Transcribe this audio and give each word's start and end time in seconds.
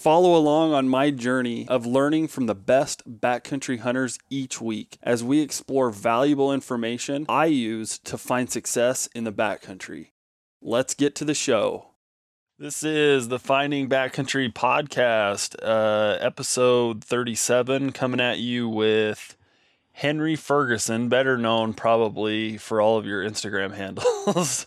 Follow 0.00 0.34
along 0.34 0.72
on 0.72 0.88
my 0.88 1.10
journey 1.10 1.68
of 1.68 1.84
learning 1.84 2.28
from 2.28 2.46
the 2.46 2.54
best 2.54 3.02
backcountry 3.20 3.80
hunters 3.80 4.18
each 4.30 4.58
week 4.58 4.96
as 5.02 5.22
we 5.22 5.40
explore 5.42 5.90
valuable 5.90 6.54
information 6.54 7.26
I 7.28 7.44
use 7.44 7.98
to 8.04 8.16
find 8.16 8.48
success 8.48 9.10
in 9.14 9.24
the 9.24 9.30
backcountry. 9.32 10.12
Let's 10.62 10.94
get 10.94 11.14
to 11.16 11.26
the 11.26 11.34
show. 11.34 11.88
This 12.58 12.82
is 12.82 13.28
the 13.28 13.38
Finding 13.38 13.90
Backcountry 13.90 14.50
podcast, 14.54 15.54
uh, 15.62 16.16
episode 16.18 17.04
37, 17.04 17.92
coming 17.92 18.20
at 18.20 18.38
you 18.38 18.70
with 18.70 19.36
Henry 19.92 20.34
Ferguson, 20.34 21.10
better 21.10 21.36
known 21.36 21.74
probably 21.74 22.56
for 22.56 22.80
all 22.80 22.96
of 22.96 23.04
your 23.04 23.22
Instagram 23.22 23.74
handles. 23.74 24.66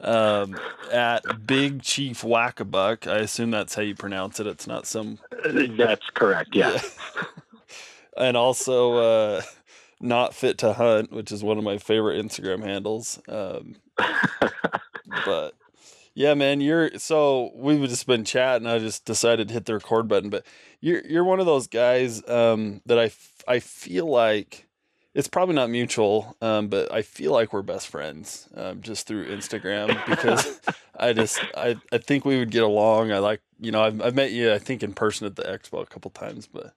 Um, 0.00 0.58
at 0.92 1.46
Big 1.46 1.82
Chief 1.82 2.22
Wackabuck. 2.22 3.10
I 3.10 3.18
assume 3.18 3.50
that's 3.50 3.74
how 3.74 3.82
you 3.82 3.94
pronounce 3.94 4.40
it. 4.40 4.46
It's 4.46 4.66
not 4.66 4.86
some. 4.86 5.18
That's 5.76 6.08
correct. 6.14 6.50
Yeah. 6.54 6.72
yeah. 6.72 7.22
and 8.16 8.36
also, 8.36 8.94
uh, 8.96 9.42
not 10.00 10.34
fit 10.34 10.58
to 10.58 10.72
hunt, 10.74 11.12
which 11.12 11.32
is 11.32 11.42
one 11.42 11.58
of 11.58 11.64
my 11.64 11.78
favorite 11.78 12.24
Instagram 12.24 12.62
handles. 12.62 13.20
Um, 13.28 13.76
but 15.24 15.54
yeah, 16.14 16.34
man, 16.34 16.60
you're 16.60 16.98
so 16.98 17.50
we've 17.54 17.88
just 17.88 18.06
been 18.06 18.24
chatting. 18.24 18.66
I 18.66 18.78
just 18.78 19.04
decided 19.04 19.48
to 19.48 19.54
hit 19.54 19.64
the 19.66 19.74
record 19.74 20.06
button, 20.08 20.30
but 20.30 20.44
you're 20.80 21.04
you're 21.06 21.24
one 21.24 21.40
of 21.40 21.46
those 21.46 21.66
guys 21.66 22.26
um, 22.28 22.82
that 22.86 22.98
I 22.98 23.10
I 23.48 23.60
feel 23.60 24.06
like 24.06 24.63
it's 25.14 25.28
probably 25.28 25.54
not 25.54 25.70
mutual, 25.70 26.36
um, 26.42 26.66
but 26.66 26.92
I 26.92 27.02
feel 27.02 27.32
like 27.32 27.52
we're 27.52 27.62
best 27.62 27.86
friends 27.86 28.48
um, 28.56 28.80
just 28.82 29.06
through 29.06 29.28
Instagram 29.28 30.04
because 30.06 30.60
I 30.98 31.12
just 31.12 31.40
I, 31.56 31.76
I 31.92 31.98
think 31.98 32.24
we 32.24 32.38
would 32.38 32.50
get 32.50 32.64
along. 32.64 33.12
I 33.12 33.18
like 33.18 33.40
you 33.60 33.70
know 33.70 33.82
I've, 33.82 34.02
I've 34.02 34.14
met 34.14 34.32
you 34.32 34.52
I 34.52 34.58
think 34.58 34.82
in 34.82 34.92
person 34.92 35.26
at 35.26 35.36
the 35.36 35.44
expo 35.44 35.82
a 35.82 35.86
couple 35.86 36.10
times, 36.10 36.48
but 36.48 36.74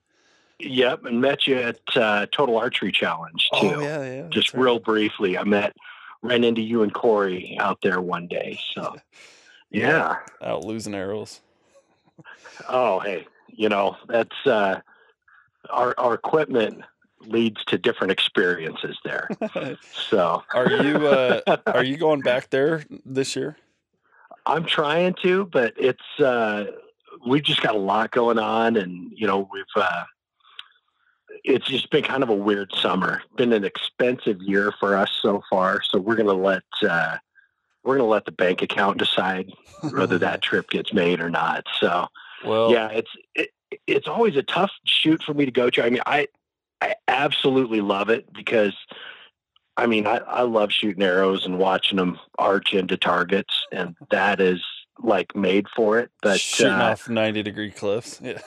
yep, 0.60 1.04
and 1.04 1.20
met 1.20 1.48
you 1.48 1.56
at 1.56 1.80
uh, 1.96 2.26
Total 2.30 2.56
Archery 2.56 2.92
Challenge 2.92 3.48
too. 3.60 3.74
Oh 3.74 3.80
yeah, 3.80 4.02
yeah. 4.04 4.28
Just 4.30 4.54
right. 4.54 4.62
real 4.62 4.78
briefly, 4.78 5.36
I 5.36 5.42
met 5.42 5.74
ran 6.22 6.44
into 6.44 6.62
you 6.62 6.82
and 6.82 6.94
Corey 6.94 7.56
out 7.60 7.80
there 7.82 8.00
one 8.00 8.28
day. 8.28 8.60
So 8.72 8.96
yeah, 9.70 10.16
out 10.40 10.64
losing 10.64 10.94
arrows. 10.94 11.40
Oh 12.68 13.00
hey, 13.00 13.26
you 13.48 13.68
know 13.68 13.96
that's 14.06 14.46
uh, 14.46 14.80
our 15.70 15.92
our 15.98 16.14
equipment 16.14 16.84
leads 17.26 17.64
to 17.66 17.78
different 17.78 18.12
experiences 18.12 18.96
there. 19.04 19.28
so, 19.92 20.42
are 20.54 20.70
you 20.70 21.06
uh, 21.06 21.40
are 21.66 21.84
you 21.84 21.96
going 21.96 22.20
back 22.20 22.50
there 22.50 22.84
this 23.04 23.36
year? 23.36 23.56
I'm 24.46 24.64
trying 24.64 25.14
to, 25.22 25.44
but 25.46 25.74
it's 25.76 26.20
uh, 26.20 26.66
we've 27.26 27.42
just 27.42 27.62
got 27.62 27.74
a 27.74 27.78
lot 27.78 28.10
going 28.10 28.38
on, 28.38 28.76
and 28.76 29.12
you 29.14 29.26
know 29.26 29.48
we've 29.52 29.64
uh, 29.76 30.04
it's 31.44 31.66
just 31.66 31.90
been 31.90 32.04
kind 32.04 32.22
of 32.22 32.28
a 32.28 32.34
weird 32.34 32.72
summer. 32.74 33.22
Been 33.36 33.52
an 33.52 33.64
expensive 33.64 34.40
year 34.42 34.72
for 34.78 34.96
us 34.96 35.10
so 35.20 35.42
far, 35.50 35.82
so 35.82 35.98
we're 35.98 36.16
gonna 36.16 36.32
let 36.32 36.62
uh, 36.88 37.18
we're 37.84 37.96
gonna 37.96 38.08
let 38.08 38.24
the 38.24 38.32
bank 38.32 38.62
account 38.62 38.98
decide 38.98 39.52
whether 39.92 40.18
that 40.18 40.42
trip 40.42 40.70
gets 40.70 40.92
made 40.92 41.20
or 41.20 41.30
not. 41.30 41.64
So, 41.80 42.06
well, 42.44 42.70
yeah, 42.70 42.88
it's 42.88 43.10
it, 43.34 43.50
it's 43.86 44.08
always 44.08 44.36
a 44.36 44.42
tough 44.42 44.70
shoot 44.84 45.22
for 45.22 45.34
me 45.34 45.44
to 45.44 45.50
go 45.50 45.70
to. 45.70 45.84
I 45.84 45.90
mean, 45.90 46.02
I 46.06 46.28
I 46.80 46.94
absolutely 47.08 47.80
love 47.80 48.08
it 48.10 48.32
because 48.32 48.74
I 49.76 49.86
mean, 49.86 50.06
I, 50.06 50.16
I 50.18 50.42
love 50.42 50.72
shooting 50.72 51.02
arrows 51.02 51.46
and 51.46 51.58
watching 51.58 51.96
them 51.96 52.18
arch 52.38 52.74
into 52.74 52.96
targets, 52.96 53.66
and 53.72 53.96
that 54.10 54.40
is 54.40 54.62
like 55.00 55.34
made 55.36 55.66
for 55.74 55.98
it. 55.98 56.10
But 56.22 56.40
shooting 56.40 56.72
uh, 56.72 56.90
off 56.92 57.08
ninety 57.08 57.42
degree 57.42 57.70
cliffs, 57.70 58.20
yeah, 58.22 58.40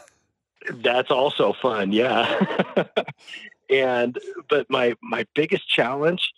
that's 0.70 1.12
also 1.12 1.54
fun. 1.54 1.92
Yeah, 1.92 2.76
and 3.70 4.20
but 4.50 4.70
my 4.70 4.96
my 5.02 5.26
biggest 5.34 5.68
challenge 5.70 6.32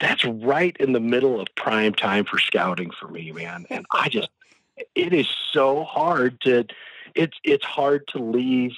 that's 0.00 0.24
right 0.24 0.76
in 0.78 0.92
the 0.92 1.00
middle 1.00 1.40
of 1.40 1.48
prime 1.56 1.94
time 1.94 2.24
for 2.24 2.38
scouting 2.38 2.90
for 3.00 3.08
me, 3.08 3.32
man. 3.32 3.66
And 3.70 3.86
I 3.92 4.08
just 4.08 4.28
it 4.94 5.12
is 5.12 5.28
so 5.52 5.84
hard 5.84 6.40
to 6.42 6.64
it's 7.14 7.38
it's 7.44 7.64
hard 7.64 8.06
to 8.08 8.18
leave 8.18 8.72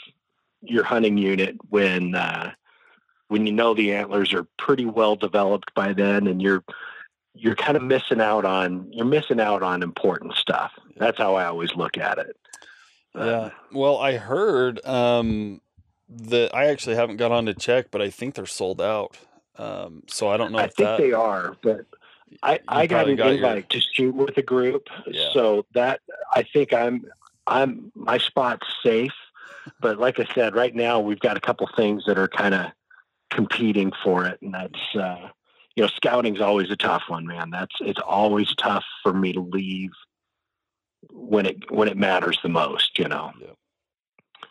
your 0.63 0.85
hunting 0.85 1.19
unit 1.19 1.57
when 1.71 2.15
uh, 2.15 2.53
when 3.29 3.47
you 3.47 3.53
know 3.53 3.75
the 3.75 3.93
antlers 3.95 4.33
are 4.33 4.47
pretty 4.59 4.85
well 4.85 5.17
developed 5.17 5.75
by 5.75 5.93
then, 5.93 6.27
and 6.27 6.41
you're 6.41 6.65
you're 7.35 7.57
kind 7.57 7.77
of 7.77 7.83
missing 7.83 8.21
out 8.21 8.45
on 8.45 8.91
you're 8.93 9.07
missing 9.07 9.41
out 9.41 9.63
on 9.63 9.83
important 9.83 10.35
stuff. 10.35 10.73
That's 10.97 11.19
how 11.19 11.35
I 11.35 11.47
always 11.47 11.75
look 11.75 11.99
at 11.99 12.19
it. 12.19 12.37
Yeah. 13.15 13.51
Well, 13.73 13.99
I 13.99 14.17
heard 14.17 14.85
um, 14.85 15.61
that 16.09 16.55
I 16.55 16.67
actually 16.67 16.97
haven't 16.97 17.17
got 17.17 17.33
on 17.33 17.47
to 17.47 17.55
check, 17.55 17.91
but 17.91 18.03
I 18.03 18.11
think 18.11 18.35
they're 18.35 18.47
sold 18.47 18.81
out. 18.81 19.17
Um, 19.57 20.03
so 20.07 20.29
I 20.29 20.37
don't 20.37 20.53
know. 20.53 20.59
I 20.59 20.67
think 20.67 20.77
that, 20.77 20.99
they 20.99 21.13
are, 21.13 21.57
but 21.63 21.87
I, 22.43 22.61
I 22.69 22.87
got 22.87 23.09
an 23.09 23.17
got 23.17 23.33
invite 23.33 23.73
your... 23.73 23.81
to 23.81 23.87
shoot 23.93 24.15
with 24.15 24.37
a 24.37 24.43
group, 24.43 24.89
yeah. 25.07 25.31
so 25.33 25.65
that 25.73 26.01
I 26.35 26.43
think 26.43 26.75
I'm 26.75 27.07
I'm 27.47 27.91
my 27.95 28.19
spot's 28.19 28.67
safe 28.83 29.13
but 29.81 29.99
like 29.99 30.19
I 30.19 30.27
said, 30.35 30.55
right 30.55 30.75
now 30.75 31.01
we've 31.01 31.21
got 31.21 31.37
a 31.37 31.41
couple 31.41 31.69
things 31.77 32.05
that 32.07 32.19
are 32.19 32.29
kind 32.29 32.55
of 32.55 32.67
competing 33.31 33.93
for 34.05 34.25
it, 34.25 34.39
and 34.43 34.55
that's 34.55 34.97
uh, 34.97 35.29
you 35.77 35.83
know, 35.83 35.89
scouting's 35.89 36.41
always 36.41 36.71
a 36.71 36.77
tough 36.77 37.03
one, 37.09 37.27
man. 37.27 37.51
That's 37.51 37.75
it's 37.81 38.01
always 38.01 38.55
tough 38.57 38.85
for 39.03 39.13
me 39.13 39.33
to 39.35 39.41
leave 39.41 39.91
when 41.13 41.47
it 41.47 41.71
when 41.71 41.89
it 41.89 41.97
matters 41.97 42.39
the 42.43 42.49
most, 42.49 42.99
you 42.99 43.09
know. 43.09 43.33
Yeah. 43.41 43.49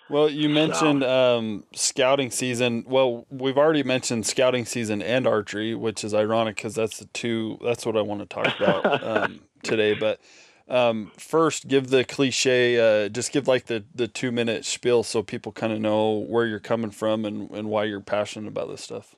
Well, 0.07 0.29
you 0.29 0.49
mentioned 0.49 1.01
so. 1.01 1.37
um, 1.37 1.63
scouting 1.73 2.29
season. 2.29 2.85
Well, 2.87 3.25
we've 3.31 3.57
already 3.57 3.81
mentioned 3.81 4.27
scouting 4.27 4.65
season 4.65 5.01
and 5.01 5.25
archery, 5.25 5.73
which 5.73 6.03
is 6.03 6.13
ironic 6.13 6.57
because 6.57 6.75
that's 6.75 6.99
the 6.99 7.05
two. 7.05 7.57
That's 7.63 7.87
what 7.87 7.97
I 7.97 8.01
want 8.01 8.21
to 8.21 8.27
talk 8.27 8.55
about 8.59 9.03
um, 9.03 9.41
today. 9.63 9.95
But 9.95 10.19
um, 10.67 11.11
first, 11.17 11.67
give 11.67 11.89
the 11.89 12.03
cliche, 12.03 13.05
uh, 13.05 13.09
just 13.09 13.31
give 13.31 13.47
like 13.47 13.65
the, 13.65 13.83
the 13.93 14.07
two 14.07 14.31
minute 14.31 14.65
spiel 14.65 15.03
so 15.03 15.21
people 15.21 15.51
kind 15.51 15.71
of 15.71 15.79
know 15.79 16.25
where 16.27 16.45
you're 16.45 16.59
coming 16.59 16.91
from 16.91 17.25
and, 17.25 17.49
and 17.51 17.69
why 17.69 17.83
you're 17.83 18.01
passionate 18.01 18.47
about 18.47 18.69
this 18.69 18.81
stuff. 18.81 19.15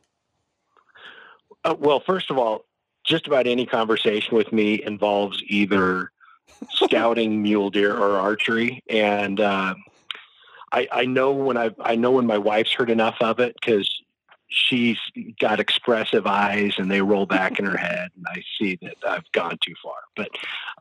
Uh, 1.63 1.75
well, 1.80 2.00
first 2.00 2.30
of 2.30 2.38
all, 2.38 2.66
just 3.03 3.28
about 3.28 3.47
any 3.47 3.66
conversation 3.66 4.36
with 4.36 4.52
me 4.52 4.84
involves 4.84 5.41
either 5.47 6.12
scouting 6.72 7.41
mule 7.41 7.69
deer 7.69 7.96
or 7.96 8.19
archery. 8.19 8.84
And, 8.90 9.40
uh, 9.40 9.75
I, 10.72 10.88
I 10.91 11.06
know 11.06 11.31
when 11.31 11.57
I 11.57 11.72
I 11.80 11.96
know 11.96 12.12
when 12.12 12.25
my 12.25 12.38
wife's 12.38 12.74
heard 12.74 12.90
enough 12.90 13.16
of 13.22 13.40
it 13.40 13.56
because 13.59 13.97
she's 14.50 14.97
got 15.40 15.59
expressive 15.59 16.25
eyes 16.25 16.74
and 16.78 16.90
they 16.90 17.02
roll 17.02 17.25
back 17.25 17.59
in 17.59 17.66
her 17.66 17.78
head 17.78 18.09
and 18.16 18.25
I 18.28 18.44
see 18.58 18.78
that 18.81 18.96
I've 19.08 19.30
gone 19.34 19.58
too 19.62 19.74
far. 19.84 19.96
But 20.16 20.30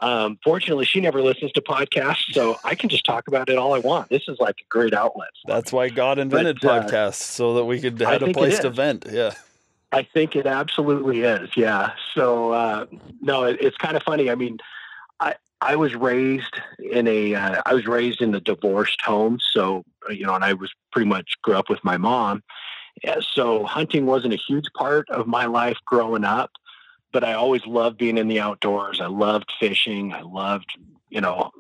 um, 0.01 0.39
fortunately, 0.45 0.85
she 0.85 1.01
never 1.01 1.21
listens 1.21 1.53
to 1.53 1.61
podcasts, 1.61 2.33
so 2.33 2.57
I 2.65 2.75
can 2.75 2.89
just 2.89 3.05
talk 3.05 3.29
about 3.29 3.49
it 3.49 3.57
all 3.57 3.75
I 3.75 3.81
want. 3.81 4.09
This 4.09 4.23
is 4.29 4.39
like 4.39 4.57
a 4.61 4.69
great 4.69 4.95
outlet. 4.95 5.31
That's 5.47 5.73
why 5.73 5.89
God 5.89 6.19
invented 6.19 6.59
but, 6.61 6.69
uh, 6.69 6.87
podcasts 6.87 7.15
so 7.15 7.55
that 7.55 7.65
we 7.65 7.81
could 7.81 8.01
have 8.01 8.23
a 8.23 8.33
place 8.33 8.59
to 8.61 8.71
vent. 8.71 9.07
Yeah. 9.11 9.33
I 9.93 10.03
think 10.03 10.37
it 10.37 10.47
absolutely 10.47 11.23
is. 11.23 11.51
Yeah. 11.57 11.93
So 12.15 12.53
uh, 12.53 12.87
no, 13.21 13.45
it, 13.45 13.59
it's 13.61 13.77
kind 13.77 13.97
of 13.97 14.03
funny. 14.03 14.31
I 14.31 14.35
mean, 14.35 14.59
I 15.21 15.35
I 15.61 15.77
was 15.77 15.95
raised 15.95 16.55
in 16.79 17.07
a 17.09 17.35
uh, 17.35 17.63
I 17.65 17.75
was 17.75 17.87
raised 17.87 18.21
in 18.21 18.35
a 18.35 18.41
divorced 18.41 19.01
home, 19.01 19.39
so 19.41 19.85
you 20.11 20.27
know, 20.27 20.35
and 20.35 20.45
I 20.45 20.53
was 20.53 20.73
pretty 20.93 21.09
much 21.09 21.33
grew 21.43 21.55
up 21.55 21.71
with 21.71 21.83
my 21.85 21.97
mom 21.97 22.43
so 23.21 23.65
hunting 23.65 24.07
wasn't 24.07 24.35
a 24.35 24.39
huge 24.39 24.67
part 24.75 25.09
of 25.11 25.27
my 25.27 25.47
life 25.47 25.79
growing 25.85 26.25
up, 26.25 26.51
but 27.13 27.25
I 27.25 27.35
always 27.35 27.67
loved 27.67 27.99
being 27.99 28.19
in 28.19 28.29
the 28.29 28.41
outdoors. 28.41 29.01
I 29.01 29.07
loved 29.07 29.53
fishing. 29.61 30.13
I 30.13 30.23
loved, 30.23 30.79
you 31.11 31.21
know, 31.21 31.51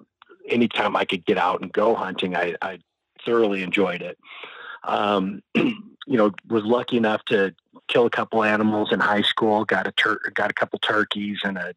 anytime 0.49 0.97
I 0.97 1.05
could 1.05 1.25
get 1.25 1.39
out 1.39 1.61
and 1.63 1.73
go 1.73 1.95
hunting, 1.95 2.37
I, 2.37 2.55
I 2.63 2.79
thoroughly 3.25 3.63
enjoyed 3.63 4.03
it. 4.03 4.19
Um, 4.85 5.43
you 5.55 5.77
know, 6.07 6.33
was 6.49 6.65
lucky 6.65 6.97
enough 6.97 7.25
to 7.27 7.55
kill 7.89 8.07
a 8.07 8.11
couple 8.11 8.43
animals 8.43 8.93
in 8.93 9.01
high 9.01 9.23
school. 9.23 9.65
Got 9.65 9.87
a 9.87 9.93
tur- 9.93 10.33
got 10.35 10.51
a 10.51 10.55
couple 10.55 10.79
turkeys 10.79 11.39
and 11.45 11.59
a, 11.59 11.75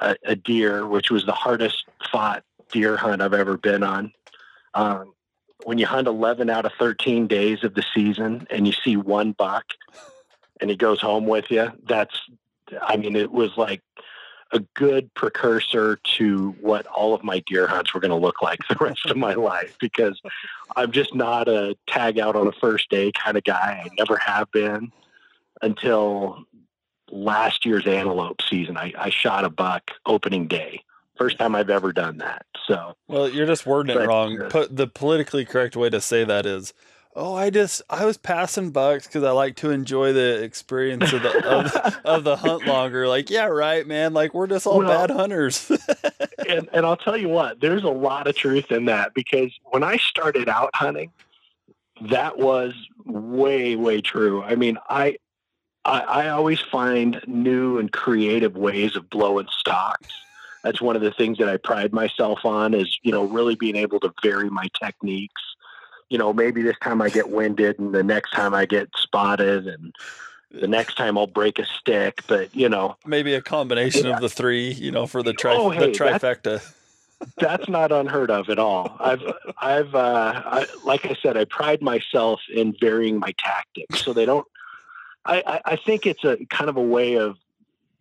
a, 0.00 0.16
a 0.24 0.36
deer, 0.36 0.86
which 0.86 1.10
was 1.10 1.24
the 1.26 1.32
hardest 1.32 1.84
fought 2.10 2.44
deer 2.70 2.96
hunt 2.96 3.22
I've 3.22 3.34
ever 3.34 3.56
been 3.56 3.82
on. 3.82 4.12
Um, 4.74 5.12
when 5.64 5.78
you 5.78 5.86
hunt 5.86 6.08
11 6.08 6.50
out 6.50 6.64
of 6.64 6.72
13 6.78 7.26
days 7.26 7.64
of 7.64 7.74
the 7.74 7.84
season 7.94 8.46
and 8.50 8.66
you 8.66 8.72
see 8.72 8.96
one 8.96 9.32
buck 9.32 9.64
and 10.60 10.70
he 10.70 10.76
goes 10.76 11.00
home 11.00 11.26
with 11.26 11.50
you. 11.50 11.72
That's, 11.88 12.18
I 12.80 12.96
mean, 12.96 13.16
it 13.16 13.32
was 13.32 13.56
like 13.56 13.82
a 14.52 14.60
good 14.74 15.12
precursor 15.14 15.96
to 16.16 16.54
what 16.60 16.86
all 16.86 17.14
of 17.14 17.24
my 17.24 17.40
deer 17.46 17.66
hunts 17.66 17.94
were 17.94 18.00
going 18.00 18.10
to 18.10 18.16
look 18.16 18.42
like 18.42 18.60
the 18.68 18.76
rest 18.80 19.06
of 19.06 19.16
my 19.16 19.34
life 19.34 19.76
because 19.80 20.20
I'm 20.76 20.92
just 20.92 21.14
not 21.14 21.48
a 21.48 21.76
tag 21.86 22.18
out 22.18 22.36
on 22.36 22.46
a 22.46 22.52
first 22.52 22.90
day 22.90 23.12
kind 23.12 23.36
of 23.36 23.44
guy. 23.44 23.82
I 23.84 23.88
never 23.98 24.16
have 24.16 24.50
been 24.52 24.92
until 25.62 26.44
last 27.10 27.64
year's 27.64 27.86
antelope 27.86 28.42
season. 28.42 28.76
I, 28.76 28.92
I 28.98 29.10
shot 29.10 29.44
a 29.44 29.50
buck 29.50 29.90
opening 30.06 30.48
day. 30.48 30.82
First 31.16 31.38
time 31.38 31.54
I've 31.54 31.70
ever 31.70 31.92
done 31.92 32.18
that. 32.18 32.46
So, 32.66 32.94
well, 33.08 33.28
you're 33.28 33.46
just 33.46 33.66
wording 33.66 33.94
But, 33.96 34.04
it 34.04 34.08
wrong. 34.08 34.40
uh, 34.40 34.48
Put 34.48 34.74
the 34.76 34.86
politically 34.86 35.44
correct 35.44 35.76
way 35.76 35.90
to 35.90 36.00
say 36.00 36.24
that 36.24 36.46
is, 36.46 36.72
oh, 37.14 37.34
I 37.34 37.50
just 37.50 37.82
I 37.90 38.06
was 38.06 38.16
passing 38.16 38.70
bucks 38.70 39.06
because 39.06 39.22
I 39.22 39.30
like 39.32 39.56
to 39.56 39.70
enjoy 39.70 40.12
the 40.14 40.42
experience 40.42 41.12
of 41.12 41.22
the 41.22 41.46
of, 41.46 41.96
of 42.04 42.24
the 42.24 42.36
hunt 42.36 42.66
longer. 42.66 43.06
Like, 43.08 43.28
yeah, 43.30 43.46
right, 43.46 43.86
man. 43.86 44.14
Like 44.14 44.32
we're 44.32 44.46
just 44.46 44.66
all 44.66 44.78
Well- 44.78 44.88
bad 45.06 45.10
hunters. 45.14 45.70
and, 46.48 46.68
and 46.72 46.86
I'll 46.86 46.96
tell 46.96 47.16
you 47.16 47.28
what, 47.28 47.60
there's 47.60 47.84
a 47.84 47.90
lot 47.90 48.26
of 48.26 48.34
truth 48.34 48.72
in 48.72 48.86
that 48.86 49.12
because 49.14 49.52
when 49.64 49.82
I 49.82 49.98
started 49.98 50.48
out 50.48 50.70
hunting, 50.74 51.12
that 52.10 52.38
was 52.38 52.72
way, 53.04 53.76
way 53.76 54.00
true. 54.00 54.42
I 54.42 54.54
mean, 54.56 54.78
I, 54.88 55.18
I, 55.84 56.00
I 56.00 56.28
always 56.30 56.60
find 56.60 57.20
new 57.26 57.78
and 57.78 57.92
creative 57.92 58.56
ways 58.56 58.96
of 58.96 59.10
blowing 59.10 59.46
stocks. 59.58 60.08
That's 60.62 60.80
one 60.80 60.96
of 60.96 61.02
the 61.02 61.10
things 61.10 61.38
that 61.38 61.48
I 61.48 61.56
pride 61.56 61.92
myself 61.92 62.44
on 62.44 62.72
is, 62.74 62.98
you 63.02 63.10
know, 63.12 63.24
really 63.24 63.54
being 63.56 63.76
able 63.76 63.98
to 64.00 64.12
vary 64.22 64.48
my 64.50 64.68
techniques. 64.80 65.42
You 66.08 66.18
know, 66.18 66.32
maybe 66.32 66.62
this 66.62 66.76
time 66.82 67.00
I 67.02 67.08
get 67.08 67.30
winded 67.30 67.78
and 67.78 67.94
the 67.94 68.02
next 68.02 68.32
time 68.32 68.54
I 68.54 68.66
get 68.66 68.88
spotted 68.96 69.66
and 69.66 69.94
the 70.50 70.68
next 70.68 70.96
time 70.96 71.16
I'll 71.16 71.26
break 71.26 71.58
a 71.58 71.64
stick, 71.64 72.22
but 72.26 72.54
you 72.54 72.68
know, 72.68 72.96
Maybe 73.06 73.34
a 73.34 73.40
combination 73.40 74.06
Yeah. 74.06 74.16
of 74.16 74.20
the 74.20 74.28
three, 74.28 74.70
you 74.72 74.90
know, 74.90 75.06
for 75.06 75.22
the 75.22 75.32
tri- 75.32 75.56
Oh, 75.58 75.70
hey, 75.70 75.86
the 75.86 75.98
trifecta. 75.98 76.60
that's 77.38 77.68
not 77.68 77.90
unheard 77.92 78.30
of 78.30 78.50
at 78.50 78.58
all. 78.58 78.94
I've, 79.00 79.22
I've, 79.56 79.94
uh, 79.94 80.42
I, 80.44 80.66
like 80.84 81.06
I 81.06 81.16
said, 81.22 81.36
I 81.38 81.46
pride 81.46 81.80
myself 81.80 82.40
in 82.54 82.74
varying 82.78 83.18
my 83.18 83.32
tactics, 83.38 84.04
so 84.04 84.12
they 84.12 84.26
don't. 84.26 84.46
I, 85.24 85.42
I, 85.46 85.60
I 85.72 85.76
think 85.76 86.04
it's 86.04 86.24
a 86.24 86.36
kind 86.50 86.68
of 86.68 86.76
a 86.76 86.82
way 86.82 87.14
of 87.16 87.36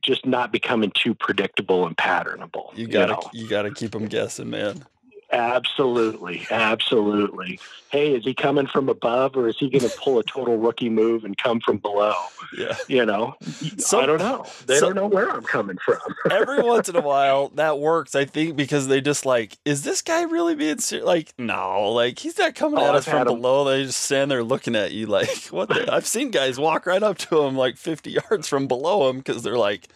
just 0.01 0.25
not 0.25 0.51
becoming 0.51 0.91
too 0.95 1.13
predictable 1.13 1.85
and 1.85 1.95
patternable. 1.97 2.75
You 2.75 2.87
gotta 2.87 3.13
know? 3.13 3.29
you 3.33 3.47
gotta 3.47 3.71
keep 3.71 3.91
them 3.91 4.07
guessing, 4.07 4.49
man. 4.49 4.85
Absolutely, 5.31 6.45
absolutely. 6.51 7.59
Hey, 7.89 8.13
is 8.15 8.23
he 8.23 8.33
coming 8.33 8.67
from 8.67 8.87
above, 8.89 9.35
or 9.35 9.47
is 9.49 9.57
he 9.57 9.69
going 9.69 9.87
to 9.89 9.97
pull 9.97 10.17
a 10.17 10.23
total 10.23 10.57
rookie 10.57 10.89
move 10.89 11.25
and 11.25 11.37
come 11.37 11.59
from 11.59 11.77
below? 11.77 12.13
Yeah. 12.57 12.75
You 12.87 13.05
know, 13.05 13.35
So- 13.77 13.99
I 14.01 14.05
don't 14.05 14.19
know. 14.19 14.45
They 14.65 14.77
so- 14.77 14.87
don't 14.87 14.95
know 14.95 15.07
where 15.07 15.29
I'm 15.29 15.43
coming 15.43 15.77
from. 15.77 15.99
Every 16.31 16.61
once 16.61 16.87
in 16.89 16.95
a 16.95 17.01
while, 17.01 17.49
that 17.55 17.79
works. 17.79 18.15
I 18.15 18.25
think 18.25 18.55
because 18.55 18.87
they 18.87 19.01
just 19.01 19.25
like, 19.25 19.57
is 19.65 19.83
this 19.83 20.01
guy 20.01 20.23
really 20.23 20.55
being 20.55 20.79
serious? 20.79 21.05
Like, 21.05 21.33
no, 21.37 21.89
like 21.91 22.19
he's 22.19 22.37
not 22.37 22.55
coming 22.55 22.79
Oh, 22.79 22.83
at 22.83 22.89
I've 22.89 22.95
us 22.95 23.05
from 23.05 23.17
had 23.19 23.27
'em. 23.27 23.35
below. 23.35 23.65
They 23.65 23.83
just 23.83 24.01
stand 24.01 24.31
there 24.31 24.43
looking 24.43 24.75
at 24.75 24.91
you 24.91 25.05
like, 25.07 25.29
what? 25.51 25.69
The? 25.69 25.91
I've 25.91 26.07
seen 26.07 26.31
guys 26.31 26.59
walk 26.59 26.85
right 26.85 27.03
up 27.03 27.17
to 27.19 27.41
him 27.43 27.55
like 27.57 27.77
50 27.77 28.11
yards 28.29 28.47
from 28.47 28.67
below 28.67 29.09
him 29.09 29.17
because 29.17 29.43
they're 29.43 29.57
like, 29.57 29.87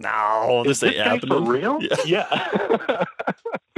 no, 0.00 0.62
Is 0.64 0.80
this 0.80 0.92
this 0.94 1.06
ain't 1.06 1.26
for 1.26 1.34
happening. 1.34 1.44
real? 1.46 1.80
Yeah. 2.04 3.04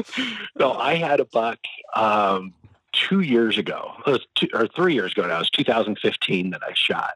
no, 0.58 0.72
I 0.74 0.94
had 0.94 1.20
a 1.20 1.24
buck 1.24 1.58
um, 1.94 2.52
two 2.92 3.20
years 3.20 3.58
ago, 3.58 3.92
it 4.06 4.10
was 4.10 4.26
two, 4.34 4.48
or 4.52 4.66
three 4.68 4.94
years 4.94 5.12
ago 5.12 5.26
now. 5.26 5.36
It 5.36 5.40
was 5.40 5.50
2015 5.50 6.50
that 6.50 6.62
I 6.62 6.72
shot, 6.74 7.14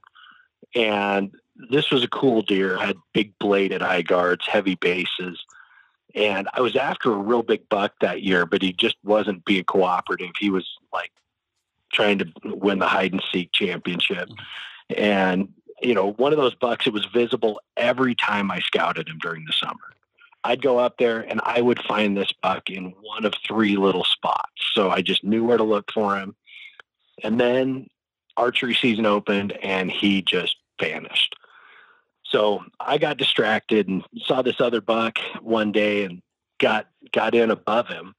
and 0.74 1.32
this 1.70 1.90
was 1.90 2.02
a 2.02 2.08
cool 2.08 2.42
deer. 2.42 2.76
Had 2.78 2.96
big 3.12 3.38
bladed 3.38 3.82
eye 3.82 4.02
guards, 4.02 4.46
heavy 4.46 4.74
bases, 4.76 5.44
and 6.14 6.48
I 6.54 6.60
was 6.60 6.76
after 6.76 7.12
a 7.12 7.16
real 7.16 7.42
big 7.42 7.68
buck 7.68 7.92
that 8.00 8.22
year, 8.22 8.46
but 8.46 8.62
he 8.62 8.72
just 8.72 8.96
wasn't 9.04 9.44
being 9.44 9.64
cooperative. 9.64 10.30
He 10.38 10.50
was 10.50 10.68
like 10.92 11.12
trying 11.92 12.18
to 12.18 12.26
win 12.44 12.78
the 12.78 12.86
hide 12.86 13.12
and 13.12 13.22
seek 13.32 13.52
championship, 13.52 14.28
and 14.96 15.48
you 15.84 15.94
know, 15.94 16.12
one 16.12 16.32
of 16.32 16.38
those 16.38 16.54
bucks. 16.54 16.86
It 16.86 16.92
was 16.92 17.04
visible 17.06 17.60
every 17.76 18.14
time 18.14 18.50
I 18.50 18.60
scouted 18.60 19.08
him 19.08 19.18
during 19.18 19.44
the 19.44 19.52
summer. 19.52 19.92
I'd 20.42 20.62
go 20.62 20.78
up 20.78 20.98
there 20.98 21.20
and 21.20 21.40
I 21.44 21.60
would 21.60 21.82
find 21.82 22.16
this 22.16 22.32
buck 22.42 22.70
in 22.70 22.94
one 23.00 23.24
of 23.24 23.34
three 23.46 23.76
little 23.76 24.04
spots. 24.04 24.52
So 24.74 24.90
I 24.90 25.02
just 25.02 25.24
knew 25.24 25.44
where 25.44 25.56
to 25.56 25.64
look 25.64 25.90
for 25.92 26.16
him. 26.16 26.34
And 27.22 27.38
then 27.40 27.88
archery 28.36 28.74
season 28.74 29.06
opened 29.06 29.52
and 29.52 29.90
he 29.90 30.22
just 30.22 30.56
vanished. 30.80 31.36
So 32.24 32.64
I 32.80 32.98
got 32.98 33.16
distracted 33.16 33.88
and 33.88 34.04
saw 34.24 34.42
this 34.42 34.60
other 34.60 34.80
buck 34.80 35.18
one 35.40 35.70
day 35.70 36.04
and 36.04 36.20
got 36.58 36.88
got 37.12 37.34
in 37.34 37.50
above 37.50 37.88
him. 37.88 38.14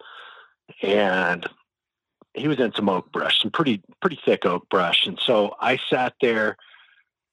And 0.81 1.45
he 2.33 2.47
was 2.47 2.59
in 2.59 2.73
some 2.73 2.89
oak 2.89 3.12
brush, 3.12 3.41
some 3.41 3.51
pretty 3.51 3.81
pretty 4.01 4.19
thick 4.23 4.45
oak 4.45 4.69
brush. 4.69 5.06
And 5.06 5.19
so 5.19 5.56
I 5.59 5.77
sat 5.89 6.13
there 6.21 6.57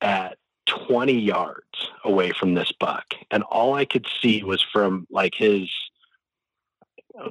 at 0.03 0.37
20 0.67 1.13
yards 1.13 1.91
away 2.05 2.33
from 2.33 2.55
this 2.55 2.73
buck. 2.73 3.15
And 3.31 3.43
all 3.45 3.75
i 3.75 3.85
could 3.85 4.07
see 4.21 4.43
was 4.43 4.63
from 4.63 5.07
like 5.11 5.35
his 5.35 5.71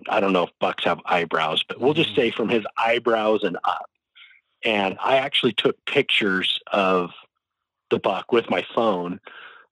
i 0.09 0.19
don't 0.19 0.33
know 0.33 0.43
if 0.43 0.51
bucks 0.59 0.83
have 0.83 0.99
eyebrows 1.05 1.63
but 1.67 1.79
we'll 1.79 1.95
just 1.95 2.15
say 2.15 2.29
from 2.29 2.49
his 2.49 2.65
eyebrows 2.77 3.43
and 3.43 3.57
up. 3.63 3.89
And 4.63 4.97
i 5.01 5.17
actually 5.17 5.53
took 5.53 5.83
pictures 5.85 6.59
of 6.71 7.11
the 7.89 7.99
buck 7.99 8.31
with 8.31 8.49
my 8.49 8.65
phone 8.73 9.19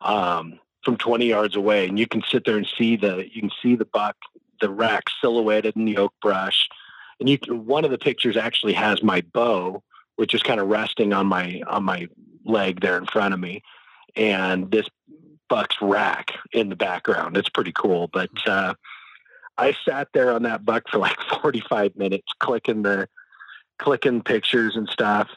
um, 0.02 0.60
from 0.84 0.98
20 0.98 1.26
yards 1.26 1.56
away. 1.56 1.88
And 1.88 1.98
you 1.98 2.08
can 2.08 2.22
sit 2.30 2.46
there 2.46 2.58
and 2.58 2.68
see 2.78 2.96
the 2.96 3.28
you 3.32 3.42
can 3.42 3.52
see 3.62 3.76
the 3.76 3.86
buck 3.86 4.16
the 4.62 4.70
rack 4.70 5.06
silhouetted 5.22 5.76
in 5.76 5.86
the 5.86 5.98
oak 5.98 6.14
brush. 6.22 6.68
And 7.20 7.30
you 7.30 7.38
can, 7.38 7.66
one 7.66 7.86
of 7.86 7.92
the 7.92 7.98
pictures 7.98 8.38
actually 8.38 8.74
has 8.74 9.02
my 9.02 9.22
bow 9.22 9.84
which 10.20 10.34
is 10.34 10.44
kind 10.44 10.60
of 10.60 10.68
resting 10.68 11.14
on 11.14 11.26
my 11.26 11.62
on 11.66 11.82
my 11.86 12.06
leg 12.44 12.82
there 12.82 12.98
in 12.98 13.06
front 13.06 13.34
of 13.34 13.40
me. 13.40 13.64
And 14.18 14.70
this 14.70 14.86
buck's 15.48 15.78
rack 15.82 16.34
in 16.52 16.68
the 16.68 16.76
background 16.76 17.38
it's 17.38 17.48
pretty 17.48 17.72
cool. 17.72 18.10
But 18.12 18.30
uh 18.46 18.74
i 19.58 19.74
sat 19.86 20.10
there 20.14 20.34
on 20.34 20.44
that 20.44 20.66
buck 20.66 20.90
for 20.90 20.98
like 20.98 21.18
45 21.42 21.96
minutes 21.96 22.28
clicking 22.40 22.82
the 22.82 23.08
clicking 23.78 24.22
pictures 24.22 24.76
and 24.76 24.90
stuff. 24.90 25.30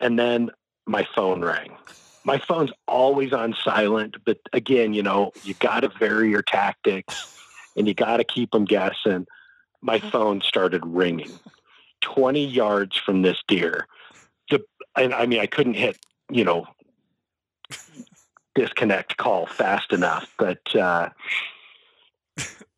And 0.00 0.18
then 0.18 0.50
my 0.86 1.08
phone 1.14 1.42
rang. 1.42 1.74
My 2.24 2.36
phone's 2.36 2.72
always 2.86 3.32
on 3.32 3.56
silent 3.64 4.16
but 4.26 4.36
again 4.52 4.92
you 4.92 5.02
know 5.02 5.32
you 5.44 5.54
got 5.54 5.80
to 5.80 5.88
vary 5.98 6.28
your 6.28 6.42
tactics 6.42 7.40
and 7.74 7.88
you 7.88 7.94
got 7.94 8.18
to 8.18 8.24
keep 8.24 8.50
them 8.50 8.66
guessing. 8.66 9.26
My 9.80 9.98
phone 9.98 10.42
started 10.42 10.82
ringing 10.84 11.32
20 12.02 12.44
yards 12.44 12.98
from 12.98 13.22
this 13.22 13.38
deer 13.48 13.86
and 14.96 15.14
i 15.14 15.26
mean 15.26 15.40
i 15.40 15.46
couldn't 15.46 15.74
hit 15.74 15.96
you 16.30 16.44
know 16.44 16.66
disconnect 18.54 19.16
call 19.18 19.46
fast 19.46 19.92
enough 19.92 20.32
but 20.38 20.74
uh 20.76 21.08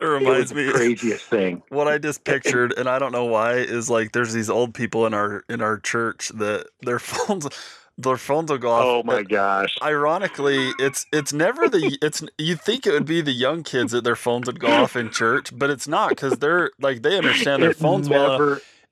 It 0.01 0.07
it 0.07 0.07
reminds 0.07 0.51
the 0.51 0.57
me. 0.57 0.71
craziest 0.73 1.25
thing 1.25 1.63
what 1.71 1.89
I 1.89 1.99
just 1.99 2.25
pictured, 2.25 2.73
and 2.79 2.89
I 2.89 2.99
don't 3.01 3.11
know 3.13 3.25
why, 3.25 3.55
is 3.55 3.91
like 3.91 4.13
there's 4.13 4.33
these 4.33 4.49
old 4.51 4.73
people 4.75 5.07
in 5.07 5.15
our 5.15 5.45
in 5.49 5.61
our 5.61 5.79
church 5.79 6.29
that 6.35 6.67
their 6.83 6.99
phones 7.01 7.49
their 7.97 8.17
phones 8.17 8.49
will 8.51 8.59
go 8.59 8.71
off. 8.71 8.85
oh 8.85 9.03
my 9.03 9.23
gosh 9.25 9.77
Ironically, 9.83 10.71
it's 10.79 11.07
it's 11.13 11.33
never 11.33 11.69
the 11.69 11.99
it's 12.01 12.23
you'd 12.39 12.61
think 12.61 12.87
it 12.87 12.93
would 12.93 13.07
be 13.07 13.21
the 13.21 13.33
young 13.33 13.65
kids 13.65 13.91
that 13.93 14.05
their 14.05 14.15
phones 14.17 14.47
would 14.47 14.61
go 14.61 14.69
off 14.69 14.95
in 14.95 15.11
church, 15.11 15.51
but 15.57 15.69
it's 15.71 15.89
not 15.89 16.11
because 16.11 16.39
they're 16.39 16.71
like 16.81 17.03
they 17.03 17.17
understand 17.19 17.63
their 17.63 17.71
It 17.71 17.77
phones 17.77 18.09
well. 18.09 18.39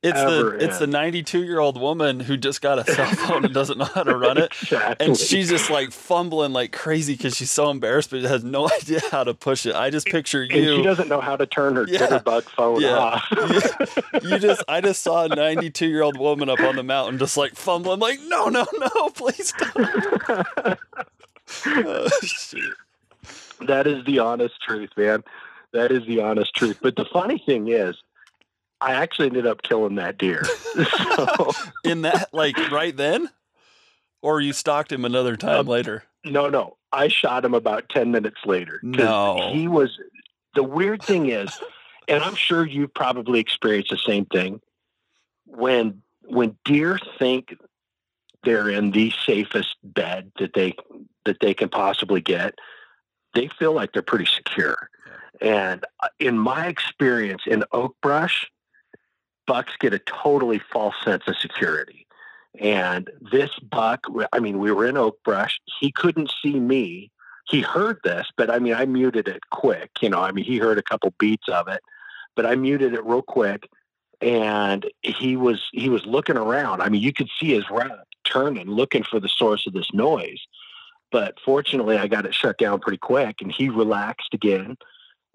It's 0.06 0.18
the 0.20 0.26
ever 0.38 0.54
it's 0.56 0.78
the 0.78 0.86
92 0.86 1.44
year 1.44 1.58
old 1.58 1.80
woman 1.80 2.20
who 2.20 2.36
just 2.36 2.62
got 2.62 2.78
a 2.78 2.84
cell 2.92 3.06
phone 3.06 3.44
and 3.44 3.52
doesn't 3.54 3.78
know 3.78 3.84
how 3.86 4.02
to 4.02 4.16
run 4.16 4.38
it. 4.38 4.52
exactly. 4.62 5.06
And 5.06 5.16
she's 5.16 5.48
just 5.48 5.68
like 5.70 5.90
fumbling 5.92 6.52
like 6.52 6.72
crazy 6.72 7.14
because 7.14 7.36
she's 7.36 7.50
so 7.50 7.70
embarrassed, 7.70 8.10
but 8.10 8.22
has 8.22 8.44
no 8.44 8.68
idea 8.82 9.00
how 9.10 9.24
to 9.24 9.34
push 9.34 9.66
it. 9.66 9.74
I 9.74 9.90
just 9.90 10.06
picture 10.06 10.44
you. 10.44 10.54
and 10.56 10.76
she 10.78 10.82
doesn't 10.82 11.08
know 11.08 11.20
how 11.20 11.36
to 11.36 11.46
turn 11.46 11.76
her 11.76 11.86
Yeah. 11.88 12.00
jitterbug 12.06 12.42
phone 12.44 12.80
Yeah. 12.80 12.96
off. 12.96 14.22
You 14.22 14.38
just, 14.38 14.62
I 14.68 14.80
just 14.80 15.02
saw 15.02 15.24
a 15.24 15.28
92 15.28 15.86
year 15.86 16.02
old 16.02 16.18
woman 16.18 16.48
up 16.48 16.60
on 16.60 16.76
the 16.76 16.82
mountain, 16.82 17.18
just 17.18 17.36
like 17.36 17.54
fumbling, 17.54 18.00
like, 18.00 18.20
no, 18.26 18.48
no, 18.48 18.66
no, 18.78 19.08
please 19.10 19.52
don't. 19.58 20.78
Oh, 21.66 22.08
that 23.66 23.86
is 23.86 24.04
the 24.04 24.18
honest 24.18 24.54
truth, 24.66 24.90
man. 24.96 25.22
That 25.72 25.90
is 25.92 26.06
the 26.06 26.20
honest 26.22 26.54
truth. 26.54 26.78
But 26.82 26.96
the 26.96 27.04
funny 27.12 27.42
thing 27.44 27.68
is, 27.68 27.96
I 28.80 28.92
actually 28.92 29.28
ended 29.28 29.46
up 29.46 29.62
killing 29.62 29.94
that 29.96 30.18
deer. 30.18 30.44
so, 31.16 31.52
In 31.84 32.02
that, 32.02 32.28
like, 32.32 32.56
right 32.70 32.96
then? 32.96 33.28
Or 34.22 34.40
you 34.40 34.52
stalked 34.52 34.92
him 34.92 35.04
another 35.04 35.36
time 35.36 35.60
Um, 35.60 35.66
later? 35.66 36.04
no, 36.24 36.48
no, 36.48 36.76
I 36.92 37.08
shot 37.08 37.44
him 37.44 37.54
about 37.54 37.88
10 37.88 38.10
minutes 38.10 38.40
later. 38.44 38.80
No. 38.82 39.50
He 39.52 39.68
was, 39.68 39.98
the 40.54 40.62
weird 40.64 41.02
thing 41.02 41.30
is, 41.30 41.58
and 42.08 42.22
I'm 42.22 42.34
sure 42.34 42.66
you 42.66 42.88
probably 42.88 43.38
experienced 43.40 43.90
the 43.90 43.98
same 43.98 44.26
thing 44.26 44.60
when, 45.44 46.02
when 46.24 46.56
deer 46.64 46.98
think 47.18 47.56
they're 48.42 48.68
in 48.68 48.90
the 48.90 49.12
safest 49.24 49.76
bed 49.82 50.30
that 50.38 50.52
they 50.54 50.74
that 51.24 51.38
they 51.40 51.52
can 51.54 51.68
possibly 51.68 52.20
get, 52.20 52.54
they 53.34 53.48
feel 53.58 53.72
like 53.72 53.92
they're 53.92 54.02
pretty 54.02 54.26
secure. 54.26 54.88
And 55.40 55.84
uh, 56.00 56.08
in 56.20 56.38
my 56.38 56.66
experience 56.68 57.42
in 57.46 57.64
oak 57.72 57.96
brush, 58.00 58.46
bucks 59.46 59.72
get 59.78 59.94
a 59.94 59.98
totally 60.00 60.60
false 60.72 60.94
sense 61.04 61.24
of 61.26 61.36
security. 61.36 62.06
And 62.58 63.10
this 63.20 63.50
buck, 63.58 64.06
I 64.32 64.38
mean, 64.38 64.58
we 64.58 64.72
were 64.72 64.86
in 64.86 64.96
oak 64.96 65.22
brush. 65.24 65.60
He 65.80 65.92
couldn't 65.92 66.32
see 66.42 66.58
me. 66.58 67.10
He 67.48 67.60
heard 67.60 67.98
this, 68.02 68.26
but 68.36 68.50
I 68.50 68.58
mean, 68.58 68.74
I 68.74 68.86
muted 68.86 69.28
it 69.28 69.40
quick. 69.50 69.90
You 70.00 70.10
know, 70.10 70.20
I 70.20 70.32
mean, 70.32 70.44
he 70.44 70.58
heard 70.58 70.78
a 70.78 70.82
couple 70.82 71.14
beats 71.18 71.48
of 71.48 71.68
it, 71.68 71.80
but 72.34 72.46
I 72.46 72.56
muted 72.56 72.94
it 72.94 73.04
real 73.04 73.22
quick. 73.22 73.68
And 74.20 74.90
he 75.02 75.36
was 75.36 75.68
he 75.72 75.90
was 75.90 76.06
looking 76.06 76.38
around. 76.38 76.80
I 76.80 76.88
mean, 76.88 77.02
you 77.02 77.12
could 77.12 77.28
see 77.38 77.54
his 77.54 77.68
rack 77.70 77.90
turning, 78.24 78.66
looking 78.66 79.02
for 79.02 79.20
the 79.20 79.28
source 79.28 79.66
of 79.66 79.74
this 79.74 79.92
noise. 79.92 80.40
But 81.12 81.38
fortunately, 81.44 81.98
I 81.98 82.08
got 82.08 82.26
it 82.26 82.34
shut 82.34 82.58
down 82.58 82.80
pretty 82.80 82.98
quick, 82.98 83.36
and 83.40 83.52
he 83.52 83.68
relaxed 83.68 84.32
again. 84.32 84.76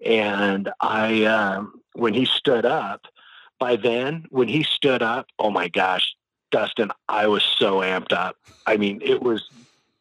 And 0.04 0.70
I, 0.80 1.24
um, 1.24 1.80
when 1.94 2.12
he 2.12 2.24
stood 2.24 2.66
up, 2.66 3.06
by 3.62 3.76
then, 3.76 4.26
when 4.30 4.48
he 4.48 4.64
stood 4.64 5.02
up, 5.02 5.28
oh 5.38 5.48
my 5.48 5.68
gosh, 5.68 6.16
Dustin, 6.50 6.90
I 7.08 7.28
was 7.28 7.44
so 7.44 7.74
amped 7.76 8.12
up. 8.12 8.34
I 8.66 8.76
mean, 8.76 9.00
it 9.04 9.22
was 9.22 9.48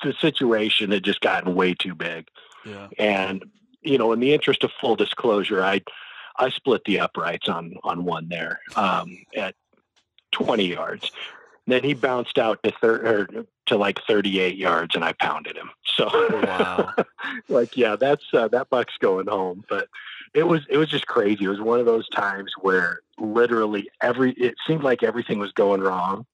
the 0.02 0.14
situation 0.14 0.90
had 0.90 1.04
just 1.04 1.22
gotten 1.22 1.54
way 1.54 1.76
too 1.76 1.94
big. 1.94 2.28
Yeah. 2.66 2.88
And 2.98 3.46
you 3.84 4.00
know, 4.00 4.14
in 4.14 4.20
the 4.20 4.34
interest 4.34 4.64
of 4.64 4.72
full 4.82 4.96
disclosure, 4.96 5.64
I 5.64 5.84
I 6.38 6.50
split 6.50 6.86
the 6.86 7.02
uprights 7.02 7.48
on 7.48 7.76
on 7.84 8.04
one 8.04 8.30
there 8.30 8.62
um, 8.76 9.16
at 9.38 9.54
20 10.32 10.66
yards. 10.66 11.12
then 11.68 11.84
he 11.84 11.94
bounced 11.94 12.40
out 12.40 12.64
to 12.64 12.72
thir- 12.82 13.46
to 13.68 13.78
like 13.78 14.00
38 14.08 14.56
yards, 14.56 14.96
and 14.96 15.06
I 15.06 15.14
pounded 15.14 15.56
him. 15.56 15.70
So, 15.98 16.06
wow. 16.08 16.96
like, 17.48 17.78
yeah, 17.78 17.96
that's 17.96 18.26
uh, 18.34 18.48
that 18.48 18.72
buck's 18.72 18.98
going 18.98 19.28
home. 19.28 19.64
But 19.70 19.88
it 20.34 20.44
was 20.44 20.62
it 20.70 20.78
was 20.78 20.90
just 20.90 21.08
crazy. 21.08 21.46
It 21.46 21.50
was 21.50 21.62
one 21.62 21.80
of 21.80 21.86
those 21.86 22.08
times 22.10 22.54
where 22.62 23.02
literally 23.18 23.90
every 24.02 24.32
it 24.34 24.56
seemed 24.66 24.84
like 24.84 25.04
everything 25.04 25.40
was 25.40 25.52
going 25.52 25.82
wrong. 25.82 26.26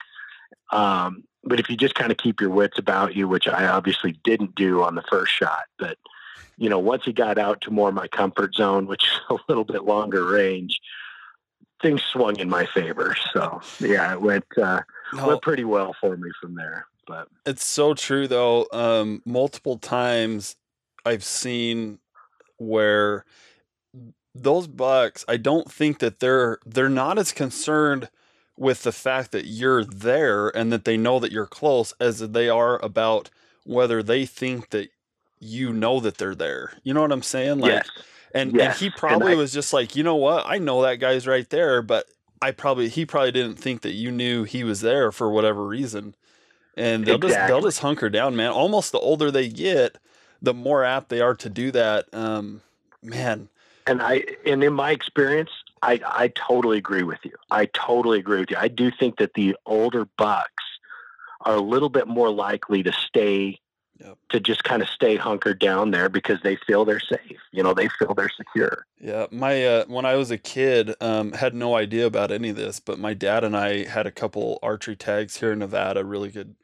Um, 0.71 1.23
but 1.43 1.59
if 1.59 1.69
you 1.69 1.77
just 1.77 1.95
kind 1.95 2.11
of 2.11 2.17
keep 2.17 2.41
your 2.41 2.49
wits 2.49 2.77
about 2.77 3.15
you, 3.15 3.27
which 3.27 3.47
I 3.47 3.67
obviously 3.67 4.19
didn't 4.23 4.55
do 4.55 4.83
on 4.83 4.95
the 4.95 5.03
first 5.03 5.31
shot, 5.31 5.65
but 5.79 5.97
you 6.57 6.69
know, 6.69 6.79
once 6.79 7.05
he 7.05 7.13
got 7.13 7.37
out 7.37 7.61
to 7.61 7.71
more 7.71 7.91
my 7.91 8.07
comfort 8.07 8.55
zone, 8.55 8.87
which 8.87 9.03
is 9.03 9.19
a 9.29 9.37
little 9.47 9.63
bit 9.63 9.83
longer 9.83 10.25
range, 10.25 10.79
things 11.81 12.01
swung 12.03 12.37
in 12.39 12.49
my 12.49 12.65
favor. 12.67 13.15
So 13.33 13.61
yeah, 13.79 14.13
it 14.13 14.21
went 14.21 14.45
uh, 14.61 14.81
no, 15.13 15.27
went 15.27 15.41
pretty 15.41 15.63
well 15.63 15.95
for 15.99 16.17
me 16.17 16.29
from 16.41 16.55
there. 16.55 16.87
But 17.07 17.29
it's 17.45 17.65
so 17.65 17.93
true 17.93 18.27
though. 18.27 18.67
Um, 18.71 19.21
multiple 19.25 19.77
times 19.77 20.55
I've 21.05 21.23
seen 21.23 21.99
where 22.57 23.23
those 24.43 24.67
bucks, 24.67 25.25
I 25.27 25.37
don't 25.37 25.71
think 25.71 25.99
that 25.99 26.19
they're 26.19 26.59
they're 26.65 26.89
not 26.89 27.17
as 27.17 27.31
concerned 27.31 28.09
with 28.57 28.83
the 28.83 28.91
fact 28.91 29.31
that 29.31 29.45
you're 29.45 29.85
there 29.85 30.49
and 30.55 30.71
that 30.71 30.85
they 30.85 30.97
know 30.97 31.19
that 31.19 31.31
you're 31.31 31.45
close 31.45 31.93
as 31.99 32.19
they 32.19 32.49
are 32.49 32.83
about 32.83 33.29
whether 33.63 34.01
they 34.01 34.25
think 34.25 34.71
that 34.71 34.89
you 35.39 35.71
know 35.71 35.99
that 35.99 36.17
they're 36.17 36.35
there. 36.35 36.73
You 36.83 36.93
know 36.93 37.01
what 37.01 37.11
I'm 37.11 37.21
saying? 37.21 37.59
Like 37.59 37.71
yes. 37.71 37.89
and 38.33 38.53
yes. 38.53 38.73
and 38.73 38.79
he 38.79 38.89
probably 38.89 39.33
and 39.33 39.39
I, 39.39 39.41
was 39.41 39.53
just 39.53 39.73
like, 39.73 39.95
"You 39.95 40.03
know 40.03 40.15
what? 40.15 40.45
I 40.47 40.57
know 40.57 40.81
that 40.81 40.95
guy's 40.95 41.27
right 41.27 41.49
there, 41.49 41.81
but 41.81 42.05
I 42.41 42.51
probably 42.51 42.89
he 42.89 43.05
probably 43.05 43.31
didn't 43.31 43.57
think 43.57 43.81
that 43.81 43.93
you 43.93 44.11
knew 44.11 44.43
he 44.43 44.63
was 44.63 44.81
there 44.81 45.11
for 45.11 45.29
whatever 45.29 45.65
reason." 45.65 46.15
And 46.75 47.05
they'll 47.05 47.15
exactly. 47.15 47.35
just 47.35 47.47
they'll 47.47 47.61
just 47.61 47.79
hunker 47.79 48.09
down, 48.09 48.35
man. 48.35 48.51
Almost 48.51 48.91
the 48.91 48.99
older 48.99 49.31
they 49.31 49.49
get, 49.49 49.97
the 50.41 50.53
more 50.53 50.83
apt 50.83 51.09
they 51.09 51.21
are 51.21 51.35
to 51.35 51.49
do 51.49 51.71
that. 51.71 52.05
Um, 52.13 52.61
man, 53.01 53.49
and 53.87 54.01
I 54.01 54.23
and 54.45 54.63
in 54.63 54.73
my 54.73 54.91
experience, 54.91 55.49
I 55.81 55.99
I 56.05 56.27
totally 56.35 56.77
agree 56.77 57.03
with 57.03 57.19
you. 57.23 57.33
I 57.49 57.65
totally 57.67 58.19
agree 58.19 58.39
with 58.39 58.51
you. 58.51 58.57
I 58.59 58.67
do 58.67 58.91
think 58.91 59.17
that 59.17 59.33
the 59.33 59.55
older 59.65 60.05
bucks 60.17 60.63
are 61.41 61.55
a 61.55 61.61
little 61.61 61.89
bit 61.89 62.07
more 62.07 62.29
likely 62.29 62.83
to 62.83 62.91
stay 62.91 63.59
yep. 63.99 64.17
to 64.29 64.39
just 64.39 64.63
kind 64.63 64.81
of 64.81 64.89
stay 64.89 65.15
hunkered 65.15 65.59
down 65.59 65.91
there 65.91 66.09
because 66.09 66.39
they 66.43 66.55
feel 66.55 66.83
they're 66.83 66.99
safe. 66.99 67.39
You 67.51 67.63
know, 67.63 67.73
they 67.73 67.87
feel 67.87 68.13
they're 68.13 68.29
secure. 68.29 68.85
Yeah, 68.99 69.27
my 69.31 69.65
uh, 69.65 69.85
when 69.85 70.05
I 70.05 70.15
was 70.15 70.31
a 70.31 70.37
kid, 70.37 70.93
um, 70.99 71.31
had 71.31 71.55
no 71.55 71.75
idea 71.75 72.05
about 72.05 72.31
any 72.31 72.49
of 72.49 72.55
this, 72.55 72.79
but 72.79 72.99
my 72.99 73.13
dad 73.13 73.43
and 73.43 73.55
I 73.55 73.85
had 73.85 74.05
a 74.05 74.11
couple 74.11 74.59
archery 74.61 74.95
tags 74.95 75.37
here 75.37 75.53
in 75.53 75.59
Nevada, 75.59 76.03
really 76.03 76.29
good 76.29 76.55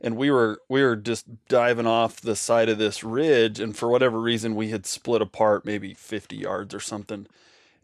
and 0.00 0.16
we 0.16 0.30
were 0.30 0.60
we 0.68 0.82
were 0.82 0.96
just 0.96 1.26
diving 1.48 1.86
off 1.86 2.20
the 2.20 2.36
side 2.36 2.68
of 2.68 2.78
this 2.78 3.04
ridge 3.04 3.60
and 3.60 3.76
for 3.76 3.88
whatever 3.88 4.20
reason 4.20 4.54
we 4.54 4.70
had 4.70 4.86
split 4.86 5.20
apart 5.20 5.64
maybe 5.64 5.94
50 5.94 6.36
yards 6.36 6.74
or 6.74 6.80
something. 6.80 7.26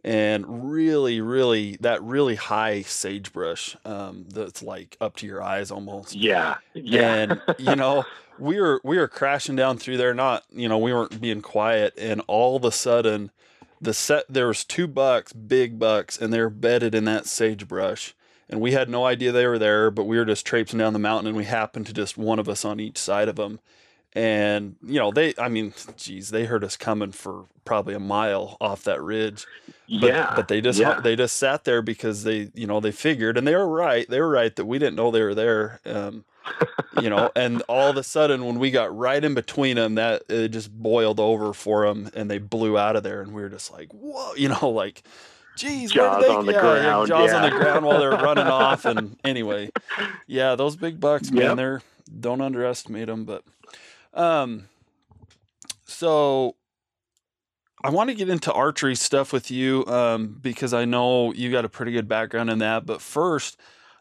And 0.03 0.71
really 0.71 1.21
really 1.21 1.77
that 1.81 2.03
really 2.03 2.37
high 2.37 2.83
sagebrush 2.83 3.77
um, 3.85 4.27
that's 4.29 4.63
like 4.63 4.97
up 5.01 5.17
to 5.17 5.27
your 5.27 5.43
eyes 5.43 5.71
almost. 5.71 6.15
Yeah 6.15 6.57
yeah. 6.75 7.15
And 7.15 7.43
you 7.59 7.77
know 7.77 8.05
we 8.39 8.61
were 8.61 8.81
we 8.85 8.99
were 8.99 9.09
crashing 9.09 9.57
down 9.57 9.79
through 9.79 9.97
there 9.97 10.15
not 10.15 10.45
you 10.51 10.69
know 10.69 10.79
we 10.79 10.93
weren't 10.93 11.21
being 11.21 11.43
quiet 11.43 11.95
and 11.99 12.23
all 12.27 12.57
of 12.57 12.65
a 12.65 12.73
sudden 12.73 13.31
the 13.81 13.95
set 13.95 14.25
there 14.29 14.47
was 14.47 14.65
two 14.65 14.87
bucks 14.87 15.33
big 15.33 15.79
bucks 15.79 16.19
and 16.21 16.33
they're 16.33 16.51
bedded 16.51 16.95
in 16.95 17.05
that 17.05 17.27
sagebrush 17.27 18.15
and 18.49 18.61
we 18.61 18.73
had 18.73 18.89
no 18.89 19.05
idea 19.05 19.33
they 19.33 19.47
were 19.47 19.59
there, 19.59 19.91
but 19.91 20.05
we 20.05 20.19
were 20.19 20.25
just 20.25 20.47
traipsing 20.47 20.79
down 20.79 20.93
the 20.93 20.99
mountain, 20.99 21.29
and 21.29 21.37
we 21.37 21.45
happened 21.45 21.87
to 21.87 21.93
just 21.93 22.17
one 22.17 22.39
of 22.39 22.49
us 22.49 22.65
on 22.65 22.81
each 22.81 22.99
side 22.99 23.29
of 23.29 23.37
them. 23.37 23.61
And 24.13 24.77
you 24.83 24.99
know, 24.99 25.11
they, 25.11 25.35
I 25.39 25.49
mean, 25.49 25.75
geez, 25.97 26.31
they 26.31 26.47
heard 26.47 26.65
us 26.65 26.77
coming 26.77 27.13
for 27.13 27.45
probably 27.65 27.95
a 27.95 28.01
mile 28.01 28.57
off 28.61 28.85
that 28.85 29.03
ridge. 29.03 29.47
But, 29.67 30.09
yeah, 30.09 30.33
but 30.35 30.49
they 30.49 30.61
just 30.61 30.81
yeah. 30.81 31.01
they 31.01 31.17
just 31.17 31.37
sat 31.37 31.65
there 31.65 31.83
because 31.83 32.25
they, 32.25 32.51
you 32.55 32.67
know, 32.67 32.81
they 32.81 32.93
figured, 32.93 33.37
and 33.37 33.47
they 33.47 33.55
were 33.55 33.69
right. 33.69 34.09
They 34.09 34.21
were 34.21 34.31
right 34.31 34.55
that 34.57 34.65
we 34.65 34.79
didn't 34.79 34.97
know 34.97 35.11
they 35.11 35.23
were 35.23 35.35
there. 35.35 35.81
Um, 35.85 36.25
you 37.01 37.11
know, 37.11 37.31
and 37.37 37.63
all 37.69 37.91
of 37.91 37.97
a 37.97 38.03
sudden, 38.03 38.47
when 38.47 38.59
we 38.59 38.71
got 38.71 38.97
right 38.97 39.23
in 39.23 39.35
between 39.35 39.77
them, 39.77 39.97
that 39.97 40.23
it 40.29 40.49
just 40.49 40.73
boiled 40.73 41.21
over 41.21 41.53
for 41.53 41.87
them, 41.87 42.11
and 42.15 42.31
they 42.31 42.39
blew 42.39 42.79
out 42.79 42.97
of 42.97 43.03
there, 43.03 43.21
and 43.21 43.33
we 43.33 43.43
were 43.43 43.49
just 43.49 43.73
like, 43.73 43.93
whoa, 43.93 44.35
you 44.35 44.49
know, 44.49 44.69
like 44.71 45.03
Jeez, 45.57 45.91
jaws 45.91 46.23
they, 46.23 46.29
on 46.29 46.47
the 46.47 46.53
yeah, 46.53 46.61
ground, 46.61 47.09
jaws 47.09 47.31
yeah. 47.31 47.37
on 47.37 47.51
the 47.51 47.59
ground 47.59 47.87
while 47.87 47.99
they're 47.99 48.11
running 48.11 48.47
off. 48.47 48.85
And 48.85 49.19
anyway, 49.25 49.71
yeah, 50.27 50.55
those 50.55 50.77
big 50.77 51.01
bucks, 51.01 51.31
man, 51.31 51.43
yep. 51.43 51.57
they're 51.57 51.83
don't 52.21 52.41
underestimate 52.41 53.07
them. 53.07 53.25
But, 53.25 53.45
um, 54.15 54.69
so 55.87 56.57
I 57.83 57.91
want 57.91 58.11
to 58.11 58.15
get 58.15 58.29
into 58.29 58.53
archery 58.53 58.95
stuff 58.95 59.33
with 59.33 59.51
you, 59.51 59.85
um, 59.87 60.39
because 60.41 60.73
I 60.75 60.85
know 60.85 61.33
you 61.33 61.51
got 61.51 61.65
a 61.65 61.69
pretty 61.69 61.93
good 61.93 62.09
background 62.09 62.51
in 62.51 62.59
that. 62.59 62.87
But 62.87 63.01
first, 63.01 63.59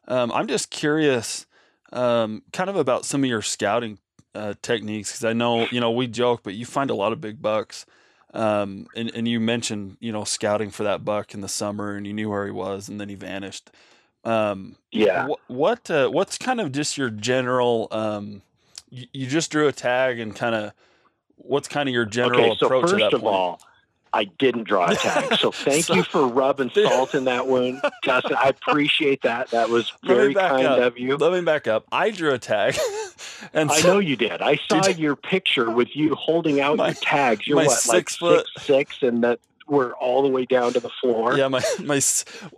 um, 0.07 0.31
I'm 0.31 0.47
just 0.47 0.69
curious, 0.69 1.45
um, 1.93 2.43
kind 2.53 2.69
of 2.69 2.75
about 2.75 3.05
some 3.05 3.23
of 3.23 3.29
your 3.29 3.41
scouting 3.41 3.99
uh, 4.33 4.53
techniques, 4.61 5.11
because 5.11 5.25
I 5.25 5.33
know 5.33 5.67
you 5.71 5.79
know 5.79 5.91
we 5.91 6.07
joke, 6.07 6.41
but 6.43 6.53
you 6.53 6.65
find 6.65 6.89
a 6.89 6.95
lot 6.95 7.13
of 7.13 7.21
big 7.21 7.41
bucks. 7.41 7.85
Um, 8.35 8.87
and, 8.95 9.09
and 9.15 9.27
you 9.27 9.39
mentioned, 9.39 9.95
you 10.01 10.11
know, 10.11 10.25
scouting 10.25 10.69
for 10.69 10.83
that 10.83 11.05
buck 11.05 11.33
in 11.33 11.39
the 11.39 11.47
summer 11.47 11.95
and 11.95 12.05
you 12.05 12.13
knew 12.13 12.29
where 12.29 12.45
he 12.45 12.51
was 12.51 12.89
and 12.89 12.99
then 12.99 13.07
he 13.07 13.15
vanished. 13.15 13.71
Um, 14.25 14.75
yeah. 14.91 15.27
Wh- 15.27 15.49
what, 15.49 15.89
uh, 15.89 16.09
what's 16.09 16.37
kind 16.37 16.59
of 16.59 16.73
just 16.73 16.97
your 16.97 17.09
general, 17.09 17.87
um, 17.91 18.41
you, 18.89 19.07
you 19.13 19.27
just 19.27 19.51
drew 19.51 19.67
a 19.69 19.71
tag 19.71 20.19
and 20.19 20.35
kind 20.35 20.53
of, 20.53 20.73
what's 21.37 21.69
kind 21.69 21.87
of 21.87 21.93
your 21.93 22.05
general 22.05 22.41
okay, 22.41 22.57
so 22.59 22.65
approach 22.65 22.89
first 22.89 22.93
at 22.95 22.99
that 22.99 23.13
of 23.13 23.21
point? 23.21 23.35
all, 23.35 23.61
I 24.15 24.23
didn't 24.23 24.63
draw 24.63 24.89
a 24.89 24.95
tag. 24.95 25.37
So 25.39 25.51
thank 25.51 25.85
so, 25.85 25.93
you 25.93 26.03
for 26.03 26.25
rubbing 26.25 26.69
salt 26.73 27.13
in 27.13 27.25
that 27.25 27.47
wound, 27.47 27.81
Dustin. 28.03 28.37
I 28.37 28.47
appreciate 28.47 29.23
that. 29.23 29.49
That 29.49 29.69
was 29.69 29.91
very 30.05 30.33
kind 30.33 30.65
up. 30.65 30.79
of 30.79 30.97
you. 30.97 31.17
Let 31.17 31.33
me 31.33 31.41
back 31.41 31.67
up. 31.67 31.85
I 31.91 32.11
drew 32.11 32.33
a 32.33 32.39
tag. 32.39 32.77
and 33.53 33.69
I 33.69 33.81
know 33.81 33.99
you 33.99 34.15
did. 34.15 34.41
I 34.41 34.55
saw 34.69 34.79
did 34.79 34.99
your 34.99 35.17
picture 35.17 35.69
with 35.69 35.97
you 35.97 36.15
holding 36.15 36.61
out 36.61 36.77
my, 36.77 36.87
your 36.87 36.95
tags. 36.95 37.45
You're 37.45 37.57
what, 37.57 37.71
six 37.71 38.21
like 38.21 38.37
foot, 38.37 38.47
six 38.57 38.65
six, 38.65 39.03
and 39.03 39.23
that 39.25 39.39
we're 39.67 39.93
all 39.93 40.21
the 40.21 40.29
way 40.29 40.45
down 40.45 40.73
to 40.73 40.79
the 40.79 40.89
floor. 40.89 41.37
Yeah, 41.37 41.47
my 41.47 41.61
my 41.83 42.01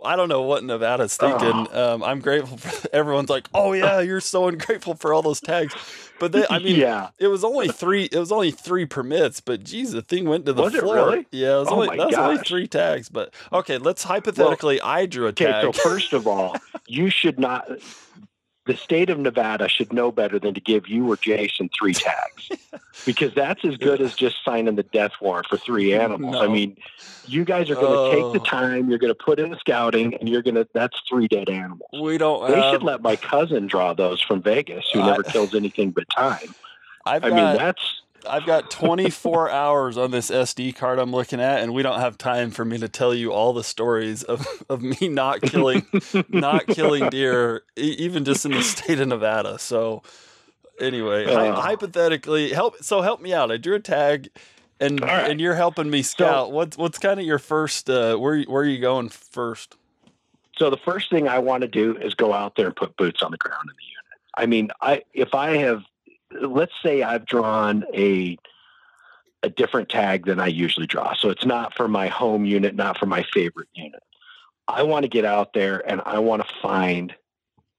I 0.04 0.16
don't 0.16 0.28
know 0.28 0.42
what 0.42 0.64
Nevada's 0.64 1.16
thinking. 1.16 1.66
Oh. 1.72 1.94
Um, 1.94 2.02
I'm 2.02 2.20
grateful 2.20 2.58
for 2.58 2.88
everyone's 2.92 3.30
like, 3.30 3.48
"Oh 3.54 3.72
yeah, 3.72 4.00
you're 4.08 4.20
so 4.20 4.48
ungrateful 4.48 4.94
for 4.94 5.14
all 5.14 5.22
those 5.22 5.40
tags." 5.40 5.74
But 6.18 6.32
they, 6.32 6.44
I 6.50 6.58
mean, 6.58 6.76
yeah, 6.76 7.10
it 7.18 7.28
was 7.28 7.44
only 7.44 7.68
three. 7.68 8.04
It 8.04 8.18
was 8.18 8.32
only 8.32 8.50
three 8.50 8.86
permits, 8.86 9.40
but 9.40 9.64
geez, 9.64 9.92
the 9.92 10.02
thing 10.02 10.28
went 10.28 10.46
to 10.46 10.52
the 10.52 10.62
was 10.62 10.74
floor. 10.74 10.94
Really? 10.94 11.26
Yeah, 11.30 11.56
it 11.56 11.60
was 11.60 11.68
oh 11.68 11.74
only 11.82 11.96
that 11.96 12.06
was 12.08 12.16
only 12.16 12.38
three 12.38 12.66
tags. 12.66 13.08
But 13.08 13.32
okay, 13.52 13.78
let's 13.78 14.02
hypothetically, 14.02 14.80
well, 14.82 14.90
I 14.90 15.06
drew 15.06 15.26
a 15.26 15.28
okay, 15.28 15.46
tag. 15.46 15.64
So 15.64 15.72
first 15.72 16.12
of 16.12 16.26
all, 16.26 16.56
you 16.86 17.08
should 17.08 17.38
not 17.38 17.68
the 18.68 18.76
state 18.76 19.08
of 19.08 19.18
Nevada 19.18 19.66
should 19.66 19.94
know 19.94 20.12
better 20.12 20.38
than 20.38 20.52
to 20.52 20.60
give 20.60 20.86
you 20.88 21.10
or 21.10 21.16
Jason 21.16 21.70
three 21.76 21.94
tags 21.94 22.50
because 23.06 23.32
that's 23.32 23.64
as 23.64 23.78
good 23.78 23.98
as 24.02 24.14
just 24.14 24.44
signing 24.44 24.76
the 24.76 24.82
death 24.82 25.12
warrant 25.22 25.46
for 25.46 25.56
three 25.56 25.94
animals. 25.94 26.34
No. 26.34 26.42
I 26.42 26.48
mean, 26.48 26.76
you 27.24 27.46
guys 27.46 27.70
are 27.70 27.76
going 27.76 27.86
to 27.86 27.90
oh. 27.90 28.12
take 28.12 28.42
the 28.42 28.46
oh. 28.46 28.50
time, 28.50 28.90
you're 28.90 28.98
going 28.98 29.12
to 29.12 29.14
put 29.14 29.40
in 29.40 29.48
the 29.48 29.56
scouting, 29.56 30.14
and 30.16 30.28
you're 30.28 30.42
going 30.42 30.56
to, 30.56 30.68
that's 30.74 31.00
three 31.08 31.28
dead 31.28 31.48
animals. 31.48 31.90
We 31.98 32.18
don't, 32.18 32.46
they 32.46 32.60
should 32.70 32.82
let 32.82 33.00
my 33.00 33.16
cousin 33.16 33.68
draw 33.68 33.94
those 33.94 34.20
from 34.20 34.42
Vegas 34.42 34.84
who 34.92 35.00
never 35.02 35.22
kills 35.22 35.54
anything 35.54 35.90
but 35.90 36.04
time. 36.10 36.54
I've 37.06 37.24
I 37.24 37.30
got, 37.30 37.36
mean, 37.36 37.56
that's, 37.56 38.02
I've 38.28 38.46
got 38.46 38.70
24 38.70 39.50
hours 39.50 39.98
on 39.98 40.10
this 40.10 40.30
SD 40.30 40.74
card 40.74 40.98
I'm 40.98 41.12
looking 41.12 41.40
at, 41.40 41.60
and 41.60 41.74
we 41.74 41.82
don't 41.82 42.00
have 42.00 42.18
time 42.18 42.50
for 42.50 42.64
me 42.64 42.78
to 42.78 42.88
tell 42.88 43.14
you 43.14 43.32
all 43.32 43.52
the 43.52 43.64
stories 43.64 44.22
of, 44.22 44.46
of 44.68 44.82
me 44.82 45.08
not 45.08 45.42
killing 45.42 45.86
not 46.28 46.66
killing 46.66 47.08
deer, 47.10 47.62
even 47.76 48.24
just 48.24 48.44
in 48.44 48.52
the 48.52 48.62
state 48.62 49.00
of 49.00 49.08
Nevada. 49.08 49.58
So, 49.58 50.02
anyway, 50.80 51.26
uh, 51.26 51.54
hypothetically, 51.54 52.52
help. 52.52 52.82
So 52.82 53.02
help 53.02 53.20
me 53.20 53.32
out. 53.32 53.50
I 53.50 53.56
drew 53.56 53.76
a 53.76 53.80
tag, 53.80 54.30
and 54.80 55.00
right. 55.00 55.30
and 55.30 55.40
you're 55.40 55.54
helping 55.54 55.90
me 55.90 56.02
scout. 56.02 56.48
So, 56.48 56.54
what's 56.54 56.76
what's 56.76 56.98
kind 56.98 57.20
of 57.20 57.26
your 57.26 57.38
first? 57.38 57.88
Uh, 57.90 58.16
where 58.16 58.42
where 58.42 58.62
are 58.62 58.66
you 58.66 58.80
going 58.80 59.08
first? 59.08 59.76
So 60.58 60.70
the 60.70 60.76
first 60.76 61.08
thing 61.08 61.28
I 61.28 61.38
want 61.38 61.62
to 61.62 61.68
do 61.68 61.96
is 61.96 62.14
go 62.14 62.32
out 62.32 62.56
there 62.56 62.66
and 62.66 62.74
put 62.76 62.96
boots 62.96 63.22
on 63.22 63.30
the 63.30 63.36
ground 63.36 63.70
in 63.70 63.76
the 63.76 63.84
unit. 63.84 64.20
I 64.36 64.46
mean, 64.46 64.70
I 64.80 65.04
if 65.14 65.34
I 65.34 65.56
have 65.58 65.84
let's 66.30 66.72
say 66.82 67.02
I've 67.02 67.26
drawn 67.26 67.84
a 67.94 68.38
a 69.44 69.48
different 69.48 69.88
tag 69.88 70.26
than 70.26 70.40
I 70.40 70.48
usually 70.48 70.86
draw. 70.86 71.14
So 71.14 71.30
it's 71.30 71.46
not 71.46 71.72
for 71.76 71.86
my 71.86 72.08
home 72.08 72.44
unit, 72.44 72.74
not 72.74 72.98
for 72.98 73.06
my 73.06 73.24
favorite 73.32 73.68
unit. 73.72 74.02
I 74.66 74.82
want 74.82 75.04
to 75.04 75.08
get 75.08 75.24
out 75.24 75.52
there 75.52 75.88
and 75.88 76.02
I 76.04 76.18
want 76.18 76.46
to 76.46 76.54
find 76.60 77.14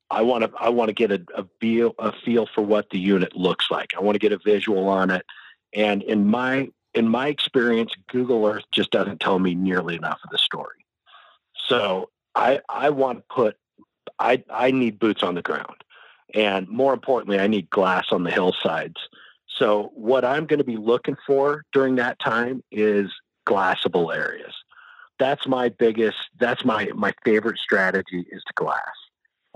I 0.09 0.21
want 0.23 0.43
to 0.43 0.51
I 0.59 0.69
want 0.69 0.89
to 0.89 0.93
get 0.93 1.11
a, 1.11 1.21
a 1.35 1.45
feel 1.59 1.93
a 1.99 2.11
feel 2.11 2.47
for 2.47 2.61
what 2.61 2.89
the 2.89 2.99
unit 2.99 3.35
looks 3.35 3.69
like. 3.69 3.93
I 3.95 4.01
want 4.01 4.15
to 4.15 4.19
get 4.19 4.31
a 4.31 4.39
visual 4.39 4.87
on 4.87 5.11
it. 5.11 5.25
And 5.73 6.01
in 6.03 6.25
my 6.27 6.69
in 6.95 7.07
my 7.07 7.27
experience, 7.27 7.91
Google 8.07 8.45
Earth 8.47 8.63
just 8.71 8.91
doesn't 8.91 9.19
tell 9.19 9.37
me 9.37 9.53
nearly 9.53 9.95
enough 9.95 10.19
of 10.23 10.31
the 10.31 10.39
story. 10.39 10.85
So 11.67 12.09
I 12.35 12.61
I 12.69 12.89
want 12.89 13.19
to 13.19 13.23
put 13.33 13.57
I 14.17 14.43
I 14.49 14.71
need 14.71 14.97
boots 14.97 15.21
on 15.21 15.35
the 15.35 15.43
ground. 15.43 15.83
And 16.33 16.67
more 16.67 16.93
importantly, 16.93 17.39
I 17.39 17.47
need 17.47 17.69
glass 17.69 18.07
on 18.11 18.23
the 18.23 18.31
hillsides. 18.31 18.97
So 19.47 19.91
what 19.93 20.23
I'm 20.23 20.45
going 20.45 20.59
to 20.59 20.63
be 20.65 20.77
looking 20.77 21.17
for 21.25 21.63
during 21.73 21.95
that 21.95 22.19
time 22.19 22.63
is 22.71 23.11
glassable 23.47 24.15
areas. 24.15 24.53
That's 25.17 25.47
my 25.47 25.69
biggest, 25.69 26.17
that's 26.39 26.63
my, 26.63 26.89
my 26.95 27.13
favorite 27.25 27.59
strategy 27.59 28.25
is 28.31 28.41
to 28.47 28.53
glass. 28.55 28.79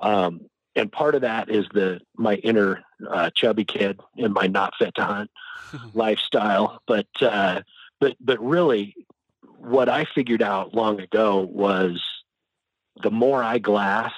Um, 0.02 0.42
and 0.76 0.92
part 0.92 1.16
of 1.16 1.22
that 1.22 1.50
is 1.50 1.66
the, 1.74 2.02
my 2.18 2.36
inner 2.36 2.84
uh, 3.08 3.30
chubby 3.36 3.64
kid 3.64 4.00
and 4.18 4.34
my 4.34 4.48
not 4.48 4.74
fit 4.78 4.96
to 4.96 5.06
hunt 5.06 5.32
lifestyle. 5.94 6.82
But, 6.88 7.08
uh, 7.22 7.62
but, 8.02 8.16
but 8.20 8.44
really 8.44 8.96
what 9.58 9.88
I 9.88 10.06
figured 10.14 10.42
out 10.42 10.74
long 10.74 11.00
ago 11.00 11.48
was 11.50 12.04
the 13.02 13.12
more 13.12 13.42
I 13.42 13.60
glass, 13.60 14.12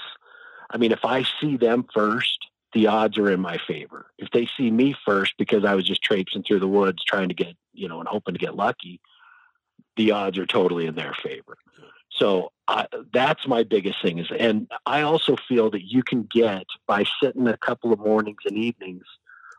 I 0.69 0.77
mean, 0.77 0.91
if 0.91 1.05
I 1.05 1.25
see 1.39 1.57
them 1.57 1.85
first, 1.93 2.47
the 2.73 2.87
odds 2.87 3.17
are 3.17 3.31
in 3.31 3.39
my 3.39 3.57
favor. 3.67 4.07
If 4.17 4.31
they 4.31 4.47
see 4.57 4.69
me 4.69 4.95
first 5.05 5.33
because 5.37 5.63
I 5.63 5.75
was 5.75 5.85
just 5.85 6.03
traipsing 6.03 6.43
through 6.43 6.59
the 6.59 6.67
woods 6.67 7.03
trying 7.03 7.29
to 7.29 7.35
get, 7.35 7.55
you 7.73 7.87
know, 7.87 7.99
and 7.99 8.07
hoping 8.07 8.33
to 8.33 8.39
get 8.39 8.55
lucky, 8.55 8.99
the 9.95 10.11
odds 10.11 10.37
are 10.37 10.45
totally 10.45 10.85
in 10.85 10.95
their 10.95 11.13
favor. 11.23 11.57
So 12.11 12.51
uh, 12.67 12.85
that's 13.13 13.47
my 13.47 13.63
biggest 13.63 14.01
thing 14.01 14.19
is, 14.19 14.27
and 14.37 14.69
I 14.85 15.01
also 15.01 15.35
feel 15.47 15.69
that 15.71 15.83
you 15.83 16.03
can 16.03 16.23
get 16.23 16.65
by 16.87 17.05
sitting 17.21 17.47
a 17.47 17.57
couple 17.57 17.91
of 17.91 17.99
mornings 17.99 18.39
and 18.45 18.57
evenings 18.57 19.03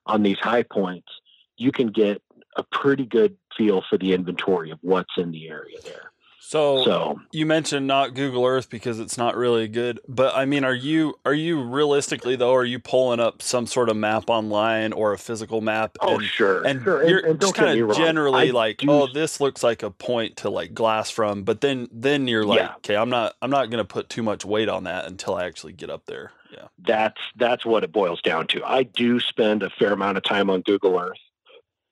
on 0.06 0.22
these 0.22 0.38
high 0.38 0.62
points, 0.62 1.08
you 1.56 1.72
can 1.72 1.88
get 1.88 2.22
a 2.56 2.62
pretty 2.62 3.04
good 3.04 3.36
feel 3.56 3.82
for 3.88 3.98
the 3.98 4.12
inventory 4.12 4.70
of 4.70 4.78
what's 4.82 5.16
in 5.16 5.30
the 5.30 5.48
area 5.48 5.76
there. 5.84 6.12
So, 6.48 6.84
so, 6.84 7.20
you 7.32 7.44
mentioned 7.44 7.88
not 7.88 8.14
Google 8.14 8.46
Earth 8.46 8.70
because 8.70 9.00
it's 9.00 9.18
not 9.18 9.34
really 9.34 9.66
good, 9.66 9.98
but 10.06 10.32
I 10.36 10.44
mean, 10.44 10.62
are 10.62 10.72
you 10.72 11.18
are 11.24 11.34
you 11.34 11.60
realistically 11.60 12.36
though? 12.36 12.54
Are 12.54 12.64
you 12.64 12.78
pulling 12.78 13.18
up 13.18 13.42
some 13.42 13.66
sort 13.66 13.88
of 13.88 13.96
map 13.96 14.30
online 14.30 14.92
or 14.92 15.12
a 15.12 15.18
physical 15.18 15.60
map? 15.60 15.96
Oh, 16.00 16.18
and, 16.18 16.24
sure, 16.24 16.64
and 16.64 16.84
sure. 16.84 17.04
you're 17.04 17.18
and, 17.18 17.30
and 17.30 17.40
just 17.40 17.56
kind 17.56 17.80
of 17.80 17.96
generally 17.96 18.52
like, 18.52 18.78
do... 18.78 18.88
oh, 18.88 19.08
this 19.12 19.40
looks 19.40 19.64
like 19.64 19.82
a 19.82 19.90
point 19.90 20.36
to 20.36 20.48
like 20.48 20.72
glass 20.72 21.10
from, 21.10 21.42
but 21.42 21.62
then 21.62 21.88
then 21.90 22.28
you're 22.28 22.46
like, 22.46 22.60
yeah. 22.60 22.74
okay, 22.76 22.94
I'm 22.94 23.10
not 23.10 23.34
I'm 23.42 23.50
not 23.50 23.68
going 23.68 23.78
to 23.78 23.84
put 23.84 24.08
too 24.08 24.22
much 24.22 24.44
weight 24.44 24.68
on 24.68 24.84
that 24.84 25.06
until 25.06 25.34
I 25.34 25.46
actually 25.46 25.72
get 25.72 25.90
up 25.90 26.06
there. 26.06 26.30
Yeah, 26.52 26.68
that's 26.78 27.20
that's 27.34 27.66
what 27.66 27.82
it 27.82 27.90
boils 27.90 28.22
down 28.22 28.46
to. 28.48 28.64
I 28.64 28.84
do 28.84 29.18
spend 29.18 29.64
a 29.64 29.70
fair 29.70 29.94
amount 29.94 30.16
of 30.16 30.22
time 30.22 30.48
on 30.50 30.60
Google 30.60 30.96
Earth. 30.96 31.18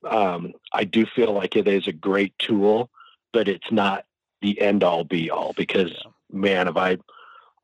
Um, 0.09 0.53
I 0.73 0.85
do 0.85 1.07
feel 1.07 1.33
like 1.33 1.57
it 1.57 1.67
is 1.67 1.89
a 1.89 1.93
great 1.93 2.39
tool, 2.39 2.89
but 3.33 3.49
it's 3.49 3.73
not 3.73 4.05
the 4.45 4.61
end 4.61 4.85
all 4.85 5.05
be 5.05 5.31
all 5.31 5.55
because 5.57 5.91
yeah. 5.91 6.11
man, 6.31 6.69
if 6.69 6.77
I 6.77 6.99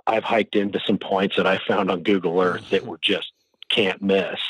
I've 0.06 0.24
hiked 0.24 0.56
into 0.56 0.80
some 0.80 0.98
points 0.98 1.36
that 1.36 1.46
I 1.46 1.58
found 1.58 1.90
on 1.90 2.02
Google 2.02 2.40
Earth 2.40 2.70
that 2.70 2.86
were 2.86 2.98
just 3.02 3.32
can't 3.68 4.00
miss. 4.02 4.40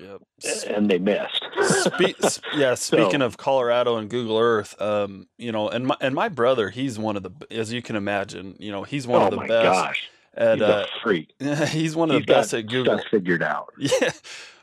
Yep. 0.00 0.22
And 0.68 0.90
they 0.90 0.98
missed. 0.98 1.44
Spe- 1.62 2.40
yeah. 2.54 2.74
Speaking 2.74 3.20
so, 3.20 3.26
of 3.26 3.36
Colorado 3.36 3.96
and 3.96 4.10
Google 4.10 4.38
Earth, 4.38 4.80
um, 4.80 5.28
you 5.38 5.50
know, 5.50 5.68
and 5.68 5.86
my 5.86 5.96
and 6.00 6.14
my 6.14 6.28
brother, 6.28 6.70
he's 6.70 6.98
one 6.98 7.16
of 7.16 7.22
the, 7.22 7.32
as 7.50 7.72
you 7.72 7.82
can 7.82 7.96
imagine, 7.96 8.54
you 8.58 8.70
know, 8.70 8.82
he's 8.82 9.06
one 9.06 9.22
oh 9.22 9.26
of 9.26 9.30
the 9.32 9.38
best. 9.38 9.64
Gosh. 9.64 10.10
At, 10.34 10.58
he's 10.58 10.62
uh, 10.62 10.86
a 10.86 11.00
freak. 11.02 11.34
he's 11.68 11.96
one 11.96 12.10
of 12.10 12.16
he's 12.16 12.26
the 12.26 12.32
best 12.32 12.54
at 12.54 12.66
Google. 12.66 13.00
figured 13.10 13.42
out. 13.42 13.72
Yeah. 13.78 14.10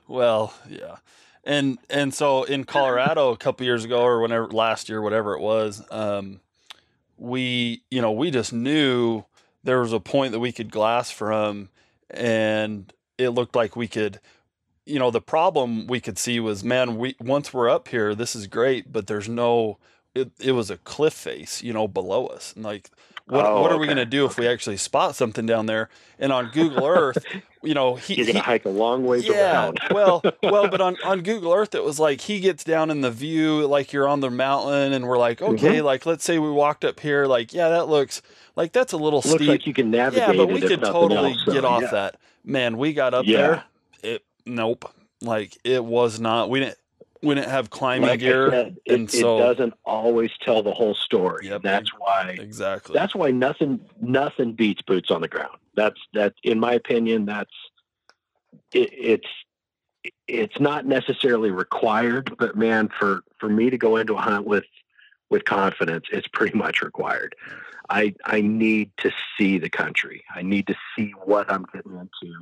Well, 0.07 0.53
yeah. 0.69 0.97
And 1.43 1.79
and 1.89 2.13
so 2.13 2.43
in 2.43 2.63
Colorado 2.63 3.31
a 3.31 3.37
couple 3.37 3.65
years 3.65 3.83
ago 3.83 4.01
or 4.01 4.21
whenever 4.21 4.47
last 4.47 4.89
year, 4.89 5.01
whatever 5.01 5.33
it 5.33 5.41
was, 5.41 5.83
um, 5.91 6.39
we, 7.17 7.83
you 7.89 8.01
know, 8.01 8.11
we 8.11 8.31
just 8.31 8.53
knew 8.53 9.23
there 9.63 9.79
was 9.79 9.93
a 9.93 9.99
point 9.99 10.31
that 10.31 10.39
we 10.39 10.51
could 10.51 10.71
glass 10.71 11.11
from 11.11 11.69
and 12.09 12.93
it 13.17 13.29
looked 13.29 13.55
like 13.55 13.75
we 13.75 13.87
could 13.87 14.19
you 14.85 14.99
know 14.99 15.09
the 15.09 15.21
problem 15.21 15.87
we 15.87 15.99
could 15.99 16.19
see 16.19 16.39
was 16.39 16.63
man 16.63 16.97
we 16.97 17.15
once 17.19 17.51
we're 17.51 17.67
up 17.67 17.87
here 17.87 18.13
this 18.13 18.35
is 18.35 18.45
great 18.45 18.91
but 18.91 19.07
there's 19.07 19.27
no 19.27 19.79
it, 20.15 20.31
it 20.39 20.53
was 20.53 20.71
a 20.71 20.77
cliff 20.77 21.13
face 21.13 21.61
you 21.61 21.73
know 21.73 21.87
below 21.87 22.25
us. 22.27 22.53
And 22.55 22.63
like 22.63 22.89
what, 23.27 23.45
oh, 23.45 23.61
what 23.61 23.71
are 23.71 23.75
okay. 23.75 23.81
we 23.81 23.87
going 23.87 23.97
to 23.97 24.05
do 24.05 24.25
if 24.25 24.37
we 24.37 24.47
actually 24.47 24.77
spot 24.77 25.15
something 25.15 25.45
down 25.45 25.65
there? 25.65 25.89
And 26.17 26.31
on 26.31 26.49
google 26.51 26.85
earth 26.85 27.23
you 27.65 27.73
know 27.73 27.95
he, 27.95 28.15
you're 28.15 28.25
going 28.25 28.35
to 28.35 28.41
hike 28.41 28.65
a 28.65 28.69
long 28.69 29.05
ways 29.05 29.25
yeah 29.25 29.65
around. 29.65 29.79
well 29.91 30.21
well 30.43 30.67
but 30.67 30.81
on, 30.81 30.97
on 31.03 31.21
google 31.21 31.53
earth 31.53 31.75
it 31.75 31.83
was 31.83 31.99
like 31.99 32.21
he 32.21 32.39
gets 32.39 32.63
down 32.63 32.89
in 32.89 33.01
the 33.01 33.11
view 33.11 33.65
like 33.67 33.91
you're 33.93 34.07
on 34.07 34.19
the 34.19 34.29
mountain 34.29 34.93
and 34.93 35.07
we're 35.07 35.17
like 35.17 35.41
okay 35.41 35.77
mm-hmm. 35.77 35.85
like 35.85 36.05
let's 36.05 36.23
say 36.23 36.39
we 36.39 36.49
walked 36.49 36.85
up 36.85 36.99
here 36.99 37.25
like 37.25 37.53
yeah 37.53 37.69
that 37.69 37.87
looks 37.87 38.21
like 38.55 38.71
that's 38.71 38.93
a 38.93 38.97
little 38.97 39.19
looks 39.19 39.31
steep 39.31 39.47
like 39.49 39.67
you 39.67 39.73
can 39.73 39.91
navigate 39.91 40.29
yeah 40.29 40.35
but 40.35 40.47
we 40.47 40.61
could 40.61 40.81
totally 40.81 41.31
else, 41.31 41.45
so, 41.45 41.53
get 41.53 41.65
off 41.65 41.81
yeah. 41.81 41.91
that 41.91 42.19
man 42.43 42.77
we 42.77 42.93
got 42.93 43.13
up 43.13 43.25
yeah. 43.25 43.37
there 43.37 43.63
it 44.03 44.25
nope 44.45 44.91
like 45.21 45.57
it 45.63 45.83
was 45.83 46.19
not 46.19 46.49
we 46.49 46.59
didn't 46.59 46.77
we 47.25 47.35
didn't 47.35 47.49
have 47.49 47.69
climbing 47.69 48.09
like 48.09 48.19
gear, 48.19 48.51
said, 48.51 48.77
it, 48.85 48.93
and 48.93 49.11
so 49.11 49.37
it 49.37 49.41
doesn't 49.41 49.73
always 49.83 50.31
tell 50.41 50.63
the 50.63 50.71
whole 50.71 50.95
story. 50.95 51.47
Yep, 51.47 51.63
that's 51.63 51.89
why 51.97 52.37
exactly. 52.39 52.93
That's 52.93 53.15
why 53.15 53.31
nothing 53.31 53.79
nothing 53.99 54.53
beats 54.53 54.81
boots 54.81 55.11
on 55.11 55.21
the 55.21 55.27
ground. 55.27 55.57
That's 55.75 55.99
that 56.13 56.33
in 56.43 56.59
my 56.59 56.73
opinion. 56.73 57.25
That's 57.25 57.51
it, 58.73 58.89
it's 58.93 59.27
it's 60.27 60.59
not 60.59 60.85
necessarily 60.85 61.51
required, 61.51 62.35
but 62.37 62.55
man, 62.55 62.89
for 62.99 63.21
for 63.39 63.49
me 63.49 63.69
to 63.69 63.77
go 63.77 63.97
into 63.97 64.13
a 64.13 64.21
hunt 64.21 64.45
with 64.45 64.65
with 65.29 65.45
confidence, 65.45 66.05
it's 66.11 66.27
pretty 66.27 66.57
much 66.57 66.81
required. 66.81 67.35
I 67.89 68.13
I 68.25 68.41
need 68.41 68.91
to 68.97 69.11
see 69.37 69.57
the 69.57 69.69
country. 69.69 70.23
I 70.35 70.41
need 70.41 70.67
to 70.67 70.75
see 70.95 71.13
what 71.23 71.51
I'm 71.51 71.65
getting 71.73 71.93
into, 71.93 72.35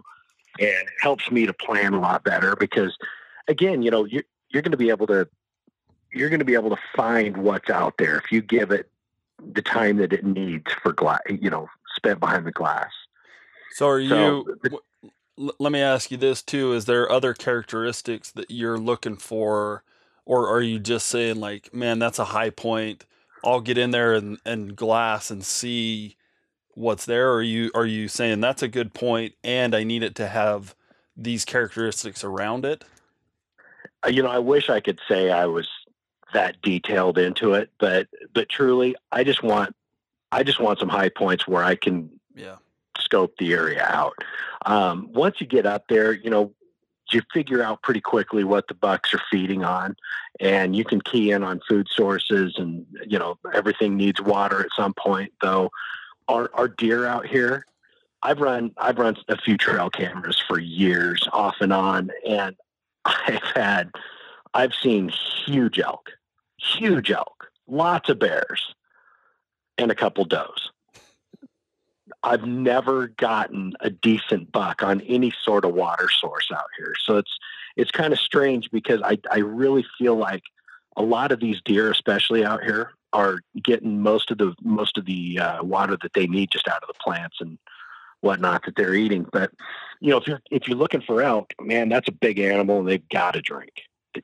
and 0.59 0.87
it 0.87 0.93
helps 1.01 1.31
me 1.31 1.45
to 1.45 1.53
plan 1.53 1.93
a 1.93 1.99
lot 1.99 2.23
better 2.23 2.55
because, 2.55 2.95
again, 3.47 3.81
you 3.81 3.91
know, 3.91 4.05
you 4.05 4.23
you're 4.53 4.61
going 4.61 4.71
to 4.71 4.77
be 4.77 4.89
able 4.89 5.07
to 5.07 5.27
you're 6.13 6.29
going 6.29 6.39
to 6.39 6.45
be 6.45 6.53
able 6.53 6.69
to 6.69 6.81
find 6.95 7.35
what's 7.37 7.69
out 7.69 7.95
there 7.97 8.17
if 8.17 8.31
you 8.31 8.41
give 8.41 8.71
it 8.71 8.89
the 9.53 9.61
time 9.61 9.97
that 9.97 10.13
it 10.13 10.23
needs 10.23 10.71
for 10.83 10.93
glass, 10.93 11.19
you 11.27 11.49
know, 11.49 11.67
spent 11.95 12.19
behind 12.19 12.45
the 12.45 12.51
glass. 12.51 12.91
So 13.71 13.87
are 13.87 14.07
so, 14.07 14.15
you? 14.15 14.57
The, 14.63 14.79
let 15.57 15.71
me 15.71 15.81
ask 15.81 16.11
you 16.11 16.17
this 16.17 16.43
too: 16.43 16.73
Is 16.73 16.85
there 16.85 17.11
other 17.11 17.33
characteristics 17.33 18.31
that 18.31 18.51
you're 18.51 18.77
looking 18.77 19.17
for, 19.17 19.83
or 20.25 20.47
are 20.47 20.61
you 20.61 20.79
just 20.79 21.07
saying 21.07 21.39
like, 21.39 21.73
man, 21.73 21.99
that's 21.99 22.19
a 22.19 22.25
high 22.25 22.51
point? 22.51 23.05
I'll 23.43 23.59
get 23.59 23.77
in 23.77 23.91
there 23.91 24.13
and, 24.13 24.37
and 24.45 24.75
glass 24.75 25.29
and 25.29 25.43
see 25.43 26.15
what's 26.75 27.05
there. 27.05 27.31
Or 27.31 27.37
are 27.37 27.41
you 27.41 27.71
are 27.73 27.85
you 27.85 28.07
saying 28.07 28.39
that's 28.41 28.61
a 28.61 28.67
good 28.67 28.93
point, 28.93 29.33
and 29.43 29.75
I 29.75 29.83
need 29.83 30.03
it 30.03 30.15
to 30.15 30.27
have 30.27 30.75
these 31.17 31.43
characteristics 31.43 32.23
around 32.23 32.65
it? 32.65 32.85
Uh, 34.05 34.09
you 34.09 34.23
know, 34.23 34.29
I 34.29 34.39
wish 34.39 34.69
I 34.69 34.79
could 34.79 34.99
say 35.07 35.31
I 35.31 35.45
was 35.45 35.67
that 36.33 36.61
detailed 36.61 37.17
into 37.17 37.53
it, 37.53 37.71
but 37.79 38.07
but 38.33 38.49
truly, 38.49 38.95
I 39.11 39.23
just 39.23 39.43
want 39.43 39.75
I 40.31 40.43
just 40.43 40.59
want 40.59 40.79
some 40.79 40.89
high 40.89 41.09
points 41.09 41.47
where 41.47 41.63
I 41.63 41.75
can 41.75 42.09
yeah 42.35 42.57
scope 42.99 43.37
the 43.37 43.53
area 43.53 43.83
out. 43.83 44.13
Um, 44.65 45.09
once 45.13 45.39
you 45.39 45.47
get 45.47 45.65
up 45.65 45.87
there, 45.87 46.13
you 46.13 46.29
know, 46.29 46.53
you 47.11 47.21
figure 47.33 47.61
out 47.61 47.81
pretty 47.81 48.01
quickly 48.01 48.43
what 48.43 48.67
the 48.67 48.73
bucks 48.73 49.13
are 49.13 49.21
feeding 49.29 49.63
on, 49.63 49.95
and 50.39 50.75
you 50.75 50.83
can 50.83 51.01
key 51.01 51.31
in 51.31 51.43
on 51.43 51.61
food 51.67 51.87
sources, 51.89 52.55
and 52.57 52.85
you 53.05 53.19
know 53.19 53.37
everything 53.53 53.95
needs 53.95 54.21
water 54.21 54.61
at 54.61 54.71
some 54.75 54.93
point. 54.93 55.31
Though 55.41 55.69
our 56.27 56.49
our 56.53 56.67
deer 56.67 57.05
out 57.05 57.25
here, 57.25 57.65
I've 58.21 58.39
run 58.39 58.71
I've 58.77 58.97
run 58.97 59.15
a 59.27 59.37
few 59.37 59.57
trail 59.57 59.89
cameras 59.89 60.41
for 60.47 60.59
years, 60.59 61.27
off 61.31 61.57
and 61.61 61.71
on, 61.71 62.09
and 62.27 62.55
I've 63.05 63.43
had 63.55 63.91
I've 64.53 64.73
seen 64.73 65.09
huge 65.45 65.79
elk, 65.79 66.11
huge 66.57 67.11
elk, 67.11 67.47
lots 67.67 68.09
of 68.09 68.19
bears, 68.19 68.75
and 69.77 69.91
a 69.91 69.95
couple 69.95 70.25
does. 70.25 70.71
I've 72.21 72.45
never 72.45 73.07
gotten 73.07 73.73
a 73.81 73.89
decent 73.89 74.51
buck 74.51 74.83
on 74.83 75.01
any 75.01 75.33
sort 75.43 75.65
of 75.65 75.73
water 75.73 76.07
source 76.09 76.49
out 76.53 76.69
here. 76.77 76.93
So 77.03 77.17
it's 77.17 77.37
it's 77.75 77.91
kind 77.91 78.13
of 78.13 78.19
strange 78.19 78.69
because 78.71 79.01
I 79.03 79.17
I 79.31 79.39
really 79.39 79.85
feel 79.97 80.15
like 80.15 80.43
a 80.95 81.03
lot 81.03 81.31
of 81.31 81.39
these 81.39 81.61
deer, 81.65 81.91
especially 81.91 82.45
out 82.45 82.63
here, 82.63 82.91
are 83.13 83.39
getting 83.61 84.01
most 84.01 84.31
of 84.31 84.37
the 84.37 84.53
most 84.61 84.97
of 84.97 85.05
the 85.05 85.39
uh, 85.39 85.63
water 85.63 85.97
that 86.01 86.13
they 86.13 86.27
need 86.27 86.51
just 86.51 86.67
out 86.67 86.81
of 86.83 86.87
the 86.87 86.99
plants 87.01 87.37
and 87.41 87.57
whatnot 88.23 88.63
that 88.65 88.75
they're 88.75 88.95
eating. 88.95 89.25
But 89.31 89.51
you 89.99 90.09
know, 90.09 90.17
if 90.17 90.27
you're 90.27 90.41
if 90.49 90.67
you're 90.67 90.77
looking 90.77 91.01
for 91.01 91.21
elk, 91.21 91.53
man, 91.61 91.89
that's 91.89 92.07
a 92.07 92.13
big 92.13 92.39
animal, 92.39 92.79
and 92.79 92.87
they've 92.87 93.07
got 93.09 93.33
to 93.33 93.41
drink. 93.41 93.71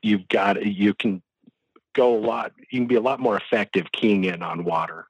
You've 0.02 0.28
got 0.28 0.64
you 0.64 0.94
can 0.94 1.22
go 1.94 2.16
a 2.16 2.18
lot. 2.18 2.52
You 2.70 2.80
can 2.80 2.86
be 2.86 2.94
a 2.96 3.00
lot 3.00 3.20
more 3.20 3.36
effective 3.36 3.86
keying 3.92 4.24
in 4.24 4.42
on 4.42 4.64
water 4.64 5.06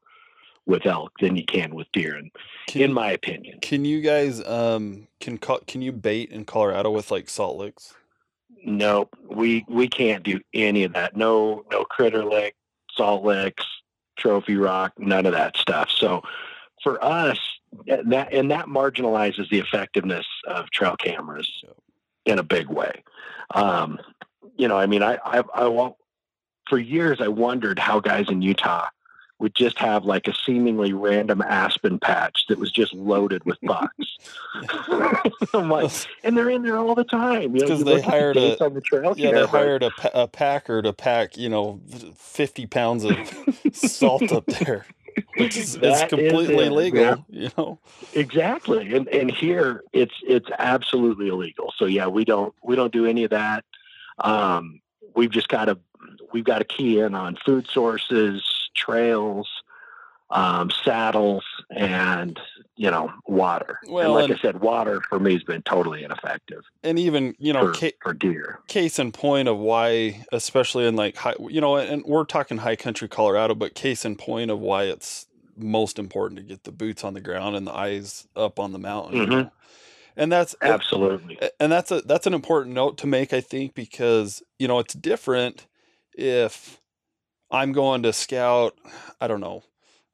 with 0.66 0.86
elk 0.86 1.12
than 1.20 1.36
you 1.36 1.44
can 1.44 1.74
with 1.74 1.86
deer, 1.92 2.16
and 2.16 2.30
Can, 2.66 2.82
in 2.82 2.92
my 2.92 3.12
opinion. 3.12 3.58
can 3.60 3.84
you 3.84 4.00
guys 4.00 4.44
um 4.46 5.08
can 5.20 5.38
can 5.38 5.82
you 5.82 5.92
bait 5.92 6.30
in 6.30 6.44
Colorado 6.44 6.90
with 6.90 7.10
like 7.10 7.28
salt 7.28 7.56
licks? 7.56 7.94
No, 8.64 9.08
we 9.28 9.64
we 9.68 9.88
can't 9.88 10.22
do 10.22 10.40
any 10.52 10.84
of 10.84 10.92
that. 10.94 11.16
No, 11.16 11.64
no 11.72 11.84
critter 11.84 12.24
lick, 12.24 12.56
salt 12.94 13.24
licks, 13.24 13.64
trophy 14.18 14.56
rock, 14.56 14.92
none 14.98 15.26
of 15.26 15.32
that 15.32 15.56
stuff. 15.56 15.90
So 15.90 16.22
for 16.82 17.02
us, 17.04 17.38
that 17.86 18.32
and 18.32 18.50
that 18.50 18.66
marginalizes 18.66 19.48
the 19.50 19.58
effectiveness 19.58 20.26
of 20.46 20.70
trail 20.70 20.96
cameras 20.96 21.50
in 22.24 22.38
a 22.38 22.42
big 22.42 22.68
way. 22.68 23.02
Um, 23.54 23.98
you 24.56 24.68
know, 24.68 24.76
I 24.76 24.86
mean, 24.86 25.02
I 25.02 25.18
I, 25.24 25.42
I 25.54 25.66
won't, 25.68 25.96
for 26.68 26.78
years 26.78 27.20
I 27.20 27.28
wondered 27.28 27.78
how 27.78 28.00
guys 28.00 28.28
in 28.28 28.42
Utah 28.42 28.86
would 29.38 29.54
just 29.54 29.78
have 29.78 30.04
like 30.04 30.28
a 30.28 30.34
seemingly 30.44 30.92
random 30.92 31.40
aspen 31.40 31.98
patch 31.98 32.44
that 32.48 32.58
was 32.58 32.70
just 32.70 32.92
loaded 32.92 33.42
with 33.44 33.58
bucks. 33.62 34.18
Like, 35.54 35.90
and 36.24 36.36
they're 36.36 36.50
in 36.50 36.62
there 36.62 36.76
all 36.78 36.94
the 36.94 37.04
time. 37.04 37.54
You 37.56 37.62
know, 37.62 37.68
'Cause 37.68 37.78
you 37.80 37.84
they 37.84 37.94
at 37.96 38.02
the 38.04 38.10
hired 38.10 38.36
a- 38.36 38.64
on 38.64 38.74
the 38.74 38.80
trail 38.80 39.14
Yeah, 39.16 39.32
they 39.32 39.46
hired 39.46 39.82
a, 39.82 39.92
a 40.14 40.28
packer 40.28 40.82
to 40.82 40.92
pack, 40.92 41.36
you 41.36 41.48
know, 41.48 41.80
50 42.16 42.66
pounds 42.66 43.04
of 43.04 43.16
salt 43.72 44.30
up 44.32 44.46
there, 44.46 44.86
which 45.36 45.56
is, 45.56 45.76
is 45.76 45.82
is 45.82 46.00
completely 46.08 46.66
it, 46.66 46.72
legal, 46.72 47.04
man. 47.04 47.24
you 47.28 47.50
know. 47.56 47.78
Exactly, 48.14 48.94
and 48.94 49.08
and 49.08 49.30
here 49.30 49.82
it's 49.92 50.14
it's 50.26 50.48
absolutely 50.58 51.28
illegal. 51.28 51.72
So 51.76 51.86
yeah, 51.86 52.06
we 52.06 52.24
don't 52.24 52.54
we 52.62 52.76
don't 52.76 52.92
do 52.92 53.06
any 53.06 53.24
of 53.24 53.30
that. 53.30 53.64
Um, 54.18 54.80
we've 55.14 55.30
just 55.30 55.48
got 55.48 55.66
to 55.66 55.78
we've 56.32 56.44
got 56.44 56.58
to 56.58 56.64
key 56.64 57.00
in 57.00 57.14
on 57.14 57.36
food 57.44 57.66
sources, 57.68 58.42
trails, 58.74 59.48
um, 60.30 60.70
saddles, 60.84 61.44
and 61.70 62.38
you 62.76 62.90
know 62.90 63.10
water. 63.26 63.78
Well, 63.88 64.04
and 64.06 64.14
like 64.14 64.30
and- 64.30 64.38
I 64.38 64.42
said, 64.42 64.60
water 64.60 65.00
for 65.08 65.18
me 65.20 65.32
has 65.34 65.42
been 65.44 65.62
totally 65.62 66.02
ineffective 66.04 66.62
And 66.82 66.98
even, 66.98 67.34
you 67.38 67.52
know, 67.52 67.72
for, 67.72 67.78
ca- 67.78 67.92
for 68.02 68.12
deer. 68.14 68.60
case 68.68 68.98
in 68.98 69.12
point 69.12 69.48
of 69.48 69.58
why, 69.58 70.24
especially 70.32 70.86
in 70.86 70.96
like 70.96 71.16
high, 71.16 71.34
you 71.48 71.60
know, 71.60 71.76
and 71.76 72.04
we're 72.04 72.24
talking 72.24 72.58
high 72.58 72.76
country 72.76 73.08
Colorado, 73.08 73.54
but 73.54 73.74
case 73.74 74.04
in 74.04 74.16
point 74.16 74.50
of 74.50 74.58
why 74.60 74.84
it's 74.84 75.26
most 75.56 75.98
important 75.98 76.38
to 76.38 76.44
get 76.44 76.64
the 76.64 76.72
boots 76.72 77.04
on 77.04 77.12
the 77.14 77.20
ground 77.20 77.54
and 77.54 77.66
the 77.66 77.74
eyes 77.74 78.26
up 78.34 78.58
on 78.58 78.72
the 78.72 78.78
mountain. 78.78 79.16
you 79.20 79.26
Mhm. 79.26 79.30
know? 79.30 79.52
And 80.16 80.32
that's 80.32 80.54
Absolutely. 80.60 81.38
And 81.60 81.70
that's 81.70 81.90
a 81.90 82.00
that's 82.02 82.26
an 82.26 82.34
important 82.34 82.74
note 82.74 82.98
to 82.98 83.06
make 83.06 83.32
i 83.32 83.40
think 83.40 83.74
because 83.74 84.42
you 84.58 84.66
know 84.68 84.78
it's 84.80 84.92
different 84.92 85.66
if 86.14 86.80
i'm 87.50 87.72
going 87.72 88.02
to 88.02 88.12
scout 88.12 88.76
i 89.20 89.26
don't 89.28 89.40
know 89.40 89.62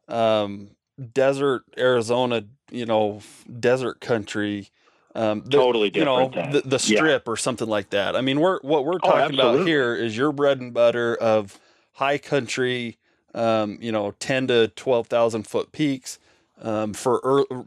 um 0.09 0.69
desert 1.13 1.65
arizona 1.77 2.45
you 2.71 2.87
know 2.87 3.21
desert 3.61 4.01
country 4.01 4.69
um 5.15 5.43
the, 5.45 5.51
Totally 5.51 5.91
you 5.95 6.05
know 6.05 6.29
the, 6.29 6.63
the 6.65 6.79
Yeah. 6.79 6.97
strip 6.99 7.29
or 7.29 7.37
something 7.37 7.69
like 7.69 7.91
that. 7.91 8.17
I 8.17 8.21
mean 8.21 8.41
we're 8.41 8.61
what 8.61 8.85
we're 8.85 8.99
Oh, 9.03 9.09
talking 9.09 9.35
about 9.35 9.61
here 9.61 9.95
is 9.95 10.17
your 10.17 10.33
bread 10.33 10.61
and 10.61 10.73
butter 10.73 11.15
of 11.17 11.59
high 11.95 12.19
country 12.19 12.97
um 13.35 13.79
you 13.81 13.93
know 13.93 14.13
10 14.19 14.49
to 14.49 14.69
12,000 14.69 15.47
foot 15.47 15.73
peaks 15.73 16.19
um 16.63 16.95
for 16.95 17.21
ear 17.51 17.65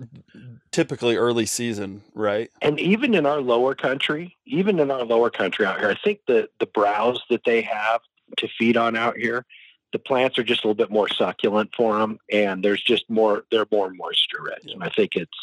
typically 0.72 1.16
early 1.16 1.46
season 1.46 2.02
right? 2.14 2.50
And 2.62 2.80
even 2.80 3.14
in 3.16 3.26
our 3.26 3.42
lower 3.42 3.74
country, 3.76 4.36
even 4.46 4.80
in 4.80 4.92
our 4.92 5.04
lower 5.06 5.30
country 5.30 5.66
out 5.66 5.80
here, 5.80 5.90
I 5.90 5.96
think 5.96 6.22
the 6.28 6.50
the 6.60 6.66
browse 6.66 7.22
that 7.30 7.44
they 7.46 7.62
have 7.62 8.02
to 8.38 8.48
feed 8.58 8.78
on 8.78 8.96
out 8.96 9.18
here, 9.18 9.46
the 9.92 10.00
plants 10.00 10.38
are 10.38 10.44
just 10.44 10.64
a 10.64 10.68
little 10.68 10.76
bit 10.76 10.92
more 10.92 11.08
succulent 11.10 11.72
for 11.76 11.98
them, 11.98 12.20
and 12.32 12.64
there's 12.64 12.82
just 12.82 13.10
more 13.10 13.44
they're 13.52 13.66
more 13.72 13.90
moisture 13.92 14.42
rich, 14.44 14.72
and 14.74 14.84
I 14.84 14.90
think 14.90 15.16
it's 15.16 15.38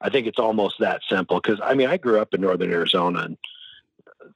I 0.00 0.08
think 0.10 0.26
it's 0.26 0.38
almost 0.38 0.76
that 0.80 1.02
simple 1.08 1.40
because 1.40 1.60
I 1.62 1.74
mean 1.74 1.88
I 1.88 1.96
grew 1.96 2.18
up 2.20 2.32
in 2.34 2.40
northern 2.40 2.72
Arizona, 2.72 3.20
and 3.20 3.36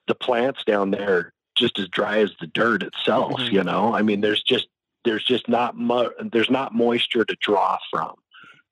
the 0.06 0.14
plants 0.14 0.64
down 0.64 0.90
there 0.90 1.32
just 1.54 1.78
as 1.78 1.88
dry 1.88 2.18
as 2.20 2.30
the 2.40 2.46
dirt 2.46 2.82
itself. 2.82 3.32
Mhm. 3.40 3.52
You 3.52 3.64
know, 3.64 3.94
I 3.94 4.02
mean 4.02 4.20
there's 4.20 4.42
just 4.42 4.68
there's 5.04 5.24
just 5.24 5.48
not 5.48 5.76
mu- 5.76 6.10
there's 6.20 6.50
not 6.50 6.74
moisture 6.74 7.24
to 7.24 7.36
draw 7.40 7.78
from, 7.90 8.14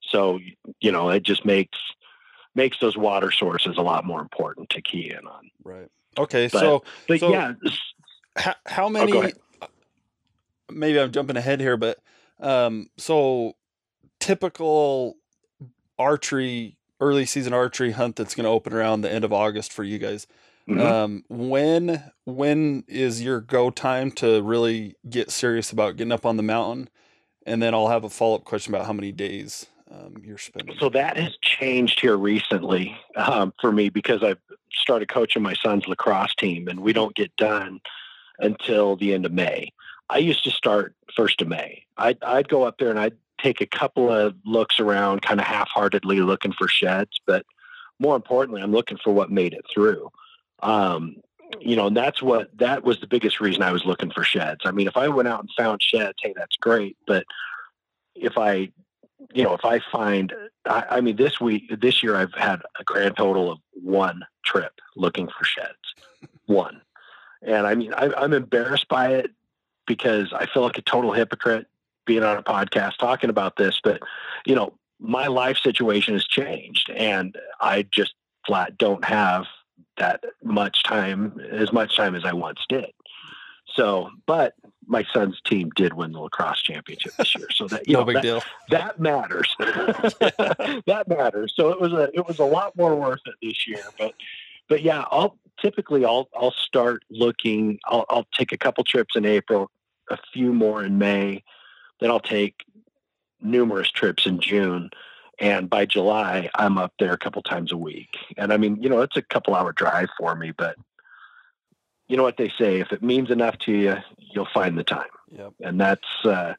so 0.02 0.38
you 0.80 0.92
know 0.92 1.08
it 1.10 1.22
just 1.22 1.44
makes 1.44 1.78
makes 2.54 2.78
those 2.80 2.96
water 2.96 3.30
sources 3.30 3.76
a 3.76 3.82
lot 3.82 4.04
more 4.04 4.20
important 4.20 4.70
to 4.70 4.80
key 4.82 5.10
in 5.10 5.26
on. 5.26 5.50
Right. 5.64 5.88
Okay. 6.18 6.48
But- 6.50 6.60
so, 6.60 6.84
But 7.06 7.20
So- 7.20 7.30
yeah, 7.30 7.52
how, 8.36 8.54
how 8.64 8.84
Oh, 8.86 8.88
many? 8.88 9.12
ahead. 9.18 9.34
Maybe 10.70 11.00
I'm 11.00 11.12
jumping 11.12 11.36
ahead 11.36 11.60
here, 11.60 11.76
but 11.76 11.98
um, 12.40 12.88
so 12.96 13.54
typical 14.20 15.16
archery, 15.98 16.76
early 17.00 17.26
season 17.26 17.52
archery 17.52 17.92
hunt 17.92 18.16
that's 18.16 18.34
going 18.34 18.44
to 18.44 18.50
open 18.50 18.72
around 18.72 19.00
the 19.00 19.12
end 19.12 19.24
of 19.24 19.32
August 19.32 19.72
for 19.72 19.84
you 19.84 19.98
guys. 19.98 20.26
mhm. 20.68 20.80
Um, 20.80 21.24
when 21.28 22.02
when 22.24 22.84
is 22.88 23.22
your 23.22 23.40
go 23.40 23.70
time 23.70 24.10
to 24.12 24.42
really 24.42 24.96
get 25.08 25.30
serious 25.30 25.70
about 25.72 25.96
getting 25.96 26.12
up 26.12 26.26
on 26.26 26.36
the 26.36 26.42
mountain? 26.42 26.88
And 27.46 27.62
then 27.62 27.74
I'll 27.74 27.88
have 27.88 28.02
a 28.02 28.10
follow 28.10 28.34
up 28.34 28.44
question 28.44 28.74
about 28.74 28.86
how 28.86 28.92
many 28.92 29.12
days 29.12 29.66
um, 29.88 30.16
you're 30.24 30.36
spending. 30.36 30.76
so 30.80 30.88
that 30.88 31.16
has 31.16 31.36
changed 31.42 32.00
here 32.00 32.16
recently 32.16 32.96
um, 33.14 33.52
for 33.60 33.70
me 33.70 33.88
because 33.88 34.24
I've 34.24 34.40
started 34.72 35.08
coaching 35.08 35.42
my 35.42 35.54
son's 35.54 35.86
lacrosse 35.86 36.34
team, 36.34 36.66
and 36.68 36.80
we 36.80 36.92
don't 36.92 37.14
get 37.14 37.34
done 37.36 37.80
until 38.40 38.96
the 38.96 39.14
end 39.14 39.24
of 39.24 39.32
May. 39.32 39.70
I 40.08 40.18
used 40.18 40.44
to 40.44 40.50
start 40.50 40.94
first 41.14 41.42
of 41.42 41.48
May. 41.48 41.84
I'd, 41.96 42.22
I'd 42.22 42.48
go 42.48 42.62
up 42.62 42.78
there 42.78 42.90
and 42.90 42.98
I'd 42.98 43.16
take 43.40 43.60
a 43.60 43.66
couple 43.66 44.10
of 44.10 44.34
looks 44.44 44.80
around, 44.80 45.22
kind 45.22 45.40
of 45.40 45.46
half-heartedly 45.46 46.20
looking 46.20 46.52
for 46.52 46.68
sheds, 46.68 47.20
but 47.26 47.44
more 47.98 48.16
importantly, 48.16 48.62
I'm 48.62 48.72
looking 48.72 48.98
for 49.02 49.12
what 49.12 49.30
made 49.30 49.52
it 49.52 49.64
through. 49.72 50.10
Um, 50.62 51.16
you 51.60 51.76
know, 51.76 51.86
and 51.86 51.96
that's 51.96 52.22
what 52.22 52.50
that 52.58 52.84
was 52.84 53.00
the 53.00 53.06
biggest 53.06 53.40
reason 53.40 53.62
I 53.62 53.72
was 53.72 53.84
looking 53.84 54.10
for 54.10 54.24
sheds. 54.24 54.60
I 54.64 54.70
mean, 54.72 54.88
if 54.88 54.96
I 54.96 55.08
went 55.08 55.28
out 55.28 55.40
and 55.40 55.50
found 55.56 55.82
sheds, 55.82 56.16
hey, 56.22 56.34
that's 56.36 56.56
great. 56.56 56.96
But 57.06 57.24
if 58.14 58.36
I, 58.36 58.72
you 59.32 59.44
know, 59.44 59.54
if 59.54 59.64
I 59.64 59.80
find, 59.92 60.32
I, 60.64 60.84
I 60.90 61.00
mean, 61.00 61.16
this 61.16 61.40
week, 61.40 61.70
this 61.80 62.02
year, 62.02 62.16
I've 62.16 62.34
had 62.34 62.60
a 62.78 62.84
grand 62.84 63.16
total 63.16 63.50
of 63.52 63.58
one 63.72 64.22
trip 64.44 64.72
looking 64.96 65.28
for 65.28 65.44
sheds, 65.44 66.30
one. 66.46 66.80
And 67.42 67.66
I 67.66 67.74
mean, 67.74 67.92
I, 67.94 68.12
I'm 68.16 68.32
embarrassed 68.32 68.88
by 68.88 69.14
it 69.14 69.30
because 69.86 70.32
I 70.32 70.46
feel 70.46 70.62
like 70.62 70.78
a 70.78 70.82
total 70.82 71.12
hypocrite 71.12 71.66
being 72.06 72.22
on 72.22 72.36
a 72.36 72.42
podcast 72.42 72.96
talking 72.98 73.30
about 73.30 73.56
this. 73.56 73.80
But 73.82 74.00
you 74.44 74.54
know, 74.54 74.74
my 74.98 75.26
life 75.26 75.58
situation 75.58 76.14
has 76.14 76.26
changed, 76.26 76.90
and 76.90 77.36
I 77.60 77.86
just 77.90 78.14
flat 78.46 78.78
don't 78.78 79.04
have 79.04 79.44
that 79.98 80.22
much 80.42 80.82
time, 80.82 81.40
as 81.50 81.72
much 81.72 81.96
time 81.96 82.14
as 82.14 82.24
I 82.24 82.32
once 82.32 82.60
did. 82.68 82.90
So, 83.74 84.10
but 84.26 84.54
my 84.86 85.04
son's 85.12 85.40
team 85.44 85.70
did 85.74 85.92
win 85.92 86.12
the 86.12 86.20
lacrosse 86.20 86.62
championship 86.62 87.12
this 87.16 87.34
year, 87.34 87.48
so 87.50 87.66
that 87.68 87.86
you 87.86 87.94
no 87.94 88.00
know 88.00 88.06
big 88.06 88.14
that, 88.16 88.22
deal. 88.22 88.42
that 88.70 89.00
matters. 89.00 89.54
that 89.58 91.04
matters. 91.08 91.52
So 91.56 91.70
it 91.70 91.80
was 91.80 91.92
a 91.92 92.08
it 92.14 92.26
was 92.26 92.38
a 92.38 92.44
lot 92.44 92.76
more 92.76 92.94
worth 92.94 93.20
it 93.26 93.34
this 93.42 93.66
year. 93.66 93.82
But 93.98 94.14
but 94.68 94.82
yeah, 94.82 95.04
I'll 95.10 95.36
typically 95.60 96.04
I'll 96.04 96.28
I'll 96.34 96.52
start 96.52 97.02
looking. 97.10 97.78
I'll 97.86 98.06
I'll 98.08 98.26
take 98.32 98.52
a 98.52 98.56
couple 98.56 98.84
trips 98.84 99.16
in 99.16 99.26
April, 99.26 99.70
a 100.10 100.18
few 100.32 100.52
more 100.52 100.84
in 100.84 100.98
May, 100.98 101.42
then 102.00 102.10
I'll 102.10 102.20
take 102.20 102.64
numerous 103.40 103.90
trips 103.90 104.26
in 104.26 104.40
June, 104.40 104.90
And 105.38 105.68
by 105.68 105.84
July, 105.84 106.48
I'm 106.54 106.78
up 106.78 106.94
there 106.98 107.12
a 107.12 107.18
couple 107.18 107.42
times 107.42 107.72
a 107.72 107.76
week. 107.76 108.16
And 108.36 108.52
I 108.52 108.56
mean, 108.56 108.82
you 108.82 108.88
know, 108.88 109.02
it's 109.02 109.16
a 109.16 109.22
couple 109.22 109.54
hour 109.54 109.72
drive 109.72 110.08
for 110.18 110.34
me, 110.34 110.52
but 110.52 110.76
you 112.08 112.16
know 112.16 112.22
what 112.22 112.36
they 112.36 112.48
say 112.58 112.80
if 112.80 112.92
it 112.92 113.02
means 113.02 113.30
enough 113.30 113.58
to 113.58 113.72
you, 113.72 113.96
you'll 114.16 114.48
find 114.54 114.78
the 114.78 114.84
time. 114.84 115.08
Yep. 115.30 115.54
And 115.60 115.80
that's, 115.80 116.06
uh, 116.24 116.54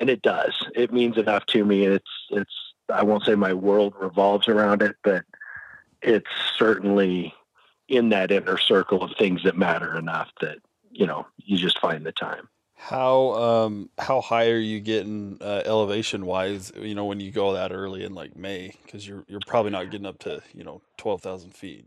and 0.00 0.10
it 0.10 0.22
does. 0.22 0.54
It 0.74 0.92
means 0.92 1.18
enough 1.18 1.46
to 1.46 1.64
me. 1.64 1.84
It's, 1.84 2.10
it's, 2.30 2.52
I 2.92 3.02
won't 3.04 3.24
say 3.24 3.34
my 3.34 3.52
world 3.52 3.94
revolves 3.98 4.48
around 4.48 4.82
it, 4.82 4.96
but 5.04 5.24
it's 6.02 6.30
certainly 6.56 7.34
in 7.88 8.08
that 8.08 8.30
inner 8.30 8.58
circle 8.58 9.02
of 9.02 9.12
things 9.16 9.42
that 9.44 9.56
matter 9.56 9.96
enough 9.96 10.30
that, 10.40 10.58
you 10.90 11.06
know, 11.06 11.26
you 11.36 11.56
just 11.56 11.78
find 11.78 12.04
the 12.04 12.12
time. 12.12 12.48
How 12.76 13.32
um 13.32 13.88
how 13.98 14.20
high 14.20 14.50
are 14.50 14.58
you 14.58 14.80
getting 14.80 15.38
uh, 15.40 15.62
elevation 15.64 16.26
wise? 16.26 16.70
You 16.76 16.94
know 16.94 17.06
when 17.06 17.20
you 17.20 17.32
go 17.32 17.54
that 17.54 17.72
early 17.72 18.04
in 18.04 18.14
like 18.14 18.36
May, 18.36 18.74
because 18.84 19.08
you're 19.08 19.24
you're 19.28 19.40
probably 19.46 19.70
not 19.72 19.90
getting 19.90 20.06
up 20.06 20.18
to 20.20 20.42
you 20.54 20.62
know 20.62 20.82
twelve 20.98 21.22
thousand 21.22 21.54
feet. 21.54 21.86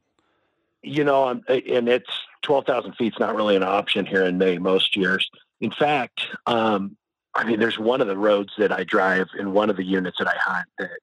You 0.81 1.03
know, 1.03 1.27
and 1.29 1.43
it's 1.47 2.09
twelve 2.41 2.65
thousand 2.65 2.93
feet's 2.93 3.19
not 3.19 3.35
really 3.35 3.55
an 3.55 3.63
option 3.63 4.05
here 4.05 4.25
in 4.25 4.37
May 4.37 4.57
most 4.57 4.97
years. 4.97 5.29
In 5.61 5.71
fact, 5.71 6.21
um, 6.47 6.97
I 7.35 7.43
mean, 7.43 7.59
there's 7.59 7.77
one 7.77 8.01
of 8.01 8.07
the 8.07 8.17
roads 8.17 8.53
that 8.57 8.71
I 8.71 8.83
drive 8.83 9.27
in 9.37 9.53
one 9.53 9.69
of 9.69 9.77
the 9.77 9.85
units 9.85 10.17
that 10.17 10.27
I 10.27 10.35
hunt 10.37 10.67
that 10.79 10.99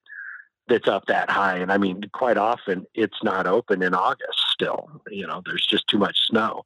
that's 0.68 0.88
up 0.88 1.06
that 1.06 1.30
high, 1.30 1.58
and 1.58 1.70
I 1.70 1.78
mean, 1.78 2.02
quite 2.12 2.36
often 2.36 2.86
it's 2.94 3.22
not 3.22 3.46
open 3.46 3.82
in 3.82 3.94
August. 3.94 4.40
Still, 4.50 4.90
you 5.10 5.26
know, 5.26 5.42
there's 5.46 5.64
just 5.64 5.86
too 5.86 5.98
much 5.98 6.18
snow. 6.28 6.64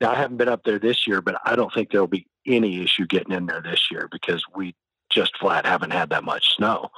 Now, 0.00 0.12
I 0.12 0.16
haven't 0.16 0.36
been 0.36 0.48
up 0.48 0.62
there 0.64 0.78
this 0.78 1.06
year, 1.06 1.20
but 1.20 1.40
I 1.44 1.56
don't 1.56 1.72
think 1.74 1.90
there'll 1.90 2.06
be 2.06 2.26
any 2.46 2.82
issue 2.82 3.06
getting 3.06 3.32
in 3.32 3.46
there 3.46 3.60
this 3.60 3.90
year 3.90 4.08
because 4.10 4.44
we 4.54 4.74
just 5.10 5.36
flat 5.38 5.66
haven't 5.66 5.92
had 5.92 6.10
that 6.10 6.24
much 6.24 6.56
snow. 6.56 6.90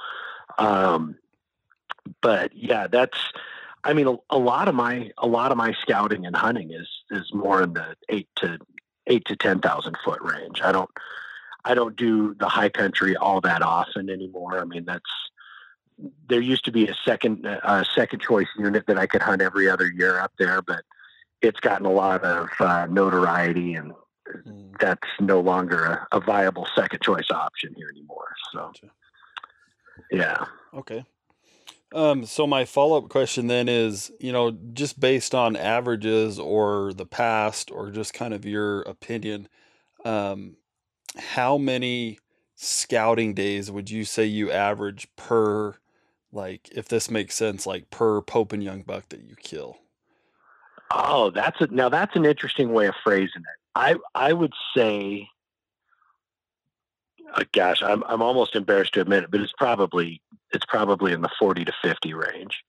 Um, 0.57 1.17
but 2.21 2.55
yeah, 2.55 2.87
that's. 2.87 3.17
I 3.83 3.93
mean, 3.93 4.07
a, 4.07 4.15
a, 4.31 4.37
lot 4.39 4.67
of 4.67 4.73
my 4.73 5.11
a 5.19 5.27
lot 5.27 5.51
of 5.51 5.57
my 5.57 5.73
scouting 5.81 6.25
and 6.25 6.35
hunting 6.35 6.71
is 6.71 6.89
is 7.11 7.31
more 7.33 7.61
in 7.61 7.73
the 7.73 7.95
eight 8.09 8.27
to 8.37 8.57
eight 9.05 9.25
to 9.25 9.35
ten 9.35 9.59
thousand 9.59 9.95
foot 10.03 10.21
range. 10.21 10.61
I 10.63 10.71
don't 10.71 10.89
I 11.63 11.75
don't 11.75 11.95
do 11.95 12.33
the 12.35 12.47
high 12.47 12.69
country 12.69 13.15
all 13.15 13.41
that 13.41 13.61
often 13.61 14.09
anymore. 14.09 14.59
I 14.59 14.65
mean, 14.65 14.85
that's 14.85 15.03
there 16.27 16.41
used 16.41 16.65
to 16.65 16.71
be 16.71 16.87
a 16.87 16.95
second 17.05 17.45
a 17.45 17.85
second 17.93 18.21
choice 18.21 18.47
unit 18.57 18.87
that 18.87 18.97
I 18.97 19.05
could 19.05 19.21
hunt 19.21 19.41
every 19.41 19.69
other 19.69 19.87
year 19.87 20.19
up 20.19 20.31
there, 20.39 20.61
but 20.61 20.83
it's 21.41 21.59
gotten 21.59 21.85
a 21.85 21.91
lot 21.91 22.23
of 22.23 22.49
uh, 22.59 22.87
notoriety 22.87 23.75
and. 23.75 23.93
That's 24.79 25.07
no 25.19 25.39
longer 25.39 25.83
a, 26.11 26.17
a, 26.17 26.19
viable 26.19 26.67
second 26.75 27.01
choice 27.01 27.29
option 27.31 27.73
here 27.75 27.89
anymore. 27.89 28.33
So, 28.51 28.71
yeah. 30.11 30.45
Okay. 30.73 31.05
Um, 31.93 32.25
so 32.25 32.45
my 32.45 32.65
follow 32.65 32.97
up 32.97 33.09
question 33.09 33.47
then 33.47 33.69
is, 33.69 34.11
you 34.19 34.31
know, 34.31 34.51
just 34.73 34.99
based 34.99 35.33
on 35.33 35.55
averages 35.55 36.39
or 36.39 36.91
the 36.93 37.05
past 37.05 37.71
or 37.71 37.91
just 37.91 38.13
kind 38.13 38.33
of 38.33 38.45
your 38.45 38.81
opinion, 38.81 39.47
um, 40.03 40.57
how 41.17 41.57
many 41.57 42.19
scouting 42.55 43.33
days 43.33 43.71
would 43.71 43.89
you 43.89 44.03
say 44.03 44.25
you 44.25 44.51
average 44.51 45.07
per, 45.15 45.75
like, 46.31 46.69
if 46.73 46.87
this 46.87 47.09
makes 47.09 47.35
sense, 47.35 47.65
like 47.65 47.89
per 47.89 48.21
Pope 48.21 48.51
and 48.51 48.63
Young 48.63 48.81
buck 48.81 49.09
that 49.09 49.21
you 49.21 49.35
kill? 49.35 49.77
Oh, 50.91 51.31
that's 51.31 51.59
a, 51.61 51.67
now 51.67 51.89
that's 51.89 52.15
an 52.15 52.25
interesting 52.25 52.73
way 52.73 52.87
of 52.87 52.95
phrasing 53.03 53.41
it. 53.41 53.64
I 53.75 53.95
I 54.13 54.33
would 54.33 54.53
say, 54.75 55.27
uh, 57.33 57.43
gosh, 57.51 57.83
I'm 57.83 58.03
I'm 58.05 58.21
almost 58.21 58.55
embarrassed 58.55 58.93
to 58.93 59.01
admit 59.01 59.23
it, 59.23 59.31
but 59.31 59.41
it's 59.41 59.53
probably 59.57 60.21
it's 60.51 60.65
probably 60.65 61.11
in 61.11 61.21
the 61.21 61.29
forty 61.37 61.65
to 61.65 61.73
fifty 61.81 62.13
range. 62.13 62.63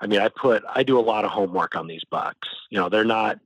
I 0.00 0.06
mean, 0.06 0.20
I 0.20 0.28
put 0.28 0.62
I 0.68 0.82
do 0.82 0.98
a 0.98 1.00
lot 1.00 1.24
of 1.24 1.30
homework 1.30 1.74
on 1.74 1.86
these 1.86 2.04
bucks. 2.10 2.48
You 2.70 2.78
know, 2.78 2.88
they're 2.88 3.04
not. 3.04 3.38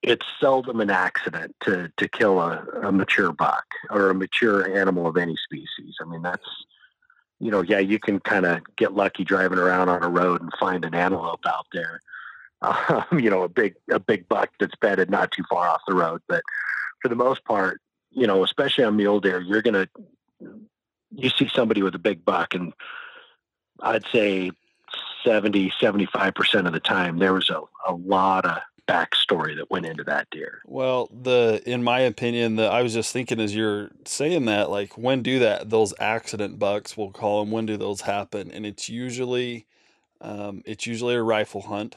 It's 0.00 0.24
seldom 0.40 0.80
an 0.80 0.90
accident 0.90 1.56
to 1.64 1.92
to 1.96 2.08
kill 2.08 2.40
a, 2.40 2.64
a 2.82 2.92
mature 2.92 3.32
buck 3.32 3.66
or 3.90 4.10
a 4.10 4.14
mature 4.14 4.78
animal 4.78 5.06
of 5.06 5.16
any 5.16 5.36
species. 5.36 5.96
I 6.00 6.04
mean, 6.04 6.22
that's 6.22 6.46
you 7.40 7.50
know, 7.50 7.62
yeah, 7.62 7.78
you 7.78 7.98
can 7.98 8.20
kind 8.20 8.46
of 8.46 8.60
get 8.76 8.94
lucky 8.94 9.24
driving 9.24 9.58
around 9.58 9.88
on 9.88 10.02
a 10.02 10.08
road 10.08 10.40
and 10.40 10.52
find 10.58 10.84
an 10.84 10.94
antelope 10.94 11.44
out 11.46 11.66
there 11.72 12.00
um, 12.62 13.04
you 13.18 13.30
know, 13.30 13.42
a 13.42 13.48
big 13.48 13.74
a 13.90 13.98
big 13.98 14.28
buck 14.28 14.50
that's 14.58 14.74
bedded 14.80 15.10
not 15.10 15.30
too 15.30 15.44
far 15.48 15.68
off 15.68 15.82
the 15.86 15.94
road. 15.94 16.22
But 16.28 16.42
for 17.00 17.08
the 17.08 17.16
most 17.16 17.44
part, 17.44 17.80
you 18.10 18.26
know, 18.26 18.44
especially 18.44 18.84
on 18.84 18.96
mule 18.96 19.20
deer, 19.20 19.40
you're 19.40 19.62
gonna 19.62 19.88
you 21.10 21.30
see 21.30 21.48
somebody 21.54 21.82
with 21.82 21.94
a 21.94 21.98
big 21.98 22.24
buck, 22.24 22.54
and 22.54 22.72
I'd 23.80 24.04
say 24.12 24.50
70, 25.24 25.72
75 25.80 26.34
percent 26.34 26.66
of 26.66 26.72
the 26.72 26.80
time 26.80 27.18
there 27.18 27.32
was 27.32 27.50
a, 27.50 27.60
a 27.86 27.94
lot 27.94 28.44
of 28.44 28.58
backstory 28.88 29.54
that 29.54 29.70
went 29.70 29.84
into 29.84 30.02
that 30.02 30.26
deer. 30.30 30.62
Well, 30.64 31.10
the 31.12 31.62
in 31.66 31.82
my 31.84 32.00
opinion, 32.00 32.56
the 32.56 32.64
I 32.64 32.82
was 32.82 32.94
just 32.94 33.12
thinking 33.12 33.38
as 33.38 33.54
you're 33.54 33.90
saying 34.04 34.46
that, 34.46 34.70
like 34.70 34.96
when 34.96 35.22
do 35.22 35.38
that 35.40 35.70
those 35.70 35.94
accident 36.00 36.58
bucks, 36.58 36.96
we'll 36.96 37.10
call 37.10 37.40
them, 37.40 37.52
when 37.52 37.66
do 37.66 37.76
those 37.76 38.02
happen? 38.02 38.50
And 38.50 38.64
it's 38.64 38.88
usually 38.88 39.66
um, 40.20 40.62
it's 40.64 40.86
usually 40.86 41.14
a 41.14 41.22
rifle 41.22 41.62
hunt 41.62 41.96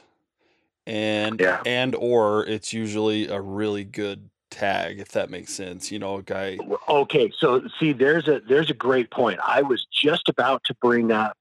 and 0.88 1.39
yeah. 1.39 1.62
and 1.65 1.96
or 1.96 2.46
it's 2.46 2.74
usually 2.74 3.28
a 3.28 3.39
really 3.39 3.84
good 3.84 4.30
tag 4.50 5.00
if 5.00 5.10
that 5.10 5.30
makes 5.30 5.54
sense 5.54 5.91
you 5.91 5.98
know 5.98 6.17
a 6.17 6.24
guy 6.24 6.58
okay 6.89 7.32
so 7.38 7.63
see 7.80 7.94
there's 7.94 8.28
a 8.28 8.41
there's 8.50 8.70
a 8.70 8.74
great 8.74 9.10
point 9.10 9.39
i 9.48 9.62
was 9.62 9.88
just 9.91 10.28
about 10.28 10.62
to 10.65 10.76
bring 10.82 11.12
up 11.12 11.38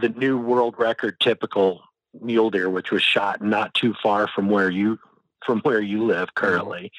the 0.00 0.08
new 0.10 0.36
world 0.36 0.74
record 0.78 1.18
typical 1.20 1.80
mule 2.20 2.50
deer 2.50 2.68
which 2.68 2.90
was 2.90 3.02
shot 3.02 3.40
not 3.40 3.72
too 3.74 3.94
far 4.02 4.26
from 4.26 4.48
where 4.48 4.68
you 4.68 4.98
from 5.46 5.60
where 5.60 5.80
you 5.80 6.04
live 6.04 6.28
mm-hmm. 6.28 6.46
currently 6.46 6.92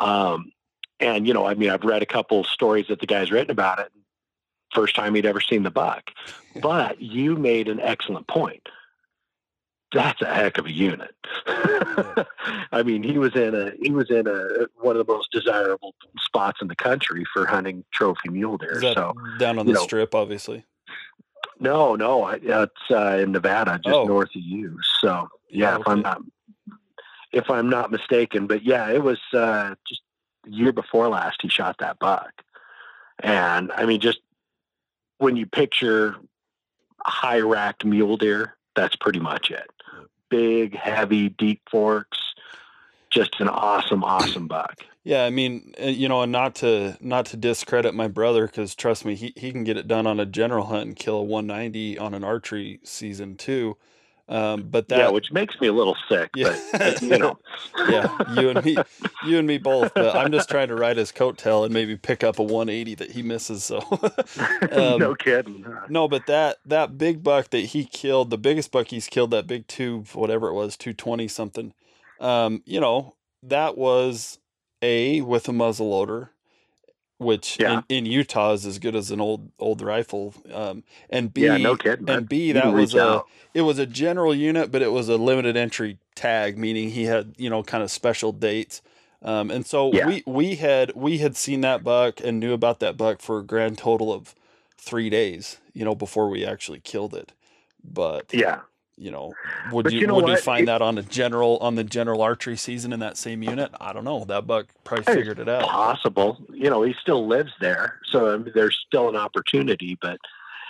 um 0.00 0.50
and 0.98 1.26
you 1.26 1.34
know 1.34 1.44
i 1.46 1.52
mean 1.52 1.68
i've 1.68 1.84
read 1.84 2.02
a 2.02 2.06
couple 2.06 2.42
stories 2.44 2.86
that 2.88 3.00
the 3.00 3.06
guy's 3.06 3.30
written 3.30 3.50
about 3.50 3.78
it 3.78 3.92
first 4.72 4.96
time 4.96 5.14
he'd 5.14 5.26
ever 5.26 5.40
seen 5.40 5.62
the 5.62 5.70
buck 5.70 6.10
but 6.62 7.00
you 7.02 7.36
made 7.36 7.68
an 7.68 7.80
excellent 7.80 8.26
point 8.28 8.66
that's 9.94 10.20
a 10.20 10.26
heck 10.26 10.58
of 10.58 10.66
a 10.66 10.72
unit. 10.72 11.14
I 11.46 12.82
mean, 12.84 13.02
he 13.02 13.16
was 13.16 13.34
in 13.34 13.54
a 13.54 13.72
he 13.80 13.90
was 13.92 14.10
in 14.10 14.26
a 14.26 14.66
one 14.80 14.96
of 14.96 15.06
the 15.06 15.12
most 15.12 15.30
desirable 15.30 15.94
spots 16.18 16.58
in 16.60 16.68
the 16.68 16.76
country 16.76 17.24
for 17.32 17.46
hunting 17.46 17.84
trophy 17.92 18.28
mule 18.28 18.58
deer. 18.58 18.80
so 18.80 19.14
down 19.38 19.58
on 19.58 19.66
the 19.66 19.72
know, 19.72 19.84
strip, 19.84 20.14
obviously. 20.14 20.64
No, 21.60 21.94
no, 21.94 22.26
it's 22.28 22.72
uh, 22.90 23.18
in 23.22 23.32
Nevada, 23.32 23.80
just 23.82 23.94
oh. 23.94 24.04
north 24.04 24.30
of 24.34 24.42
you. 24.42 24.76
So 25.00 25.28
yeah, 25.48 25.74
okay. 25.74 25.80
if 25.80 25.88
I'm 25.88 26.02
not 26.02 26.20
if 27.32 27.50
I'm 27.50 27.70
not 27.70 27.90
mistaken, 27.90 28.46
but 28.46 28.64
yeah, 28.64 28.90
it 28.90 29.02
was 29.02 29.20
uh, 29.32 29.74
just 29.88 30.02
the 30.42 30.50
year 30.50 30.72
before 30.72 31.08
last 31.08 31.40
he 31.40 31.48
shot 31.48 31.76
that 31.78 31.98
buck, 32.00 32.32
and 33.20 33.70
I 33.72 33.86
mean, 33.86 34.00
just 34.00 34.18
when 35.18 35.36
you 35.36 35.46
picture 35.46 36.16
high 37.06 37.40
racked 37.40 37.84
mule 37.84 38.16
deer, 38.16 38.56
that's 38.74 38.96
pretty 38.96 39.20
much 39.20 39.50
it 39.50 39.70
big, 40.34 40.74
heavy, 40.74 41.28
deep 41.28 41.60
forks. 41.70 42.18
Just 43.10 43.40
an 43.40 43.48
awesome, 43.48 44.02
awesome 44.02 44.48
buck. 44.48 44.74
Yeah, 45.04 45.24
I 45.24 45.30
mean, 45.30 45.74
uh, 45.80 45.86
you 45.86 46.08
know, 46.08 46.22
and 46.22 46.32
not 46.32 46.56
to 46.56 46.96
not 47.00 47.26
to 47.26 47.36
discredit 47.36 47.94
my 47.94 48.08
brother, 48.08 48.46
because 48.46 48.74
trust 48.74 49.04
me, 49.04 49.14
he 49.14 49.32
he 49.36 49.52
can 49.52 49.62
get 49.62 49.76
it 49.76 49.86
done 49.86 50.06
on 50.06 50.18
a 50.18 50.26
general 50.26 50.66
hunt 50.66 50.86
and 50.86 50.96
kill 50.96 51.16
a 51.18 51.22
190 51.22 51.98
on 51.98 52.14
an 52.14 52.24
archery 52.24 52.80
season 52.82 53.36
too. 53.36 53.76
Um, 54.26 54.62
but 54.62 54.88
that, 54.88 54.98
yeah, 54.98 55.08
which 55.10 55.32
makes 55.32 55.60
me 55.60 55.66
a 55.66 55.72
little 55.72 55.96
sick. 56.08 56.30
Yeah. 56.34 56.58
But 56.72 57.02
you 57.02 57.18
know, 57.18 57.38
yeah, 57.88 58.08
you 58.36 58.50
and 58.50 58.64
me, 58.64 58.76
you 59.26 59.38
and 59.38 59.46
me 59.46 59.58
both. 59.58 59.92
But 59.92 60.16
I'm 60.16 60.32
just 60.32 60.48
trying 60.48 60.68
to 60.68 60.74
ride 60.74 60.96
his 60.96 61.12
coattail 61.12 61.64
and 61.64 61.74
maybe 61.74 61.96
pick 61.96 62.24
up 62.24 62.38
a 62.38 62.42
180 62.42 62.94
that 62.96 63.10
he 63.10 63.22
misses. 63.22 63.64
So, 63.64 63.78
um, 64.72 64.98
no 64.98 65.14
kidding. 65.14 65.66
No, 65.90 66.08
but 66.08 66.26
that 66.26 66.56
that 66.64 66.96
big 66.96 67.22
buck 67.22 67.50
that 67.50 67.66
he 67.66 67.84
killed, 67.84 68.30
the 68.30 68.38
biggest 68.38 68.72
buck 68.72 68.88
he's 68.88 69.08
killed, 69.08 69.30
that 69.32 69.46
big 69.46 69.66
two, 69.66 70.04
whatever 70.14 70.48
it 70.48 70.54
was, 70.54 70.76
220 70.78 71.28
something. 71.28 71.74
Um, 72.18 72.62
you 72.64 72.80
know, 72.80 73.16
that 73.42 73.76
was 73.76 74.38
a 74.80 75.20
with 75.20 75.48
a 75.48 75.52
muzzle 75.52 75.90
loader 75.90 76.30
which 77.18 77.58
yeah. 77.60 77.82
in, 77.88 77.98
in, 77.98 78.06
Utah 78.06 78.52
is 78.52 78.66
as 78.66 78.78
good 78.78 78.96
as 78.96 79.10
an 79.10 79.20
old 79.20 79.50
old 79.58 79.80
rifle. 79.80 80.34
Um, 80.52 80.84
and 81.10 81.32
B, 81.32 81.44
yeah, 81.44 81.56
no 81.56 81.76
kidding. 81.76 82.08
And 82.08 82.28
B, 82.28 82.52
that 82.52 82.72
was 82.72 82.94
a 82.94 83.02
out. 83.02 83.28
it 83.52 83.62
was 83.62 83.78
a 83.78 83.86
general 83.86 84.34
unit, 84.34 84.70
but 84.70 84.82
it 84.82 84.92
was 84.92 85.08
a 85.08 85.16
limited 85.16 85.56
entry 85.56 85.98
tag, 86.14 86.58
meaning 86.58 86.90
he 86.90 87.04
had 87.04 87.34
you 87.36 87.50
know 87.50 87.62
kind 87.62 87.82
of 87.82 87.90
special 87.90 88.32
dates. 88.32 88.82
Um, 89.22 89.50
and 89.50 89.66
so 89.66 89.92
yeah. 89.92 90.06
we 90.06 90.22
we 90.26 90.54
had 90.56 90.92
we 90.94 91.18
had 91.18 91.36
seen 91.36 91.62
that 91.62 91.82
buck 91.82 92.20
and 92.20 92.38
knew 92.38 92.52
about 92.52 92.80
that 92.80 92.96
buck 92.96 93.22
for 93.22 93.38
a 93.38 93.42
grand 93.42 93.78
total 93.78 94.12
of 94.12 94.34
three 94.76 95.08
days, 95.08 95.58
you 95.72 95.84
know, 95.84 95.94
before 95.94 96.28
we 96.28 96.44
actually 96.44 96.80
killed 96.80 97.14
it. 97.14 97.32
But 97.82 98.32
yeah, 98.32 98.60
you 98.96 99.10
know, 99.10 99.32
would 99.72 99.90
you, 99.92 100.00
you 100.00 100.06
know 100.06 100.14
would 100.14 100.24
what? 100.24 100.30
you 100.30 100.36
find 100.36 100.62
it, 100.64 100.66
that 100.66 100.82
on 100.82 100.94
the 100.94 101.02
general 101.02 101.58
on 101.58 101.74
the 101.74 101.84
general 101.84 102.22
archery 102.22 102.56
season 102.56 102.92
in 102.92 103.00
that 103.00 103.16
same 103.16 103.42
unit? 103.42 103.70
I 103.80 103.92
don't 103.92 104.04
know. 104.04 104.24
That 104.24 104.46
buck 104.46 104.66
probably 104.84 105.14
figured 105.14 105.38
it 105.38 105.48
out. 105.48 105.62
Possible. 105.62 106.38
You 106.52 106.70
know, 106.70 106.82
he 106.82 106.94
still 107.00 107.26
lives 107.26 107.52
there, 107.60 108.00
so 108.06 108.32
I 108.32 108.36
mean, 108.36 108.52
there's 108.54 108.78
still 108.86 109.08
an 109.08 109.16
opportunity. 109.16 109.98
But 110.00 110.18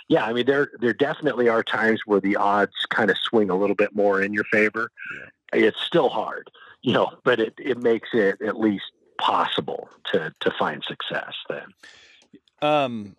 yeah, 0.07 0.25
I 0.25 0.33
mean, 0.33 0.45
there 0.45 0.71
there 0.79 0.93
definitely 0.93 1.49
are 1.49 1.63
times 1.63 2.01
where 2.05 2.19
the 2.19 2.35
odds 2.35 2.73
kind 2.89 3.11
of 3.11 3.17
swing 3.17 3.49
a 3.49 3.55
little 3.55 3.75
bit 3.75 3.95
more 3.95 4.21
in 4.21 4.33
your 4.33 4.45
favor. 4.45 4.91
Yeah. 5.19 5.65
It's 5.67 5.81
still 5.81 6.09
hard, 6.09 6.49
you 6.81 6.93
know, 6.93 7.13
but 7.23 7.39
it, 7.39 7.53
it 7.57 7.77
makes 7.77 8.09
it 8.13 8.41
at 8.41 8.59
least 8.59 8.91
possible 9.17 9.89
to 10.11 10.33
to 10.39 10.51
find 10.57 10.83
success 10.83 11.33
then. 11.49 11.65
Um, 12.61 13.15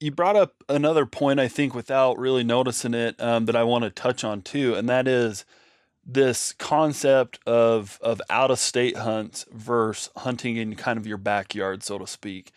you 0.00 0.10
brought 0.10 0.36
up 0.36 0.64
another 0.68 1.04
point, 1.06 1.38
I 1.38 1.46
think, 1.46 1.74
without 1.74 2.18
really 2.18 2.42
noticing 2.42 2.94
it, 2.94 3.20
um, 3.20 3.44
that 3.44 3.54
I 3.54 3.62
want 3.62 3.84
to 3.84 3.90
touch 3.90 4.24
on 4.24 4.42
too, 4.42 4.74
and 4.74 4.88
that 4.88 5.06
is 5.06 5.44
this 6.04 6.54
concept 6.54 7.38
of 7.46 7.98
of 8.02 8.20
out 8.30 8.50
of 8.50 8.58
state 8.58 8.96
hunts 8.96 9.44
versus 9.52 10.10
hunting 10.16 10.56
in 10.56 10.74
kind 10.74 10.98
of 10.98 11.06
your 11.06 11.18
backyard, 11.18 11.82
so 11.82 11.98
to 11.98 12.06
speak. 12.06 12.50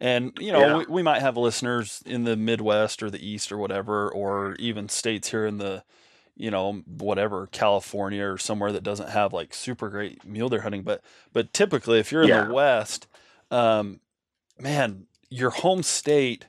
And 0.00 0.36
you 0.40 0.52
know, 0.52 0.60
yeah. 0.60 0.76
we, 0.78 0.86
we 0.86 1.02
might 1.02 1.20
have 1.20 1.36
listeners 1.36 2.02
in 2.06 2.24
the 2.24 2.36
Midwest 2.36 3.02
or 3.02 3.10
the 3.10 3.24
East 3.24 3.52
or 3.52 3.58
whatever, 3.58 4.10
or 4.10 4.54
even 4.58 4.88
states 4.88 5.30
here 5.30 5.46
in 5.46 5.58
the, 5.58 5.84
you 6.34 6.50
know, 6.50 6.82
whatever 6.86 7.46
California 7.46 8.24
or 8.24 8.38
somewhere 8.38 8.72
that 8.72 8.82
doesn't 8.82 9.10
have 9.10 9.32
like 9.32 9.54
super 9.54 9.88
great 9.88 10.24
mule 10.24 10.48
deer 10.48 10.62
hunting. 10.62 10.82
But 10.82 11.02
but 11.32 11.52
typically, 11.52 11.98
if 11.98 12.10
you're 12.10 12.22
in 12.22 12.28
yeah. 12.28 12.44
the 12.44 12.54
West, 12.54 13.06
um, 13.50 14.00
man, 14.58 15.06
your 15.28 15.50
home 15.50 15.82
state 15.82 16.46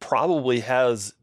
probably 0.00 0.60
has 0.60 1.14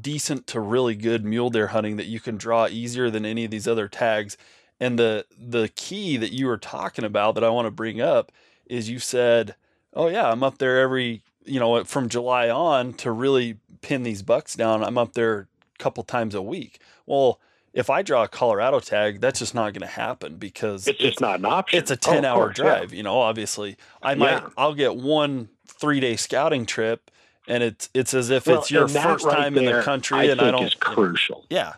decent 0.00 0.46
to 0.48 0.60
really 0.60 0.94
good 0.94 1.24
mule 1.24 1.50
deer 1.50 1.68
hunting 1.68 1.96
that 1.96 2.06
you 2.06 2.20
can 2.20 2.36
draw 2.36 2.68
easier 2.68 3.10
than 3.10 3.24
any 3.24 3.44
of 3.44 3.50
these 3.50 3.66
other 3.66 3.88
tags. 3.88 4.36
And 4.78 4.98
the 4.98 5.26
the 5.38 5.68
key 5.74 6.16
that 6.16 6.32
you 6.32 6.46
were 6.46 6.58
talking 6.58 7.04
about 7.04 7.34
that 7.34 7.44
I 7.44 7.50
want 7.50 7.66
to 7.66 7.70
bring 7.70 8.00
up 8.00 8.32
is 8.66 8.88
you 8.88 8.98
said 8.98 9.54
oh 9.94 10.08
yeah, 10.08 10.30
I'm 10.30 10.42
up 10.42 10.58
there 10.58 10.80
every 10.80 11.22
you 11.44 11.60
know 11.60 11.82
from 11.84 12.08
July 12.08 12.48
on 12.48 12.92
to 12.94 13.10
really 13.10 13.58
pin 13.82 14.02
these 14.02 14.22
bucks 14.22 14.54
down. 14.54 14.84
I'm 14.84 14.98
up 14.98 15.14
there 15.14 15.48
a 15.74 15.78
couple 15.78 16.02
times 16.04 16.34
a 16.34 16.42
week. 16.42 16.80
Well, 17.06 17.40
if 17.72 17.88
I 17.88 18.02
draw 18.02 18.24
a 18.24 18.28
Colorado 18.28 18.80
tag, 18.80 19.20
that's 19.20 19.38
just 19.38 19.54
not 19.54 19.72
going 19.72 19.82
to 19.82 19.86
happen 19.86 20.36
because 20.36 20.88
it's, 20.88 20.98
it's, 20.98 21.10
just 21.10 21.20
not 21.20 21.38
an 21.38 21.44
option. 21.44 21.78
It's 21.78 21.90
a 21.90 21.96
10 21.96 22.24
oh, 22.24 22.28
hour 22.28 22.44
course, 22.46 22.56
drive, 22.56 22.92
yeah. 22.92 22.96
you 22.96 23.02
know, 23.02 23.20
obviously. 23.20 23.76
I 24.02 24.14
might 24.16 24.30
yeah. 24.30 24.48
I'll 24.56 24.74
get 24.74 24.96
one 24.96 25.50
3-day 25.68 26.16
scouting 26.16 26.66
trip 26.66 27.10
and 27.50 27.64
it's 27.64 27.90
it's 27.92 28.14
as 28.14 28.30
if 28.30 28.46
well, 28.46 28.60
it's 28.60 28.70
your 28.70 28.86
first 28.86 29.24
right 29.24 29.36
time 29.36 29.54
there, 29.54 29.64
in 29.64 29.76
the 29.76 29.82
country 29.82 30.18
I 30.18 30.24
and 30.24 30.40
I 30.40 30.52
don't 30.52 30.64
is 30.64 30.74
crucial. 30.74 31.44
Yeah. 31.50 31.74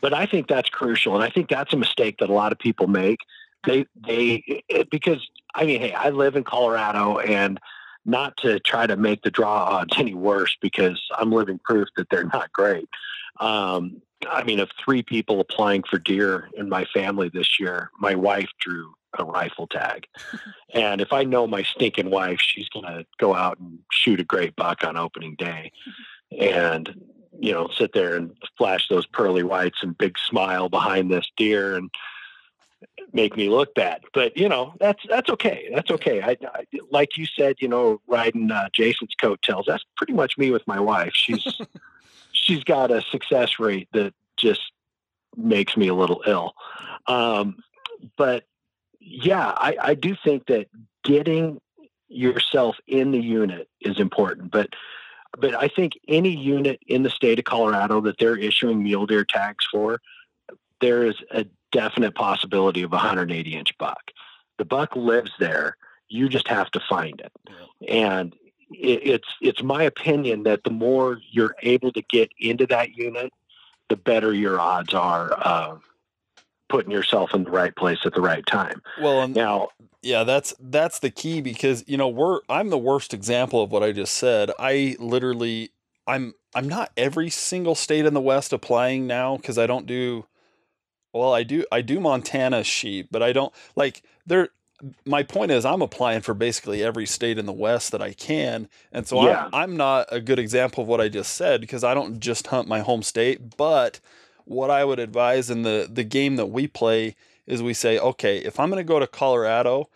But 0.00 0.12
I 0.12 0.26
think 0.26 0.46
that's 0.46 0.68
crucial 0.68 1.14
and 1.14 1.24
I 1.24 1.30
think 1.30 1.48
that's 1.48 1.72
a 1.72 1.76
mistake 1.76 2.18
that 2.18 2.28
a 2.28 2.32
lot 2.32 2.52
of 2.52 2.58
people 2.58 2.86
make. 2.86 3.18
They 3.66 3.86
they 3.94 4.62
it, 4.68 4.90
because 4.90 5.26
I 5.54 5.64
mean, 5.64 5.80
hey, 5.80 5.92
I 5.92 6.10
live 6.10 6.36
in 6.36 6.44
Colorado 6.44 7.18
and 7.18 7.58
not 8.04 8.36
to 8.38 8.60
try 8.60 8.86
to 8.86 8.96
make 8.96 9.22
the 9.22 9.30
draw 9.30 9.64
odds 9.64 9.94
any 9.98 10.14
worse 10.14 10.54
because 10.60 11.00
I'm 11.16 11.32
living 11.32 11.58
proof 11.64 11.88
that 11.96 12.08
they're 12.10 12.24
not 12.24 12.52
great. 12.52 12.88
Um, 13.40 14.02
I 14.28 14.44
mean, 14.44 14.60
of 14.60 14.70
three 14.82 15.02
people 15.02 15.40
applying 15.40 15.82
for 15.90 15.98
deer 15.98 16.48
in 16.54 16.68
my 16.68 16.84
family 16.94 17.30
this 17.30 17.58
year, 17.58 17.90
my 17.98 18.14
wife 18.14 18.48
drew 18.60 18.94
a 19.18 19.24
rifle 19.24 19.66
tag. 19.66 20.06
and 20.74 21.00
if 21.00 21.12
I 21.12 21.24
know 21.24 21.46
my 21.46 21.62
stinking 21.62 22.10
wife, 22.10 22.40
she's 22.40 22.68
going 22.68 22.86
to 22.86 23.04
go 23.18 23.34
out 23.34 23.58
and 23.58 23.78
shoot 23.90 24.20
a 24.20 24.24
great 24.24 24.56
buck 24.56 24.84
on 24.84 24.96
opening 24.96 25.34
day 25.36 25.72
and, 26.38 26.94
you 27.38 27.52
know, 27.52 27.68
sit 27.76 27.92
there 27.92 28.16
and 28.16 28.32
flash 28.58 28.88
those 28.88 29.06
pearly 29.06 29.42
whites 29.42 29.78
and 29.82 29.96
big 29.96 30.18
smile 30.18 30.68
behind 30.68 31.10
this 31.10 31.30
deer. 31.36 31.76
And, 31.76 31.90
make 33.12 33.36
me 33.36 33.48
look 33.48 33.74
bad. 33.74 34.02
But 34.12 34.36
you 34.36 34.48
know, 34.48 34.74
that's 34.78 35.02
that's 35.08 35.30
okay. 35.30 35.70
That's 35.74 35.90
okay. 35.90 36.20
I, 36.20 36.36
I 36.54 36.64
like 36.90 37.16
you 37.16 37.26
said, 37.26 37.56
you 37.60 37.68
know, 37.68 38.00
riding 38.06 38.50
uh, 38.50 38.68
Jason's 38.72 39.14
coattails. 39.20 39.66
That's 39.66 39.84
pretty 39.96 40.12
much 40.12 40.36
me 40.36 40.50
with 40.50 40.66
my 40.66 40.80
wife. 40.80 41.12
She's 41.14 41.60
she's 42.32 42.64
got 42.64 42.90
a 42.90 43.02
success 43.02 43.58
rate 43.58 43.88
that 43.92 44.12
just 44.36 44.72
makes 45.36 45.76
me 45.76 45.88
a 45.88 45.94
little 45.94 46.22
ill. 46.26 46.54
Um, 47.06 47.56
but 48.16 48.44
yeah, 49.04 49.52
I, 49.56 49.76
I 49.80 49.94
do 49.94 50.16
think 50.24 50.46
that 50.46 50.68
getting 51.04 51.60
yourself 52.08 52.76
in 52.86 53.10
the 53.10 53.20
unit 53.20 53.68
is 53.80 54.00
important. 54.00 54.50
But 54.50 54.70
but 55.38 55.54
I 55.54 55.68
think 55.68 55.98
any 56.06 56.30
unit 56.30 56.80
in 56.86 57.02
the 57.02 57.10
state 57.10 57.38
of 57.38 57.44
Colorado 57.44 58.00
that 58.02 58.18
they're 58.18 58.38
issuing 58.38 58.82
mule 58.82 59.04
deer 59.04 59.24
tags 59.24 59.66
for, 59.70 60.00
there 60.80 61.04
is 61.04 61.16
a 61.32 61.44
definite 61.72 62.14
possibility 62.14 62.82
of 62.82 62.92
a 62.92 62.96
180 62.96 63.56
inch 63.56 63.76
buck. 63.78 64.12
The 64.58 64.64
buck 64.64 64.94
lives 64.94 65.32
there. 65.40 65.76
You 66.08 66.28
just 66.28 66.46
have 66.46 66.70
to 66.70 66.80
find 66.88 67.20
it. 67.20 67.32
And 67.88 68.34
it, 68.70 69.06
it's 69.06 69.28
it's 69.40 69.62
my 69.62 69.82
opinion 69.82 70.44
that 70.44 70.64
the 70.64 70.70
more 70.70 71.18
you're 71.30 71.56
able 71.62 71.92
to 71.92 72.02
get 72.02 72.30
into 72.38 72.66
that 72.68 72.96
unit, 72.96 73.32
the 73.88 73.96
better 73.96 74.32
your 74.32 74.60
odds 74.60 74.94
are 74.94 75.32
of 75.32 75.82
putting 76.68 76.90
yourself 76.90 77.34
in 77.34 77.44
the 77.44 77.50
right 77.50 77.74
place 77.76 77.98
at 78.04 78.14
the 78.14 78.20
right 78.20 78.44
time. 78.46 78.82
Well, 79.00 79.26
now, 79.28 79.68
yeah, 80.02 80.24
that's 80.24 80.54
that's 80.60 80.98
the 80.98 81.10
key 81.10 81.40
because 81.40 81.84
you 81.86 81.96
know 81.96 82.08
we're 82.08 82.40
I'm 82.48 82.70
the 82.70 82.78
worst 82.78 83.14
example 83.14 83.62
of 83.62 83.70
what 83.70 83.82
I 83.82 83.92
just 83.92 84.14
said. 84.14 84.50
I 84.58 84.96
literally 84.98 85.70
I'm 86.06 86.34
I'm 86.54 86.68
not 86.68 86.90
every 86.96 87.30
single 87.30 87.74
state 87.74 88.06
in 88.06 88.14
the 88.14 88.20
West 88.20 88.52
applying 88.52 89.06
now 89.06 89.36
because 89.36 89.58
I 89.58 89.66
don't 89.66 89.86
do 89.86 90.26
well, 91.12 91.32
I 91.32 91.42
do 91.42 91.64
I 91.70 91.80
do 91.80 92.00
Montana 92.00 92.64
sheep, 92.64 93.08
but 93.10 93.22
I 93.22 93.32
don't 93.32 93.52
like 93.76 94.02
there 94.26 94.50
my 95.04 95.22
point 95.22 95.50
is 95.50 95.64
I'm 95.64 95.82
applying 95.82 96.20
for 96.20 96.34
basically 96.34 96.82
every 96.82 97.06
state 97.06 97.38
in 97.38 97.46
the 97.46 97.52
West 97.52 97.92
that 97.92 98.02
I 98.02 98.12
can. 98.12 98.68
And 98.92 99.06
so 99.06 99.24
yeah. 99.24 99.44
I'm, 99.46 99.54
I'm 99.54 99.76
not 99.76 100.08
a 100.10 100.20
good 100.20 100.38
example 100.38 100.82
of 100.82 100.88
what 100.88 101.00
I 101.00 101.08
just 101.08 101.34
said 101.34 101.60
because 101.60 101.84
I 101.84 101.94
don't 101.94 102.20
just 102.20 102.48
hunt 102.48 102.68
my 102.68 102.80
home 102.80 103.02
state. 103.02 103.56
But 103.56 104.00
what 104.44 104.70
I 104.70 104.84
would 104.84 104.98
advise 104.98 105.50
in 105.50 105.62
the, 105.62 105.88
the 105.90 106.04
game 106.04 106.36
that 106.36 106.46
we 106.46 106.66
play 106.66 107.16
is 107.46 107.62
we 107.62 107.74
say, 107.74 107.98
okay, 107.98 108.38
if 108.38 108.58
I'm 108.58 108.70
going 108.70 108.84
to 108.84 108.88
go 108.88 108.98
to 108.98 109.06
Colorado, 109.06 109.88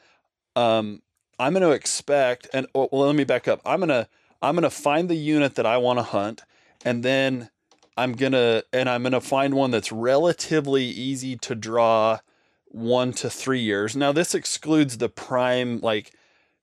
um, 0.56 1.02
I'm 1.38 1.52
going 1.52 1.62
to 1.62 1.70
expect, 1.70 2.48
and 2.52 2.66
oh, 2.74 2.88
well, 2.92 3.06
let 3.06 3.16
me 3.16 3.24
back 3.24 3.48
up. 3.48 3.60
I'm 3.64 3.80
going 3.80 3.88
to, 3.88 4.08
I'm 4.42 4.54
going 4.54 4.62
to 4.64 4.70
find 4.70 5.08
the 5.08 5.16
unit 5.16 5.54
that 5.54 5.66
I 5.66 5.76
want 5.78 5.98
to 5.98 6.02
hunt. 6.02 6.42
And 6.84 7.02
then 7.02 7.50
I'm 7.98 8.12
gonna 8.12 8.62
and 8.72 8.88
I'm 8.88 9.02
gonna 9.02 9.20
find 9.20 9.54
one 9.54 9.72
that's 9.72 9.90
relatively 9.90 10.84
easy 10.84 11.36
to 11.38 11.56
draw 11.56 12.20
one 12.66 13.12
to 13.14 13.28
three 13.28 13.58
years. 13.58 13.96
Now 13.96 14.12
this 14.12 14.36
excludes 14.36 14.98
the 14.98 15.08
prime 15.08 15.80
like 15.80 16.12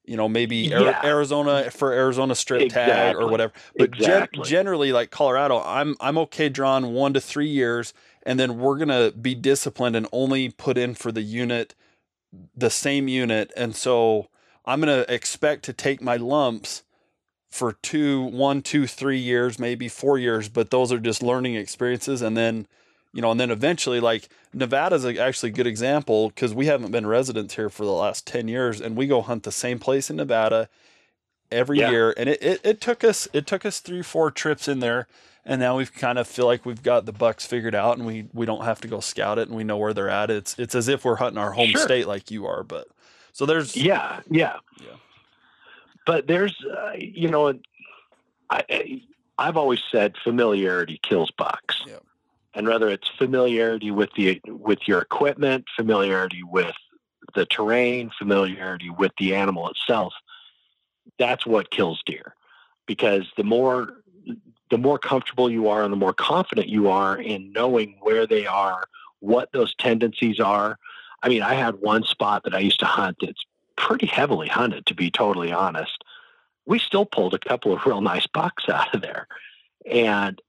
you 0.08 0.18
know 0.18 0.30
maybe 0.30 0.58
yeah. 0.58 1.02
Arizona 1.04 1.70
for 1.72 1.92
Arizona 1.92 2.36
strip 2.36 2.62
exactly. 2.62 2.94
tag 2.94 3.16
or 3.16 3.28
whatever. 3.28 3.54
But 3.78 3.96
exactly. 3.96 4.44
gen- 4.44 4.50
generally 4.50 4.92
like 4.92 5.12
Colorado, 5.12 5.62
I'm 5.62 5.96
I'm 6.00 6.18
okay 6.20 6.50
drawing 6.50 6.94
one 6.94 7.14
to 7.14 7.22
three 7.22 7.50
years, 7.50 7.94
and 8.24 8.40
then 8.40 8.58
we're 8.60 8.78
gonna 8.78 9.12
be 9.12 9.36
disciplined 9.36 9.96
and 9.96 10.08
only 10.12 10.50
put 10.50 10.78
in 10.78 10.96
for 10.96 11.12
the 11.12 11.22
unit, 11.22 11.76
the 12.56 12.70
same 12.70 13.08
unit, 13.08 13.52
and 13.56 13.76
so 13.76 14.28
I'm 14.66 14.80
gonna 14.80 15.06
expect 15.08 15.64
to 15.66 15.74
take 15.74 16.02
my 16.02 16.18
lumps 16.18 16.84
for 17.56 17.74
two, 17.82 18.22
one, 18.22 18.62
two, 18.62 18.86
three 18.86 19.18
years, 19.18 19.58
maybe 19.58 19.88
four 19.88 20.18
years, 20.18 20.50
but 20.50 20.72
those 20.72 20.92
are 20.92 21.00
just 21.00 21.24
learning 21.24 21.56
experiences. 21.56 22.22
And 22.22 22.36
then, 22.36 22.68
you 23.16 23.22
know, 23.22 23.32
and 23.32 23.40
then 23.40 23.50
eventually, 23.50 24.00
like 24.00 24.28
Nevada's 24.54 25.06
a 25.06 25.18
actually 25.18 25.50
a 25.50 25.54
good 25.54 25.68
example 25.68 26.30
because 26.30 26.54
we 26.54 26.66
haven't 26.66 26.92
been 26.92 27.08
residents 27.08 27.56
here 27.56 27.70
for 27.70 27.86
the 27.86 27.92
last 27.92 28.28
10 28.28 28.48
years 28.48 28.82
and 28.82 28.98
we 28.98 29.08
go 29.08 29.22
hunt 29.22 29.44
the 29.44 29.52
same 29.52 29.80
place 29.80 30.10
in 30.10 30.18
Nevada 30.18 30.68
every 31.50 31.80
yeah. 31.80 31.90
year. 31.90 32.14
And 32.18 32.30
it, 32.30 32.44
it, 32.44 32.62
it 32.64 32.82
took 32.82 33.04
us, 33.04 33.28
it 33.32 33.48
took 33.48 33.66
us 33.66 33.80
three, 33.80 34.02
four 34.02 34.32
trips 34.32 34.68
in 34.68 34.80
there. 34.80 35.08
And 35.46 35.62
now 35.62 35.78
we've 35.78 35.94
kind 35.94 36.20
of 36.20 36.28
feel 36.28 36.46
like 36.46 36.66
we've 36.66 36.84
got 36.84 37.06
the 37.06 37.14
bucks 37.14 37.46
figured 37.46 37.76
out 37.76 37.98
and 37.98 38.06
we, 38.06 38.28
we 38.34 38.46
don't 38.46 38.66
have 38.66 38.82
to 38.82 38.88
go 38.88 39.00
scout 39.00 39.40
it 39.40 39.48
and 39.48 39.56
we 39.56 39.64
know 39.64 39.78
where 39.78 39.94
they're 39.94 40.10
at. 40.10 40.30
It's, 40.30 40.60
it's 40.60 40.76
as 40.76 40.88
if 40.88 41.06
we're 41.06 41.16
hunting 41.16 41.38
our 41.38 41.52
home 41.52 41.70
sure. 41.70 41.82
state 41.82 42.08
like 42.08 42.32
you 42.32 42.46
are, 42.46 42.64
but 42.64 42.88
so 43.32 43.46
there's, 43.46 43.78
yeah, 43.78 44.22
yeah. 44.30 44.58
Yeah 44.82 44.96
but 46.06 46.28
there's, 46.28 46.56
uh, 46.66 46.92
you 46.98 47.30
know, 47.30 47.54
I, 48.50 49.02
I've 49.38 49.58
always 49.58 49.82
said 49.92 50.16
familiarity 50.24 51.00
kills 51.02 51.32
bucks. 51.32 51.82
Yeah. 51.86 51.98
And 52.56 52.68
whether 52.68 52.88
it's 52.90 53.10
familiarity 53.18 53.92
with 53.92 54.10
the 54.16 54.42
with 54.48 54.88
your 54.88 55.00
equipment, 55.00 55.66
familiarity 55.76 56.42
with 56.44 56.76
the 57.36 57.46
terrain, 57.46 58.12
familiarity 58.18 58.90
with 58.90 59.12
the 59.20 59.36
animal 59.36 59.70
itself, 59.70 60.14
that's 61.20 61.46
what 61.46 61.70
kills 61.70 62.02
deer. 62.06 62.34
Because 62.88 63.24
the 63.36 63.44
more 63.44 63.94
the 64.72 64.78
more 64.78 64.98
comfortable 64.98 65.50
you 65.50 65.68
are 65.68 65.84
and 65.84 65.92
the 65.92 65.98
more 65.98 66.14
confident 66.14 66.68
you 66.68 66.90
are 66.90 67.18
in 67.20 67.52
knowing 67.52 67.98
where 68.02 68.26
they 68.26 68.48
are, 68.48 68.86
what 69.20 69.52
those 69.52 69.76
tendencies 69.76 70.40
are. 70.40 70.78
I 71.22 71.30
mean, 71.30 71.42
I 71.42 71.54
had 71.54 71.76
one 71.82 72.04
spot 72.04 72.44
that 72.44 72.56
I 72.56 72.60
used 72.60 72.80
to 72.80 72.86
hunt 72.86 73.18
that's 73.22 73.46
pretty 73.76 74.08
heavily 74.08 74.48
hunted, 74.48 74.86
to 74.88 74.96
be 74.96 75.12
totally 75.12 75.52
honest. 75.52 76.04
We 76.66 76.80
still 76.80 77.06
pulled 77.06 77.34
a 77.34 77.40
couple 77.40 77.74
of 77.74 77.86
real 77.86 78.02
nice 78.02 78.28
bucks 78.28 78.68
out 78.70 78.94
of 78.96 79.02
there, 79.02 79.28
and 79.90 80.42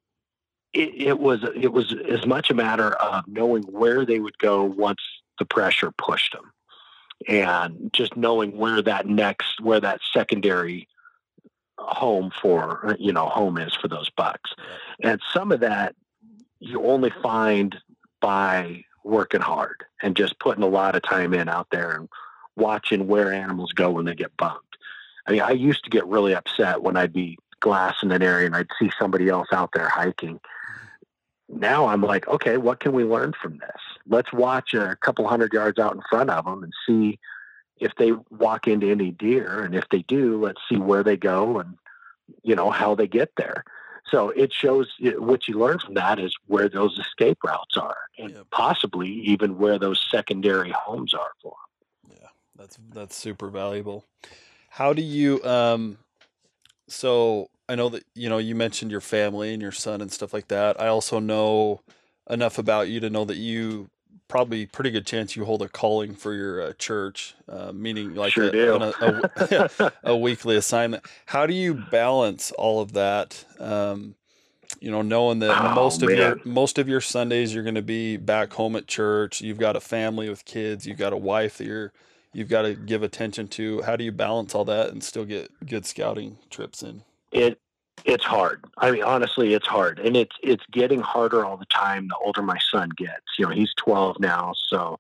it, 0.73 0.95
it 0.95 1.19
was 1.19 1.45
it 1.55 1.73
was 1.73 1.95
as 2.09 2.27
much 2.27 2.51
a 2.51 2.55
matter 2.55 2.93
of 2.95 3.27
knowing 3.27 3.63
where 3.65 4.05
they 4.05 4.21
would 4.21 4.39
go 4.39 4.65
once 4.65 5.01
the 5.39 5.45
pressure 5.45 5.91
pushed 5.91 6.33
them, 6.33 6.53
and 7.29 7.91
just 7.93 8.17
knowing 8.17 8.57
where 8.57 8.83
that 8.83 9.07
next 9.07 9.61
where 9.61 9.81
that 9.81 10.01
secondary 10.13 10.89
home 11.79 12.31
for 12.43 12.97
you 12.99 13.13
know 13.13 13.27
home 13.27 13.59
is 13.59 13.75
for 13.75 13.89
those 13.89 14.11
bucks. 14.11 14.53
And 15.03 15.21
some 15.33 15.53
of 15.53 15.61
that 15.61 15.95
you 16.61 16.85
only 16.85 17.13
find 17.23 17.77
by 18.21 18.83
working 19.05 19.41
hard 19.41 19.85
and 20.03 20.17
just 20.17 20.39
putting 20.41 20.65
a 20.65 20.69
lot 20.69 20.97
of 20.97 21.03
time 21.03 21.33
in 21.33 21.49
out 21.49 21.69
there 21.71 21.93
and 21.93 22.09
watching 22.57 23.07
where 23.07 23.33
animals 23.33 23.73
go 23.73 23.91
when 23.91 24.05
they 24.05 24.15
get 24.15 24.37
bumped. 24.37 24.77
I 25.27 25.33
mean 25.33 25.43
i 25.43 25.51
used 25.51 25.85
to 25.85 25.91
get 25.91 26.07
really 26.07 26.35
upset 26.35 26.83
when 26.83 26.97
i'd 26.97 27.13
be 27.13 27.37
glassing 27.61 28.13
an 28.13 28.23
area 28.23 28.47
and 28.47 28.57
i'd 28.57 28.69
see 28.79 28.91
somebody 28.99 29.29
else 29.29 29.49
out 29.53 29.71
there 29.75 29.89
hiking 29.89 30.41
now 31.49 31.87
i'm 31.87 32.03
like 32.03 32.27
okay 32.29 32.57
what 32.57 32.81
can 32.81 32.93
we 32.93 33.05
learn 33.05 33.33
from 33.41 33.59
this? 33.59 33.81
Let's 34.09 34.33
watch 34.33 34.75
a 34.75 34.97
couple 34.97 35.27
hundred 35.27 35.53
yards 35.53 35.79
out 35.79 35.95
in 35.95 36.03
front 36.09 36.31
of 36.31 36.45
them 36.45 36.63
and 36.63 36.73
see 36.87 37.19
if 37.79 37.93
they 37.99 38.13
walk 38.31 38.67
into 38.67 38.91
any 38.91 39.11
deer. 39.11 39.63
And 39.63 39.75
if 39.75 39.85
they 39.91 40.03
do 40.03 40.41
let's 40.43 40.61
see 40.69 40.77
where 40.77 41.03
they 41.03 41.17
go 41.17 41.59
and 41.59 41.77
you 42.43 42.55
know 42.57 42.71
how 42.71 42.95
they 42.95 43.07
get 43.07 43.31
there. 43.37 43.65
So 44.11 44.31
it 44.31 44.53
shows 44.53 44.89
what 45.19 45.49
you 45.49 45.59
learn 45.59 45.81
from 45.81 45.95
that 45.95 46.21
is 46.21 46.33
where 46.47 46.69
those 46.69 46.97
escape 46.99 47.39
routes 47.45 47.77
are 47.77 47.97
and 48.19 48.49
possibly 48.51 49.09
even 49.09 49.59
where 49.59 49.79
those 49.79 50.05
secondary 50.11 50.71
homes 50.71 51.13
are 51.13 51.33
for 51.43 51.57
them 52.05 52.19
yeah 52.21 52.29
that's 52.57 52.79
that's 52.93 53.17
super 53.17 53.49
valuable. 53.49 54.05
How 54.71 54.93
do 54.93 55.03
you 55.03 55.43
um 55.45 55.99
so 56.89 57.51
i 57.69 57.75
know 57.75 57.89
that 57.89 58.05
you 58.15 58.29
know 58.29 58.39
you 58.39 58.55
mentioned 58.55 58.91
your 58.91 59.01
family 59.01 59.53
and 59.53 59.63
your 59.63 59.73
son 59.73 60.01
and 60.01 60.13
stuff 60.13 60.33
like 60.33 60.49
that 60.49 60.81
i 60.81 60.87
also 60.87 61.19
know 61.19 61.81
enough 62.29 62.59
about 62.59 62.89
you 62.89 63.01
to 63.01 63.11
know 63.11 63.25
that 63.25 63.37
you 63.37 63.89
probably 64.29 64.67
pretty 64.67 64.91
good 64.91 65.07
chance 65.07 65.37
you 65.37 65.45
hold 65.45 65.63
a 65.63 65.69
calling 65.69 66.15
for 66.15 66.35
your 66.35 66.63
uh, 66.63 66.73
church, 66.75 67.35
uh, 67.49 67.73
meaning 67.73 68.15
like 68.15 68.33
sure 68.33 68.51
a, 68.51 68.93
a, 69.01 69.31
a, 69.37 69.93
a, 70.05 70.17
weekly 70.17 70.57
assignment. 70.57 71.05
How 71.27 71.47
do 71.47 71.55
you 71.55 71.75
balance 71.75 72.53
all 72.53 72.81
of 72.81 72.93
that? 72.93 73.45
Um, 73.61 74.15
you 74.81 74.91
know, 74.91 75.03
knowing 75.03 75.39
that 75.41 75.57
oh, 75.59 75.75
most 75.75 76.03
of 76.03 76.09
man. 76.09 76.19
your 76.19 76.41
most 76.45 76.79
of 76.79 76.89
your 76.89 77.01
Sundays 77.01 77.55
you're 77.55 77.63
going 77.63 77.77
to 77.77 77.83
be 77.83 78.17
back 78.17 78.53
home 78.53 78.77
at 78.77 78.87
church. 78.87 79.41
You've 79.41 79.59
got 79.59 79.77
a 79.77 79.81
family 79.81 80.29
with 80.29 80.45
kids. 80.45 80.87
You've 80.87 80.99
got 80.99 81.13
a 81.13 81.17
wife 81.17 81.59
that 81.59 81.67
you're 81.67 81.93
you've 82.33 82.49
got 82.49 82.63
to 82.63 82.75
give 82.75 83.03
attention 83.03 83.49
to. 83.49 83.83
How 83.83 83.97
do 83.97 84.05
you 84.05 84.13
balance 84.13 84.55
all 84.55 84.65
that 84.65 84.91
and 84.91 85.03
still 85.03 85.25
get 85.25 85.51
good 85.67 85.87
scouting 85.87 86.39
trips 86.51 86.83
in? 86.83 87.03
It 87.33 87.61
it's 88.05 88.25
hard. 88.25 88.65
I 88.79 88.91
mean, 88.91 89.03
honestly, 89.03 89.55
it's 89.55 89.67
hard, 89.67 89.99
and 89.99 90.17
it's 90.17 90.37
it's 90.43 90.65
getting 90.71 91.01
harder 91.01 91.45
all 91.45 91.57
the 91.57 91.67
time. 91.67 92.09
The 92.09 92.17
older 92.17 92.43
my 92.43 92.59
son 92.71 92.91
gets, 92.97 93.39
you 93.39 93.47
know, 93.47 93.53
he's 93.53 93.73
12 93.77 94.21
now. 94.21 94.53
So, 94.69 94.99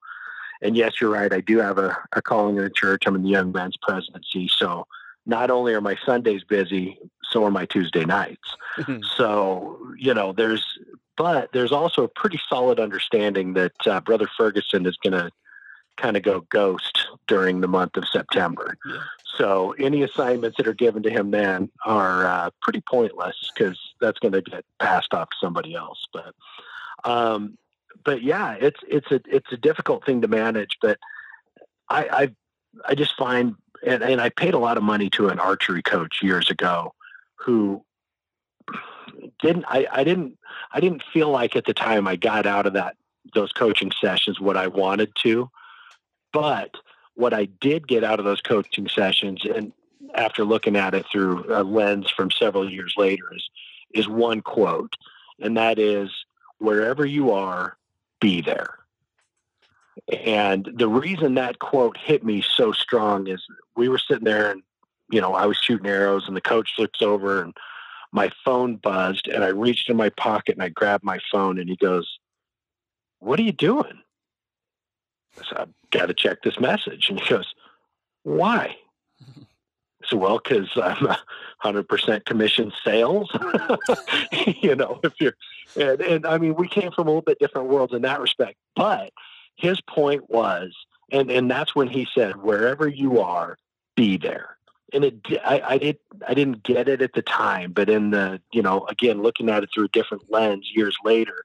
and 0.62 0.76
yes, 0.76 1.00
you're 1.00 1.10
right. 1.10 1.32
I 1.32 1.40
do 1.40 1.58
have 1.58 1.78
a, 1.78 1.96
a 2.12 2.22
calling 2.22 2.56
in 2.56 2.64
the 2.64 2.70
church. 2.70 3.04
I'm 3.06 3.14
in 3.14 3.22
the 3.22 3.28
young 3.28 3.52
men's 3.52 3.76
presidency. 3.80 4.48
So, 4.48 4.86
not 5.26 5.50
only 5.50 5.74
are 5.74 5.80
my 5.80 5.96
Sundays 6.04 6.42
busy, 6.44 6.98
so 7.30 7.44
are 7.44 7.50
my 7.50 7.66
Tuesday 7.66 8.04
nights. 8.04 8.56
Mm-hmm. 8.78 9.02
So, 9.16 9.78
you 9.98 10.14
know, 10.14 10.32
there's, 10.32 10.64
but 11.16 11.50
there's 11.52 11.72
also 11.72 12.04
a 12.04 12.08
pretty 12.08 12.40
solid 12.48 12.78
understanding 12.78 13.54
that 13.54 13.72
uh, 13.86 14.00
Brother 14.00 14.28
Ferguson 14.36 14.86
is 14.86 14.96
going 14.96 15.12
to 15.12 15.30
kind 15.96 16.16
of 16.16 16.22
go 16.22 16.40
ghost 16.50 17.08
during 17.26 17.60
the 17.60 17.68
month 17.68 17.96
of 17.96 18.06
September. 18.08 18.76
Yeah. 18.86 18.98
So 19.36 19.72
any 19.78 20.02
assignments 20.02 20.56
that 20.56 20.66
are 20.66 20.74
given 20.74 21.02
to 21.02 21.10
him 21.10 21.30
then 21.30 21.70
are 21.84 22.26
uh, 22.26 22.50
pretty 22.62 22.82
pointless 22.88 23.50
because 23.54 23.78
that's 24.00 24.18
going 24.18 24.32
to 24.32 24.42
get 24.42 24.64
passed 24.80 25.12
off 25.12 25.28
to 25.30 25.36
somebody 25.40 25.74
else. 25.74 26.06
But, 26.12 26.34
um, 27.04 27.58
but 28.04 28.22
yeah, 28.22 28.54
it's 28.54 28.80
it's 28.88 29.10
a 29.10 29.20
it's 29.26 29.52
a 29.52 29.56
difficult 29.56 30.04
thing 30.04 30.22
to 30.22 30.28
manage. 30.28 30.78
But 30.80 30.98
I 31.88 32.04
I, 32.04 32.34
I 32.88 32.94
just 32.94 33.14
find 33.16 33.56
and, 33.84 34.02
and 34.02 34.20
I 34.20 34.30
paid 34.30 34.54
a 34.54 34.58
lot 34.58 34.76
of 34.76 34.82
money 34.82 35.10
to 35.10 35.28
an 35.28 35.38
archery 35.38 35.82
coach 35.82 36.20
years 36.22 36.50
ago 36.50 36.94
who 37.36 37.84
didn't 39.40 39.64
I, 39.68 39.86
I 39.90 40.04
didn't 40.04 40.38
I 40.72 40.80
didn't 40.80 41.02
feel 41.12 41.30
like 41.30 41.56
at 41.56 41.64
the 41.64 41.74
time 41.74 42.08
I 42.08 42.16
got 42.16 42.46
out 42.46 42.66
of 42.66 42.72
that 42.74 42.96
those 43.34 43.52
coaching 43.52 43.92
sessions 44.00 44.40
what 44.40 44.56
I 44.56 44.68
wanted 44.68 45.12
to 45.22 45.50
but 46.36 46.76
what 47.14 47.32
I 47.32 47.46
did 47.46 47.88
get 47.88 48.04
out 48.04 48.18
of 48.18 48.26
those 48.26 48.42
coaching 48.42 48.88
sessions, 48.88 49.40
and 49.46 49.72
after 50.14 50.44
looking 50.44 50.76
at 50.76 50.92
it 50.92 51.06
through 51.10 51.46
a 51.48 51.64
lens 51.64 52.10
from 52.10 52.30
several 52.30 52.70
years 52.70 52.92
later, 52.98 53.24
is 53.34 53.48
is 53.94 54.06
one 54.06 54.42
quote, 54.42 54.96
and 55.40 55.56
that 55.56 55.78
is, 55.78 56.10
"Wherever 56.58 57.06
you 57.06 57.32
are, 57.32 57.78
be 58.20 58.42
there." 58.42 58.80
And 60.12 60.68
the 60.74 60.88
reason 60.88 61.36
that 61.36 61.58
quote 61.58 61.96
hit 61.96 62.22
me 62.22 62.42
so 62.42 62.70
strong 62.70 63.28
is 63.28 63.42
we 63.74 63.88
were 63.88 63.98
sitting 63.98 64.24
there, 64.24 64.50
and 64.50 64.62
you 65.08 65.22
know, 65.22 65.32
I 65.32 65.46
was 65.46 65.56
shooting 65.56 65.86
arrows, 65.86 66.24
and 66.28 66.36
the 66.36 66.42
coach 66.42 66.74
looks 66.76 67.00
over, 67.00 67.40
and 67.40 67.56
my 68.12 68.30
phone 68.44 68.76
buzzed, 68.76 69.26
and 69.26 69.42
I 69.42 69.48
reached 69.48 69.88
in 69.88 69.96
my 69.96 70.10
pocket 70.10 70.54
and 70.54 70.62
I 70.62 70.68
grabbed 70.68 71.02
my 71.02 71.18
phone, 71.32 71.58
and 71.58 71.70
he 71.70 71.76
goes, 71.76 72.18
"What 73.20 73.40
are 73.40 73.44
you 73.44 73.52
doing?" 73.52 74.02
I 75.38 75.48
said, 75.48 75.58
I've 75.58 75.90
got 75.90 76.06
to 76.06 76.14
check 76.14 76.42
this 76.42 76.58
message. 76.60 77.08
And 77.08 77.20
he 77.20 77.28
goes, 77.28 77.54
Why? 78.22 78.76
Said, 80.04 80.18
Well, 80.18 80.40
because 80.42 80.70
I'm 80.76 81.06
a 81.06 81.18
100% 81.64 82.24
commission 82.24 82.72
sales. 82.84 83.30
you 84.62 84.76
know, 84.76 85.00
if 85.02 85.14
you're, 85.20 85.34
and, 85.76 86.00
and 86.00 86.26
I 86.26 86.38
mean, 86.38 86.54
we 86.54 86.68
came 86.68 86.90
from 86.92 87.06
a 87.06 87.10
little 87.10 87.22
bit 87.22 87.38
different 87.38 87.68
worlds 87.68 87.92
in 87.92 88.02
that 88.02 88.20
respect. 88.20 88.56
But 88.74 89.12
his 89.56 89.80
point 89.80 90.28
was, 90.30 90.74
and, 91.10 91.30
and 91.30 91.50
that's 91.50 91.74
when 91.74 91.88
he 91.88 92.06
said, 92.14 92.36
Wherever 92.36 92.88
you 92.88 93.20
are, 93.20 93.56
be 93.94 94.16
there. 94.16 94.56
And 94.92 95.04
it, 95.04 95.14
I, 95.44 95.60
I 95.66 95.78
did, 95.78 95.98
I 96.28 96.34
didn't 96.34 96.62
get 96.62 96.88
it 96.88 97.02
at 97.02 97.12
the 97.12 97.22
time, 97.22 97.72
but 97.72 97.90
in 97.90 98.10
the, 98.10 98.40
you 98.52 98.62
know, 98.62 98.86
again, 98.86 99.20
looking 99.20 99.48
at 99.50 99.64
it 99.64 99.70
through 99.74 99.86
a 99.86 99.88
different 99.88 100.30
lens 100.30 100.70
years 100.72 100.96
later, 101.04 101.44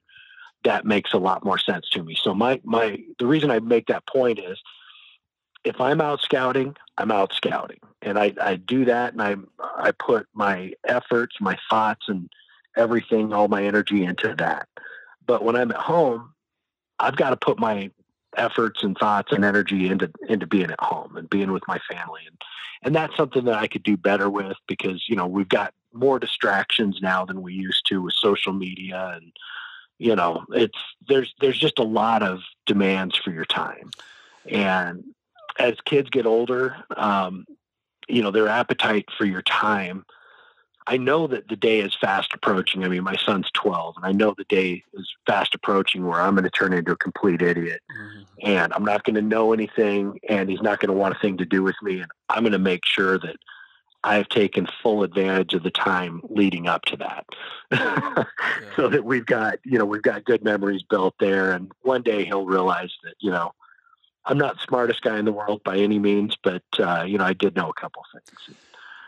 that 0.64 0.86
makes 0.86 1.14
a 1.14 1.18
lot 1.18 1.43
more 1.43 1.57
sense 1.57 1.89
to 1.89 2.03
me. 2.03 2.16
So 2.22 2.34
my 2.34 2.62
my 2.64 3.03
the 3.20 3.28
reason 3.28 3.51
I 3.51 3.59
make 3.59 3.88
that 3.88 4.07
point 4.07 4.39
is 4.39 4.62
if 5.64 5.80
I'm 5.80 6.01
out 6.01 6.22
scouting, 6.22 6.76
I'm 6.97 7.12
out 7.12 7.34
scouting. 7.34 7.80
And 8.01 8.18
I, 8.18 8.34
I 8.41 8.55
do 8.55 8.86
that 8.86 9.14
and 9.14 9.22
I 9.22 9.36
I 9.78 9.91
put 9.91 10.28
my 10.34 10.74
efforts, 10.88 11.36
my 11.39 11.57
thoughts 11.70 12.07
and 12.07 12.30
everything, 12.76 13.34
all 13.34 13.47
my 13.47 13.64
energy 13.64 14.03
into 14.03 14.36
that. 14.38 14.68
But 15.26 15.43
when 15.43 15.55
I'm 15.55 15.72
at 15.72 15.78
home, 15.78 16.34
I've 16.99 17.16
got 17.16 17.32
to 17.32 17.38
put 17.38 17.59
my 17.59 17.91
efforts 18.38 18.84
and 18.84 18.97
thoughts 18.97 19.32
and 19.32 19.43
energy 19.43 19.88
into 19.88 20.09
into 20.28 20.47
being 20.47 20.72
at 20.72 20.82
home 20.82 21.18
and 21.18 21.30
being 21.30 21.51
with 21.51 21.64
my 21.68 21.80
family 21.91 22.22
and 22.26 22.38
and 22.84 22.95
that's 22.95 23.16
something 23.16 23.45
that 23.45 23.55
I 23.55 23.68
could 23.68 23.84
do 23.84 23.97
better 23.97 24.30
with 24.30 24.55
because 24.68 25.03
you 25.07 25.16
know 25.16 25.28
we've 25.28 25.49
got 25.49 25.74
more 25.93 26.18
distractions 26.20 26.99
now 27.01 27.26
than 27.26 27.41
we 27.41 27.53
used 27.53 27.86
to 27.88 28.01
with 28.01 28.14
social 28.14 28.53
media 28.53 29.14
and 29.16 29.34
you 30.01 30.15
know 30.15 30.43
it's 30.49 30.77
there's 31.07 31.33
there's 31.39 31.59
just 31.59 31.77
a 31.77 31.83
lot 31.83 32.23
of 32.23 32.39
demands 32.65 33.15
for 33.15 33.31
your 33.31 33.45
time. 33.45 33.91
And 34.49 35.03
as 35.59 35.75
kids 35.85 36.09
get 36.09 36.25
older 36.25 36.75
um, 36.97 37.45
you 38.07 38.23
know 38.23 38.31
their 38.31 38.47
appetite 38.47 39.05
for 39.15 39.25
your 39.25 39.43
time 39.43 40.03
i 40.87 40.97
know 40.97 41.27
that 41.27 41.47
the 41.47 41.55
day 41.55 41.79
is 41.79 41.95
fast 42.01 42.33
approaching. 42.33 42.83
I 42.83 42.87
mean 42.87 43.03
my 43.03 43.15
son's 43.15 43.49
12 43.53 43.97
and 43.97 44.05
i 44.05 44.11
know 44.11 44.33
the 44.35 44.45
day 44.45 44.83
is 44.93 45.07
fast 45.27 45.53
approaching 45.53 46.07
where 46.07 46.19
i'm 46.19 46.33
going 46.33 46.43
to 46.43 46.49
turn 46.49 46.73
into 46.73 46.93
a 46.93 46.97
complete 46.97 47.41
idiot. 47.41 47.81
Mm-hmm. 47.95 48.21
and 48.41 48.73
i'm 48.73 48.83
not 48.83 49.03
going 49.03 49.15
to 49.15 49.21
know 49.21 49.53
anything 49.53 50.19
and 50.27 50.49
he's 50.49 50.61
not 50.61 50.79
going 50.79 50.93
to 50.93 50.99
want 50.99 51.15
a 51.15 51.19
thing 51.19 51.37
to 51.37 51.45
do 51.45 51.61
with 51.61 51.75
me 51.83 51.99
and 51.99 52.11
i'm 52.29 52.41
going 52.41 52.53
to 52.53 52.59
make 52.59 52.85
sure 52.85 53.19
that 53.19 53.35
I've 54.03 54.29
taken 54.29 54.67
full 54.81 55.03
advantage 55.03 55.53
of 55.53 55.63
the 55.63 55.71
time 55.71 56.21
leading 56.29 56.67
up 56.67 56.85
to 56.85 56.97
that, 56.97 57.25
yeah. 57.71 58.23
so 58.75 58.87
that 58.89 59.05
we've 59.05 59.25
got 59.25 59.59
you 59.63 59.77
know 59.77 59.85
we've 59.85 60.01
got 60.01 60.25
good 60.25 60.43
memories 60.43 60.83
built 60.83 61.15
there, 61.19 61.51
and 61.51 61.71
one 61.81 62.01
day 62.01 62.25
he'll 62.25 62.45
realize 62.45 62.91
that 63.03 63.13
you 63.19 63.31
know 63.31 63.53
I'm 64.25 64.37
not 64.37 64.55
the 64.55 64.63
smartest 64.63 65.01
guy 65.01 65.19
in 65.19 65.25
the 65.25 65.31
world 65.31 65.63
by 65.63 65.77
any 65.77 65.99
means, 65.99 66.35
but 66.41 66.63
uh, 66.79 67.03
you 67.07 67.17
know 67.17 67.25
I 67.25 67.33
did 67.33 67.55
know 67.55 67.69
a 67.69 67.73
couple 67.73 68.03
things. 68.13 68.57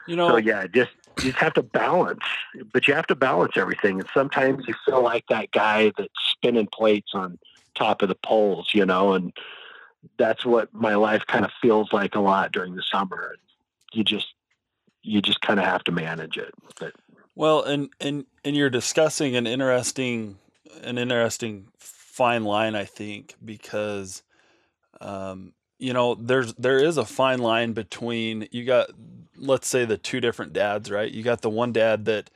You 0.08 0.16
know, 0.16 0.30
so 0.30 0.38
yeah, 0.38 0.68
just 0.68 0.92
you 1.20 1.32
just 1.32 1.38
have 1.38 1.54
to 1.54 1.64
balance, 1.64 2.24
but 2.72 2.88
you 2.88 2.94
have 2.94 3.08
to 3.08 3.16
balance 3.16 3.54
everything, 3.56 4.00
and 4.00 4.10
sometimes 4.14 4.66
you 4.68 4.76
feel 4.86 5.02
like 5.02 5.26
that 5.30 5.52
guy 5.52 5.92
that's 5.98 6.14
spinning 6.32 6.68
plates 6.68 7.12
on 7.14 7.40
top 7.76 8.02
of 8.02 8.10
the 8.10 8.16
poles, 8.16 8.70
you 8.74 8.86
know, 8.86 9.14
and 9.14 9.34
that's 10.18 10.46
what 10.46 10.74
my 10.74 10.96
life 10.96 11.26
kind 11.26 11.46
of 11.46 11.52
feels 11.62 11.92
like 11.94 12.16
a 12.16 12.20
lot 12.20 12.52
during 12.52 12.76
the 12.76 12.84
summer. 12.84 13.36
You 13.94 14.04
just 14.04 14.34
you 15.04 15.22
just 15.22 15.42
kind 15.42 15.60
of 15.60 15.66
have 15.66 15.84
to 15.84 15.92
manage 15.92 16.38
it. 16.38 16.54
But 16.80 16.94
well, 17.36 17.64
and 17.64 17.90
and 18.00 18.26
and 18.44 18.56
you're 18.56 18.70
discussing 18.70 19.36
an 19.36 19.46
interesting 19.46 20.38
an 20.82 20.98
interesting 20.98 21.68
fine 21.78 22.44
line, 22.44 22.76
I 22.76 22.86
think, 22.86 23.36
because 23.44 24.24
um, 25.02 25.54
you 25.78 25.94
know 25.94 26.16
there's 26.16 26.54
there 26.56 26.80
is 26.80 26.98
a 26.98 27.06
fine 27.06 27.40
line 27.40 27.74
between 27.74 28.48
you 28.52 28.66
got 28.66 28.90
let's 29.38 29.68
say 29.68 29.86
the 29.86 29.98
two 29.98 30.22
different 30.22 30.54
dads, 30.54 30.90
right? 30.90 31.12
You 31.12 31.24
got 31.24 31.42
the 31.42 31.50
one 31.50 31.74
dad 31.74 32.06
that 32.06 32.30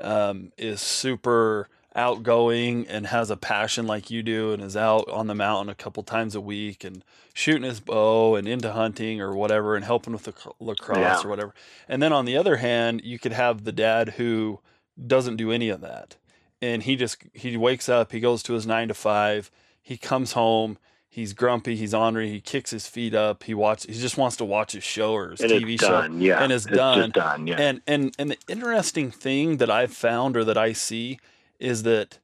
um, 0.00 0.52
is 0.56 0.80
super 0.80 1.68
outgoing 1.98 2.86
and 2.86 3.08
has 3.08 3.28
a 3.28 3.36
passion 3.36 3.86
like 3.86 4.08
you 4.08 4.22
do 4.22 4.52
and 4.52 4.62
is 4.62 4.76
out 4.76 5.08
on 5.10 5.26
the 5.26 5.34
mountain 5.34 5.68
a 5.68 5.74
couple 5.74 6.02
times 6.04 6.36
a 6.36 6.40
week 6.40 6.84
and 6.84 7.04
shooting 7.34 7.64
his 7.64 7.80
bow 7.80 8.36
and 8.36 8.46
into 8.46 8.72
hunting 8.72 9.20
or 9.20 9.34
whatever 9.34 9.74
and 9.74 9.84
helping 9.84 10.12
with 10.12 10.22
the 10.22 10.34
lacrosse 10.60 10.98
yeah. 10.98 11.20
or 11.24 11.28
whatever. 11.28 11.52
And 11.88 12.00
then 12.00 12.12
on 12.12 12.24
the 12.24 12.36
other 12.36 12.56
hand, 12.56 13.02
you 13.02 13.18
could 13.18 13.32
have 13.32 13.64
the 13.64 13.72
dad 13.72 14.10
who 14.10 14.60
doesn't 15.04 15.36
do 15.36 15.50
any 15.50 15.70
of 15.70 15.80
that. 15.80 16.16
And 16.62 16.84
he 16.84 16.94
just 16.94 17.18
he 17.34 17.56
wakes 17.56 17.88
up, 17.88 18.12
he 18.12 18.20
goes 18.20 18.42
to 18.44 18.52
his 18.54 18.66
9 18.66 18.88
to 18.88 18.94
5, 18.94 19.50
he 19.82 19.96
comes 19.96 20.32
home, 20.32 20.78
he's 21.08 21.32
grumpy, 21.32 21.74
he's 21.74 21.94
ornery, 21.94 22.30
he 22.30 22.40
kicks 22.40 22.70
his 22.70 22.86
feet 22.86 23.14
up, 23.14 23.42
he 23.44 23.54
watch 23.54 23.86
he 23.86 23.92
just 23.92 24.16
wants 24.16 24.36
to 24.36 24.44
watch 24.44 24.72
his 24.72 24.84
show 24.84 25.12
or 25.12 25.30
his 25.30 25.40
and 25.40 25.50
TV 25.50 25.80
show 25.80 25.88
done, 25.88 26.20
yeah. 26.20 26.42
and 26.42 26.52
it's, 26.52 26.66
it's 26.66 26.76
done. 26.76 27.10
done, 27.10 27.46
yeah. 27.46 27.56
And 27.56 27.80
and 27.86 28.14
and 28.18 28.30
the 28.30 28.38
interesting 28.48 29.10
thing 29.10 29.56
that 29.56 29.70
I've 29.70 29.92
found 29.92 30.36
or 30.36 30.44
that 30.44 30.58
I 30.58 30.72
see 30.72 31.18
is 31.58 31.82
that 31.84 32.18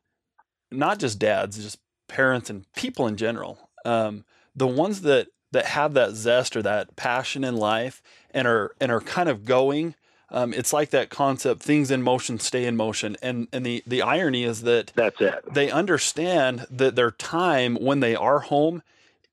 not 0.70 0.98
just 0.98 1.18
dads, 1.18 1.56
just 1.56 1.78
parents 2.08 2.50
and 2.50 2.70
people 2.74 3.06
in 3.06 3.16
general, 3.16 3.70
um, 3.84 4.24
the 4.54 4.66
ones 4.66 5.02
that 5.02 5.28
that 5.52 5.66
have 5.66 5.94
that 5.94 6.14
zest 6.14 6.56
or 6.56 6.62
that 6.62 6.96
passion 6.96 7.44
in 7.44 7.56
life 7.56 8.02
and 8.32 8.46
are 8.46 8.74
and 8.80 8.92
are 8.92 9.00
kind 9.00 9.28
of 9.28 9.44
going. 9.44 9.94
Um, 10.30 10.52
it's 10.52 10.72
like 10.72 10.90
that 10.90 11.10
concept: 11.10 11.62
things 11.62 11.90
in 11.90 12.02
motion 12.02 12.38
stay 12.38 12.64
in 12.64 12.76
motion. 12.76 13.16
And 13.22 13.48
and 13.52 13.64
the 13.64 13.82
the 13.86 14.02
irony 14.02 14.44
is 14.44 14.62
that 14.62 14.92
that's 14.94 15.20
it. 15.20 15.44
They 15.52 15.70
understand 15.70 16.66
that 16.70 16.96
their 16.96 17.12
time 17.12 17.76
when 17.76 18.00
they 18.00 18.16
are 18.16 18.40
home 18.40 18.82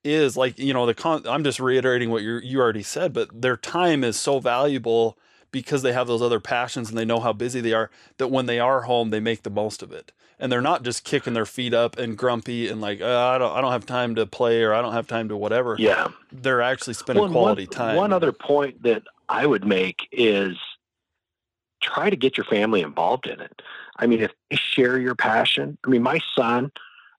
is 0.03 0.37
like 0.37 0.57
you 0.59 0.73
know 0.73 0.85
the 0.85 0.93
con. 0.93 1.25
I'm 1.27 1.43
just 1.43 1.59
reiterating 1.59 2.09
what 2.09 2.23
you 2.23 2.37
you 2.37 2.59
already 2.59 2.83
said, 2.83 3.13
but 3.13 3.41
their 3.41 3.57
time 3.57 4.03
is 4.03 4.19
so 4.19 4.39
valuable 4.39 5.17
because 5.51 5.81
they 5.81 5.93
have 5.93 6.07
those 6.07 6.21
other 6.21 6.39
passions 6.39 6.89
and 6.89 6.97
they 6.97 7.05
know 7.05 7.19
how 7.19 7.33
busy 7.33 7.61
they 7.61 7.73
are 7.73 7.89
that 8.17 8.29
when 8.29 8.45
they 8.45 8.59
are 8.59 8.81
home 8.81 9.09
they 9.09 9.19
make 9.19 9.43
the 9.43 9.49
most 9.49 9.83
of 9.83 9.91
it 9.91 10.11
and 10.41 10.51
they're 10.51 10.59
not 10.59 10.83
just 10.83 11.03
kicking 11.03 11.33
their 11.33 11.45
feet 11.45 11.73
up 11.73 11.97
and 11.97 12.17
grumpy 12.17 12.67
and 12.67 12.81
like 12.81 12.99
uh, 12.99 13.27
I 13.29 13.37
don't 13.37 13.55
I 13.55 13.61
don't 13.61 13.71
have 13.71 13.85
time 13.85 14.15
to 14.15 14.25
play 14.25 14.63
or 14.63 14.73
I 14.73 14.81
don't 14.81 14.93
have 14.93 15.07
time 15.07 15.29
to 15.29 15.37
whatever. 15.37 15.75
Yeah, 15.77 16.09
they're 16.31 16.61
actually 16.61 16.95
spending 16.95 17.23
well, 17.23 17.31
quality 17.31 17.67
one, 17.67 17.77
time. 17.77 17.95
One 17.95 18.11
other 18.11 18.33
point 18.33 18.81
that 18.83 19.03
I 19.29 19.45
would 19.45 19.63
make 19.63 20.09
is 20.11 20.57
try 21.81 22.09
to 22.09 22.15
get 22.15 22.37
your 22.37 22.45
family 22.45 22.81
involved 22.81 23.27
in 23.27 23.39
it. 23.39 23.61
I 23.97 24.07
mean, 24.07 24.21
if 24.21 24.31
they 24.49 24.55
share 24.57 24.99
your 24.99 25.15
passion. 25.15 25.77
I 25.85 25.89
mean, 25.89 26.01
my 26.01 26.19
son, 26.35 26.71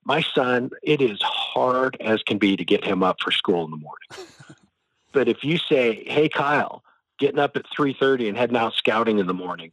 my 0.04 0.22
son, 0.34 0.70
it 0.82 1.00
is 1.00 1.20
hard 1.22 1.96
as 2.00 2.22
can 2.24 2.38
be 2.38 2.56
to 2.56 2.64
get 2.64 2.84
him 2.84 3.04
up 3.04 3.20
for 3.20 3.30
school 3.30 3.64
in 3.64 3.70
the 3.70 3.76
morning. 3.76 4.26
but 5.12 5.28
if 5.28 5.44
you 5.44 5.58
say, 5.58 6.02
"Hey, 6.08 6.28
Kyle," 6.28 6.82
getting 7.22 7.38
up 7.38 7.56
at 7.56 7.64
3.30 7.66 8.28
and 8.28 8.36
heading 8.36 8.56
out 8.56 8.74
scouting 8.74 9.18
in 9.18 9.26
the 9.26 9.34
morning. 9.34 9.72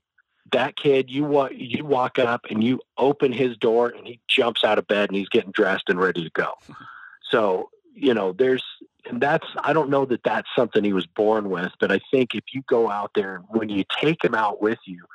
That 0.52 0.76
kid 0.76 1.10
you 1.12 1.26
walk 1.26 1.52
you 1.54 1.86
walk 1.86 2.18
up 2.18 2.46
and 2.50 2.64
you 2.64 2.80
open 2.98 3.32
his 3.32 3.58
door 3.58 3.90
and 3.90 4.08
he 4.08 4.20
jumps 4.28 4.64
out 4.64 4.80
of 4.80 4.88
bed 4.88 5.10
and 5.10 5.18
he's 5.18 5.30
getting 5.30 5.52
dressed 5.52 5.90
and 5.90 6.00
ready 6.00 6.24
to 6.24 6.32
go. 6.32 6.54
So 7.32 7.70
you 7.94 8.16
know 8.16 8.32
there's 8.32 8.64
and 9.08 9.22
that's 9.22 9.46
i 9.64 9.72
don't 9.72 9.92
know 9.92 10.04
that 10.04 10.24
that's 10.24 10.48
something 10.56 10.84
he 10.84 10.94
was 10.94 11.06
born 11.06 11.52
with 11.52 11.72
but 11.80 11.92
i 11.92 12.00
think 12.10 12.34
if 12.34 12.44
you 12.54 12.64
go 12.66 12.90
out 12.90 13.12
there 13.14 13.36
and 13.36 13.46
when 13.50 13.70
you 13.70 13.84
take 14.02 14.24
him 14.24 14.34
out 14.34 14.64
with 14.64 14.80
you 14.86 15.06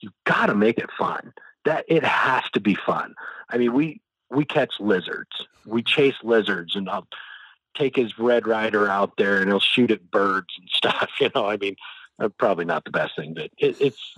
you 0.00 0.10
got 0.24 0.46
to 0.46 0.54
make 0.54 0.78
it 0.78 0.90
fun. 0.98 1.32
That 1.64 1.84
it 1.88 2.02
has 2.04 2.44
to 2.52 2.60
be 2.60 2.74
fun. 2.74 3.14
I 3.50 3.58
mean 3.58 3.72
we 3.72 4.00
we 4.30 4.44
catch 4.44 4.74
lizards. 4.80 5.46
We 5.66 5.82
chase 5.82 6.14
lizards 6.22 6.74
and 6.74 6.88
I'll 6.88 7.06
take 7.76 7.96
his 7.96 8.18
Red 8.18 8.46
Ryder 8.46 8.88
out 8.88 9.16
there 9.16 9.40
and 9.40 9.48
he'll 9.48 9.60
shoot 9.60 9.90
at 9.90 10.10
birds 10.10 10.48
and 10.58 10.68
stuff 10.72 11.10
you 11.20 11.30
know 11.34 11.46
i 11.46 11.56
mean 11.56 11.76
uh, 12.20 12.28
probably 12.28 12.64
not 12.64 12.84
the 12.84 12.90
best 12.90 13.16
thing, 13.16 13.34
but 13.34 13.50
it, 13.58 13.80
it's 13.80 14.14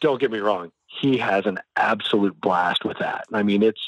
don't 0.00 0.20
get 0.20 0.30
me 0.30 0.38
wrong. 0.38 0.70
He 0.86 1.16
has 1.18 1.46
an 1.46 1.58
absolute 1.76 2.38
blast 2.40 2.84
with 2.84 2.98
that. 2.98 3.24
I 3.32 3.42
mean, 3.42 3.62
it's 3.62 3.80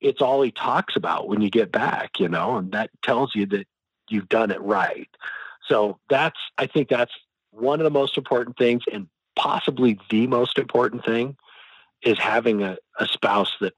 it's 0.00 0.20
all 0.20 0.42
he 0.42 0.50
talks 0.50 0.96
about 0.96 1.28
when 1.28 1.40
you 1.40 1.50
get 1.50 1.70
back, 1.70 2.18
you 2.18 2.28
know, 2.28 2.56
and 2.56 2.72
that 2.72 2.90
tells 3.02 3.34
you 3.34 3.46
that 3.46 3.66
you've 4.10 4.28
done 4.28 4.50
it 4.50 4.60
right. 4.60 5.08
So 5.68 5.98
that's 6.10 6.38
I 6.58 6.66
think 6.66 6.88
that's 6.88 7.12
one 7.52 7.80
of 7.80 7.84
the 7.84 7.90
most 7.90 8.18
important 8.18 8.58
things, 8.58 8.82
and 8.92 9.06
possibly 9.36 9.98
the 10.10 10.26
most 10.26 10.58
important 10.58 11.04
thing 11.04 11.36
is 12.02 12.18
having 12.18 12.62
a, 12.62 12.76
a 12.98 13.06
spouse 13.06 13.52
that 13.60 13.74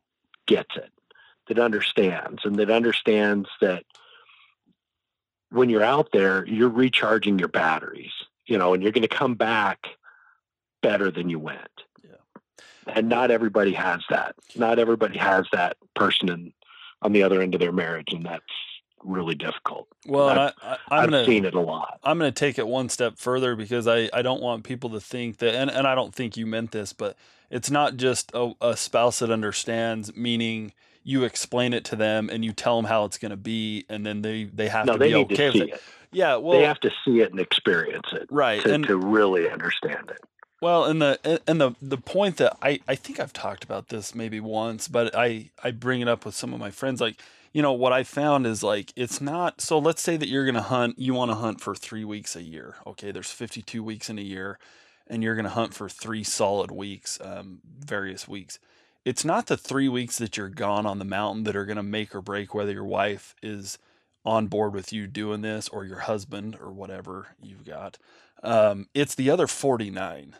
gets 0.46 0.74
it, 0.76 0.90
that 1.48 1.58
understands, 1.58 2.44
and 2.44 2.56
that 2.56 2.70
understands 2.70 3.48
that 3.60 3.84
when 5.50 5.70
you're 5.70 5.82
out 5.82 6.10
there, 6.12 6.46
you're 6.46 6.68
recharging 6.68 7.38
your 7.38 7.48
batteries 7.48 8.12
you 8.46 8.58
know, 8.58 8.74
and 8.74 8.82
you're 8.82 8.92
going 8.92 9.02
to 9.02 9.08
come 9.08 9.34
back 9.34 9.86
better 10.82 11.10
than 11.10 11.28
you 11.28 11.38
went. 11.38 11.82
Yeah. 12.02 12.52
And 12.86 13.08
not 13.08 13.30
everybody 13.30 13.72
has 13.72 14.02
that. 14.10 14.36
Not 14.54 14.78
everybody 14.78 15.18
has 15.18 15.46
that 15.52 15.76
person 15.94 16.28
in, 16.28 16.52
on 17.02 17.12
the 17.12 17.22
other 17.22 17.42
end 17.42 17.54
of 17.54 17.60
their 17.60 17.72
marriage, 17.72 18.12
and 18.12 18.24
that's 18.24 18.44
really 19.04 19.34
difficult. 19.34 19.88
Well, 20.06 20.28
I've, 20.28 20.52
I, 20.62 20.78
I, 20.88 21.00
have 21.02 21.10
gonna, 21.10 21.24
seen 21.24 21.44
it 21.44 21.54
a 21.54 21.60
lot. 21.60 22.00
I'm 22.02 22.18
going 22.18 22.32
to 22.32 22.38
take 22.38 22.58
it 22.58 22.66
one 22.66 22.88
step 22.88 23.18
further 23.18 23.56
because 23.56 23.86
I, 23.86 24.08
I 24.12 24.22
don't 24.22 24.42
want 24.42 24.64
people 24.64 24.90
to 24.90 25.00
think 25.00 25.38
that, 25.38 25.54
and, 25.54 25.70
and 25.70 25.86
I 25.86 25.94
don't 25.94 26.14
think 26.14 26.36
you 26.36 26.46
meant 26.46 26.72
this, 26.72 26.92
but 26.92 27.16
it's 27.50 27.70
not 27.70 27.96
just 27.96 28.30
a, 28.34 28.52
a 28.60 28.76
spouse 28.76 29.20
that 29.20 29.30
understands, 29.30 30.14
meaning 30.16 30.72
you 31.06 31.22
explain 31.22 31.72
it 31.72 31.84
to 31.84 31.94
them 31.94 32.28
and 32.32 32.44
you 32.44 32.52
tell 32.52 32.74
them 32.74 32.84
how 32.84 33.04
it's 33.04 33.16
going 33.16 33.30
to 33.30 33.36
be, 33.36 33.86
and 33.88 34.04
then 34.04 34.22
they, 34.22 34.42
they 34.42 34.66
have 34.66 34.86
no, 34.86 34.94
to 34.94 34.98
they 34.98 35.10
be 35.10 35.14
okay 35.14 35.50
with 35.50 35.62
it. 35.62 35.68
it. 35.74 35.82
Yeah, 36.10 36.34
well, 36.34 36.58
they 36.58 36.64
have 36.64 36.80
to 36.80 36.90
see 37.04 37.20
it 37.20 37.30
and 37.30 37.38
experience 37.38 38.08
it, 38.12 38.26
right, 38.28 38.60
to, 38.60 38.74
and, 38.74 38.84
to 38.88 38.96
really 38.96 39.48
understand 39.48 40.10
it. 40.10 40.18
Well, 40.60 40.84
and 40.84 41.00
the 41.00 41.40
and 41.46 41.60
the 41.60 41.72
the 41.80 41.98
point 41.98 42.38
that 42.38 42.56
I 42.60 42.80
I 42.88 42.96
think 42.96 43.20
I've 43.20 43.32
talked 43.32 43.62
about 43.62 43.88
this 43.88 44.14
maybe 44.16 44.40
once, 44.40 44.88
but 44.88 45.14
I 45.14 45.50
I 45.62 45.70
bring 45.70 46.00
it 46.00 46.08
up 46.08 46.24
with 46.24 46.34
some 46.34 46.52
of 46.52 46.58
my 46.58 46.70
friends. 46.70 47.00
Like, 47.00 47.20
you 47.52 47.62
know, 47.62 47.72
what 47.72 47.92
I 47.92 48.02
found 48.02 48.46
is 48.46 48.64
like 48.64 48.92
it's 48.96 49.20
not. 49.20 49.60
So 49.60 49.78
let's 49.78 50.02
say 50.02 50.16
that 50.16 50.28
you're 50.28 50.46
gonna 50.46 50.62
hunt. 50.62 50.98
You 50.98 51.14
want 51.14 51.30
to 51.30 51.36
hunt 51.36 51.60
for 51.60 51.74
three 51.76 52.04
weeks 52.04 52.34
a 52.34 52.42
year. 52.42 52.76
Okay, 52.86 53.12
there's 53.12 53.30
52 53.30 53.84
weeks 53.84 54.08
in 54.10 54.18
a 54.18 54.22
year, 54.22 54.58
and 55.06 55.22
you're 55.22 55.36
gonna 55.36 55.50
hunt 55.50 55.74
for 55.74 55.88
three 55.88 56.24
solid 56.24 56.70
weeks, 56.70 57.20
um, 57.22 57.60
various 57.78 58.26
weeks. 58.26 58.58
It's 59.06 59.24
not 59.24 59.46
the 59.46 59.56
three 59.56 59.88
weeks 59.88 60.18
that 60.18 60.36
you're 60.36 60.48
gone 60.48 60.84
on 60.84 60.98
the 60.98 61.04
mountain 61.04 61.44
that 61.44 61.54
are 61.54 61.64
gonna 61.64 61.84
make 61.84 62.12
or 62.12 62.20
break 62.20 62.52
whether 62.52 62.72
your 62.72 62.84
wife 62.84 63.36
is 63.40 63.78
on 64.24 64.48
board 64.48 64.74
with 64.74 64.92
you 64.92 65.06
doing 65.06 65.42
this 65.42 65.68
or 65.68 65.84
your 65.84 66.00
husband 66.00 66.58
or 66.60 66.72
whatever 66.72 67.28
you've 67.40 67.64
got. 67.64 67.98
Um, 68.42 68.88
it's 68.94 69.14
the 69.14 69.30
other 69.30 69.46
49. 69.46 70.34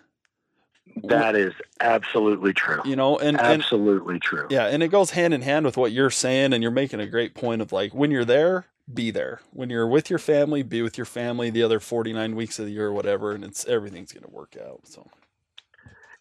That 1.04 1.36
is 1.36 1.52
absolutely 1.80 2.52
true. 2.54 2.80
You 2.84 2.96
know, 2.96 3.16
and 3.18 3.38
absolutely 3.38 4.14
and, 4.14 4.22
true. 4.22 4.48
Yeah, 4.50 4.66
and 4.66 4.82
it 4.82 4.88
goes 4.88 5.12
hand 5.12 5.32
in 5.32 5.42
hand 5.42 5.64
with 5.64 5.76
what 5.76 5.92
you're 5.92 6.10
saying, 6.10 6.52
and 6.52 6.60
you're 6.60 6.72
making 6.72 6.98
a 6.98 7.06
great 7.06 7.34
point 7.34 7.62
of 7.62 7.70
like 7.70 7.94
when 7.94 8.10
you're 8.10 8.24
there, 8.24 8.66
be 8.92 9.12
there. 9.12 9.42
When 9.52 9.70
you're 9.70 9.86
with 9.86 10.10
your 10.10 10.18
family, 10.18 10.64
be 10.64 10.82
with 10.82 10.98
your 10.98 11.04
family 11.04 11.50
the 11.50 11.62
other 11.62 11.78
49 11.78 12.34
weeks 12.34 12.58
of 12.58 12.66
the 12.66 12.72
year 12.72 12.86
or 12.86 12.92
whatever, 12.92 13.30
and 13.30 13.44
it's 13.44 13.64
everything's 13.66 14.12
going 14.12 14.24
to 14.24 14.30
work 14.30 14.56
out. 14.60 14.80
So. 14.88 15.08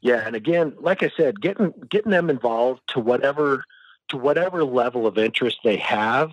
Yeah, 0.06 0.24
and 0.26 0.36
again, 0.36 0.74
like 0.80 1.02
I 1.02 1.12
said, 1.18 1.42
getting 1.42 1.74
getting 1.90 2.12
them 2.12 2.30
involved 2.30 2.82
to 2.90 3.00
whatever 3.00 3.64
to 4.10 4.18
whatever 4.18 4.64
level 4.64 5.08
of 5.08 5.18
interest 5.18 5.58
they 5.64 5.78
have 5.78 6.32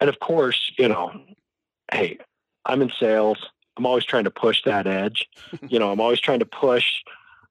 and 0.00 0.08
of 0.10 0.18
course, 0.20 0.72
you 0.78 0.88
know, 0.88 1.12
hey, 1.92 2.18
I'm 2.64 2.82
in 2.82 2.90
sales. 2.98 3.38
I'm 3.76 3.86
always 3.86 4.04
trying 4.04 4.24
to 4.24 4.30
push 4.30 4.62
that 4.64 4.86
edge. 4.86 5.28
you 5.68 5.78
know, 5.78 5.90
I'm 5.92 6.00
always 6.00 6.20
trying 6.20 6.40
to 6.40 6.46
push 6.46 7.02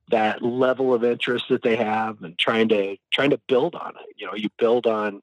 that 0.09 0.43
level 0.43 0.93
of 0.93 1.03
interest 1.03 1.45
that 1.49 1.63
they 1.63 1.75
have 1.75 2.21
and 2.21 2.37
trying 2.37 2.69
to 2.69 2.97
trying 3.11 3.31
to 3.31 3.39
build 3.47 3.75
on 3.75 3.93
it. 3.95 4.15
You 4.17 4.27
know, 4.27 4.35
you 4.35 4.49
build 4.57 4.85
on. 4.85 5.21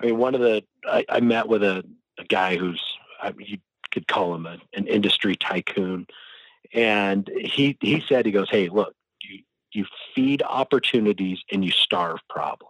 I 0.00 0.06
mean, 0.06 0.18
one 0.18 0.34
of 0.34 0.40
the 0.40 0.64
I, 0.86 1.04
I 1.08 1.20
met 1.20 1.48
with 1.48 1.62
a, 1.62 1.84
a 2.18 2.24
guy 2.24 2.56
who's 2.56 2.82
I 3.20 3.32
mean, 3.32 3.46
you 3.48 3.58
could 3.90 4.08
call 4.08 4.34
him 4.34 4.46
a, 4.46 4.58
an 4.74 4.86
industry 4.86 5.36
tycoon, 5.36 6.06
and 6.72 7.30
he 7.42 7.76
he 7.80 8.02
said 8.08 8.24
he 8.26 8.32
goes, 8.32 8.48
hey, 8.50 8.68
look, 8.68 8.94
you 9.72 9.86
feed 10.14 10.42
opportunities 10.42 11.40
and 11.50 11.64
you 11.64 11.70
starve 11.70 12.20
problems. 12.28 12.68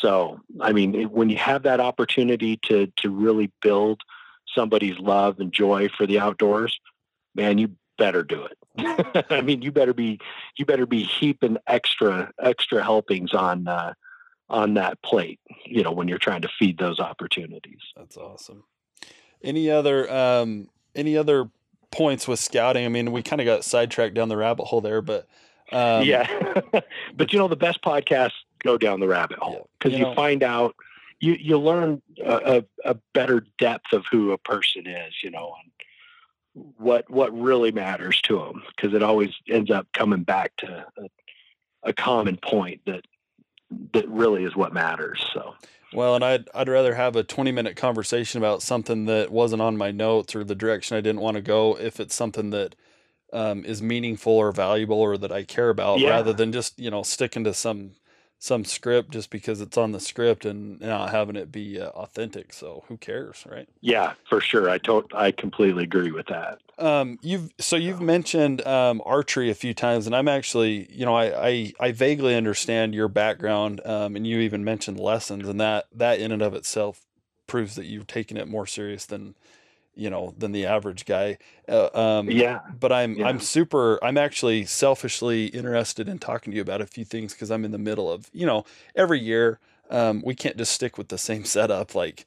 So, 0.00 0.40
I 0.60 0.72
mean, 0.72 1.04
when 1.10 1.30
you 1.30 1.36
have 1.36 1.62
that 1.62 1.80
opportunity 1.80 2.58
to 2.64 2.92
to 2.98 3.10
really 3.10 3.50
build 3.62 4.02
somebody's 4.54 4.98
love 4.98 5.40
and 5.40 5.52
joy 5.52 5.88
for 5.96 6.06
the 6.06 6.18
outdoors, 6.18 6.78
man, 7.34 7.58
you 7.58 7.70
better 7.98 8.22
do 8.22 8.44
it. 8.44 9.26
I 9.30 9.40
mean, 9.40 9.62
you 9.62 9.72
better 9.72 9.94
be 9.94 10.20
you 10.56 10.66
better 10.66 10.86
be 10.86 11.02
heaping 11.02 11.56
extra 11.66 12.30
extra 12.40 12.82
helpings 12.82 13.32
on 13.32 13.66
uh, 13.68 13.94
on 14.50 14.74
that 14.74 15.00
plate. 15.02 15.40
You 15.64 15.82
know, 15.82 15.92
when 15.92 16.08
you're 16.08 16.18
trying 16.18 16.42
to 16.42 16.50
feed 16.58 16.78
those 16.78 17.00
opportunities. 17.00 17.80
That's 17.96 18.16
awesome. 18.16 18.64
Any 19.42 19.70
other 19.70 20.12
um, 20.12 20.68
any 20.94 21.16
other 21.16 21.50
points 21.90 22.28
with 22.28 22.38
scouting? 22.38 22.84
I 22.84 22.88
mean, 22.88 23.12
we 23.12 23.22
kind 23.22 23.40
of 23.40 23.46
got 23.46 23.64
sidetracked 23.64 24.14
down 24.14 24.28
the 24.28 24.36
rabbit 24.36 24.64
hole 24.64 24.82
there, 24.82 25.00
but 25.00 25.26
um, 25.72 26.04
yeah. 26.04 26.28
but 27.16 27.32
you 27.32 27.38
know, 27.38 27.48
the 27.48 27.56
best 27.56 27.82
podcasts 27.82 28.32
go 28.62 28.78
down 28.78 29.00
the 29.00 29.08
rabbit 29.08 29.38
hole 29.38 29.68
because 29.78 29.92
you, 29.92 30.00
you 30.00 30.04
know, 30.04 30.14
find 30.14 30.42
out 30.42 30.74
you 31.20 31.32
you 31.34 31.58
learn 31.58 32.02
a, 32.24 32.64
a, 32.84 32.90
a, 32.90 32.94
better 33.14 33.46
depth 33.58 33.92
of 33.92 34.04
who 34.10 34.32
a 34.32 34.38
person 34.38 34.86
is, 34.86 35.14
you 35.22 35.30
know, 35.30 35.54
and 35.62 36.74
what 36.76 37.08
what 37.10 37.36
really 37.38 37.72
matters 37.72 38.20
to 38.22 38.38
them 38.38 38.62
because 38.74 38.94
it 38.94 39.02
always 39.02 39.30
ends 39.48 39.70
up 39.70 39.86
coming 39.92 40.22
back 40.22 40.54
to 40.56 40.86
a, 40.98 41.90
a, 41.90 41.92
common 41.92 42.36
point 42.36 42.80
that 42.86 43.04
that 43.92 44.08
really 44.08 44.44
is 44.44 44.54
what 44.56 44.72
matters. 44.72 45.24
So. 45.34 45.54
Well, 45.92 46.14
and 46.14 46.24
I'd 46.24 46.48
I'd 46.54 46.68
rather 46.68 46.94
have 46.94 47.16
a 47.16 47.22
20 47.22 47.52
minute 47.52 47.76
conversation 47.76 48.38
about 48.38 48.62
something 48.62 49.06
that 49.06 49.30
wasn't 49.30 49.62
on 49.62 49.76
my 49.76 49.90
notes 49.90 50.34
or 50.34 50.44
the 50.44 50.54
direction 50.54 50.96
I 50.96 51.00
didn't 51.00 51.20
want 51.20 51.36
to 51.36 51.42
go 51.42 51.78
if 51.78 52.00
it's 52.00 52.14
something 52.14 52.50
that 52.50 52.74
um, 53.32 53.64
is 53.64 53.82
meaningful 53.82 54.32
or 54.32 54.52
valuable 54.52 55.00
or 55.00 55.16
that 55.18 55.32
I 55.32 55.42
care 55.44 55.70
about 55.70 56.00
Yeah. 56.00 56.10
rather 56.10 56.32
than 56.32 56.52
just, 56.52 56.78
you 56.78 56.90
know, 56.90 57.02
sticking 57.02 57.44
to 57.44 57.54
some 57.54 57.92
some 58.38 58.64
script 58.66 59.12
just 59.12 59.30
because 59.30 59.62
it's 59.62 59.78
on 59.78 59.92
the 59.92 60.00
script 60.00 60.44
and 60.44 60.78
not 60.80 61.10
having 61.10 61.36
it 61.36 61.50
be 61.50 61.80
uh, 61.80 61.88
authentic. 61.88 62.52
So 62.52 62.84
who 62.86 62.98
cares, 62.98 63.44
right? 63.50 63.66
Yeah, 63.80 64.12
for 64.28 64.40
sure. 64.42 64.68
I 64.68 64.78
tot- 64.78 65.14
I 65.14 65.32
completely 65.32 65.84
agree 65.84 66.12
with 66.12 66.26
that. 66.26 66.58
Um, 66.78 67.18
you've 67.22 67.52
so 67.58 67.76
you've 67.76 68.02
mentioned 68.02 68.64
um, 68.66 69.00
archery 69.06 69.48
a 69.50 69.54
few 69.54 69.72
times, 69.72 70.06
and 70.06 70.14
I'm 70.14 70.28
actually, 70.28 70.86
you 70.92 71.06
know, 71.06 71.14
I 71.14 71.48
I, 71.48 71.72
I 71.80 71.92
vaguely 71.92 72.34
understand 72.34 72.94
your 72.94 73.08
background, 73.08 73.80
um, 73.86 74.14
and 74.14 74.26
you 74.26 74.40
even 74.40 74.62
mentioned 74.62 75.00
lessons, 75.00 75.48
and 75.48 75.58
that 75.60 75.86
that 75.94 76.20
in 76.20 76.32
and 76.32 76.42
of 76.42 76.54
itself 76.54 77.06
proves 77.46 77.76
that 77.76 77.86
you've 77.86 78.06
taken 78.06 78.36
it 78.36 78.48
more 78.48 78.66
serious 78.66 79.06
than, 79.06 79.34
you 79.96 80.10
know, 80.10 80.34
than 80.38 80.52
the 80.52 80.66
average 80.66 81.04
guy. 81.06 81.38
Uh, 81.68 81.88
um, 81.94 82.30
Yeah. 82.30 82.60
but 82.78 82.92
I'm 82.92 83.14
Yeah. 83.16 83.26
I'm 83.26 83.40
super 83.40 83.98
I'm 84.04 84.18
actually 84.18 84.64
selfishly 84.66 85.46
interested 85.46 86.08
in 86.08 86.18
talking 86.18 86.52
to 86.52 86.56
you 86.56 86.62
about 86.62 86.80
a 86.80 86.86
few 86.86 87.04
things 87.04 87.32
because 87.32 87.50
I'm 87.50 87.64
in 87.64 87.72
the 87.72 87.78
middle 87.78 88.10
of 88.12 88.28
you 88.32 88.46
know 88.46 88.64
every 88.94 89.18
year 89.20 89.58
um, 89.90 90.22
we 90.24 90.34
can't 90.34 90.56
just 90.56 90.72
stick 90.72 90.98
with 90.98 91.08
the 91.08 91.18
same 91.18 91.44
setup 91.44 91.94
like 91.94 92.26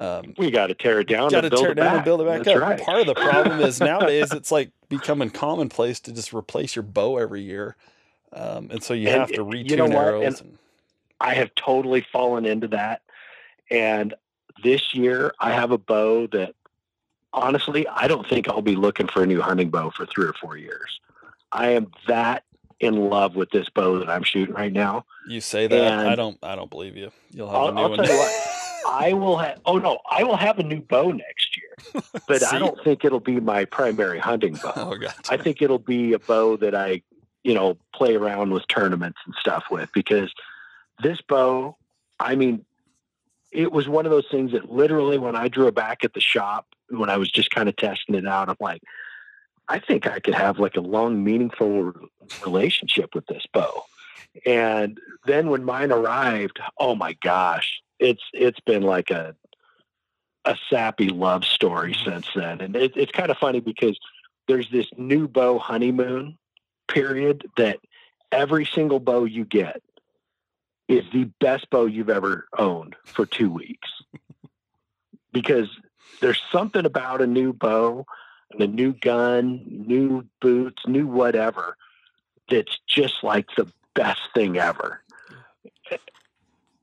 um, 0.00 0.34
We 0.36 0.50
got 0.50 0.66
to 0.68 0.74
tear 0.74 1.00
it 1.00 1.08
down 1.08 1.30
got 1.30 1.42
to 1.42 1.46
and 1.46 1.50
build 1.50 1.62
tear 1.62 1.70
it 1.72 1.74
down 1.76 1.86
back. 1.86 1.94
and 1.96 2.04
build 2.04 2.20
it 2.20 2.26
back 2.26 2.42
That's 2.42 2.56
up. 2.56 2.62
Right. 2.62 2.80
Part 2.80 3.00
of 3.00 3.06
the 3.06 3.14
problem 3.14 3.60
is 3.60 3.78
nowadays 3.80 4.32
it's 4.32 4.50
like 4.50 4.70
becoming 4.88 5.30
commonplace 5.30 6.00
to 6.00 6.12
just 6.12 6.34
replace 6.34 6.74
your 6.74 6.82
bow 6.82 7.16
every 7.18 7.42
year, 7.42 7.76
um, 8.32 8.70
and 8.72 8.82
so 8.82 8.92
you 8.92 9.08
And 9.08 9.20
have 9.20 9.30
to 9.32 9.44
retune 9.44 9.70
you 9.70 9.76
know 9.76 9.86
arrows. 9.86 10.40
And, 10.40 10.58
I 11.20 11.34
have 11.34 11.54
totally 11.54 12.04
fallen 12.12 12.44
into 12.44 12.68
that. 12.68 13.00
And 13.70 14.14
this 14.62 14.94
year, 14.94 15.32
I 15.40 15.52
have 15.52 15.70
a 15.70 15.78
bow 15.78 16.26
that 16.28 16.54
honestly, 17.34 17.86
I 17.88 18.08
don't 18.08 18.26
think 18.26 18.48
I'll 18.48 18.62
be 18.62 18.76
looking 18.76 19.08
for 19.08 19.22
a 19.22 19.26
new 19.26 19.42
hunting 19.42 19.70
bow 19.70 19.90
for 19.90 20.06
three 20.06 20.26
or 20.26 20.32
four 20.34 20.56
years. 20.56 21.00
I 21.52 21.70
am 21.70 21.90
that 22.08 22.44
in 22.80 23.08
love 23.08 23.36
with 23.36 23.50
this 23.50 23.68
bow 23.68 23.98
that 23.98 24.08
I'm 24.08 24.22
shooting 24.22 24.54
right 24.54 24.72
now. 24.72 25.04
you 25.28 25.40
say 25.40 25.66
that 25.66 26.06
I 26.06 26.14
don't 26.14 26.38
I 26.42 26.54
don't 26.56 26.70
believe 26.70 26.96
you. 26.96 27.10
You'll 27.30 27.48
have 27.48 27.56
a 27.56 27.58
I'll, 27.58 27.72
new 27.72 27.80
I'll 27.80 27.90
one. 27.90 27.98
tell 27.98 28.08
you 28.14 28.18
what, 28.18 28.50
I 28.88 29.12
will 29.12 29.38
have, 29.38 29.60
oh 29.64 29.78
no, 29.78 29.98
I 30.10 30.24
will 30.24 30.36
have 30.36 30.58
a 30.58 30.62
new 30.62 30.80
bow 30.80 31.10
next 31.10 31.56
year, 31.56 32.02
but 32.28 32.44
I 32.52 32.58
don't 32.58 32.82
think 32.84 33.04
it'll 33.04 33.20
be 33.20 33.40
my 33.40 33.64
primary 33.64 34.18
hunting 34.18 34.54
bow. 34.54 34.72
oh 34.76 34.96
god. 34.96 35.14
I 35.30 35.36
think 35.36 35.62
it'll 35.62 35.78
be 35.78 36.12
a 36.12 36.18
bow 36.18 36.56
that 36.58 36.74
I, 36.74 37.02
you 37.42 37.54
know, 37.54 37.76
play 37.94 38.14
around 38.14 38.52
with 38.52 38.66
tournaments 38.68 39.18
and 39.24 39.34
stuff 39.38 39.64
with 39.70 39.90
because 39.92 40.32
this 41.02 41.20
bow, 41.20 41.76
I 42.20 42.34
mean, 42.34 42.64
it 43.52 43.70
was 43.72 43.88
one 43.88 44.04
of 44.04 44.10
those 44.10 44.26
things 44.30 44.52
that 44.52 44.70
literally 44.70 45.16
when 45.18 45.36
I 45.36 45.48
drew 45.48 45.68
it 45.68 45.74
back 45.74 46.04
at 46.04 46.12
the 46.14 46.20
shop, 46.20 46.73
when 46.90 47.10
I 47.10 47.16
was 47.16 47.30
just 47.30 47.50
kind 47.50 47.68
of 47.68 47.76
testing 47.76 48.14
it 48.14 48.26
out, 48.26 48.48
I'm 48.48 48.56
like, 48.60 48.82
I 49.68 49.78
think 49.78 50.06
I 50.06 50.20
could 50.20 50.34
have 50.34 50.58
like 50.58 50.76
a 50.76 50.80
long, 50.80 51.24
meaningful 51.24 51.92
relationship 52.44 53.14
with 53.14 53.26
this 53.26 53.44
bow. 53.52 53.84
And 54.44 54.98
then 55.26 55.48
when 55.48 55.64
mine 55.64 55.92
arrived, 55.92 56.60
oh 56.78 56.94
my 56.94 57.14
gosh, 57.14 57.80
it's 57.98 58.22
it's 58.32 58.60
been 58.60 58.82
like 58.82 59.10
a 59.10 59.34
a 60.44 60.56
sappy 60.68 61.08
love 61.08 61.44
story 61.44 61.92
mm-hmm. 61.92 62.10
since 62.10 62.26
then. 62.34 62.60
And 62.60 62.76
it, 62.76 62.96
it's 62.96 63.12
kind 63.12 63.30
of 63.30 63.38
funny 63.38 63.60
because 63.60 63.98
there's 64.46 64.70
this 64.70 64.86
new 64.96 65.26
bow 65.26 65.58
honeymoon 65.58 66.36
period 66.88 67.46
that 67.56 67.78
every 68.30 68.66
single 68.66 69.00
bow 69.00 69.24
you 69.24 69.44
get 69.44 69.80
is 70.88 71.04
the 71.12 71.24
best 71.40 71.70
bow 71.70 71.86
you've 71.86 72.10
ever 72.10 72.46
owned 72.58 72.94
for 73.04 73.24
two 73.24 73.50
weeks. 73.50 73.88
because 75.32 75.68
there's 76.20 76.40
something 76.50 76.84
about 76.84 77.20
a 77.20 77.26
new 77.26 77.52
bow 77.52 78.06
and 78.50 78.60
a 78.60 78.66
new 78.66 78.92
gun, 78.92 79.62
new 79.66 80.24
boots, 80.40 80.82
new 80.86 81.06
whatever 81.06 81.76
that's 82.50 82.78
just 82.86 83.22
like 83.22 83.46
the 83.56 83.70
best 83.94 84.20
thing 84.34 84.58
ever. 84.58 85.00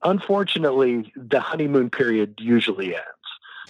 Unfortunately, 0.04 1.12
the 1.16 1.40
honeymoon 1.40 1.90
period 1.90 2.36
usually 2.40 2.96
ends. 2.96 3.06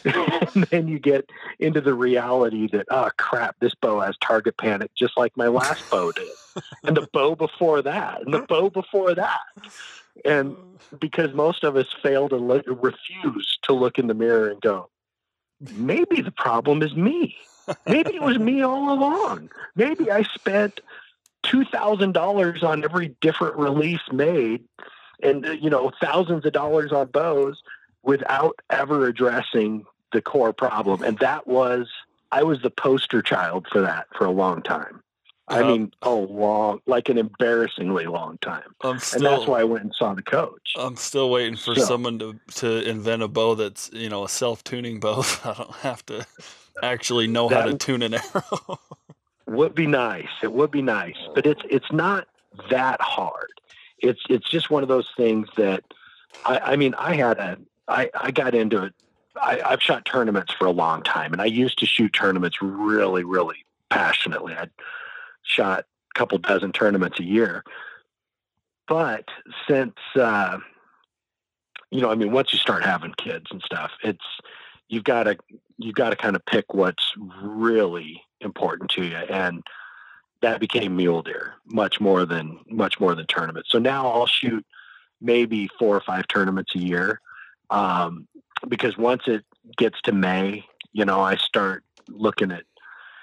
and 0.56 0.64
then 0.66 0.88
you 0.88 0.98
get 0.98 1.30
into 1.60 1.82
the 1.82 1.94
reality 1.94 2.68
that, 2.72 2.88
oh 2.90 3.10
crap, 3.18 3.56
this 3.60 3.76
bow 3.76 4.00
has 4.00 4.16
target 4.18 4.58
panic 4.58 4.92
just 4.96 5.18
like 5.18 5.36
my 5.38 5.48
last 5.48 5.90
bow 5.92 6.12
did. 6.12 6.28
And 6.84 6.98
the 6.98 7.08
bow 7.14 7.34
before 7.34 7.82
that, 7.82 8.24
and 8.24 8.34
the 8.34 8.42
bow 8.42 8.70
before 8.70 9.16
that. 9.16 9.40
And 10.26 10.58
uh. 10.58 10.98
because 11.00 11.34
most 11.34 11.64
of 11.64 11.78
us 11.78 11.88
fail 12.04 12.28
to 12.28 12.36
look, 12.36 12.66
refuse 12.68 13.58
to 13.62 13.74
look 13.74 13.98
in 13.98 14.08
the 14.08 14.14
mirror 14.14 14.50
and 14.50 14.60
go, 14.60 14.90
maybe 15.76 16.22
the 16.22 16.32
problem 16.32 16.82
is 16.82 16.96
me. 16.96 17.36
Maybe 17.86 18.16
it 18.16 18.22
was 18.22 18.40
me 18.40 18.62
all 18.62 18.92
along. 18.92 19.50
Maybe 19.76 20.12
I 20.12 20.24
spent 20.24 20.82
two 21.44 21.64
thousand 21.66 22.14
dollars 22.14 22.64
on 22.64 22.84
every 22.84 23.16
different 23.22 23.56
release 23.56 24.02
made, 24.12 24.64
and 25.22 25.46
uh, 25.46 25.52
you 25.52 25.70
know 25.70 25.92
thousands 26.02 26.46
of 26.46 26.54
dollars 26.54 26.92
on 26.92 27.08
bows 27.08 27.62
without 28.04 28.60
ever 28.70 29.08
addressing 29.08 29.86
the 30.12 30.22
core 30.22 30.54
problem. 30.54 31.04
And 31.04 31.18
that 31.20 31.48
was 31.48 31.88
I 32.32 32.44
was 32.44 32.62
the 32.62 32.70
poster 32.72 33.22
child 33.22 33.68
for 33.72 33.82
that 33.82 34.08
for 34.18 34.26
a 34.26 34.32
long 34.32 34.62
time. 34.62 35.02
I 35.48 35.60
Uh-huh. 35.62 35.72
mean, 35.72 35.92
a 36.02 36.10
long, 36.12 36.82
like 36.86 37.10
an 37.10 37.18
embarrassingly 37.18 38.06
long 38.06 38.38
time. 38.40 38.74
I'm 38.82 39.00
And 39.14 39.26
that's 39.26 39.48
why 39.48 39.60
I 39.60 39.64
went 39.64 39.84
and 39.84 39.94
saw 39.98 40.14
the 40.14 40.22
coach. 40.22 40.74
I'm 40.78 40.96
still 40.96 41.30
waiting 41.30 41.56
for 41.58 41.76
So- 41.76 41.82
someone 41.84 42.20
to, 42.20 42.40
to 42.56 42.88
invent 42.88 43.22
a 43.24 43.28
bow 43.28 43.56
that's 43.56 43.90
you 43.92 44.08
know 44.10 44.24
a 44.24 44.30
self 44.30 44.64
tuning 44.64 45.00
bow. 45.00 45.24
I 45.44 45.54
don't 45.58 45.76
have 45.78 46.06
to 46.08 46.26
actually 46.84 47.28
know 47.28 47.50
how 47.50 47.64
to 47.64 47.78
tune 47.78 48.02
an 48.04 48.14
arrow. 48.16 48.80
would 49.48 49.76
be 49.76 49.88
nice. 49.88 50.30
It 50.42 50.54
would 50.54 50.72
be 50.72 50.82
nice, 50.82 51.18
but 51.36 51.46
it's 51.46 51.62
it's 51.70 51.92
not 51.92 52.28
that 52.70 53.02
hard. 53.02 53.50
It's 54.00 54.22
it's 54.30 54.50
just 54.50 54.70
one 54.70 54.84
of 54.84 54.90
those 54.90 55.10
things 55.18 55.50
that 55.58 55.84
I, 56.46 56.60
I 56.60 56.76
mean 56.78 56.94
I 56.96 57.16
had 57.16 57.38
a 57.40 57.58
I, 57.88 58.10
I 58.16 58.32
got 58.32 58.56
into 58.56 58.84
it. 58.84 58.94
I, 59.42 59.62
I've 59.66 59.82
shot 59.82 60.06
tournaments 60.06 60.54
for 60.54 60.66
a 60.66 60.72
long 60.72 61.04
time, 61.04 61.34
and 61.34 61.42
I 61.42 61.46
used 61.46 61.80
to 61.80 61.86
shoot 61.86 62.14
tournaments 62.14 62.62
really 62.62 63.24
really 63.26 63.66
passionately. 63.90 64.54
I 64.54 64.68
shot 65.44 65.86
a 66.16 66.20
couple 66.20 66.38
dozen 66.38 66.72
tournaments 66.72 67.20
a 67.20 67.24
year, 67.24 67.64
but 68.88 69.26
since 69.68 69.96
uh, 70.16 70.58
you 71.92 72.02
know, 72.02 72.10
I 72.10 72.16
mean, 72.16 72.32
once 72.32 72.54
you 72.54 72.60
start 72.60 72.84
having 72.84 73.14
kids 73.18 73.46
and 73.52 73.62
stuff, 73.62 73.92
it's 74.04 74.26
you've 74.88 75.04
got 75.04 75.24
to 75.24 75.38
you've 75.78 75.96
got 75.96 76.12
to 76.12 76.16
kind 76.16 76.36
of 76.36 76.46
pick 76.46 76.74
what's 76.74 77.14
really 77.42 78.22
important 78.40 78.90
to 78.92 79.04
you. 79.04 79.16
And 79.16 79.64
that 80.42 80.60
became 80.60 80.96
mule 80.96 81.22
deer 81.22 81.56
much 81.66 82.00
more 82.02 82.26
than 82.26 82.60
much 82.70 83.00
more 83.00 83.16
than 83.16 83.26
tournaments. 83.28 83.70
So 83.72 83.80
now 83.80 84.08
i'll 84.08 84.26
shoot 84.26 84.66
maybe 85.22 85.70
four 85.80 85.96
or 85.96 86.02
five 86.02 86.28
tournaments 86.28 86.74
a 86.76 86.80
year 86.80 87.22
um, 87.70 88.28
because 88.68 88.98
once 88.98 89.24
it 89.28 89.46
gets 89.78 90.02
to 90.02 90.12
may 90.12 90.66
you 90.94 91.06
know 91.06 91.22
i 91.22 91.36
start 91.36 91.84
looking 92.10 92.52
at 92.52 92.64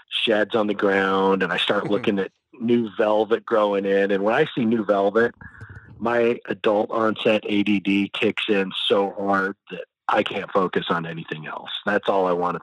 sheds 0.09 0.54
on 0.54 0.66
the 0.66 0.74
ground 0.74 1.42
and 1.42 1.52
i 1.52 1.56
start 1.56 1.84
hmm. 1.84 1.92
looking 1.92 2.18
at 2.18 2.30
new 2.61 2.90
velvet 2.96 3.44
growing 3.44 3.84
in 3.84 4.11
and 4.11 4.22
when 4.22 4.34
i 4.34 4.46
see 4.54 4.64
new 4.64 4.84
velvet 4.84 5.34
my 5.98 6.38
adult 6.46 6.90
onset 6.90 7.44
add 7.50 8.12
kicks 8.12 8.44
in 8.48 8.72
so 8.86 9.12
hard 9.18 9.56
that 9.70 9.84
I 10.09 10.22
can't 10.22 10.50
focus 10.50 10.86
on 10.88 11.06
anything 11.06 11.46
else. 11.46 11.70
That's 11.84 12.09
all 12.09 12.26
I 12.26 12.32
want 12.32 12.56
to. 12.56 12.62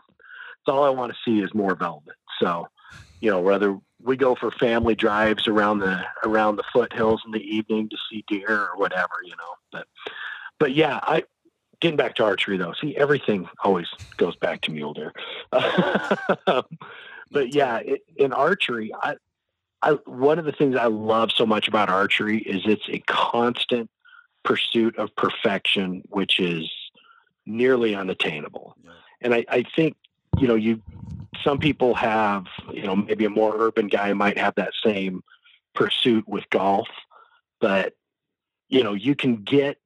That's 0.65 0.75
all 0.75 0.83
I 0.83 0.89
want 0.89 1.13
to 1.13 1.17
see 1.23 1.41
is 1.41 1.53
more 1.53 1.75
velvet. 1.75 2.15
So, 2.39 2.67
you 3.21 3.29
know, 3.29 3.39
whether 3.39 3.77
we 4.01 4.17
go 4.17 4.35
for 4.35 4.51
family 4.51 4.95
drives 4.95 5.47
around 5.47 5.79
the 5.79 6.03
around 6.23 6.55
the 6.55 6.63
foothills 6.73 7.21
in 7.25 7.31
the 7.31 7.41
evening 7.41 7.89
to 7.89 7.97
see 8.09 8.23
deer 8.27 8.49
or 8.49 8.77
whatever, 8.77 9.13
you 9.23 9.31
know. 9.31 9.55
But, 9.71 9.87
but 10.59 10.73
yeah, 10.73 10.99
I 11.03 11.23
getting 11.81 11.97
back 11.97 12.15
to 12.15 12.23
archery 12.23 12.57
though. 12.57 12.73
See, 12.81 12.97
everything 12.97 13.47
always 13.63 13.87
goes 14.17 14.35
back 14.35 14.61
to 14.61 14.71
mule 14.71 14.93
deer. 14.93 15.13
Um, 16.47 16.63
but 17.31 17.53
yeah, 17.53 17.77
it, 17.77 18.01
in 18.15 18.33
archery, 18.33 18.93
I, 18.93 19.15
I 19.81 19.91
one 20.05 20.39
of 20.39 20.45
the 20.45 20.51
things 20.51 20.75
I 20.75 20.87
love 20.87 21.31
so 21.31 21.45
much 21.45 21.67
about 21.67 21.89
archery 21.89 22.39
is 22.39 22.63
it's 22.65 22.87
a 22.89 22.99
constant 22.99 23.89
pursuit 24.43 24.97
of 24.97 25.15
perfection, 25.15 26.03
which 26.09 26.39
is 26.39 26.69
nearly 27.45 27.95
unattainable. 27.95 28.75
Yeah. 28.83 28.91
And 29.21 29.33
I, 29.33 29.45
I 29.49 29.63
think, 29.75 29.95
you 30.37 30.47
know, 30.47 30.55
you 30.55 30.81
some 31.43 31.59
people 31.59 31.93
have, 31.95 32.45
you 32.71 32.83
know, 32.83 32.95
maybe 32.95 33.25
a 33.25 33.29
more 33.29 33.55
urban 33.57 33.87
guy 33.87 34.13
might 34.13 34.37
have 34.37 34.55
that 34.55 34.73
same 34.83 35.23
pursuit 35.73 36.27
with 36.27 36.49
golf, 36.49 36.87
but 37.59 37.93
you 38.69 38.83
know, 38.83 38.93
you 38.93 39.15
can 39.15 39.43
get 39.43 39.77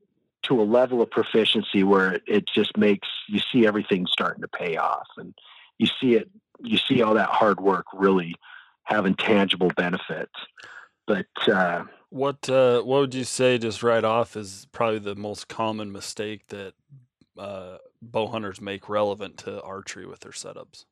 to 0.43 0.61
a 0.61 0.63
level 0.63 1.01
of 1.01 1.11
proficiency 1.11 1.83
where 1.83 2.13
it, 2.13 2.23
it 2.27 2.47
just 2.47 2.77
makes 2.77 3.07
you 3.27 3.39
see 3.51 3.67
everything 3.67 4.07
starting 4.07 4.41
to 4.41 4.47
pay 4.47 4.77
off 4.77 5.07
and 5.17 5.33
you 5.77 5.87
see 5.99 6.15
it 6.15 6.29
you 6.61 6.77
see 6.77 7.01
all 7.01 7.13
that 7.15 7.29
hard 7.29 7.59
work 7.59 7.85
really 7.93 8.35
having 8.83 9.15
tangible 9.15 9.69
benefits. 9.75 10.33
But 11.07 11.27
uh 11.47 11.85
What 12.09 12.49
uh, 12.49 12.81
what 12.81 12.99
would 13.01 13.13
you 13.15 13.23
say 13.23 13.57
just 13.57 13.83
right 13.83 14.03
off 14.03 14.35
is 14.35 14.67
probably 14.71 14.99
the 14.99 15.15
most 15.15 15.47
common 15.47 15.91
mistake 15.91 16.47
that 16.47 16.73
uh, 17.37 17.77
bow 18.01 18.27
hunters 18.27 18.59
make 18.61 18.89
relevant 18.89 19.37
to 19.39 19.61
archery 19.61 20.05
with 20.05 20.19
their 20.21 20.31
setups? 20.31 20.85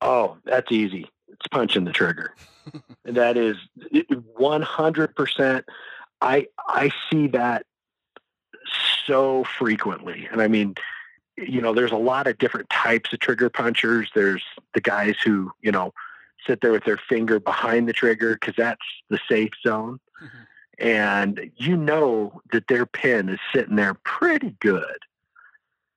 Oh, 0.00 0.36
that's 0.44 0.70
easy. 0.70 1.08
It's 1.28 1.46
punching 1.50 1.84
the 1.84 1.92
trigger. 1.92 2.34
that 3.04 3.36
is 3.36 3.56
100%. 3.92 5.62
I 6.20 6.46
I 6.68 6.90
see 7.10 7.28
that 7.28 7.64
so 9.06 9.44
frequently. 9.58 10.28
And 10.30 10.40
I 10.42 10.48
mean, 10.48 10.74
you 11.36 11.60
know, 11.60 11.74
there's 11.74 11.92
a 11.92 11.96
lot 11.96 12.26
of 12.26 12.38
different 12.38 12.70
types 12.70 13.12
of 13.12 13.20
trigger 13.20 13.50
punchers. 13.50 14.10
There's 14.14 14.42
the 14.74 14.80
guys 14.80 15.16
who, 15.24 15.52
you 15.60 15.70
know, 15.70 15.92
sit 16.46 16.60
there 16.60 16.72
with 16.72 16.84
their 16.84 16.96
finger 17.08 17.40
behind 17.40 17.88
the 17.88 17.92
trigger 17.92 18.34
because 18.34 18.54
that's 18.56 18.80
the 19.10 19.18
safe 19.28 19.52
zone. 19.66 20.00
Mm-hmm. 20.22 20.86
And 20.86 21.50
you 21.56 21.76
know 21.76 22.40
that 22.52 22.68
their 22.68 22.86
pin 22.86 23.28
is 23.28 23.40
sitting 23.54 23.76
there 23.76 23.94
pretty 23.94 24.54
good. 24.60 24.98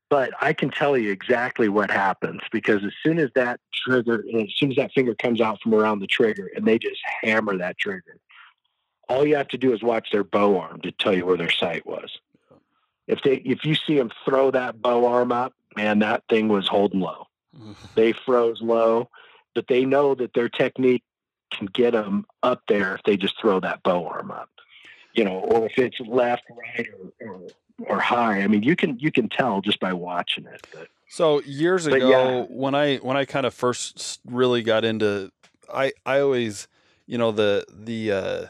But 0.09 0.31
I 0.41 0.53
can 0.53 0.71
tell 0.71 0.97
you 0.97 1.11
exactly 1.11 1.69
what 1.69 1.91
happens 1.91 2.41
because 2.51 2.83
as 2.83 2.93
soon 3.03 3.19
as 3.19 3.29
that 3.35 3.59
trigger, 3.73 4.25
as 4.35 4.47
soon 4.55 4.71
as 4.71 4.77
that 4.77 4.91
finger 4.93 5.13
comes 5.13 5.39
out 5.39 5.61
from 5.61 5.75
around 5.75 5.99
the 5.99 6.07
trigger 6.07 6.49
and 6.55 6.65
they 6.65 6.79
just 6.79 6.99
hammer 7.21 7.57
that 7.57 7.77
trigger, 7.77 8.17
all 9.07 9.25
you 9.25 9.35
have 9.35 9.49
to 9.49 9.57
do 9.57 9.73
is 9.73 9.83
watch 9.83 10.09
their 10.11 10.23
bow 10.23 10.57
arm 10.57 10.81
to 10.81 10.91
tell 10.91 11.15
you 11.15 11.25
where 11.25 11.37
their 11.37 11.51
sight 11.51 11.85
was. 11.85 12.17
If 13.09 13.23
they, 13.23 13.37
if 13.37 13.65
you 13.65 13.75
see 13.75 13.97
them 13.97 14.11
throw 14.23 14.51
that 14.51 14.81
bow 14.81 15.05
arm 15.05 15.31
up, 15.31 15.53
man, 15.75 15.99
that 15.99 16.23
thing 16.29 16.47
was 16.47 16.67
holding 16.67 17.01
low. 17.01 17.27
they 17.95 18.13
froze 18.13 18.61
low, 18.61 19.09
but 19.55 19.67
they 19.67 19.83
know 19.83 20.15
that 20.15 20.33
their 20.33 20.47
technique 20.47 21.03
can 21.51 21.65
get 21.65 21.91
them 21.91 22.25
up 22.43 22.61
there 22.67 22.95
if 22.95 23.03
they 23.03 23.17
just 23.17 23.39
throw 23.41 23.59
that 23.59 23.83
bow 23.83 24.05
arm 24.05 24.31
up. 24.31 24.49
You 25.13 25.25
know, 25.25 25.39
or 25.39 25.65
if 25.65 25.77
it's 25.77 25.99
left, 26.01 26.43
right, 26.51 26.87
or, 27.19 27.27
or 27.27 27.41
or 27.87 27.99
high. 27.99 28.41
I 28.41 28.47
mean, 28.47 28.63
you 28.63 28.75
can 28.75 28.99
you 28.99 29.11
can 29.11 29.29
tell 29.29 29.61
just 29.61 29.79
by 29.79 29.93
watching 29.93 30.45
it. 30.45 30.65
But, 30.73 30.87
so 31.07 31.41
years 31.41 31.87
ago, 31.87 32.09
yeah. 32.09 32.45
when 32.49 32.75
I 32.75 32.97
when 32.97 33.17
I 33.17 33.25
kind 33.25 33.45
of 33.45 33.53
first 33.53 34.21
really 34.25 34.61
got 34.61 34.85
into, 34.85 35.31
I 35.73 35.93
I 36.05 36.19
always, 36.19 36.67
you 37.07 37.17
know, 37.17 37.31
the 37.31 37.65
the 37.71 38.11
uh, 38.11 38.45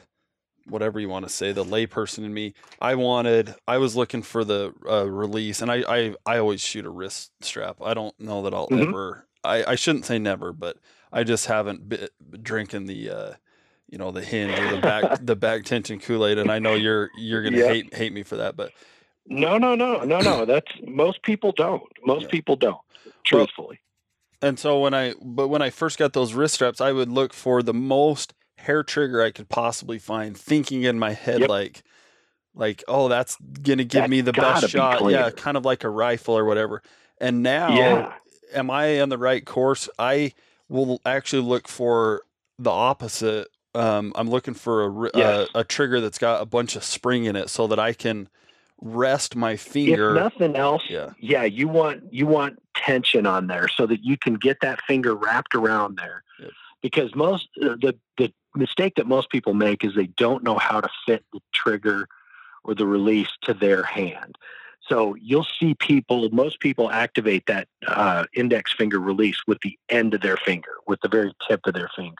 whatever 0.69 0.99
you 0.99 1.09
want 1.09 1.25
to 1.25 1.29
say, 1.29 1.51
the 1.51 1.65
layperson 1.65 2.19
in 2.19 2.33
me, 2.33 2.53
I 2.81 2.95
wanted, 2.95 3.55
I 3.67 3.77
was 3.77 3.95
looking 3.95 4.21
for 4.21 4.43
the 4.43 4.73
uh, 4.89 5.09
release, 5.09 5.61
and 5.61 5.71
I, 5.71 5.83
I 5.87 6.15
I 6.25 6.37
always 6.37 6.61
shoot 6.61 6.85
a 6.85 6.89
wrist 6.89 7.31
strap. 7.41 7.77
I 7.81 7.93
don't 7.93 8.17
know 8.19 8.43
that 8.43 8.53
I'll 8.53 8.67
mm-hmm. 8.67 8.89
ever. 8.89 9.25
I 9.43 9.63
I 9.71 9.75
shouldn't 9.75 10.05
say 10.05 10.19
never, 10.19 10.53
but 10.53 10.77
I 11.11 11.23
just 11.23 11.47
haven't 11.47 11.89
been 11.89 12.09
drinking 12.41 12.85
the. 12.85 13.09
Uh, 13.09 13.33
you 13.91 13.97
know 13.97 14.11
the 14.11 14.21
hinge 14.21 14.51
or 14.51 14.75
the 14.75 14.81
back 14.81 15.19
the 15.23 15.35
back 15.35 15.63
tension 15.65 15.99
Kool 15.99 16.27
Aid, 16.27 16.37
and 16.37 16.51
I 16.51 16.59
know 16.59 16.75
you're 16.75 17.09
you're 17.17 17.41
gonna 17.41 17.65
hate 17.65 17.91
hate 17.91 18.13
me 18.13 18.21
for 18.21 18.35
that, 18.35 18.55
but 18.55 18.71
no, 19.29 19.57
no, 19.57 19.75
no, 19.75 20.03
no, 20.03 20.19
no. 20.19 20.45
That's 20.45 20.71
most 20.85 21.21
people 21.23 21.51
don't. 21.51 21.83
Most 22.05 22.23
yeah. 22.23 22.29
people 22.29 22.55
don't. 22.55 22.81
Truthfully. 23.25 23.79
Well, 24.41 24.49
and 24.49 24.59
so 24.59 24.79
when 24.79 24.93
I, 24.93 25.13
but 25.21 25.49
when 25.49 25.61
I 25.61 25.69
first 25.69 25.99
got 25.99 26.13
those 26.13 26.33
wrist 26.33 26.55
straps, 26.55 26.81
I 26.81 26.91
would 26.91 27.09
look 27.09 27.33
for 27.33 27.61
the 27.61 27.73
most 27.73 28.33
hair 28.59 28.83
trigger 28.83 29.21
I 29.21 29.31
could 29.31 29.49
possibly 29.49 29.99
find, 29.99 30.37
thinking 30.37 30.83
in 30.83 30.99
my 30.99 31.13
head 31.13 31.41
yep. 31.41 31.49
like, 31.49 31.83
like, 32.55 32.83
oh, 32.87 33.07
that's 33.07 33.37
gonna 33.61 33.83
give 33.83 34.01
that's 34.01 34.09
me 34.09 34.21
the 34.21 34.33
best 34.33 34.69
shot. 34.69 35.09
Yeah, 35.09 35.29
kind 35.29 35.57
of 35.57 35.65
like 35.65 35.83
a 35.83 35.89
rifle 35.89 36.37
or 36.37 36.45
whatever. 36.45 36.81
And 37.19 37.43
now, 37.43 37.75
yeah. 37.75 38.13
am 38.53 38.69
I 38.69 39.01
on 39.01 39.09
the 39.09 39.17
right 39.17 39.45
course? 39.45 39.89
I 39.97 40.33
will 40.67 41.01
actually 41.05 41.43
look 41.43 41.67
for 41.67 42.21
the 42.57 42.71
opposite. 42.71 43.47
Um, 43.75 44.13
I'm 44.15 44.29
looking 44.29 44.55
for 44.55 44.85
a, 44.85 45.11
yes. 45.15 45.49
a, 45.53 45.59
a 45.59 45.63
trigger 45.63 46.01
that's 46.01 46.17
got 46.17 46.41
a 46.41 46.45
bunch 46.45 46.75
of 46.75 46.83
spring 46.83 47.25
in 47.25 47.35
it, 47.35 47.49
so 47.49 47.67
that 47.67 47.79
I 47.79 47.93
can 47.93 48.29
rest 48.81 49.35
my 49.35 49.55
finger. 49.55 50.15
If 50.15 50.23
nothing 50.23 50.55
else, 50.55 50.83
yeah. 50.89 51.11
yeah, 51.19 51.43
you 51.43 51.67
want 51.67 52.11
you 52.11 52.25
want 52.25 52.61
tension 52.75 53.25
on 53.25 53.47
there 53.47 53.67
so 53.67 53.85
that 53.85 54.03
you 54.03 54.17
can 54.17 54.35
get 54.35 54.57
that 54.61 54.81
finger 54.87 55.15
wrapped 55.15 55.55
around 55.55 55.97
there. 55.97 56.23
Yep. 56.39 56.51
Because 56.81 57.15
most 57.15 57.47
uh, 57.61 57.75
the 57.81 57.95
the 58.17 58.33
mistake 58.57 58.95
that 58.95 59.07
most 59.07 59.29
people 59.29 59.53
make 59.53 59.83
is 59.83 59.95
they 59.95 60.07
don't 60.07 60.43
know 60.43 60.57
how 60.57 60.81
to 60.81 60.89
fit 61.05 61.23
the 61.33 61.39
trigger 61.53 62.07
or 62.63 62.75
the 62.75 62.85
release 62.85 63.29
to 63.43 63.53
their 63.53 63.83
hand. 63.83 64.37
So 64.87 65.15
you'll 65.15 65.47
see 65.59 65.75
people, 65.75 66.29
most 66.31 66.59
people 66.59 66.89
activate 66.89 67.45
that 67.45 67.67
uh, 67.87 68.25
index 68.33 68.73
finger 68.73 68.99
release 68.99 69.37
with 69.45 69.59
the 69.61 69.77
end 69.89 70.13
of 70.13 70.21
their 70.21 70.37
finger, 70.37 70.71
with 70.87 70.99
the 71.01 71.09
very 71.09 71.33
tip 71.47 71.61
of 71.65 71.75
their 71.75 71.89
finger. 71.95 72.15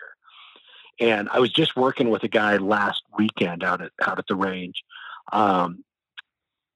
And 1.00 1.30
I 1.30 1.40
was 1.40 1.52
just 1.52 1.76
working 1.76 2.10
with 2.10 2.24
a 2.24 2.28
guy 2.28 2.58
last 2.58 3.02
weekend 3.18 3.64
out 3.64 3.82
at 3.82 3.92
out 4.06 4.20
at 4.20 4.28
the 4.28 4.36
range, 4.36 4.84
um, 5.32 5.84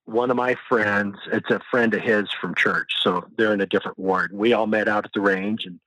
one 0.06 0.30
of 0.30 0.38
my 0.38 0.56
friends, 0.68 1.18
it's 1.32 1.50
a 1.50 1.62
friend 1.72 1.94
of 1.94 2.02
his 2.02 2.30
from 2.42 2.56
church, 2.56 2.92
so 3.00 3.26
they're 3.38 3.54
in 3.54 3.62
a 3.62 3.66
different 3.66 3.98
ward. 3.98 4.32
We 4.34 4.54
all 4.54 4.68
met 4.68 4.88
out 4.88 5.06
at 5.06 5.14
the 5.14 5.22
range 5.22 5.66
and 5.66 5.80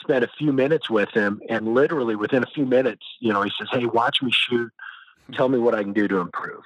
spent 0.00 0.24
a 0.24 0.28
few 0.38 0.52
minutes 0.52 0.90
with 0.90 1.10
him. 1.10 1.40
And 1.48 1.74
literally 1.74 2.16
within 2.16 2.42
a 2.42 2.46
few 2.46 2.66
minutes, 2.66 3.04
you 3.20 3.32
know, 3.32 3.42
he 3.42 3.52
says, 3.58 3.68
Hey, 3.70 3.86
watch 3.86 4.22
me 4.22 4.30
shoot. 4.32 4.70
Tell 5.32 5.48
me 5.48 5.58
what 5.58 5.74
I 5.74 5.82
can 5.82 5.92
do 5.92 6.06
to 6.08 6.18
improve. 6.18 6.62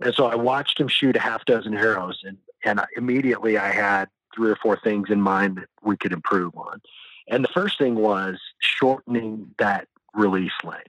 And 0.00 0.14
so 0.14 0.26
I 0.26 0.34
watched 0.34 0.80
him 0.80 0.88
shoot 0.88 1.16
a 1.16 1.20
half 1.20 1.44
dozen 1.44 1.76
arrows, 1.76 2.18
and, 2.24 2.38
and 2.64 2.80
immediately 2.96 3.58
I 3.58 3.70
had 3.70 4.08
three 4.34 4.50
or 4.50 4.56
four 4.56 4.78
things 4.82 5.10
in 5.10 5.20
mind 5.20 5.58
that 5.58 5.68
we 5.82 5.96
could 5.96 6.12
improve 6.12 6.56
on. 6.56 6.80
And 7.28 7.44
the 7.44 7.48
first 7.48 7.78
thing 7.78 7.96
was 7.96 8.38
shortening 8.60 9.54
that 9.58 9.88
release 10.14 10.52
length. 10.64 10.88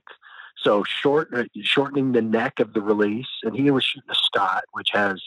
So 0.56 0.84
short, 0.84 1.28
uh, 1.34 1.44
shortening 1.62 2.12
the 2.12 2.22
neck 2.22 2.60
of 2.60 2.72
the 2.72 2.80
release, 2.80 3.28
and 3.42 3.54
he 3.54 3.70
was 3.70 3.84
shooting 3.84 4.10
a 4.10 4.14
Scott, 4.14 4.64
which 4.72 4.88
has 4.92 5.20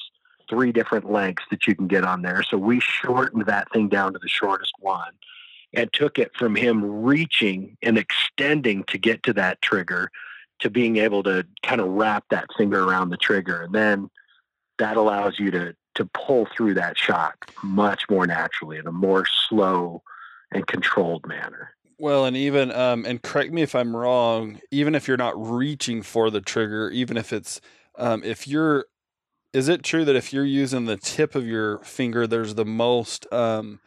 three 0.49 0.72
different 0.72 1.12
lengths 1.12 1.43
that 1.51 1.68
you 1.68 1.76
can 1.76 1.88
get 1.88 2.03
on 2.03 2.22
there. 2.22 2.43
So 2.43 2.58
we 2.58 2.80
shortened 2.80 3.45
that 3.47 3.72
thing 3.72 3.89
down 3.89 4.14
to 4.14 4.20
the 4.20 4.28
shortest 4.28 4.74
one, 4.80 5.12
and 5.76 5.91
took 5.93 6.17
it 6.17 6.32
from 6.36 6.55
him 6.55 6.84
reaching 7.03 7.78
and 7.82 7.97
extending 7.97 8.84
to 8.86 8.97
get 8.97 9.23
to 9.23 9.34
that 9.34 9.61
trigger, 9.61 10.09
to 10.59 10.69
being 10.69 10.97
able 10.97 11.23
to 11.23 11.45
kind 11.63 11.82
of 11.82 11.88
wrap 11.88 12.23
that 12.30 12.47
finger 12.57 12.84
around 12.84 13.09
the 13.09 13.17
trigger, 13.17 13.61
and 13.61 13.73
then 13.73 14.09
that 14.78 14.97
allows 14.97 15.39
you 15.39 15.51
to 15.51 15.76
to 15.95 16.05
pull 16.13 16.45
through 16.55 16.73
that 16.73 16.97
shot 16.97 17.36
much 17.63 18.03
more 18.09 18.28
naturally 18.28 18.78
in 18.78 18.86
a 18.86 18.91
more 18.91 19.26
slow 19.47 20.03
and 20.51 20.67
controlled 20.67 21.26
manner. 21.26 21.73
Well, 21.97 22.26
and 22.26 22.36
even 22.36 22.71
um, 22.71 23.05
and 23.05 23.21
correct 23.21 23.53
me 23.53 23.61
if 23.61 23.73
I'm 23.73 23.95
wrong. 23.95 24.59
Even 24.71 24.95
if 24.95 25.07
you're 25.07 25.15
not 25.15 25.34
reaching 25.38 26.01
for 26.01 26.30
the 26.30 26.41
trigger, 26.41 26.89
even 26.89 27.15
if 27.15 27.32
it's 27.32 27.61
um, 27.97 28.23
if 28.23 28.47
you're, 28.47 28.86
is 29.53 29.69
it 29.69 29.84
true 29.84 30.03
that 30.03 30.17
if 30.17 30.34
you're 30.34 30.43
using 30.43 30.86
the 30.86 30.97
tip 30.97 31.36
of 31.36 31.47
your 31.47 31.80
finger, 31.80 32.28
there's 32.28 32.55
the 32.55 32.65
most 32.65 33.26
um, 33.32 33.80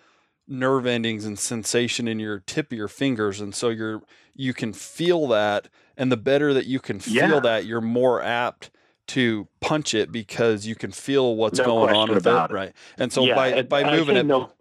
nerve 0.49 0.87
endings 0.87 1.25
and 1.25 1.39
sensation 1.39 2.09
in 2.09 2.19
your 2.19 2.41
tip 2.41 2.73
of 2.73 2.79
your 2.79 2.89
fingers, 2.89 3.41
and 3.41 3.55
so 3.55 3.69
you're 3.69 4.03
you 4.35 4.55
can 4.55 4.73
feel 4.73 5.27
that, 5.29 5.69
and 5.97 6.11
the 6.11 6.17
better 6.17 6.55
that 6.55 6.67
you 6.67 6.81
can 6.81 6.99
feel 7.01 7.15
yeah. 7.15 7.41
that, 7.41 7.67
you're 7.67 7.81
more 7.81 8.23
apt 8.23 8.71
to 9.09 9.49
punch 9.61 9.95
it 9.95 10.13
because 10.13 10.67
you 10.67 10.75
can 10.75 10.93
feel 10.93 11.35
what's 11.37 11.59
no 11.59 11.65
going 11.65 11.95
on 11.95 12.09
with 12.11 12.27
it, 12.27 12.31
it, 12.31 12.51
right? 12.51 12.73
And 12.99 13.13
so 13.13 13.25
yeah, 13.25 13.35
by 13.35 13.63
by 13.63 13.91
moving 13.91 14.17
it, 14.17 14.27
no, 14.27 14.53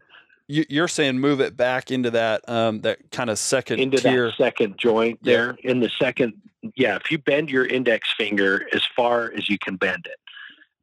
you, 0.48 0.84
are 0.84 0.88
saying 0.88 1.20
move 1.20 1.42
it 1.42 1.56
back 1.56 1.92
into 1.92 2.12
that 2.12 2.48
um, 2.50 2.82
that 2.82 3.12
kind 3.12 3.30
of 3.30 3.38
second 3.38 3.80
into 3.80 3.98
tier. 3.98 4.28
that 4.28 4.38
second 4.38 4.78
joint 4.78 5.20
there 5.22 5.58
yeah. 5.64 5.72
in 5.72 5.80
the 5.80 5.90
second. 5.90 6.34
Yeah, 6.76 6.96
if 6.96 7.12
you 7.12 7.18
bend 7.18 7.50
your 7.50 7.66
index 7.66 8.10
finger 8.18 8.68
as 8.74 8.82
far 8.96 9.32
as 9.38 9.48
you 9.50 9.58
can 9.60 9.76
bend 9.76 10.06
it, 10.06 10.18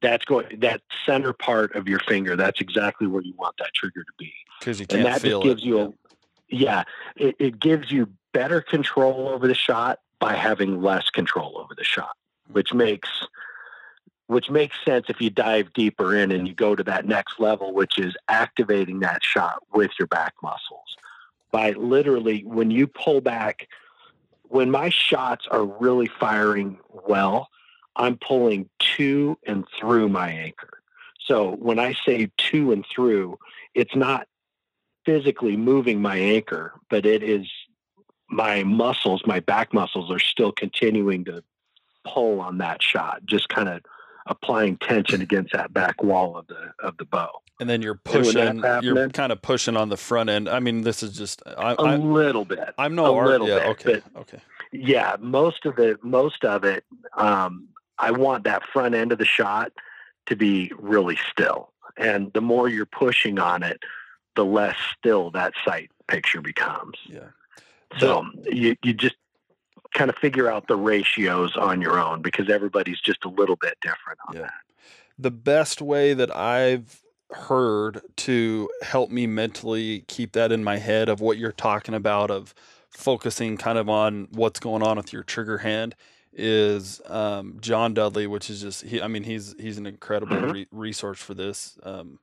that's 0.01 0.23
going 0.25 0.59
that 0.59 0.81
center 1.05 1.33
part 1.33 1.75
of 1.75 1.87
your 1.87 1.99
finger. 1.99 2.35
That's 2.35 2.61
exactly 2.61 3.07
where 3.07 3.21
you 3.21 3.33
want 3.37 3.55
that 3.59 3.71
trigger 3.73 4.03
to 4.03 4.11
be 4.17 4.31
because 4.59 4.79
you 4.79 4.85
can't 4.85 5.05
and 5.05 5.13
that 5.13 5.21
feel 5.21 5.41
gives 5.41 5.61
it. 5.61 5.65
You 5.65 5.79
a, 5.79 5.93
yeah, 6.49 6.83
it, 7.15 7.35
it 7.39 7.59
gives 7.59 7.91
you 7.91 8.09
better 8.33 8.61
control 8.61 9.29
over 9.29 9.47
the 9.47 9.55
shot 9.55 9.99
by 10.19 10.33
having 10.33 10.81
less 10.81 11.09
control 11.09 11.57
over 11.57 11.73
the 11.75 11.83
shot, 11.83 12.15
which 12.51 12.69
mm-hmm. 12.69 12.79
makes 12.79 13.09
which 14.27 14.49
makes 14.49 14.75
sense 14.83 15.05
if 15.07 15.21
you 15.21 15.29
dive 15.29 15.71
deeper 15.73 16.15
in 16.15 16.31
and 16.31 16.47
you 16.47 16.53
go 16.55 16.75
to 16.75 16.83
that 16.83 17.05
next 17.05 17.39
level, 17.39 17.73
which 17.73 17.99
is 17.99 18.15
activating 18.27 18.99
that 19.01 19.23
shot 19.23 19.61
with 19.71 19.91
your 19.99 20.07
back 20.07 20.33
muscles. 20.41 20.97
By 21.51 21.71
literally, 21.71 22.43
when 22.43 22.71
you 22.71 22.87
pull 22.87 23.21
back, 23.21 23.67
when 24.43 24.71
my 24.71 24.89
shots 24.89 25.45
are 25.51 25.63
really 25.63 26.07
firing 26.07 26.79
well, 27.07 27.49
I'm 27.95 28.17
pulling 28.17 28.67
to 28.97 29.37
and 29.45 29.63
through 29.79 30.09
my 30.09 30.29
anchor. 30.29 30.81
So 31.23 31.51
when 31.57 31.79
I 31.79 31.95
say 32.05 32.31
to 32.35 32.71
and 32.71 32.85
through, 32.93 33.37
it's 33.73 33.95
not 33.95 34.27
physically 35.05 35.55
moving 35.55 36.01
my 36.01 36.17
anchor, 36.17 36.73
but 36.89 37.05
it 37.05 37.23
is 37.23 37.47
my 38.29 38.63
muscles, 38.63 39.21
my 39.25 39.39
back 39.39 39.73
muscles 39.73 40.11
are 40.11 40.19
still 40.19 40.51
continuing 40.51 41.25
to 41.25 41.43
pull 42.05 42.39
on 42.39 42.57
that 42.59 42.81
shot, 42.81 43.25
just 43.25 43.49
kind 43.49 43.69
of 43.69 43.81
applying 44.27 44.77
tension 44.77 45.21
against 45.21 45.53
that 45.53 45.73
back 45.73 46.03
wall 46.03 46.37
of 46.37 46.47
the 46.47 46.71
of 46.79 46.97
the 46.97 47.05
bow. 47.05 47.29
And 47.59 47.69
then 47.69 47.81
you're 47.81 47.95
pushing. 47.95 48.63
You're 48.81 49.09
kind 49.09 49.31
of 49.31 49.41
pushing 49.41 49.77
on 49.77 49.89
the 49.89 49.97
front 49.97 50.29
end. 50.29 50.49
I 50.49 50.59
mean, 50.59 50.81
this 50.81 51.03
is 51.03 51.17
just 51.17 51.41
I, 51.45 51.73
a 51.73 51.75
I, 51.75 51.95
little 51.95 52.43
bit. 52.43 52.73
I'm 52.77 52.95
no 52.95 53.05
a 53.05 53.13
art, 53.13 53.27
little 53.27 53.47
yeah, 53.47 53.59
bit. 53.73 53.87
Okay. 53.87 54.01
Okay. 54.17 54.39
Yeah, 54.73 55.15
most 55.19 55.65
of 55.65 55.79
it. 55.79 56.03
Most 56.03 56.43
of 56.43 56.63
it. 56.65 56.83
Um, 57.15 57.69
I 57.97 58.11
want 58.11 58.43
that 58.43 58.65
front 58.65 58.93
end 58.93 59.13
of 59.13 59.19
the 59.19 59.25
shot 59.25 59.71
to 60.25 60.35
be 60.35 60.71
really 60.77 61.17
still. 61.31 61.71
And 61.97 62.33
the 62.33 62.41
more 62.41 62.67
you're 62.67 62.85
pushing 62.85 63.39
on 63.39 63.63
it, 63.63 63.81
the 64.35 64.45
less 64.45 64.75
still 64.97 65.31
that 65.31 65.53
sight 65.65 65.89
picture 66.07 66.41
becomes. 66.41 66.97
Yeah. 67.07 67.27
So 67.99 68.25
you, 68.51 68.75
you 68.83 68.93
just 68.93 69.15
kind 69.93 70.09
of 70.09 70.17
figure 70.17 70.51
out 70.51 70.67
the 70.67 70.75
ratios 70.75 71.55
on 71.55 71.81
your 71.81 71.97
own 71.99 72.21
because 72.21 72.49
everybody's 72.49 72.99
just 72.99 73.23
a 73.23 73.29
little 73.29 73.55
bit 73.55 73.77
different 73.81 74.19
on 74.27 74.35
Yeah. 74.35 74.41
that. 74.43 74.51
the 75.17 75.31
best 75.31 75.81
way 75.81 76.13
that 76.13 76.35
I've 76.35 77.01
heard 77.31 78.01
to 78.17 78.69
help 78.81 79.09
me 79.09 79.25
mentally 79.27 80.03
keep 80.07 80.33
that 80.33 80.51
in 80.51 80.63
my 80.63 80.77
head 80.77 81.07
of 81.09 81.21
what 81.21 81.37
you're 81.37 81.51
talking 81.53 81.95
about 81.95 82.29
of 82.29 82.53
focusing 82.91 83.55
kind 83.57 83.77
of 83.77 83.89
on 83.89 84.27
what's 84.31 84.59
going 84.59 84.83
on 84.83 84.97
with 84.97 85.11
your 85.13 85.23
trigger 85.23 85.59
hand 85.59 85.95
is 86.33 87.01
um, 87.07 87.57
John 87.61 87.93
Dudley, 87.93 88.27
which 88.27 88.49
is 88.49 88.61
just 88.61 88.83
he. 88.83 89.01
I 89.01 89.07
mean, 89.07 89.23
he's 89.23 89.55
he's 89.57 89.77
an 89.77 89.85
incredible 89.85 90.35
Mhm. 90.35 90.51
re- 90.51 90.67
resource 90.71 91.19
for 91.21 91.33
this 91.33 91.77
um, 91.83 92.19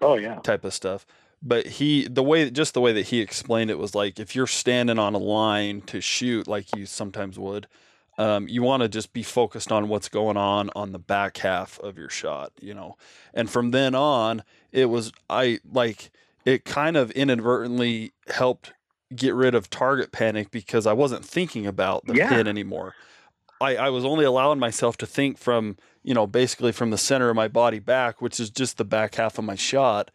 Oh 0.00 0.16
yeah. 0.16 0.40
type 0.40 0.64
of 0.64 0.74
stuff. 0.74 1.06
But 1.42 1.66
he, 1.66 2.06
the 2.06 2.22
way, 2.22 2.48
just 2.50 2.72
the 2.74 2.80
way 2.80 2.92
that 2.92 3.08
he 3.08 3.20
explained 3.20 3.70
it 3.70 3.78
was 3.78 3.94
like 3.94 4.20
if 4.20 4.36
you're 4.36 4.46
standing 4.46 4.98
on 4.98 5.14
a 5.14 5.18
line 5.18 5.80
to 5.82 6.00
shoot, 6.00 6.46
like 6.46 6.74
you 6.76 6.86
sometimes 6.86 7.38
would, 7.38 7.66
um, 8.16 8.46
you 8.46 8.62
want 8.62 8.82
to 8.82 8.88
just 8.88 9.12
be 9.12 9.22
focused 9.24 9.72
on 9.72 9.88
what's 9.88 10.08
going 10.08 10.36
on 10.36 10.70
on 10.76 10.92
the 10.92 10.98
back 11.00 11.38
half 11.38 11.80
of 11.80 11.98
your 11.98 12.10
shot, 12.10 12.52
you 12.60 12.74
know. 12.74 12.96
And 13.34 13.50
from 13.50 13.72
then 13.72 13.94
on, 13.94 14.44
it 14.70 14.86
was 14.86 15.12
I 15.28 15.58
like 15.70 16.10
it 16.44 16.64
kind 16.64 16.96
of 16.96 17.10
inadvertently 17.12 18.12
helped 18.28 18.72
get 19.14 19.34
rid 19.34 19.54
of 19.54 19.68
target 19.68 20.12
panic 20.12 20.50
because 20.50 20.86
I 20.86 20.92
wasn't 20.92 21.24
thinking 21.24 21.66
about 21.66 22.06
the 22.06 22.14
Yeah. 22.14 22.28
pin 22.28 22.46
anymore. 22.46 22.94
I, 23.60 23.76
I 23.76 23.88
was 23.90 24.04
only 24.04 24.24
allowing 24.24 24.58
myself 24.58 24.96
to 24.98 25.06
think 25.06 25.38
from, 25.38 25.76
you 26.02 26.14
know, 26.14 26.26
basically 26.26 26.72
from 26.72 26.90
the 26.90 26.98
center 26.98 27.30
of 27.30 27.36
my 27.36 27.48
body 27.48 27.78
back, 27.78 28.20
which 28.20 28.40
is 28.40 28.50
just 28.50 28.76
the 28.76 28.84
back 28.84 29.14
half 29.16 29.38
of 29.38 29.44
my 29.44 29.54
shot. 29.54 30.10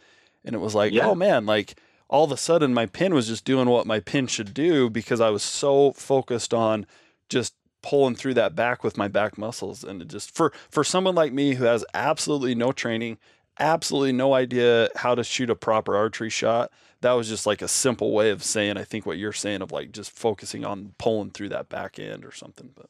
And 0.47 0.55
it 0.55 0.59
was 0.59 0.75
like, 0.75 0.93
Yeah. 0.93 1.07
oh 1.07 1.15
man, 1.15 1.45
like 1.45 1.79
all 2.09 2.23
of 2.25 2.31
a 2.31 2.37
sudden 2.37 2.73
my 2.73 2.87
pin 2.87 3.13
was 3.13 3.27
just 3.27 3.45
doing 3.45 3.69
what 3.69 3.85
my 3.87 3.99
pin 3.99 4.27
should 4.27 4.55
do 4.55 4.89
because 4.89 5.21
I 5.21 5.29
was 5.29 5.43
so 5.43 5.91
focused 5.93 6.53
on 6.55 6.87
just 7.29 7.53
pulling 7.83 8.15
through 8.15 8.35
that 8.35 8.55
back 8.55 8.83
with 8.83 8.97
my 8.97 9.09
back 9.09 9.37
muscles. 9.37 9.83
And 9.83 10.01
it 10.01 10.09
just 10.09 10.31
for 10.35 10.53
for 10.71 10.83
someone 10.85 11.15
like 11.15 11.33
me 11.33 11.55
who 11.55 11.65
has 11.65 11.85
absolutely 11.93 12.55
no 12.55 12.71
training, 12.71 13.19
absolutely 13.59 14.13
no 14.13 14.33
idea 14.33 14.89
how 14.97 15.15
to 15.15 15.23
shoot 15.23 15.49
a 15.51 15.55
proper 15.55 15.97
archery 15.97 16.31
shot, 16.31 16.71
that 17.01 17.13
was 17.13 17.29
just 17.29 17.45
like 17.45 17.61
a 17.61 17.67
simple 17.67 18.13
way 18.13 18.31
of 18.31 18.43
saying 18.43 18.77
I 18.77 18.85
think 18.85 19.05
what 19.05 19.17
you're 19.19 19.33
saying 19.33 19.61
of 19.61 19.71
like 19.73 19.91
just 19.91 20.11
focusing 20.11 20.65
on 20.65 20.93
pulling 20.97 21.31
through 21.31 21.49
that 21.49 21.69
back 21.69 21.99
end 21.99 22.25
or 22.25 22.33
something. 22.33 22.71
But 22.75 22.89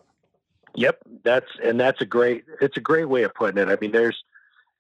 Yep, 0.75 0.99
that's 1.23 1.47
and 1.63 1.79
that's 1.79 2.01
a 2.01 2.05
great 2.05 2.45
it's 2.61 2.77
a 2.77 2.81
great 2.81 3.09
way 3.09 3.23
of 3.23 3.33
putting 3.33 3.61
it. 3.61 3.69
I 3.69 3.77
mean, 3.81 3.91
there's 3.91 4.23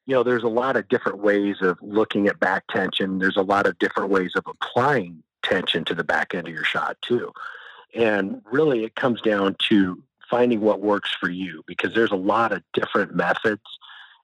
you 0.07 0.15
know, 0.15 0.23
there's 0.23 0.43
a 0.43 0.47
lot 0.47 0.77
of 0.77 0.87
different 0.87 1.19
ways 1.19 1.57
of 1.61 1.77
looking 1.81 2.27
at 2.27 2.39
back 2.39 2.63
tension. 2.69 3.19
There's 3.19 3.37
a 3.37 3.41
lot 3.41 3.67
of 3.67 3.77
different 3.77 4.09
ways 4.09 4.31
of 4.35 4.45
applying 4.47 5.21
tension 5.43 5.83
to 5.85 5.93
the 5.93 6.03
back 6.03 6.33
end 6.33 6.47
of 6.47 6.53
your 6.53 6.63
shot 6.63 6.97
too. 7.01 7.31
And 7.93 8.41
really 8.45 8.85
it 8.85 8.95
comes 8.95 9.21
down 9.21 9.57
to 9.69 10.01
finding 10.29 10.61
what 10.61 10.81
works 10.81 11.13
for 11.19 11.29
you 11.29 11.61
because 11.67 11.93
there's 11.93 12.11
a 12.11 12.15
lot 12.15 12.53
of 12.53 12.63
different 12.73 13.15
methods. 13.15 13.61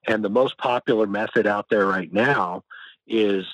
And 0.07 0.23
the 0.23 0.29
most 0.29 0.57
popular 0.57 1.05
method 1.05 1.45
out 1.45 1.67
there 1.69 1.85
right 1.85 2.11
now 2.11 2.63
is 3.05 3.45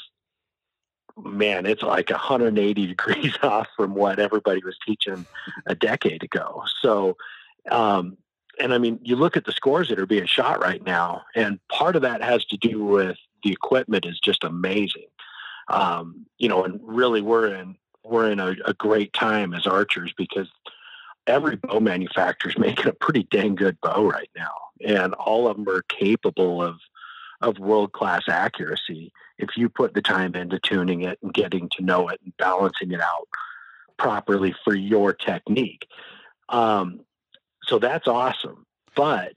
man, 1.17 1.65
it's 1.65 1.83
like 1.83 2.11
180 2.11 2.85
degrees 2.87 3.33
off 3.41 3.67
from 3.75 3.95
what 3.95 4.19
everybody 4.19 4.61
was 4.63 4.77
teaching 4.85 5.25
a 5.65 5.75
decade 5.75 6.23
ago. 6.23 6.63
So 6.81 7.17
um, 7.69 8.17
and 8.59 8.73
I 8.73 8.77
mean, 8.77 8.99
you 9.03 9.15
look 9.15 9.37
at 9.37 9.45
the 9.45 9.51
scores 9.51 9.89
that 9.89 9.99
are 9.99 10.05
being 10.05 10.25
shot 10.25 10.61
right 10.61 10.83
now, 10.85 11.23
and 11.35 11.59
part 11.69 11.95
of 11.95 12.01
that 12.01 12.21
has 12.21 12.45
to 12.45 12.57
do 12.57 12.83
with 12.83 13.17
the 13.43 13.51
equipment 13.51 14.05
is 14.05 14.19
just 14.19 14.43
amazing. 14.43 15.07
Um, 15.69 16.25
you 16.37 16.49
know, 16.49 16.63
and 16.63 16.79
really 16.83 17.21
we're 17.21 17.53
in 17.55 17.77
we're 18.03 18.31
in 18.31 18.39
a, 18.39 18.55
a 18.65 18.73
great 18.73 19.13
time 19.13 19.53
as 19.53 19.67
archers 19.67 20.13
because 20.17 20.49
every 21.27 21.55
bow 21.57 21.79
manufacturer 21.79 22.51
is 22.51 22.57
making 22.59 22.87
a 22.87 22.93
pretty 22.93 23.23
dang 23.23 23.55
good 23.55 23.79
bow 23.81 24.05
right 24.05 24.29
now, 24.35 24.53
and 24.85 25.13
all 25.13 25.47
of 25.47 25.57
them 25.57 25.69
are 25.69 25.83
capable 25.83 26.61
of 26.61 26.75
of 27.41 27.57
world 27.57 27.93
class 27.93 28.23
accuracy 28.27 29.13
if 29.37 29.55
you 29.55 29.69
put 29.69 29.93
the 29.93 30.01
time 30.01 30.35
into 30.35 30.59
tuning 30.59 31.03
it 31.03 31.17
and 31.23 31.33
getting 31.33 31.69
to 31.77 31.83
know 31.83 32.09
it 32.09 32.19
and 32.23 32.35
balancing 32.37 32.91
it 32.91 32.99
out 32.99 33.29
properly 33.97 34.53
for 34.65 34.75
your 34.75 35.13
technique. 35.13 35.87
Um, 36.49 37.01
so 37.63 37.79
that's 37.79 38.07
awesome. 38.07 38.65
But 38.95 39.33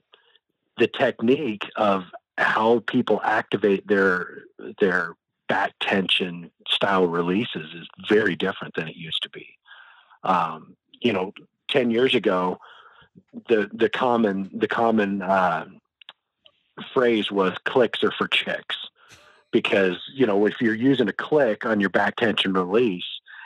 the 0.77 0.87
technique 0.87 1.69
of 1.75 2.05
how 2.37 2.83
people 2.87 3.21
activate 3.23 3.87
their 3.87 4.43
their 4.79 5.15
back 5.47 5.73
tension 5.79 6.49
style 6.67 7.07
releases 7.07 7.73
is 7.73 7.87
very 8.09 8.35
different 8.35 8.73
than 8.75 8.87
it 8.87 8.95
used 8.95 9.21
to 9.23 9.29
be. 9.29 9.47
Um, 10.23 10.75
you 11.01 11.13
know, 11.13 11.33
ten 11.67 11.91
years 11.91 12.15
ago, 12.15 12.57
the 13.49 13.69
the 13.73 13.89
common 13.89 14.49
the 14.53 14.67
common 14.67 15.21
uh, 15.21 15.65
phrase 16.93 17.31
was 17.31 17.53
"clicks 17.65 18.03
are 18.03 18.13
for 18.17 18.27
chicks," 18.27 18.77
because 19.51 19.97
you 20.13 20.25
know 20.25 20.45
if 20.47 20.55
you're 20.61 20.73
using 20.73 21.07
a 21.07 21.13
click 21.13 21.65
on 21.65 21.79
your 21.79 21.89
back 21.89 22.15
tension 22.15 22.53
release, 22.53 23.05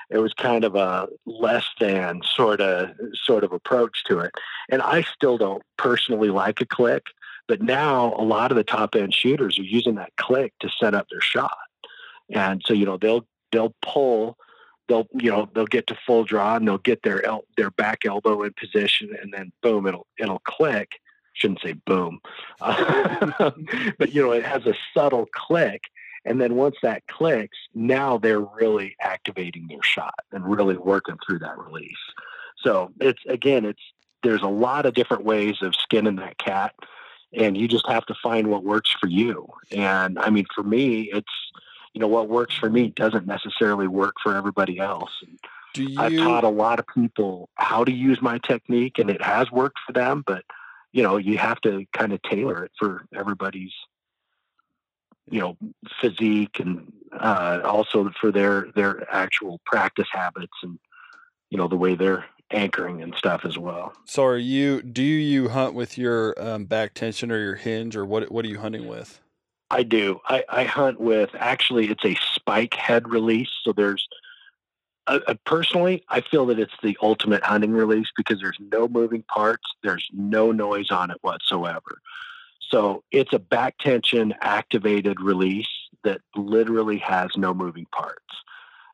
it 0.09 0.19
was 0.19 0.33
kind 0.33 0.63
of 0.63 0.75
a 0.75 1.07
less 1.25 1.65
than 1.79 2.21
sort 2.23 2.61
of 2.61 2.89
sort 3.13 3.43
of 3.43 3.51
approach 3.51 4.03
to 4.05 4.19
it. 4.19 4.31
And 4.69 4.81
I 4.81 5.01
still 5.01 5.37
don't 5.37 5.63
personally 5.77 6.29
like 6.29 6.61
a 6.61 6.65
click, 6.65 7.07
but 7.47 7.61
now 7.61 8.13
a 8.17 8.23
lot 8.23 8.51
of 8.51 8.57
the 8.57 8.63
top 8.63 8.95
end 8.95 9.13
shooters 9.13 9.59
are 9.59 9.63
using 9.63 9.95
that 9.95 10.15
click 10.17 10.53
to 10.59 10.69
set 10.69 10.93
up 10.93 11.07
their 11.09 11.21
shot. 11.21 11.57
And 12.33 12.61
so 12.65 12.73
you 12.73 12.85
know 12.85 12.97
they'll 12.97 13.25
they'll 13.51 13.75
pull 13.81 14.37
they'll 14.87 15.07
you 15.13 15.29
know 15.29 15.49
they'll 15.53 15.65
get 15.65 15.87
to 15.87 15.97
full 16.05 16.23
draw 16.23 16.55
and 16.55 16.67
they'll 16.67 16.77
get 16.77 17.03
their 17.03 17.25
el- 17.25 17.45
their 17.55 17.71
back 17.71 18.05
elbow 18.05 18.43
in 18.43 18.53
position 18.53 19.09
and 19.21 19.33
then 19.33 19.51
boom 19.61 19.87
it'll 19.87 20.07
it'll 20.17 20.39
click 20.39 20.91
shouldn't 21.33 21.61
say 21.61 21.73
boom 21.85 22.19
uh, 22.61 23.51
but 23.97 24.13
you 24.13 24.21
know 24.21 24.31
it 24.31 24.43
has 24.43 24.65
a 24.65 24.73
subtle 24.93 25.27
click 25.33 25.83
and 26.27 26.39
then 26.39 26.55
once 26.55 26.75
that 26.83 27.05
clicks 27.07 27.57
now 27.73 28.17
they're 28.17 28.41
really 28.41 28.95
activating 29.01 29.67
their 29.67 29.83
shot 29.83 30.13
and 30.31 30.45
really 30.45 30.77
working 30.77 31.17
through 31.25 31.39
that 31.39 31.57
release. 31.57 31.97
So 32.57 32.91
it's 32.99 33.21
again 33.27 33.65
it's 33.65 33.81
there's 34.23 34.41
a 34.41 34.47
lot 34.47 34.85
of 34.85 34.93
different 34.93 35.23
ways 35.23 35.57
of 35.61 35.75
skinning 35.75 36.17
that 36.17 36.37
cat 36.37 36.73
and 37.33 37.57
you 37.57 37.67
just 37.67 37.87
have 37.87 38.05
to 38.05 38.15
find 38.21 38.47
what 38.47 38.63
works 38.63 38.93
for 38.99 39.07
you. 39.07 39.47
And 39.71 40.19
i 40.19 40.29
mean 40.29 40.45
for 40.53 40.63
me 40.63 41.09
it's 41.13 41.33
you 41.93 42.01
know 42.01 42.07
what 42.07 42.29
works 42.29 42.55
for 42.55 42.69
me 42.69 42.89
doesn't 42.89 43.25
necessarily 43.25 43.87
work 43.87 44.15
for 44.21 44.35
everybody 44.35 44.79
else. 44.79 45.11
And 45.25 45.39
do 45.73 45.83
you 45.83 45.99
I've 45.99 46.15
taught 46.15 46.43
a 46.43 46.49
lot 46.49 46.79
of 46.79 46.85
people 46.87 47.49
how 47.55 47.83
to 47.83 47.91
use 47.91 48.21
my 48.21 48.37
technique 48.39 48.99
and 48.99 49.09
it 49.09 49.21
has 49.21 49.51
worked 49.51 49.79
for 49.85 49.93
them, 49.93 50.23
but 50.25 50.43
you 50.91 51.03
know, 51.03 51.17
you 51.17 51.37
have 51.37 51.61
to 51.61 51.85
kind 51.93 52.13
of 52.13 52.21
tailor 52.23 52.63
it 52.63 52.71
for 52.79 53.05
everybody's, 53.15 53.73
you 55.29 55.39
know, 55.39 55.57
physique 56.01 56.59
and 56.59 56.91
uh, 57.13 57.61
also 57.63 58.11
for 58.19 58.31
their 58.31 58.67
their 58.75 59.07
actual 59.13 59.59
practice 59.65 60.07
habits 60.11 60.53
and 60.63 60.79
you 61.49 61.57
know 61.57 61.67
the 61.67 61.75
way 61.75 61.95
they're 61.95 62.25
anchoring 62.51 63.01
and 63.01 63.13
stuff 63.15 63.41
as 63.43 63.57
well. 63.57 63.93
so 64.05 64.23
are 64.23 64.37
you 64.37 64.81
do 64.81 65.03
you 65.03 65.49
hunt 65.49 65.73
with 65.73 65.97
your 65.97 66.33
um, 66.41 66.63
back 66.65 66.93
tension 66.93 67.31
or 67.31 67.39
your 67.39 67.55
hinge 67.55 67.95
or 67.95 68.05
what 68.05 68.31
what 68.31 68.45
are 68.45 68.49
you 68.49 68.59
hunting 68.59 68.87
with? 68.87 69.19
I 69.69 69.83
do. 69.83 70.21
I, 70.25 70.45
I 70.47 70.63
hunt 70.63 70.99
with 70.99 71.31
actually 71.35 71.89
it's 71.89 72.05
a 72.05 72.15
spike 72.33 72.73
head 72.73 73.09
release. 73.09 73.49
So 73.63 73.73
there's 73.73 74.07
uh, 75.07 75.19
uh, 75.27 75.33
personally, 75.45 76.03
I 76.09 76.21
feel 76.21 76.45
that 76.47 76.59
it's 76.59 76.73
the 76.83 76.97
ultimate 77.01 77.43
hunting 77.43 77.71
release 77.71 78.07
because 78.15 78.39
there's 78.39 78.57
no 78.59 78.87
moving 78.87 79.23
parts, 79.23 79.63
there's 79.83 80.07
no 80.13 80.51
noise 80.51 80.91
on 80.91 81.11
it 81.11 81.17
whatsoever. 81.21 82.01
So 82.69 83.03
it's 83.11 83.33
a 83.33 83.39
back 83.39 83.77
tension 83.79 84.33
activated 84.41 85.21
release 85.21 85.67
that 86.03 86.21
literally 86.35 86.97
has 86.99 87.29
no 87.35 87.53
moving 87.53 87.85
parts. 87.91 88.23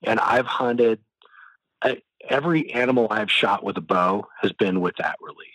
And 0.03 0.19
I've 0.19 0.45
hunted 0.45 0.99
every 2.29 2.71
animal 2.71 3.07
I've 3.11 3.31
shot 3.31 3.63
with 3.63 3.77
a 3.77 3.81
bow 3.81 4.27
has 4.41 4.51
been 4.53 4.79
with 4.81 4.95
that 4.97 5.17
release. 5.21 5.49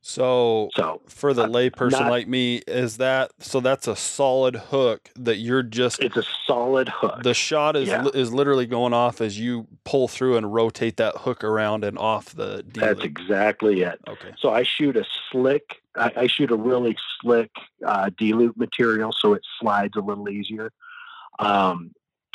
So 0.00 0.70
So 0.76 1.00
for 1.08 1.34
the 1.34 1.42
Uh, 1.42 1.48
layperson 1.48 2.08
like 2.08 2.28
me, 2.28 2.62
is 2.68 2.98
that 2.98 3.32
so? 3.40 3.58
That's 3.58 3.88
a 3.88 3.96
solid 3.96 4.54
hook 4.54 5.10
that 5.16 5.38
you're 5.38 5.64
just 5.64 6.00
it's 6.00 6.16
a 6.16 6.22
solid 6.46 6.88
hook. 6.88 7.24
the 7.24 7.34
shot 7.34 7.74
is 7.74 7.88
Yeah. 7.88 8.06
is 8.14 8.32
literally 8.32 8.66
going 8.66 8.94
off 8.94 9.20
as 9.20 9.38
you 9.40 9.66
pull 9.84 10.06
through 10.06 10.36
and 10.36 10.54
rotate 10.54 10.96
that 10.98 11.16
hook 11.18 11.42
around 11.42 11.84
and 11.84 11.98
off 11.98 12.32
the 12.34 12.62
D 12.62 12.80
That's 12.80 13.02
exactly 13.02 13.82
it. 13.82 13.98
Okay. 14.06 14.32
So 14.38 14.50
I 14.50 14.62
shoot 14.62 14.96
a 14.96 15.04
slick, 15.32 15.82
I, 15.96 16.12
I 16.16 16.26
shoot 16.26 16.50
a 16.50 16.56
really 16.56 16.96
slick 17.20 17.50
uh, 17.84 18.10
D 18.16 18.32
loop 18.32 18.56
material, 18.56 19.12
so 19.12 19.34
it 19.34 19.42
slides 19.60 19.96
a 19.96 20.00
little 20.00 20.28
easier. 20.28 20.72
Um, 21.38 21.92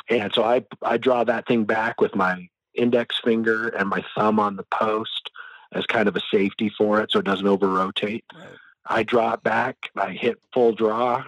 and 0.09 0.33
so 0.33 0.43
I 0.43 0.65
I 0.81 0.97
draw 0.97 1.23
that 1.23 1.47
thing 1.47 1.65
back 1.65 2.01
with 2.01 2.15
my 2.15 2.47
index 2.73 3.19
finger 3.23 3.69
and 3.69 3.89
my 3.89 4.03
thumb 4.15 4.39
on 4.39 4.55
the 4.55 4.65
post 4.71 5.29
as 5.73 5.85
kind 5.85 6.07
of 6.07 6.15
a 6.15 6.21
safety 6.31 6.69
for 6.77 7.01
it, 7.01 7.11
so 7.11 7.19
it 7.19 7.25
doesn't 7.25 7.47
over 7.47 7.67
rotate. 7.67 8.25
Right. 8.33 8.47
I 8.87 9.03
it 9.03 9.43
back, 9.43 9.89
I 9.95 10.11
hit 10.11 10.41
full 10.53 10.73
draw, 10.73 11.23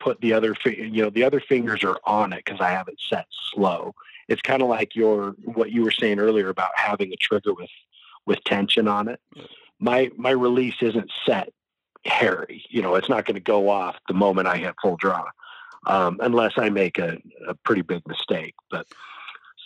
put 0.00 0.20
the 0.20 0.32
other, 0.32 0.54
you 0.64 1.02
know, 1.02 1.10
the 1.10 1.24
other 1.24 1.40
fingers 1.40 1.84
are 1.84 1.98
on 2.04 2.32
it 2.32 2.44
because 2.44 2.60
I 2.60 2.70
have 2.70 2.88
it 2.88 3.00
set 3.08 3.26
slow. 3.52 3.94
It's 4.28 4.42
kind 4.42 4.60
of 4.60 4.68
like 4.68 4.94
your 4.94 5.30
what 5.44 5.70
you 5.70 5.84
were 5.84 5.92
saying 5.92 6.18
earlier 6.18 6.48
about 6.48 6.72
having 6.74 7.12
a 7.12 7.16
trigger 7.16 7.54
with 7.54 7.70
with 8.26 8.42
tension 8.44 8.88
on 8.88 9.08
it. 9.08 9.20
My 9.78 10.10
my 10.16 10.30
release 10.30 10.76
isn't 10.80 11.10
set 11.24 11.52
hairy. 12.06 12.64
You 12.68 12.82
know, 12.82 12.94
it's 12.94 13.08
not 13.08 13.24
going 13.24 13.34
to 13.34 13.40
go 13.40 13.68
off 13.68 13.96
the 14.08 14.14
moment 14.14 14.48
I 14.48 14.56
hit 14.56 14.74
full 14.82 14.96
draw, 14.96 15.24
um, 15.86 16.18
unless 16.20 16.52
I 16.56 16.70
make 16.70 16.98
a, 16.98 17.18
a 17.46 17.54
pretty 17.54 17.82
big 17.82 18.06
mistake. 18.06 18.54
But 18.70 18.86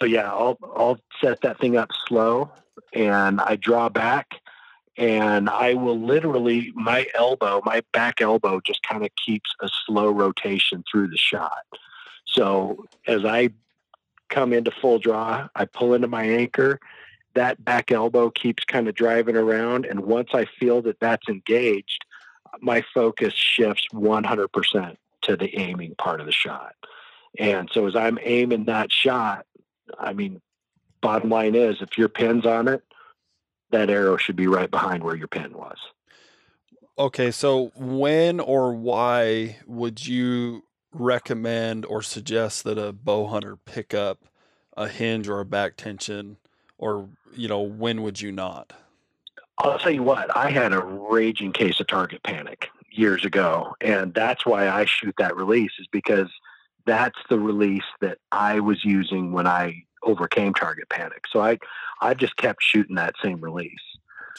so 0.01 0.07
yeah, 0.07 0.30
I'll 0.30 0.59
I'll 0.62 0.99
set 1.20 1.43
that 1.43 1.59
thing 1.59 1.76
up 1.76 1.91
slow, 2.07 2.51
and 2.93 3.41
I 3.41 3.57
draw 3.57 3.88
back, 3.88 4.41
and 4.97 5.49
I 5.49 5.74
will 5.74 5.99
literally 5.99 6.72
my 6.74 7.07
elbow, 7.14 7.61
my 7.64 7.82
back 7.93 8.20
elbow, 8.20 8.61
just 8.64 8.82
kind 8.82 9.05
of 9.05 9.11
keeps 9.24 9.51
a 9.61 9.68
slow 9.86 10.11
rotation 10.11 10.84
through 10.91 11.09
the 11.09 11.18
shot. 11.18 11.64
So 12.24 12.86
as 13.07 13.24
I 13.24 13.51
come 14.28 14.53
into 14.53 14.70
full 14.70 14.99
draw, 14.99 15.49
I 15.55 15.64
pull 15.64 15.95
into 15.95 16.09
my 16.09 16.24
anchor. 16.24 16.80
That 17.34 17.64
back 17.64 17.93
elbow 17.93 18.30
keeps 18.30 18.64
kind 18.64 18.88
of 18.88 18.95
driving 18.95 19.36
around, 19.36 19.84
and 19.84 20.01
once 20.01 20.30
I 20.32 20.47
feel 20.47 20.82
that 20.82 20.99
that's 21.01 21.28
engaged, 21.28 22.05
my 22.61 22.82
focus 22.94 23.34
shifts 23.34 23.86
100% 23.92 24.96
to 25.22 25.36
the 25.36 25.59
aiming 25.59 25.94
part 25.96 26.20
of 26.20 26.26
the 26.26 26.32
shot. 26.32 26.74
And 27.38 27.70
so 27.72 27.86
as 27.86 27.94
I'm 27.94 28.18
aiming 28.22 28.64
that 28.64 28.92
shot, 28.92 29.46
I 29.98 30.12
mean, 30.12 30.40
bottom 31.01 31.30
line 31.30 31.55
is 31.55 31.76
if 31.80 31.96
your 31.96 32.09
pin's 32.09 32.46
on 32.46 32.68
it, 32.68 32.82
that 33.70 33.90
arrow 33.90 34.16
should 34.16 34.36
be 34.36 34.46
right 34.46 34.70
behind 34.70 35.05
where 35.05 35.14
your 35.14 35.28
pin 35.28 35.53
was. 35.53 35.78
Okay, 36.98 37.30
so 37.30 37.72
when 37.76 38.40
or 38.40 38.74
why 38.74 39.59
would 39.66 40.07
you 40.07 40.64
recommend 40.92 41.86
or 41.86 42.03
suggest 42.03 42.64
that 42.64 42.78
a 42.78 42.92
bow 42.92 43.26
hunter 43.26 43.57
pick 43.57 43.94
up 43.94 44.24
a 44.76 44.88
hinge 44.88 45.28
or 45.28 45.40
a 45.40 45.44
back 45.44 45.76
tension 45.76 46.36
or 46.78 47.09
you 47.32 47.46
know 47.46 47.61
when 47.61 48.03
would 48.03 48.20
you 48.20 48.32
not 48.32 48.72
I'll 49.63 49.79
tell 49.79 49.93
you 49.93 50.03
what, 50.03 50.35
I 50.35 50.51
had 50.51 50.73
a 50.73 50.81
raging 50.81 51.53
case 51.53 51.81
of 51.81 51.87
target 51.87 52.23
panic 52.23 52.69
years 52.91 53.25
ago. 53.25 53.75
And 53.81 54.15
that's 54.15 54.47
why 54.47 54.69
I 54.69 54.87
shoot 54.87 55.15
that 55.19 55.37
release, 55.37 55.73
is 55.79 55.87
because 55.93 56.31
that's 56.87 57.19
the 57.29 57.39
release 57.39 57.85
that 58.01 58.19
I 58.33 58.61
was 58.61 58.85
using 58.85 59.33
when 59.33 59.47
I 59.47 59.85
overcame 60.03 60.55
target 60.55 60.89
panic. 60.89 61.25
So 61.31 61.43
I 61.43 61.59
I 62.01 62.15
just 62.15 62.37
kept 62.37 62.63
shooting 62.63 62.97
that 62.97 63.15
same 63.23 63.41
release. 63.41 63.75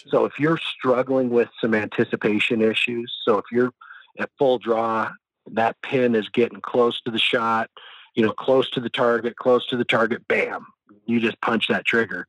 So 0.07 0.25
if 0.25 0.39
you're 0.39 0.57
struggling 0.57 1.29
with 1.29 1.49
some 1.59 1.75
anticipation 1.75 2.61
issues, 2.61 3.13
so 3.23 3.37
if 3.37 3.45
you're 3.51 3.71
at 4.19 4.31
full 4.39 4.57
draw, 4.57 5.11
that 5.51 5.79
pin 5.83 6.15
is 6.15 6.27
getting 6.29 6.61
close 6.61 6.99
to 7.01 7.11
the 7.11 7.19
shot, 7.19 7.69
you 8.15 8.25
know, 8.25 8.31
close 8.31 8.69
to 8.71 8.79
the 8.79 8.89
target, 8.89 9.35
close 9.35 9.67
to 9.67 9.77
the 9.77 9.85
target, 9.85 10.27
bam, 10.27 10.65
you 11.05 11.19
just 11.19 11.39
punch 11.41 11.67
that 11.67 11.85
trigger 11.85 12.25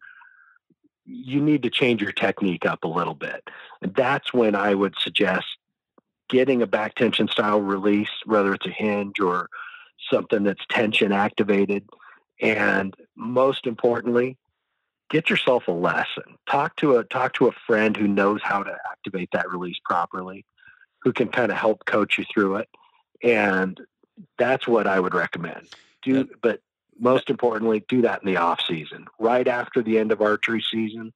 you 1.05 1.41
need 1.41 1.63
to 1.63 1.71
change 1.71 2.01
your 2.01 2.13
technique 2.13 2.67
up 2.67 2.85
a 2.85 2.89
little 2.89 3.15
bit. 3.15 3.43
And 3.81 3.95
that's 3.95 4.33
when 4.33 4.55
I 4.55 4.75
would 4.75 4.95
suggest 4.99 5.47
getting 6.29 6.63
a 6.63 6.67
back 6.67 6.95
tension 6.95 7.29
style 7.29 7.61
release, 7.61 8.11
whether 8.25 8.55
it's 8.55 8.67
a 8.67 8.71
hinge 8.71 9.21
or 9.21 9.49
something 10.11 10.45
that's 10.45 10.65
tension 10.71 11.13
activated. 11.13 11.89
And 12.41 12.95
most 13.17 13.67
importantly, 13.67 14.37
get 15.11 15.29
yourself 15.29 15.69
a 15.69 15.73
lesson. 15.73 16.39
Talk 16.49 16.77
to 16.77 16.97
a 16.97 17.05
talk 17.05 17.35
to 17.35 17.49
a 17.49 17.53
friend 17.67 17.97
who 17.97 18.09
knows 18.09 18.41
how 18.43 18.63
to 18.63 18.77
activate 18.91 19.29
that 19.33 19.51
release 19.51 19.77
properly, 19.85 20.45
who 21.03 21.13
can 21.13 21.29
kind 21.29 21.53
of 21.53 21.59
help 21.59 21.85
coach 21.85 22.19
you 22.19 22.25
through 22.33 22.57
it. 22.57 22.69
And 23.23 23.79
that's 24.39 24.67
what 24.67 24.87
I 24.87 24.99
would 24.99 25.15
recommend. 25.15 25.69
Do 26.03 26.29
but 26.43 26.61
most 26.99 27.31
importantly, 27.31 27.85
do 27.89 28.03
that 28.03 28.23
in 28.23 28.27
the 28.27 28.37
off 28.39 28.61
season, 28.67 29.07
right 29.19 29.47
after 29.47 29.83
the 29.83 29.99
end 29.99 30.13
of 30.13 30.21
archery 30.21 30.63
season. 30.71 31.13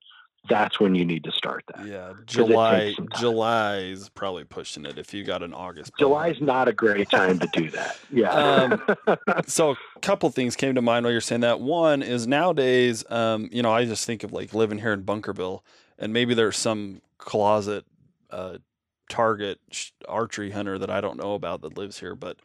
That's 0.48 0.78
when 0.78 0.94
you 0.94 1.04
need 1.04 1.24
to 1.24 1.32
start 1.32 1.64
that. 1.74 1.86
Yeah, 1.86 2.12
July. 2.24 2.94
July 3.18 3.78
is 3.78 4.08
probably 4.10 4.44
pushing 4.44 4.86
it. 4.86 4.96
If 4.96 5.12
you 5.12 5.24
got 5.24 5.42
an 5.42 5.52
August, 5.52 5.90
July 5.98 6.28
is 6.28 6.40
not 6.40 6.68
a 6.68 6.72
great 6.72 7.10
time 7.10 7.40
to 7.40 7.48
do 7.52 7.68
that. 7.70 7.98
Yeah. 8.12 8.30
Um, 8.30 8.80
so 9.48 9.72
a 9.72 10.00
couple 10.02 10.30
things 10.30 10.54
came 10.54 10.76
to 10.76 10.82
mind 10.82 11.04
while 11.04 11.10
you're 11.10 11.20
saying 11.20 11.40
that. 11.40 11.60
One 11.60 12.00
is 12.00 12.28
nowadays, 12.28 13.04
um, 13.10 13.48
you 13.50 13.60
know, 13.60 13.72
I 13.72 13.86
just 13.86 14.06
think 14.06 14.22
of 14.22 14.32
like 14.32 14.54
living 14.54 14.78
here 14.78 14.92
in 14.92 15.02
Bunkerville, 15.02 15.62
and 15.98 16.12
maybe 16.12 16.32
there's 16.32 16.56
some 16.56 17.02
closet 17.18 17.84
uh, 18.30 18.58
target 19.08 19.60
archery 20.08 20.50
hunter 20.50 20.78
that 20.78 20.90
I 20.90 21.00
don't 21.00 21.18
know 21.18 21.34
about 21.34 21.62
that 21.62 21.76
lives 21.76 21.98
here, 21.98 22.14
but 22.14 22.36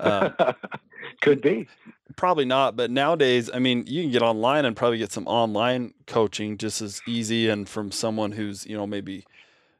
um, 0.00 0.34
could 1.20 1.40
be 1.40 1.68
probably 2.16 2.44
not. 2.44 2.76
But 2.76 2.90
nowadays, 2.90 3.50
I 3.52 3.58
mean, 3.58 3.84
you 3.86 4.02
can 4.02 4.10
get 4.10 4.22
online 4.22 4.64
and 4.64 4.76
probably 4.76 4.98
get 4.98 5.12
some 5.12 5.26
online 5.26 5.94
coaching 6.06 6.58
just 6.58 6.82
as 6.82 7.00
easy, 7.06 7.48
and 7.48 7.68
from 7.68 7.90
someone 7.90 8.32
who's 8.32 8.66
you 8.66 8.76
know 8.76 8.86
maybe 8.86 9.24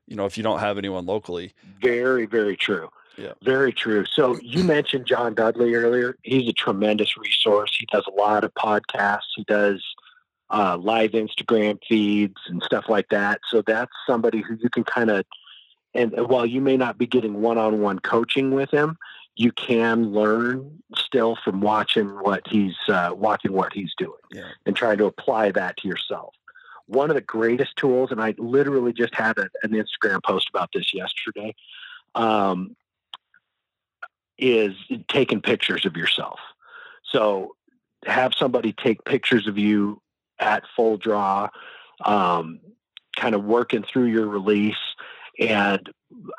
you 0.06 0.16
know 0.16 0.26
if 0.26 0.36
you 0.36 0.42
don't 0.42 0.60
have 0.60 0.78
anyone 0.78 1.06
locally. 1.06 1.52
Very 1.82 2.26
very 2.26 2.56
true. 2.56 2.88
Yeah. 3.16 3.32
Very 3.42 3.72
true. 3.72 4.04
So 4.06 4.38
you 4.40 4.62
mentioned 4.62 5.04
John 5.06 5.34
Dudley 5.34 5.74
earlier. 5.74 6.16
He's 6.22 6.48
a 6.48 6.52
tremendous 6.52 7.16
resource. 7.16 7.76
He 7.76 7.84
does 7.86 8.04
a 8.06 8.12
lot 8.12 8.44
of 8.44 8.54
podcasts. 8.54 9.26
He 9.34 9.42
does 9.42 9.82
uh, 10.50 10.76
live 10.76 11.10
Instagram 11.10 11.80
feeds 11.88 12.36
and 12.46 12.62
stuff 12.62 12.84
like 12.88 13.08
that. 13.08 13.40
So 13.50 13.62
that's 13.66 13.90
somebody 14.06 14.40
who 14.40 14.54
you 14.62 14.70
can 14.70 14.84
kind 14.84 15.10
of 15.10 15.26
and 15.98 16.28
while 16.28 16.46
you 16.46 16.60
may 16.60 16.76
not 16.76 16.96
be 16.96 17.06
getting 17.06 17.42
one-on-one 17.42 17.98
coaching 17.98 18.52
with 18.52 18.70
him, 18.70 18.96
you 19.34 19.50
can 19.52 20.12
learn 20.12 20.82
still 20.96 21.36
from 21.44 21.60
watching 21.60 22.06
what 22.06 22.46
he's 22.48 22.76
uh, 22.88 23.10
watching 23.14 23.52
what 23.52 23.72
he's 23.72 23.92
doing 23.98 24.20
yeah. 24.32 24.48
and 24.64 24.76
trying 24.76 24.98
to 24.98 25.06
apply 25.06 25.50
that 25.52 25.76
to 25.78 25.88
yourself. 25.88 26.34
One 26.86 27.10
of 27.10 27.16
the 27.16 27.20
greatest 27.22 27.76
tools, 27.76 28.10
and 28.10 28.22
I 28.22 28.34
literally 28.38 28.92
just 28.92 29.14
had 29.14 29.38
a, 29.38 29.48
an 29.62 29.70
Instagram 29.70 30.22
post 30.22 30.48
about 30.48 30.70
this 30.72 30.94
yesterday, 30.94 31.54
um, 32.14 32.76
is 34.38 34.74
taking 35.08 35.40
pictures 35.40 35.84
of 35.84 35.96
yourself. 35.96 36.38
So 37.04 37.56
have 38.06 38.32
somebody 38.36 38.72
take 38.72 39.04
pictures 39.04 39.46
of 39.48 39.58
you 39.58 40.00
at 40.38 40.62
full 40.76 40.96
draw, 40.96 41.48
um, 42.04 42.60
kind 43.16 43.34
of 43.34 43.44
working 43.44 43.82
through 43.82 44.06
your 44.06 44.26
release 44.26 44.76
and 45.38 45.88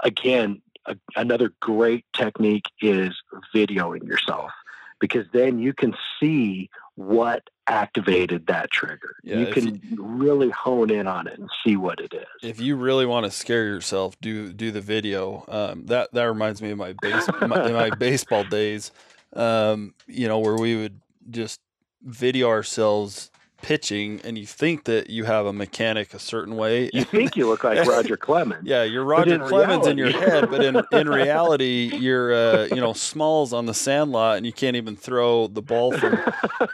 again, 0.04 0.62
a, 0.86 0.96
another 1.16 1.54
great 1.60 2.06
technique 2.16 2.66
is 2.82 3.12
videoing 3.56 4.04
yourself 4.08 4.52
because 5.00 5.26
then 5.32 5.60
you 5.60 5.74
can 5.74 5.96
see 6.20 6.70
what 6.96 7.44
activated 7.68 8.48
that 8.48 8.70
trigger. 8.72 9.16
Yeah, 9.24 9.38
you 9.38 9.48
can 9.48 9.82
you, 9.82 10.04
really 10.04 10.50
hone 10.50 10.90
in 10.90 11.08
on 11.08 11.28
it 11.28 11.40
and 11.40 11.50
see 11.66 11.78
what 11.78 12.00
it 12.00 12.14
is. 12.14 12.28
If 12.44 12.60
you 12.60 12.76
really 12.76 13.06
want 13.06 13.26
to 13.26 13.32
scare 13.32 13.66
yourself, 13.66 14.20
do 14.20 14.52
do 14.52 14.72
the 14.72 14.82
video. 14.82 15.46
Um, 15.48 15.86
that 15.86 16.12
that 16.14 16.24
reminds 16.24 16.62
me 16.62 16.72
of 16.72 16.78
my 16.78 16.94
base 17.02 17.28
my, 17.42 17.72
my 17.72 17.90
baseball 17.98 18.44
days. 18.44 18.92
Um, 19.34 19.94
you 20.08 20.28
know, 20.28 20.40
where 20.40 20.58
we 20.58 20.76
would 20.76 21.00
just 21.30 21.62
video 22.04 22.50
ourselves 22.50 23.32
pitching 23.62 24.22
and 24.24 24.38
you 24.38 24.46
think 24.46 24.86
that 24.86 25.10
you 25.10 25.26
have 25.26 25.46
a 25.46 25.54
mechanic 25.54 26.14
a 26.14 26.20
certain 26.20 26.56
way. 26.56 26.90
You 26.94 27.04
think 27.06 27.36
you 27.36 27.48
look 27.48 27.64
like 27.64 27.86
Roger 27.88 28.18
Clemens. 28.18 28.66
yeah, 28.66 28.84
you're 28.84 29.04
Roger 29.04 29.36
in 29.36 29.42
Clemens 29.42 29.86
reality. 29.88 29.92
in 29.92 29.98
your 29.98 30.12
head, 30.12 30.50
but 30.50 30.64
in, 30.64 30.82
in 30.92 31.10
reality, 31.10 31.92
you're 31.96 32.34
uh, 32.34 32.68
you 32.68 32.82
know 32.82 32.94
Smalls 32.94 33.54
on 33.54 33.66
the 33.66 33.74
sandlot, 33.74 34.38
and 34.38 34.46
you 34.46 34.54
can't 34.54 34.76
even 34.76 34.96
throw 34.96 35.48
the 35.48 35.62
ball 35.62 35.98
from 35.98 36.20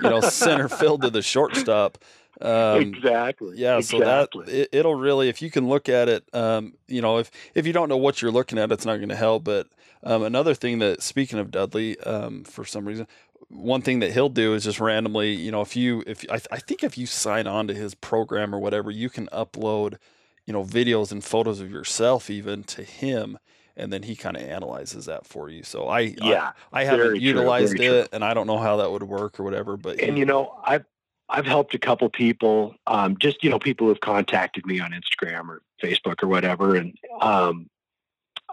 you 0.01 0.09
know 0.09 0.21
center 0.21 0.69
field 0.69 1.01
to 1.01 1.09
the 1.09 1.21
shortstop. 1.21 1.97
Um, 2.41 2.81
exactly. 2.81 3.57
Yeah. 3.57 3.77
Exactly. 3.77 4.45
So 4.45 4.51
that 4.51 4.69
it, 4.71 4.85
will 4.85 4.95
really, 4.95 5.29
if 5.29 5.41
you 5.41 5.49
can 5.49 5.67
look 5.67 5.87
at 5.87 6.09
it, 6.09 6.23
um, 6.33 6.73
you 6.87 7.01
know, 7.01 7.17
if 7.17 7.31
if 7.53 7.65
you 7.65 7.73
don't 7.73 7.89
know 7.89 7.97
what 7.97 8.21
you're 8.21 8.31
looking 8.31 8.57
at, 8.57 8.71
it's 8.71 8.85
not 8.85 8.97
going 8.97 9.09
to 9.09 9.15
help. 9.15 9.43
But 9.43 9.67
um, 10.03 10.23
another 10.23 10.53
thing 10.53 10.79
that, 10.79 11.01
speaking 11.01 11.39
of 11.39 11.51
Dudley, 11.51 11.99
um, 12.01 12.43
for 12.43 12.65
some 12.65 12.85
reason, 12.85 13.07
one 13.55 13.81
thing 13.81 13.99
that 13.99 14.11
he'll 14.11 14.29
do 14.29 14.53
is 14.53 14.63
just 14.63 14.79
randomly, 14.79 15.33
you 15.33 15.51
know, 15.51 15.61
if 15.61 15.75
you 15.75 16.03
if 16.05 16.25
I, 16.29 16.39
I 16.51 16.59
think 16.59 16.83
if 16.83 16.97
you 16.97 17.05
sign 17.05 17.47
on 17.47 17.67
to 17.67 17.73
his 17.73 17.95
program 17.95 18.53
or 18.53 18.59
whatever, 18.59 18.91
you 18.91 19.09
can 19.09 19.27
upload, 19.27 19.97
you 20.45 20.53
know, 20.53 20.63
videos 20.63 21.11
and 21.11 21.23
photos 21.23 21.59
of 21.59 21.71
yourself 21.71 22.29
even 22.29 22.63
to 22.65 22.83
him 22.83 23.37
and 23.77 23.91
then 23.91 24.03
he 24.03 24.15
kind 24.15 24.37
of 24.37 24.43
analyzes 24.43 25.05
that 25.05 25.25
for 25.25 25.49
you. 25.49 25.63
So 25.63 25.87
I 25.87 26.15
yeah, 26.21 26.51
I, 26.71 26.81
I 26.81 26.83
haven't 26.85 27.19
utilized 27.19 27.75
true, 27.75 27.85
it, 27.85 27.89
true. 27.89 28.07
and 28.13 28.23
I 28.23 28.33
don't 28.33 28.47
know 28.47 28.57
how 28.57 28.77
that 28.77 28.91
would 28.91 29.03
work 29.03 29.39
or 29.39 29.43
whatever. 29.43 29.77
But 29.77 29.99
and 29.99 30.17
you 30.17 30.25
know, 30.25 30.57
I've 30.63 30.85
I've 31.29 31.45
helped 31.45 31.75
a 31.75 31.79
couple 31.79 32.09
people, 32.09 32.75
um, 32.87 33.17
just 33.17 33.43
you 33.43 33.49
know, 33.49 33.59
people 33.59 33.87
who've 33.87 33.99
contacted 33.99 34.65
me 34.65 34.79
on 34.79 34.91
Instagram 34.91 35.49
or 35.49 35.61
Facebook 35.81 36.23
or 36.23 36.27
whatever, 36.27 36.75
and 36.75 36.95
um, 37.21 37.69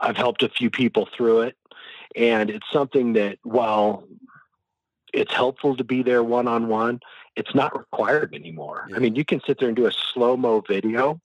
I've 0.00 0.16
helped 0.16 0.42
a 0.42 0.48
few 0.48 0.70
people 0.70 1.08
through 1.16 1.42
it. 1.42 1.56
And 2.14 2.50
it's 2.50 2.66
something 2.70 3.14
that 3.14 3.38
while 3.42 4.04
it's 5.12 5.32
helpful 5.32 5.76
to 5.76 5.84
be 5.84 6.02
there 6.02 6.22
one 6.22 6.48
on 6.48 6.68
one. 6.68 7.00
It's 7.36 7.54
not 7.54 7.76
required 7.76 8.34
anymore. 8.34 8.86
Yeah. 8.88 8.96
I 8.96 8.98
mean, 8.98 9.14
you 9.14 9.24
can 9.24 9.40
sit 9.46 9.58
there 9.58 9.68
and 9.68 9.76
do 9.76 9.86
a 9.86 9.92
slow 9.92 10.36
mo 10.36 10.60
video 10.60 11.20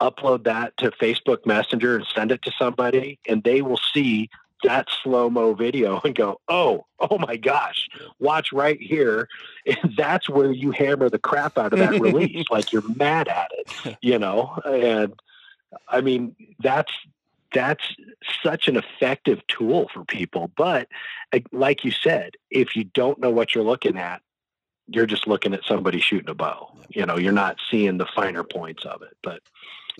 upload 0.00 0.44
that 0.44 0.76
to 0.78 0.90
Facebook 0.92 1.44
Messenger 1.46 1.96
and 1.96 2.06
send 2.14 2.32
it 2.32 2.42
to 2.42 2.52
somebody, 2.58 3.18
and 3.26 3.42
they 3.42 3.62
will 3.62 3.80
see 3.92 4.30
that 4.64 4.88
slow 5.02 5.30
mo 5.30 5.54
video 5.54 6.00
and 6.04 6.14
go, 6.14 6.40
"Oh, 6.48 6.86
oh 6.98 7.18
my 7.18 7.36
gosh, 7.36 7.88
watch 8.18 8.52
right 8.52 8.80
here." 8.80 9.28
And 9.66 9.94
that's 9.98 10.30
where 10.30 10.50
you 10.50 10.70
hammer 10.70 11.10
the 11.10 11.18
crap 11.18 11.58
out 11.58 11.74
of 11.74 11.78
that 11.78 12.00
release, 12.00 12.46
like 12.50 12.72
you're 12.72 12.88
mad 12.96 13.28
at 13.28 13.50
it, 13.52 13.98
you 14.00 14.18
know. 14.18 14.58
And 14.64 15.12
I 15.86 16.00
mean, 16.00 16.34
that's 16.58 16.90
that's 17.52 17.94
such 18.42 18.68
an 18.68 18.76
effective 18.76 19.40
tool 19.46 19.88
for 19.92 20.04
people. 20.04 20.50
But 20.56 20.88
like 21.52 21.84
you 21.84 21.90
said, 21.90 22.34
if 22.50 22.76
you 22.76 22.84
don't 22.84 23.20
know 23.20 23.30
what 23.30 23.54
you're 23.54 23.64
looking 23.64 23.98
at, 23.98 24.22
you're 24.86 25.06
just 25.06 25.26
looking 25.26 25.54
at 25.54 25.64
somebody 25.64 26.00
shooting 26.00 26.30
a 26.30 26.34
bow. 26.34 26.72
You 26.88 27.06
know, 27.06 27.18
you're 27.18 27.32
not 27.32 27.58
seeing 27.70 27.98
the 27.98 28.06
finer 28.06 28.42
points 28.42 28.84
of 28.84 29.02
it. 29.02 29.16
But 29.22 29.40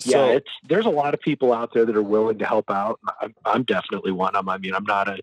yeah, 0.03 0.11
so, 0.11 0.29
it's 0.29 0.51
there's 0.67 0.85
a 0.85 0.91
lot 0.91 1.13
of 1.13 1.19
people 1.19 1.53
out 1.53 1.73
there 1.73 1.85
that 1.85 1.95
are 1.95 2.01
willing 2.01 2.39
to 2.39 2.45
help 2.45 2.71
out. 2.71 2.99
I'm, 3.21 3.35
I'm 3.45 3.63
definitely 3.63 4.11
one 4.11 4.35
of 4.35 4.45
them. 4.45 4.49
I 4.49 4.57
mean, 4.57 4.73
I'm 4.73 4.85
not 4.85 5.07
a 5.07 5.19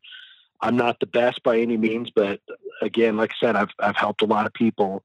I'm 0.61 0.77
not 0.77 1.01
the 1.01 1.07
best 1.07 1.43
by 1.43 1.59
any 1.59 1.77
means, 1.77 2.11
but 2.15 2.41
again, 2.81 3.17
like 3.17 3.33
I 3.33 3.47
said, 3.47 3.57
I've 3.57 3.71
I've 3.79 3.97
helped 3.97 4.23
a 4.23 4.27
lot 4.27 4.47
of 4.47 4.53
people 4.53 5.03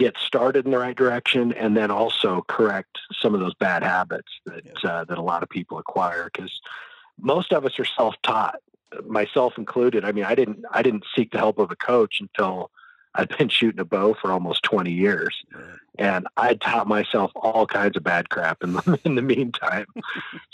get 0.00 0.16
started 0.16 0.64
in 0.64 0.70
the 0.70 0.78
right 0.78 0.96
direction 0.96 1.52
and 1.52 1.76
then 1.76 1.90
also 1.90 2.42
correct 2.48 2.98
some 3.12 3.34
of 3.34 3.40
those 3.40 3.52
bad 3.54 3.82
habits 3.82 4.32
that 4.46 4.62
yeah. 4.64 4.90
uh, 4.90 5.04
that 5.04 5.18
a 5.18 5.22
lot 5.22 5.42
of 5.42 5.48
people 5.50 5.76
acquire 5.76 6.30
because 6.32 6.58
most 7.20 7.52
of 7.52 7.66
us 7.66 7.78
are 7.78 7.84
self-taught 7.84 8.60
myself 9.06 9.58
included. 9.58 10.02
I 10.02 10.12
mean 10.12 10.24
i 10.24 10.34
didn't 10.34 10.64
i 10.72 10.82
didn't 10.82 11.04
seek 11.14 11.32
the 11.32 11.38
help 11.38 11.58
of 11.58 11.70
a 11.70 11.76
coach 11.76 12.18
until 12.18 12.70
i'd 13.14 13.36
been 13.36 13.48
shooting 13.58 13.78
a 13.78 13.84
bow 13.84 14.14
for 14.14 14.32
almost 14.32 14.62
20 14.62 14.90
years. 14.90 15.36
Right. 15.54 15.64
and 15.98 16.26
i 16.38 16.54
taught 16.54 16.88
myself 16.88 17.30
all 17.36 17.66
kinds 17.66 17.98
of 17.98 18.02
bad 18.02 18.30
crap 18.30 18.62
in 18.62 18.72
the, 18.72 19.00
in 19.04 19.14
the 19.14 19.22
meantime. 19.22 19.86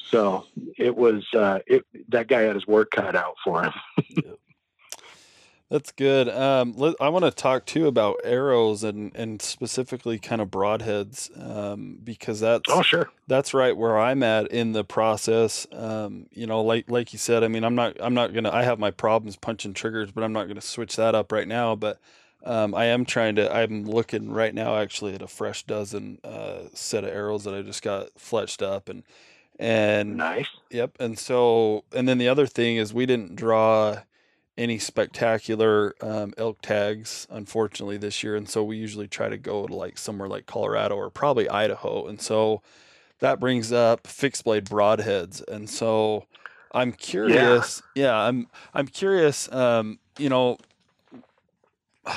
So 0.09 0.47
it 0.78 0.94
was 0.94 1.26
uh, 1.34 1.59
it, 1.66 1.84
that 2.11 2.28
guy 2.28 2.42
had 2.42 2.55
his 2.55 2.64
work 2.64 2.92
cut 2.92 3.16
out 3.16 3.34
for 3.42 3.64
him 3.64 3.72
that's 5.71 5.91
good. 5.91 6.29
Um, 6.29 6.95
I 7.01 7.09
want 7.09 7.25
to 7.25 7.31
talk 7.31 7.67
too 7.67 7.89
about 7.89 8.21
arrows 8.23 8.85
and, 8.85 9.14
and 9.17 9.43
specifically 9.43 10.19
kind 10.19 10.41
of 10.41 10.49
broadheads 10.49 11.31
um, 11.45 11.99
because 12.05 12.41
that's 12.41 12.71
oh 12.71 12.83
sure 12.83 13.11
that's 13.27 13.53
right 13.53 13.77
where 13.77 13.99
I'm 13.99 14.23
at 14.23 14.49
in 14.49 14.73
the 14.73 14.85
process. 14.85 15.67
Um, 15.73 16.27
you 16.31 16.47
know, 16.47 16.62
like 16.62 16.91
like 16.91 17.12
you 17.12 17.19
said, 17.19 17.43
I 17.43 17.49
mean, 17.49 17.64
I'm 17.64 17.75
not 17.75 17.97
I'm 18.01 18.14
not 18.14 18.33
gonna 18.33 18.51
I 18.51 18.62
have 18.62 18.79
my 18.79 18.91
problems 18.93 19.37
punching 19.37 19.75
triggers, 19.75 20.12
but 20.12 20.23
I'm 20.23 20.33
not 20.33 20.47
gonna 20.47 20.61
switch 20.61 20.97
that 20.97 21.14
up 21.14 21.33
right 21.33 21.49
now. 21.49 21.75
But 21.75 21.99
um, 22.45 22.73
I 22.75 22.87
am 22.87 23.05
trying 23.05 23.35
to. 23.37 23.53
I'm 23.53 23.85
looking 23.85 24.31
right 24.31 24.55
now 24.55 24.77
actually 24.77 25.14
at 25.14 25.23
a 25.23 25.27
fresh 25.27 25.64
dozen 25.64 26.21
uh, 26.23 26.69
set 26.75 27.03
of 27.03 27.11
arrows 27.11 27.43
that 27.43 27.55
I 27.55 27.62
just 27.62 27.83
got 27.83 28.14
fletched 28.14 28.62
up 28.62 28.89
and 28.89 29.03
and 29.59 30.17
nice. 30.17 30.47
Yep. 30.71 30.93
And 31.01 31.19
so 31.19 31.83
and 31.93 32.09
then 32.09 32.19
the 32.19 32.29
other 32.29 32.47
thing 32.47 32.77
is 32.77 32.95
we 32.95 33.05
didn't 33.05 33.35
draw 33.35 33.97
any 34.59 34.79
spectacular 34.79 35.95
um, 36.01 36.33
elk 36.39 36.63
tags, 36.63 37.27
unfortunately, 37.31 37.99
this 37.99 38.23
year. 38.23 38.37
And 38.37 38.49
so 38.49 38.65
we 38.65 38.77
usually 38.77 39.09
try 39.09 39.29
to 39.29 39.37
go 39.37 39.67
to 39.67 39.75
like 39.75 39.99
somewhere 39.99 40.29
like 40.29 40.47
Colorado 40.47 40.97
or 40.97 41.11
probably 41.11 41.49
Idaho. 41.49 42.07
And 42.07 42.21
so 42.21 42.63
that 43.19 43.39
brings 43.39 43.71
up 43.71 44.07
fixed 44.07 44.45
blade 44.45 44.65
broadheads. 44.65 45.47
And 45.47 45.69
so 45.69 46.25
I'm 46.73 46.93
curious. 46.93 47.83
Yeah, 47.95 48.05
yeah 48.05 48.17
I'm 48.17 48.49
I'm 48.73 48.87
curious. 48.87 49.51
Um, 49.53 49.99
you 50.19 50.31
know, 50.31 50.57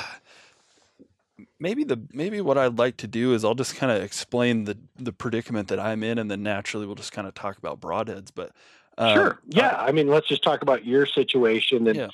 maybe 1.60 1.84
the 1.84 2.00
maybe 2.14 2.40
what 2.40 2.58
I'd 2.58 2.80
like 2.80 2.96
to 2.98 3.08
do 3.08 3.34
is 3.34 3.44
I'll 3.44 3.56
just 3.56 3.76
kind 3.76 3.92
of 3.92 4.02
explain 4.02 4.64
the 4.64 4.78
the 4.98 5.12
predicament 5.12 5.68
that 5.68 5.80
I'm 5.80 6.04
in, 6.04 6.18
and 6.18 6.32
then 6.32 6.42
naturally 6.42 6.86
we'll 6.86 6.96
just 6.96 7.12
kind 7.12 7.28
of 7.28 7.34
talk 7.34 7.58
about 7.58 7.82
broadheads. 7.82 8.30
But 8.34 8.52
um, 8.98 9.14
sure, 9.14 9.40
yeah. 9.48 9.76
I 9.78 9.92
mean, 9.92 10.08
let's 10.08 10.30
just 10.30 10.42
talk 10.42 10.62
about 10.62 10.86
your 10.86 11.06
situation 11.06 11.86
and. 11.86 11.98
Yeah 11.98 12.08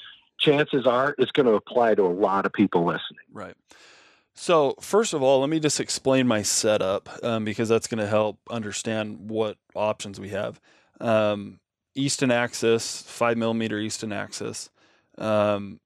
chances 0.45 0.85
are 0.85 1.15
it's 1.17 1.31
going 1.31 1.47
to 1.47 1.53
apply 1.53 1.95
to 1.95 2.03
a 2.03 2.13
lot 2.13 2.45
of 2.45 2.53
people 2.53 2.85
listening. 2.85 3.25
Right. 3.33 3.55
So, 4.37 4.75
first 4.81 5.13
of 5.13 5.23
all, 5.23 5.39
let 5.39 5.49
me 5.49 5.59
just 5.59 5.79
explain 5.79 6.27
my 6.27 6.41
setup 6.41 7.09
um, 7.23 7.45
because 7.45 7.69
that's 7.69 7.87
going 7.87 7.99
to 7.99 8.07
help 8.07 8.37
understand 8.49 9.29
what 9.29 9.57
options 9.73 10.19
we 10.19 10.29
have. 10.29 10.59
Um, 10.99 11.59
Easton 11.95 12.31
axis, 12.31 13.01
five 13.01 13.37
millimeter 13.37 13.79
Easton 13.79 14.11
axis. 14.11 14.69
Um, 15.17 15.79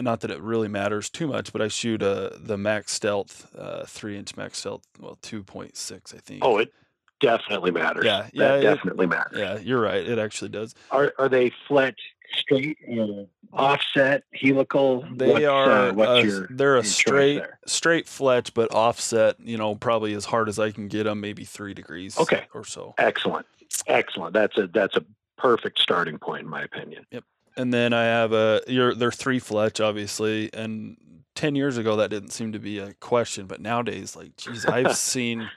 not 0.00 0.20
that 0.20 0.30
it 0.30 0.40
really 0.40 0.68
matters 0.68 1.10
too 1.10 1.26
much, 1.26 1.52
but 1.52 1.60
I 1.60 1.68
shoot 1.68 2.02
a 2.02 2.32
the 2.38 2.56
Max 2.56 2.92
Stealth, 2.92 3.54
uh, 3.56 3.84
three 3.84 4.16
inch 4.16 4.36
Max 4.36 4.58
Stealth, 4.58 4.84
well, 4.98 5.18
two 5.20 5.42
point 5.42 5.76
six, 5.76 6.14
I 6.14 6.18
think. 6.18 6.42
Oh, 6.42 6.56
it 6.56 6.72
definitely 7.20 7.72
matters. 7.72 8.04
Yeah, 8.04 8.28
yeah, 8.32 8.48
that 8.48 8.62
definitely 8.62 9.04
it, 9.04 9.10
matters. 9.10 9.38
Yeah, 9.38 9.58
you're 9.58 9.80
right. 9.80 10.06
It 10.06 10.18
actually 10.18 10.50
does. 10.50 10.74
Are 10.90 11.12
are 11.18 11.28
they 11.28 11.52
fletch 11.66 12.00
straight 12.32 12.78
uh, 12.90 13.24
offset 13.52 14.24
helical 14.34 15.06
they 15.14 15.32
what's, 15.32 15.44
are 15.44 15.70
uh, 15.70 15.92
what's 15.92 16.24
your, 16.24 16.46
they're 16.50 16.76
a 16.76 16.84
straight 16.84 17.42
straight 17.66 18.06
fletch 18.06 18.52
but 18.52 18.72
offset 18.74 19.36
you 19.40 19.56
know 19.56 19.74
probably 19.74 20.12
as 20.12 20.24
hard 20.24 20.48
as 20.48 20.58
i 20.58 20.70
can 20.70 20.88
get 20.88 21.04
them 21.04 21.20
maybe 21.20 21.44
three 21.44 21.74
degrees 21.74 22.18
okay. 22.18 22.46
or 22.54 22.64
so. 22.64 22.94
Excellent. 22.98 23.46
Excellent. 23.86 24.32
That's 24.32 24.56
a 24.58 24.66
that's 24.68 24.96
a 24.96 25.04
perfect 25.36 25.78
starting 25.78 26.18
point 26.18 26.42
in 26.42 26.48
my 26.48 26.62
opinion. 26.62 27.06
Yep. 27.10 27.24
And 27.56 27.72
then 27.72 27.92
i 27.92 28.04
have 28.04 28.32
a 28.32 28.60
you're 28.68 28.94
they're 28.94 29.10
three 29.10 29.38
fletch 29.38 29.80
obviously 29.80 30.50
and 30.52 30.96
10 31.34 31.54
years 31.54 31.76
ago 31.76 31.96
that 31.96 32.10
didn't 32.10 32.30
seem 32.30 32.52
to 32.52 32.58
be 32.58 32.78
a 32.78 32.94
question 32.94 33.46
but 33.46 33.60
nowadays 33.60 34.16
like 34.16 34.36
geez 34.36 34.66
i've 34.66 34.96
seen 34.96 35.48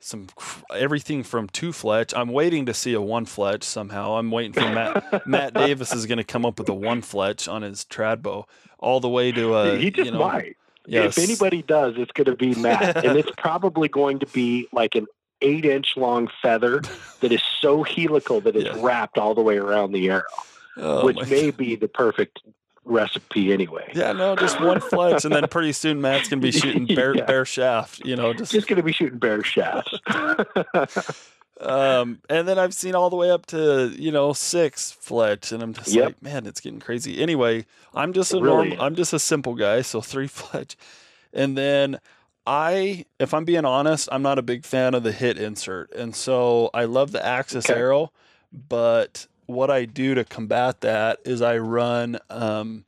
some 0.00 0.28
everything 0.74 1.22
from 1.22 1.48
two 1.48 1.72
fletch. 1.72 2.12
I'm 2.14 2.28
waiting 2.28 2.66
to 2.66 2.74
see 2.74 2.94
a 2.94 3.00
one 3.00 3.26
fletch 3.26 3.64
somehow. 3.64 4.16
I'm 4.16 4.30
waiting 4.30 4.52
for 4.52 4.60
Matt. 4.60 5.26
Matt 5.26 5.54
Davis 5.54 5.92
is 5.92 6.06
going 6.06 6.18
to 6.18 6.24
come 6.24 6.44
up 6.44 6.58
with 6.58 6.68
a 6.68 6.74
one 6.74 7.02
fletch 7.02 7.48
on 7.48 7.62
his 7.62 7.84
trad 7.84 8.22
bow, 8.22 8.46
all 8.78 9.00
the 9.00 9.08
way 9.08 9.32
to 9.32 9.54
uh, 9.54 9.64
a. 9.64 9.76
He 9.76 9.90
just 9.90 10.06
you 10.06 10.12
know, 10.12 10.20
might. 10.20 10.56
Yes. 10.86 11.18
If 11.18 11.24
anybody 11.24 11.62
does, 11.62 11.94
it's 11.96 12.12
going 12.12 12.26
to 12.26 12.36
be 12.36 12.54
Matt, 12.54 12.96
and 13.04 13.18
it's 13.18 13.30
probably 13.36 13.88
going 13.88 14.20
to 14.20 14.26
be 14.26 14.68
like 14.72 14.94
an 14.94 15.06
eight 15.42 15.64
inch 15.64 15.96
long 15.96 16.28
feather 16.40 16.82
that 17.20 17.32
is 17.32 17.42
so 17.60 17.82
helical 17.82 18.40
that 18.42 18.56
it's 18.56 18.74
yeah. 18.74 18.82
wrapped 18.84 19.18
all 19.18 19.34
the 19.34 19.42
way 19.42 19.58
around 19.58 19.92
the 19.92 20.08
arrow, 20.08 20.22
oh, 20.76 21.04
which 21.04 21.18
may 21.28 21.46
God. 21.46 21.56
be 21.56 21.76
the 21.76 21.88
perfect 21.88 22.40
recipe 22.86 23.52
anyway. 23.52 23.90
Yeah, 23.94 24.12
no, 24.12 24.36
just 24.36 24.60
one 24.60 24.80
fletch, 24.80 25.24
and 25.24 25.34
then 25.34 25.46
pretty 25.48 25.72
soon 25.72 26.00
Matt's 26.00 26.28
gonna 26.28 26.40
be 26.40 26.52
shooting 26.52 26.86
bare 26.94 27.14
yeah. 27.14 27.24
bare 27.24 27.44
shaft. 27.44 28.04
You 28.04 28.16
know, 28.16 28.32
just 28.32 28.52
just 28.52 28.68
gonna 28.68 28.82
be 28.82 28.92
shooting 28.92 29.18
bare 29.18 29.42
shafts. 29.42 29.92
um, 31.60 32.20
and 32.30 32.48
then 32.48 32.58
I've 32.58 32.72
seen 32.72 32.94
all 32.94 33.10
the 33.10 33.16
way 33.16 33.30
up 33.30 33.46
to 33.46 33.92
you 33.96 34.12
know 34.12 34.32
six 34.32 34.92
fletch, 34.92 35.52
and 35.52 35.62
I'm 35.62 35.74
just 35.74 35.88
yep. 35.88 36.04
like, 36.06 36.22
man, 36.22 36.46
it's 36.46 36.60
getting 36.60 36.80
crazy. 36.80 37.20
Anyway, 37.20 37.66
I'm 37.94 38.12
just 38.12 38.32
a 38.32 38.40
really 38.40 38.70
normal, 38.70 38.84
I'm 38.84 38.94
just 38.94 39.12
a 39.12 39.18
simple 39.18 39.54
guy, 39.54 39.82
so 39.82 40.00
three 40.00 40.26
fletch, 40.28 40.76
and 41.32 41.58
then. 41.58 41.98
I, 42.48 43.06
if 43.18 43.34
I'm 43.34 43.44
being 43.44 43.64
honest, 43.64 44.08
I'm 44.12 44.22
not 44.22 44.38
a 44.38 44.42
big 44.42 44.64
fan 44.64 44.94
of 44.94 45.02
the 45.02 45.10
hit 45.10 45.36
insert. 45.36 45.92
And 45.92 46.14
so 46.14 46.70
I 46.72 46.84
love 46.84 47.10
the 47.10 47.26
Axis 47.26 47.68
okay. 47.68 47.76
arrow, 47.76 48.12
but 48.52 49.26
what 49.46 49.70
I 49.70 49.84
do 49.84 50.14
to 50.14 50.24
combat 50.24 50.80
that 50.82 51.20
is 51.24 51.40
I 51.42 51.58
run 51.58 52.18
um, 52.30 52.84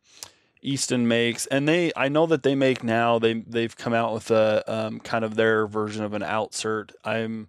Easton 0.62 1.08
makes, 1.08 1.46
and 1.46 1.68
they 1.68 1.92
I 1.96 2.08
know 2.08 2.26
that 2.26 2.42
they 2.42 2.54
make 2.54 2.82
now. 2.82 3.18
They 3.18 3.34
they've 3.34 3.76
come 3.76 3.94
out 3.94 4.12
with 4.12 4.30
a 4.30 4.64
um, 4.66 5.00
kind 5.00 5.24
of 5.24 5.36
their 5.36 5.66
version 5.66 6.04
of 6.04 6.14
an 6.14 6.22
outsert. 6.22 6.92
I'm. 7.04 7.48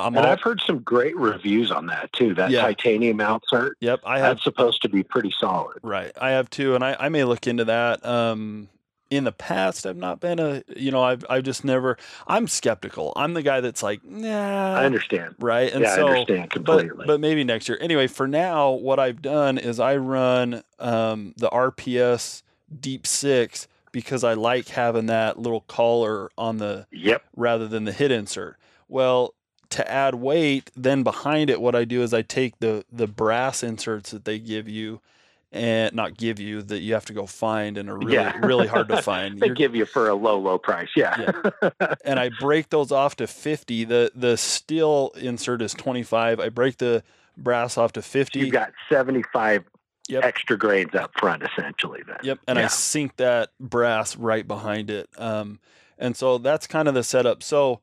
I'm 0.00 0.16
and 0.16 0.24
all, 0.24 0.32
I've 0.32 0.40
heard 0.40 0.60
some 0.64 0.78
great 0.78 1.16
reviews 1.16 1.72
on 1.72 1.86
that 1.86 2.12
too. 2.12 2.32
That 2.32 2.50
yeah. 2.50 2.62
titanium 2.62 3.18
outsert. 3.18 3.72
Yep, 3.80 4.00
I 4.04 4.18
have. 4.20 4.36
That's 4.36 4.44
supposed 4.44 4.80
to 4.82 4.88
be 4.88 5.02
pretty 5.02 5.34
solid. 5.40 5.78
Right, 5.82 6.12
I 6.20 6.30
have 6.30 6.48
too, 6.50 6.76
and 6.76 6.84
I, 6.84 6.96
I 6.98 7.08
may 7.08 7.24
look 7.24 7.48
into 7.48 7.64
that. 7.64 8.06
Um, 8.06 8.68
in 9.10 9.24
the 9.24 9.32
past 9.32 9.86
I've 9.86 9.96
not 9.96 10.20
been 10.20 10.38
a 10.38 10.62
you 10.76 10.90
know 10.90 11.02
I've 11.02 11.24
I've 11.30 11.44
just 11.44 11.64
never 11.64 11.96
I'm 12.26 12.46
skeptical. 12.46 13.12
I'm 13.16 13.34
the 13.34 13.42
guy 13.42 13.60
that's 13.60 13.82
like 13.82 14.04
nah. 14.04 14.74
I 14.74 14.84
understand. 14.84 15.34
Right. 15.38 15.72
And 15.72 15.82
yeah, 15.82 15.94
so, 15.94 16.06
I 16.06 16.10
understand 16.10 16.50
completely. 16.50 16.90
But, 16.96 17.06
but 17.06 17.20
maybe 17.20 17.44
next 17.44 17.68
year. 17.68 17.78
Anyway, 17.80 18.06
for 18.06 18.28
now, 18.28 18.70
what 18.70 18.98
I've 18.98 19.22
done 19.22 19.58
is 19.58 19.80
I 19.80 19.96
run 19.96 20.62
um, 20.78 21.34
the 21.36 21.48
RPS 21.48 22.42
Deep 22.80 23.06
Six 23.06 23.66
because 23.92 24.24
I 24.24 24.34
like 24.34 24.68
having 24.68 25.06
that 25.06 25.38
little 25.38 25.62
collar 25.62 26.30
on 26.36 26.58
the 26.58 26.86
yep 26.90 27.24
rather 27.36 27.66
than 27.66 27.84
the 27.84 27.92
hit 27.92 28.10
insert. 28.10 28.56
Well, 28.88 29.34
to 29.70 29.90
add 29.90 30.14
weight, 30.14 30.70
then 30.76 31.02
behind 31.02 31.50
it, 31.50 31.60
what 31.60 31.74
I 31.74 31.84
do 31.84 32.02
is 32.02 32.14
I 32.14 32.22
take 32.22 32.58
the 32.58 32.84
the 32.92 33.06
brass 33.06 33.62
inserts 33.62 34.10
that 34.10 34.24
they 34.24 34.38
give 34.38 34.68
you 34.68 35.00
and 35.50 35.94
not 35.94 36.16
give 36.16 36.38
you 36.38 36.62
that 36.62 36.80
you 36.80 36.92
have 36.94 37.06
to 37.06 37.12
go 37.12 37.26
find 37.26 37.78
and 37.78 37.88
are 37.88 37.96
really 37.96 38.14
yeah. 38.14 38.38
really 38.44 38.66
hard 38.66 38.88
to 38.88 39.00
find. 39.02 39.40
they 39.40 39.48
give 39.48 39.74
you 39.74 39.86
for 39.86 40.08
a 40.08 40.14
low 40.14 40.38
low 40.38 40.58
price, 40.58 40.88
yeah. 40.94 41.32
yeah. 41.62 41.94
And 42.04 42.20
I 42.20 42.30
break 42.40 42.68
those 42.68 42.92
off 42.92 43.16
to 43.16 43.26
50. 43.26 43.84
The 43.84 44.12
the 44.14 44.36
steel 44.36 45.12
insert 45.16 45.62
is 45.62 45.72
25. 45.74 46.40
I 46.40 46.48
break 46.50 46.78
the 46.78 47.02
brass 47.36 47.78
off 47.78 47.92
to 47.92 48.02
50. 48.02 48.40
You've 48.40 48.52
got 48.52 48.72
75 48.90 49.64
yep. 50.08 50.24
extra 50.24 50.58
grains 50.58 50.94
up 50.94 51.12
front 51.18 51.42
essentially 51.42 52.02
then. 52.06 52.18
Yep, 52.22 52.38
and 52.46 52.58
yeah. 52.58 52.64
I 52.66 52.68
sink 52.68 53.16
that 53.16 53.50
brass 53.58 54.16
right 54.16 54.46
behind 54.46 54.90
it. 54.90 55.08
Um, 55.16 55.60
and 55.98 56.16
so 56.16 56.38
that's 56.38 56.66
kind 56.66 56.88
of 56.88 56.94
the 56.94 57.02
setup. 57.02 57.42
So 57.42 57.80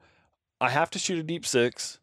I 0.61 0.69
have 0.69 0.89
to 0.91 0.99
shoot 0.99 1.19
a 1.19 1.23
deep 1.23 1.45
six 1.45 1.99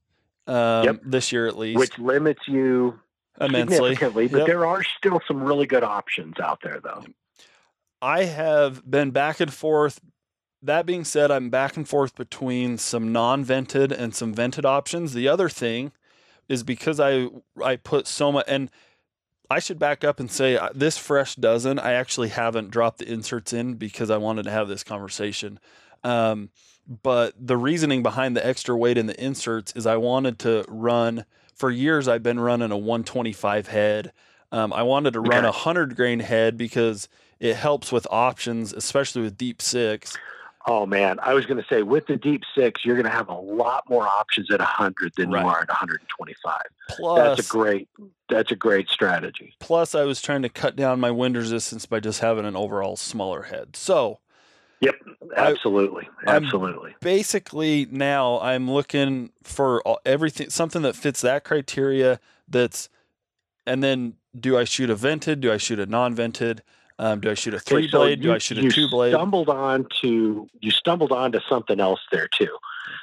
um, 0.47 0.85
Yep. 0.85 1.01
this 1.05 1.33
year 1.33 1.47
at 1.47 1.57
least, 1.57 1.79
which 1.79 1.99
limits 1.99 2.43
you 2.49 2.99
immensely. 3.41 3.77
significantly. 3.95 4.29
But 4.29 4.39
Yep. 4.39 4.47
there 4.47 4.67
are 4.67 4.83
still 4.99 5.21
some 5.27 5.43
really 5.43 5.67
good 5.67 5.85
options 5.85 6.39
out 6.41 6.61
there, 6.63 6.81
though. 6.83 7.05
I 8.01 8.25
have 8.25 8.89
been 8.91 9.11
back 9.11 9.41
and 9.41 9.53
forth. 9.53 10.01
That 10.61 10.87
being 10.87 11.05
said, 11.05 11.31
I'm 11.31 11.51
back 11.51 11.77
and 11.77 11.89
forth 11.89 12.15
between 12.15 12.79
some 12.79 13.13
non-vented 13.13 13.91
and 13.93 14.15
some 14.15 14.33
vented 14.33 14.65
options. 14.65 15.13
The 15.13 15.29
other 15.29 15.49
thing 15.49 15.93
is 16.49 16.63
because 16.63 17.01
I 17.01 17.29
I 17.63 17.77
put 17.77 18.07
so 18.07 18.31
much 18.33 18.45
and 18.49 18.71
I 19.51 19.59
should 19.59 19.79
back 19.79 20.03
up 20.03 20.19
and 20.19 20.31
say 20.31 20.57
uh, 20.57 20.71
this 20.75 20.99
fresh 20.99 21.35
dozen. 21.35 21.79
I 21.79 21.93
actually 21.93 22.29
haven't 22.29 22.71
dropped 22.71 22.99
the 22.99 23.09
inserts 23.11 23.53
in 23.53 23.75
because 23.75 24.11
I 24.11 24.17
wanted 24.17 24.45
to 24.45 24.51
have 24.51 24.67
this 24.69 24.83
conversation. 24.83 25.59
Um, 26.03 26.51
but 27.03 27.35
the 27.39 27.57
reasoning 27.57 28.03
behind 28.03 28.37
the 28.37 28.45
extra 28.45 28.77
weight 28.77 28.99
in 28.99 29.07
the 29.07 29.23
inserts 29.25 29.73
is 29.77 29.87
I 29.87 29.97
wanted 29.97 30.39
to 30.41 30.65
run. 30.69 31.25
For 31.55 31.71
years, 31.71 32.09
I've 32.09 32.23
been 32.23 32.41
running 32.41 32.71
a 32.71 32.77
125 32.77 33.69
head. 33.69 34.13
Um, 34.51 34.73
I 34.73 34.83
wanted 34.83 35.13
to 35.15 35.21
run 35.21 35.45
a 35.45 35.53
hundred 35.53 35.97
grain 35.97 36.21
head 36.21 36.57
because 36.57 37.09
it 37.41 37.57
helps 37.57 37.91
with 37.91 38.07
options, 38.11 38.73
especially 38.73 39.23
with 39.23 39.37
deep 39.37 39.63
six. 39.63 40.17
Oh 40.67 40.87
man, 40.87 41.19
I 41.21 41.35
was 41.35 41.47
going 41.47 41.61
to 41.61 41.67
say 41.69 41.83
with 41.83 42.07
the 42.07 42.17
deep 42.17 42.43
six, 42.55 42.85
you're 42.85 42.95
going 42.95 43.07
to 43.07 43.11
have 43.11 43.29
a 43.29 43.35
lot 43.35 43.89
more 43.89 44.07
options 44.07 44.51
at 44.51 44.61
100 44.61 45.13
than 45.17 45.31
Right. 45.31 45.43
you 45.43 45.49
are 45.49 45.61
at 45.63 45.69
125. 45.69 46.61
Plus, 46.89 47.37
That's 47.39 47.49
a 47.49 47.51
great. 47.51 47.89
That's 48.29 48.51
a 48.53 48.57
great 48.57 48.89
strategy. 48.89 49.55
plus 49.61 49.95
I 49.95 50.05
was 50.05 50.23
trying 50.23 50.43
to 50.43 50.49
cut 50.49 50.75
down 50.75 51.01
my 51.01 51.11
wind 51.11 51.37
resistance 51.37 51.85
by 51.85 52.01
just 52.01 52.21
having 52.21 52.47
an 52.47 52.57
overall 52.57 52.97
smaller 52.97 53.43
head. 53.43 53.77
So 53.77 54.21
Yep, 54.83 54.95
I- 55.37 55.51
absolutely, 55.51 56.09
I'm- 56.27 56.45
absolutely. 56.45 56.95
basically 57.01 57.87
now 57.91 58.39
I'm 58.41 58.71
looking 58.71 59.31
for 59.43 59.83
everything, 60.05 60.51
something 60.51 60.83
that 60.83 60.97
fits 60.97 61.21
that 61.23 61.45
criteria. 61.45 62.21
That's, 62.49 62.89
and 63.67 63.83
then 63.83 64.15
do 64.39 64.59
I 64.59 64.65
shoot 64.65 64.91
a 64.91 64.95
vented? 64.97 65.41
Do 65.41 65.53
I 65.53 65.57
shoot 65.57 65.79
a 65.79 65.87
non-vented? 65.87 66.63
Um, 66.99 67.21
do 67.21 67.31
I 67.31 67.35
shoot 67.35 67.55
a 67.55 67.59
Okay, 67.59 67.65
three 67.65 67.89
so 67.89 67.99
blade? 68.01 68.21
do 68.23 68.33
I 68.35 68.39
shoot 68.39 68.59
a 68.59 68.69
two 68.69 68.89
blade? 68.89 69.13
Stumbled 69.13 69.49
on 69.49 69.87
to 70.03 70.47
you 70.61 70.71
stumbled 70.71 71.13
onto 71.13 71.41
something 71.49 71.81
else 71.81 72.01
there 72.13 72.29
too. 72.29 72.57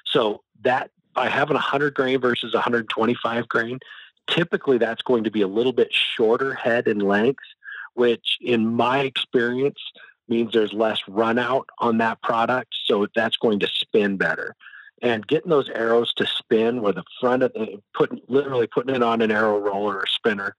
So 0.06 0.44
that 0.62 0.92
by 1.16 1.28
having 1.30 1.56
100 1.56 1.94
grain 1.96 2.20
versus 2.22 2.54
125 2.54 3.48
grain, 3.50 3.80
typically 4.30 4.78
that's 4.78 5.02
going 5.02 5.24
to 5.24 5.32
be 5.32 5.42
a 5.42 5.48
little 5.48 5.74
bit 5.74 5.90
shorter 5.92 6.54
head 6.54 6.88
and 6.88 7.02
length, 7.02 7.44
which 7.96 8.38
in 8.42 8.68
my 8.68 9.00
experience 9.00 9.80
means 10.30 10.54
there's 10.54 10.74
less 10.74 11.00
run 11.08 11.38
out 11.38 11.68
on 11.80 11.98
that 12.00 12.22
product. 12.22 12.76
So 12.86 13.08
that's 13.16 13.38
going 13.38 13.60
to 13.60 13.68
spin 13.68 14.18
better. 14.18 14.56
And 15.02 15.26
getting 15.28 15.50
those 15.50 15.70
arrows 15.70 16.14
to 16.16 16.28
spin 16.28 16.82
where 16.82 16.94
the 16.94 17.04
front 17.22 17.44
of 17.44 17.54
the 17.54 17.82
putting 17.94 18.20
literally 18.28 18.68
putting 18.68 18.96
it 18.96 19.02
on 19.04 19.22
an 19.22 19.32
arrow 19.32 19.58
roller 19.60 19.96
or 20.00 20.08
spinner 20.08 20.56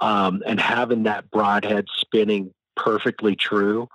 um, 0.00 0.42
and 0.46 0.60
having 0.60 1.04
that 1.04 1.30
broadhead 1.30 1.86
spinning 1.96 2.52
perfectly 2.76 3.34
true 3.36 3.88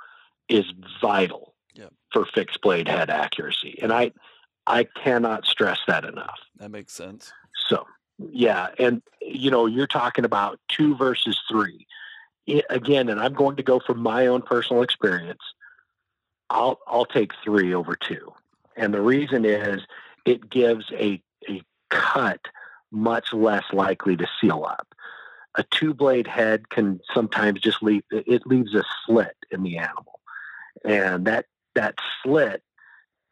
is 0.50 0.66
vital 1.02 1.54
Yep. 1.76 1.92
for 2.12 2.26
fixed 2.26 2.62
blade 2.62 2.88
head 2.88 3.10
accuracy. 3.10 3.78
And 3.82 3.92
I 3.92 4.12
I 4.68 4.86
cannot 5.04 5.46
stress 5.46 5.80
that 5.88 6.06
enough. 6.06 6.40
that 6.60 6.70
makes 6.72 6.94
sense. 6.94 7.32
So 7.68 7.86
yeah, 8.32 8.70
and 8.80 9.02
you 9.22 9.50
know 9.52 9.66
you're 9.66 9.88
talking 9.88 10.24
about 10.24 10.60
two 10.70 10.96
versus 10.96 11.40
three 11.50 11.88
again, 12.70 13.10
and 13.10 13.20
I'm 13.20 13.34
going 13.34 13.56
to 13.58 13.64
go 13.64 13.80
from 13.80 14.00
my 14.00 14.28
own 14.28 14.42
personal 14.42 14.84
experience. 14.84 15.42
I'll 16.50 16.80
I'll 16.88 17.06
take 17.06 17.32
three 17.44 17.74
over 17.74 17.96
two, 17.96 18.34
and 18.76 18.94
the 18.94 19.02
reason 19.02 19.46
is 19.46 19.82
it 20.26 20.50
gives 20.50 20.86
a 20.92 21.22
a 21.50 21.62
cut 21.90 22.40
much 22.92 23.34
less 23.34 23.64
likely 23.74 24.16
to 24.18 24.28
seal 24.40 24.66
up. 24.68 24.88
A 25.56 25.64
two 25.64 25.94
blade 25.94 26.28
head 26.28 26.70
can 26.70 27.00
sometimes 27.14 27.60
just 27.60 27.82
leave 27.82 28.04
it 28.12 28.46
leaves 28.46 28.74
a 28.76 28.84
slit 29.06 29.36
in 29.52 29.64
the 29.64 29.78
animal, 29.78 30.20
and 30.86 31.26
that 31.26 31.46
that 31.76 31.96
slit 32.22 32.64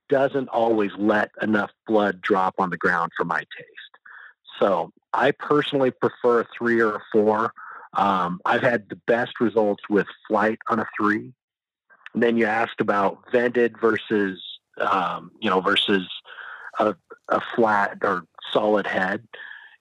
doesn't 0.09 0.49
always 0.49 0.91
let 0.97 1.31
enough 1.41 1.71
blood 1.88 2.21
drop 2.21 2.55
on 2.59 2.69
the 2.69 2.77
ground 2.77 3.11
for 3.15 3.23
my 3.23 3.39
taste. 3.39 3.97
So 4.59 4.91
I 5.13 5.31
personally 5.31 5.91
prefer 5.91 6.41
a 6.41 6.47
three 6.55 6.79
or 6.81 6.95
a 6.95 7.01
four. 7.11 7.53
Um, 7.93 8.39
I've 8.45 8.61
had 8.61 8.89
the 8.89 8.95
best 8.95 9.39
results 9.39 9.84
with 9.89 10.07
flight 10.27 10.59
on 10.69 10.80
a 10.80 10.88
three. 10.97 11.34
And 12.13 12.23
then 12.23 12.38
you 12.38 12.45
asked 12.45 12.81
about 12.81 13.19
vented 13.31 13.80
versus, 13.80 14.41
um, 14.80 15.31
you 15.39 15.49
know, 15.49 15.61
versus 15.61 16.07
a, 16.80 16.95
a 17.30 17.41
flat 17.55 17.97
or 18.01 18.23
solid 18.51 18.88
head. 18.88 19.27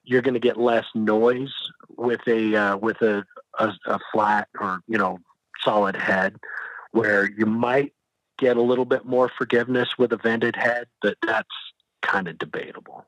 You're 0.03 0.21
going 0.21 0.33
to 0.33 0.39
get 0.39 0.57
less 0.57 0.85
noise 0.95 1.53
with 1.89 2.21
a 2.27 2.55
uh, 2.55 2.77
with 2.77 3.01
a, 3.01 3.23
a 3.59 3.73
a 3.85 3.99
flat 4.11 4.47
or 4.59 4.81
you 4.87 4.97
know 4.97 5.19
solid 5.63 5.95
head, 5.95 6.37
where 6.91 7.29
you 7.29 7.45
might 7.45 7.93
get 8.39 8.57
a 8.57 8.61
little 8.61 8.85
bit 8.85 9.05
more 9.05 9.29
forgiveness 9.29 9.89
with 9.99 10.11
a 10.11 10.17
vented 10.17 10.55
head, 10.55 10.87
but 11.01 11.17
that's 11.25 11.47
kind 12.01 12.27
of 12.27 12.39
debatable. 12.39 13.05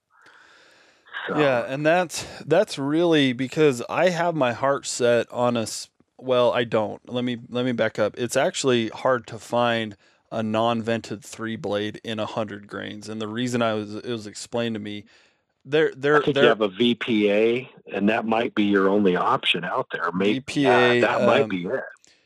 So, 1.27 1.37
Yeah, 1.37 1.65
and 1.67 1.85
that's 1.85 2.25
that's 2.45 2.77
really 2.77 3.33
because 3.33 3.81
I 3.89 4.09
have 4.09 4.35
my 4.35 4.53
heart 4.53 4.85
set 4.85 5.31
on 5.31 5.57
a 5.57 5.67
well, 6.17 6.53
I 6.53 6.63
don't. 6.63 7.01
Let 7.09 7.23
me 7.23 7.37
let 7.49 7.65
me 7.65 7.71
back 7.71 7.99
up. 7.99 8.15
It's 8.17 8.37
actually 8.37 8.89
hard 8.89 9.27
to 9.27 9.39
find 9.39 9.97
a 10.31 10.41
non-vented 10.41 11.23
three 11.23 11.55
blade 11.55 12.01
in 12.03 12.19
a 12.19 12.25
hundred 12.25 12.67
grains, 12.67 13.09
and 13.09 13.21
the 13.21 13.27
reason 13.27 13.61
I 13.61 13.73
was 13.73 13.95
it 13.95 14.05
was 14.05 14.27
explained 14.27 14.75
to 14.75 14.79
me 14.79 15.05
there 15.65 15.89
I 15.89 15.99
there 15.99 16.21
think 16.21 16.35
there 16.35 16.43
you 16.43 16.49
have 16.49 16.61
a 16.61 16.69
VPA, 16.69 17.69
and 17.93 18.09
that 18.09 18.25
might 18.25 18.53
be 18.55 18.63
your 18.63 18.89
only 18.89 19.15
option 19.15 19.63
out 19.63 19.87
there. 19.91 20.11
Maybe 20.11 20.41
VPA, 20.41 20.95
yeah, 20.95 21.07
that 21.07 21.25
might 21.25 21.43
um, 21.43 21.49
be 21.49 21.65
it. 21.65 21.83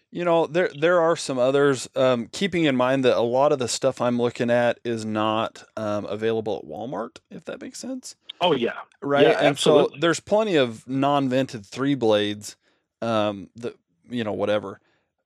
You 0.10 0.26
know, 0.26 0.48
there 0.48 0.72
there 0.80 1.02
are 1.02 1.16
some 1.16 1.38
others. 1.38 1.88
Um, 1.96 2.30
keeping 2.32 2.64
in 2.64 2.76
mind 2.76 3.06
that 3.06 3.18
a 3.18 3.22
lot 3.22 3.52
of 3.52 3.60
the 3.60 3.68
stuff 3.68 4.02
I'm 4.02 4.18
looking 4.18 4.50
at 4.50 4.80
is 4.84 5.06
not 5.06 5.64
um, 5.76 6.06
available 6.06 6.58
at 6.58 6.66
Walmart, 6.66 7.18
if 7.30 7.46
that 7.46 7.62
makes 7.62 7.80
sense. 7.80 8.16
Oh 8.42 8.54
yeah, 8.54 8.74
right? 9.02 9.24
Yeah, 9.24 9.38
and 9.40 9.58
so 9.58 9.90
there's 10.00 10.20
plenty 10.20 10.56
of 10.56 10.88
non-vented 10.88 11.66
three 11.66 11.96
blades, 11.96 12.56
um, 13.02 13.50
that 13.56 13.76
you 14.10 14.24
know 14.24 14.34
whatever, 14.34 14.80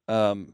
um, 0.07 0.53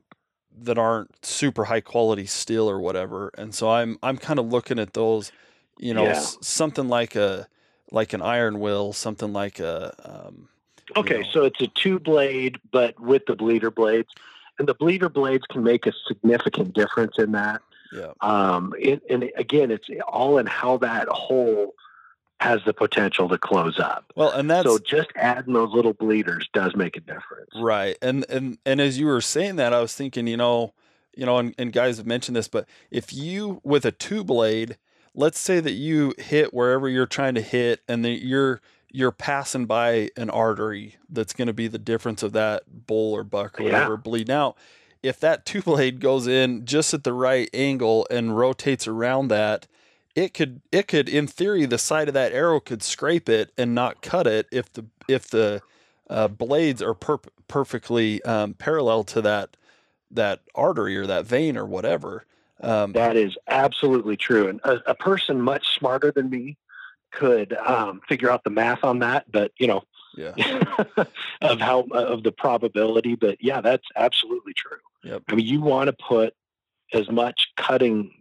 that 0.59 0.77
aren't 0.77 1.23
super 1.25 1.65
high 1.65 1.81
quality 1.81 2.25
steel 2.25 2.69
or 2.69 2.79
whatever. 2.79 3.31
And 3.37 3.53
so 3.53 3.69
I'm 3.69 3.97
I'm 4.01 4.17
kind 4.17 4.39
of 4.39 4.47
looking 4.47 4.79
at 4.79 4.93
those, 4.93 5.31
you 5.79 5.93
know, 5.93 6.05
Yeah. 6.05 6.11
s- 6.11 6.37
something 6.41 6.87
like 6.87 7.15
a 7.15 7.47
like 7.91 8.13
an 8.13 8.21
iron 8.21 8.59
will, 8.59 8.91
something 8.93 9.33
like 9.33 9.59
a 9.59 9.93
um, 10.03 10.49
you 10.99 10.99
Okay, 11.05 11.17
know. 11.21 11.29
so 11.31 11.43
it's 11.43 11.61
a 11.61 11.67
two 11.67 11.99
blade, 11.99 12.57
but 12.71 12.99
with 12.99 13.25
the 13.27 13.35
bleeder 13.35 13.69
blades, 13.71 14.09
and 14.57 14.67
the 14.67 14.73
bleeder 14.73 15.09
blades 15.09 15.45
can 15.49 15.63
make 15.63 15.85
a 15.85 15.93
significant 16.07 16.73
difference 16.73 17.17
in 17.19 17.33
that. 17.33 17.61
yeah, 17.91 18.13
Um, 18.21 18.73
it, 18.79 19.03
and 19.09 19.29
again, 19.35 19.69
it's 19.69 19.87
all 20.07 20.37
in 20.37 20.45
how 20.47 20.77
that 20.77 21.07
hole 21.09 21.73
has 22.39 22.61
the 22.65 22.73
potential 22.73 23.27
to 23.29 23.37
close 23.37 23.79
up. 23.79 24.11
well, 24.15 24.31
and 24.31 24.49
that's 24.49 24.67
so 24.67 24.77
just 24.77 25.07
adding 25.15 25.53
those 25.53 25.73
little 25.73 25.93
bleeders 25.93 26.47
does 26.53 26.75
make 26.75 26.95
a 26.95 26.99
difference. 26.99 27.49
Right. 27.55 27.97
And 28.01 28.25
and 28.29 28.57
and 28.65 28.79
as 28.79 28.99
you 28.99 29.07
were 29.07 29.21
saying 29.21 29.55
that, 29.55 29.73
I 29.73 29.81
was 29.81 29.93
thinking, 29.95 30.27
you 30.27 30.37
know, 30.37 30.73
you 31.15 31.25
know, 31.25 31.39
and, 31.39 31.55
and 31.57 31.73
guys 31.73 31.97
have 31.97 32.05
mentioned 32.05 32.35
this, 32.35 32.47
but 32.47 32.67
if 32.91 33.11
you 33.11 33.59
with 33.63 33.85
a 33.85 33.91
two 33.91 34.23
blade, 34.23 34.77
let's 35.15 35.39
say 35.39 35.59
that 35.59 35.71
you 35.71 36.13
hit 36.19 36.53
wherever 36.53 36.87
you're 36.87 37.07
trying 37.07 37.33
to 37.35 37.41
hit 37.41 37.81
and 37.87 38.05
that 38.05 38.23
you're 38.23 38.61
you're 38.91 39.11
passing 39.11 39.65
by 39.65 40.09
an 40.15 40.29
artery 40.29 40.95
that's 41.09 41.33
going 41.33 41.47
to 41.47 41.53
be 41.53 41.67
the 41.67 41.79
difference 41.79 42.21
of 42.23 42.33
that 42.33 42.63
bull 42.87 43.13
or 43.13 43.23
buck 43.23 43.59
or 43.59 43.63
Yeah. 43.63 43.71
whatever 43.71 43.97
bleeding 43.97 44.33
out. 44.35 44.55
If 45.01 45.19
that 45.21 45.43
two 45.45 45.61
blade 45.63 45.99
goes 45.99 46.27
in 46.27 46.65
just 46.65 46.93
at 46.93 47.03
the 47.03 47.13
right 47.13 47.49
angle 47.53 48.05
and 48.11 48.37
rotates 48.37 48.87
around 48.87 49.27
that, 49.29 49.65
it 50.17 50.33
could 50.33 50.61
it 50.71 50.87
could 50.87 51.07
in 51.07 51.27
theory 51.27 51.65
the 51.65 51.77
side 51.77 52.07
of 52.07 52.15
that 52.15 52.33
arrow 52.33 52.59
could 52.59 52.81
scrape 52.81 53.29
it 53.29 53.51
and 53.55 53.75
not 53.75 54.01
cut 54.01 54.25
it 54.25 54.47
if 54.51 54.73
the 54.73 54.83
if 55.07 55.29
the 55.29 55.61
uh, 56.09 56.27
blades 56.27 56.81
are 56.81 56.95
per- 56.95 57.19
perfectly 57.47 58.21
um, 58.23 58.55
parallel 58.55 59.03
to 59.03 59.21
that 59.21 59.55
that 60.09 60.41
artery 60.55 60.97
or 60.97 61.05
that 61.05 61.25
vein 61.25 61.55
or 61.55 61.65
whatever. 61.65 62.25
Um, 62.61 62.93
That 62.93 63.15
is 63.15 63.37
absolutely 63.47 64.17
true. 64.17 64.47
And 64.47 64.59
a, 64.63 64.79
a 64.87 64.95
person 64.95 65.39
much 65.39 65.77
smarter 65.77 66.11
than 66.11 66.29
me 66.31 66.57
could 67.11 67.53
um, 67.53 68.01
figure 68.09 68.31
out 68.31 68.43
the 68.43 68.49
math 68.49 68.83
on 68.83 68.99
that, 68.99 69.31
but 69.31 69.51
you 69.59 69.67
know, 69.67 69.83
yeah, 70.15 70.33
of 71.41 71.59
how 71.59 71.81
of 71.91 72.23
the 72.23 72.31
probability. 72.31 73.13
But 73.13 73.37
yeah, 73.39 73.61
that's 73.61 73.85
absolutely 73.95 74.53
true. 74.53 74.79
Yep. 75.03 75.23
I 75.27 75.35
mean, 75.35 75.45
you 75.45 75.61
want 75.61 75.89
to 75.89 75.93
put 75.93 76.33
as 76.91 77.11
much 77.11 77.49
cutting 77.55 78.11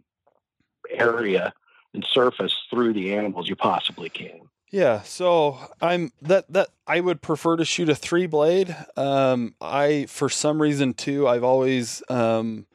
area 0.91 1.53
and 1.93 2.05
surface 2.11 2.55
through 2.69 2.93
the 2.93 3.13
animals 3.13 3.47
you 3.49 3.55
possibly 3.55 4.09
can. 4.09 4.41
yeah. 4.71 5.01
So 5.01 5.57
I'm 5.81 6.11
that 6.21 6.51
that 6.53 6.69
I 6.85 6.99
would 6.99 7.21
prefer 7.21 7.55
to 7.57 7.65
shoot 7.65 7.89
a 7.89 7.95
three 7.95 8.27
blade. 8.27 8.75
Um, 8.95 9.55
I 9.61 10.05
for 10.07 10.29
some 10.29 10.61
reason 10.61 10.93
too, 10.93 11.27
I've 11.27 11.43
always 11.43 12.03
um, 12.09 12.65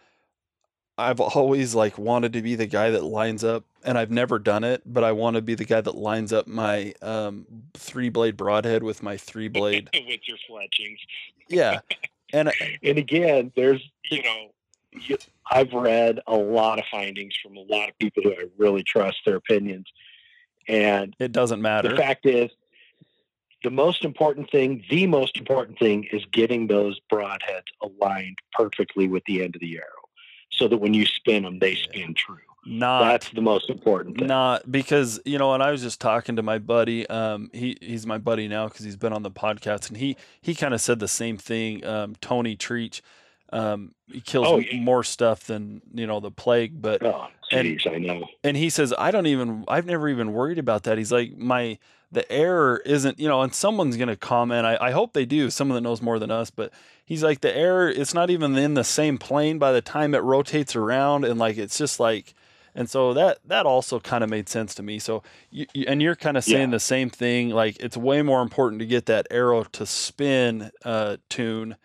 I've 0.99 1.21
always 1.21 1.75
like 1.75 1.99
wanted 1.99 2.33
to 2.35 2.43
be 2.43 2.55
the 2.55 2.67
guy 2.67 2.91
that 2.91 3.03
lines 3.05 3.45
up 3.45 3.65
and 3.85 3.99
I've 3.99 4.11
never 4.11 4.39
done 4.39 4.63
it, 4.65 4.83
but 4.87 5.03
I 5.05 5.13
want 5.13 5.37
to 5.37 5.43
be 5.43 5.55
the 5.55 5.65
guy 5.65 5.81
that 5.81 5.97
lines 5.97 6.33
up 6.33 6.47
my 6.47 6.95
um, 7.03 7.47
three 7.75 8.09
blade 8.11 8.37
broadhead 8.37 8.83
with 8.83 9.03
my 9.03 9.17
three 9.17 9.49
blade. 9.49 9.89
with 9.95 10.21
your 10.29 10.37
fletchings. 10.47 10.99
Yeah, 11.49 11.81
and 12.33 12.53
and 12.83 12.99
again, 12.99 13.53
there's 13.57 13.83
You 14.11 14.23
know, 14.23 14.51
you- 14.93 15.19
I've 15.53 15.73
read 15.73 16.21
a 16.27 16.35
lot 16.35 16.79
of 16.79 16.85
findings 16.91 17.35
from 17.43 17.57
a 17.57 17.61
lot 17.61 17.91
of 17.91 17.99
people 17.99 18.23
who 18.23 18.33
I 18.33 18.45
really 18.57 18.83
trust 18.83 19.19
their 19.27 19.37
opinions, 19.37 19.87
and 20.67 21.15
it 21.19 21.33
doesn't 21.33 21.61
matter. 21.61 21.91
the 21.91 21.97
fact 21.97 22.25
is, 22.25 22.51
the 23.63 23.71
most 23.71 24.05
important 24.05 24.51
thing, 24.51 24.83
the 24.89 25.07
most 25.07 25.37
important 25.37 25.79
thing, 25.79 26.05
is 26.11 26.25
getting 26.33 26.67
those 26.67 26.99
broadheads 27.13 27.69
aligned 27.83 28.39
perfectly 28.53 29.09
with 29.09 29.23
the 29.27 29.43
end 29.43 29.55
of 29.55 29.61
the 29.61 29.77
arrow, 29.77 30.09
so 30.51 30.69
that 30.69 30.79
when 30.79 30.95
you 30.95 31.05
spin 31.05 31.43
them, 31.43 31.59
they 31.59 31.75
spin 31.75 32.15
true. 32.15 32.39
Not 32.65 33.03
That's 33.03 33.31
the 33.31 33.43
most 33.43 33.69
important 33.69 34.19
thing. 34.19 34.29
Not 34.29 34.71
because 34.71 35.21
you 35.25 35.37
know, 35.37 35.53
and 35.53 35.63
I 35.63 35.73
was 35.73 35.83
just 35.83 36.01
talking 36.01 36.37
to 36.37 36.43
my 36.43 36.59
buddy. 36.59 37.07
Um, 37.09 37.51
he 37.53 37.77
he's 37.81 38.07
my 38.07 38.19
buddy 38.19 38.47
now 38.47 38.69
because 38.69 38.85
he's 38.85 38.97
been 38.97 39.13
on 39.13 39.23
the 39.23 39.31
podcast, 39.33 39.89
and 39.89 39.99
he 39.99 40.17
he 40.41 40.55
kind 40.55 40.73
of 40.73 40.81
said 40.81 41.01
the 41.01 41.09
same 41.09 41.37
thing. 41.37 41.85
Um, 41.85 42.15
Tony 42.21 42.57
Treach, 42.57 43.01
um, 43.53 43.95
he 44.11 44.21
kills 44.21 44.47
Oh, 44.49 44.59
yeah. 44.59 44.81
more 44.81 45.05
stuff 45.05 45.45
than 45.45 45.83
you 45.93 46.07
know 46.07 46.21
the 46.21 46.31
plague, 46.31 46.81
but 46.81 47.03
Oh, 47.05 47.29
And- 47.51 47.81
I 47.87 47.99
know. 47.99 48.27
and 48.43 48.57
he 48.57 48.71
says 48.71 48.95
I 48.99 49.11
don't 49.11 49.27
even 49.27 49.65
I've 49.69 49.87
never 49.87 50.09
even 50.09 50.33
worried 50.33 50.59
about 50.59 50.85
that. 50.85 50.99
He's 50.99 51.13
like 51.13 51.37
my 51.37 51.79
the 52.11 52.31
error 52.31 52.83
isn't 52.85 53.19
you 53.19 53.29
know, 53.29 53.43
and 53.43 53.55
someone's 53.55 53.97
gonna 53.97 54.17
comment. 54.17 54.67
I, 54.67 54.77
I 54.81 54.91
hope 54.93 55.13
they 55.13 55.25
do. 55.27 55.51
Someone 55.51 55.75
that 55.77 55.81
knows 55.89 56.03
more 56.03 56.19
than 56.19 56.31
us, 56.31 56.51
but 56.51 56.73
he's 57.05 57.23
like 57.23 57.41
the 57.43 57.55
error. 57.57 57.89
It's 57.91 58.15
not 58.15 58.31
even 58.31 58.57
in 58.57 58.75
the 58.75 58.85
same 58.85 59.19
plane 59.19 59.59
by 59.59 59.73
the 59.73 59.81
time 59.83 60.15
it 60.15 60.23
rotates 60.23 60.75
around, 60.77 61.25
and 61.25 61.39
like 61.39 61.57
it's 61.59 61.77
just 61.79 62.01
like. 62.01 62.35
And 62.75 62.89
so 62.89 63.13
that 63.13 63.39
that 63.45 63.67
also 63.67 64.01
kind 64.01 64.25
of 64.25 64.31
made 64.31 64.49
sense 64.49 64.75
to 64.77 64.83
me. 64.83 64.99
So 64.99 65.23
you, 65.51 65.67
you 65.75 65.85
and 65.87 66.01
you're 66.01 66.17
kind 66.17 66.39
of 66.39 66.45
saying 66.45 66.71
Yeah. 66.71 66.77
the 66.77 66.81
same 66.81 67.11
thing. 67.11 67.51
Like 67.51 67.77
it's 67.81 67.99
way 67.99 68.23
more 68.23 68.41
important 68.41 68.81
to 68.81 68.87
get 68.87 69.05
that 69.07 69.27
arrow 69.31 69.65
to 69.65 69.85
spin 69.85 70.71
uh, 70.83 71.19
tune 71.29 71.77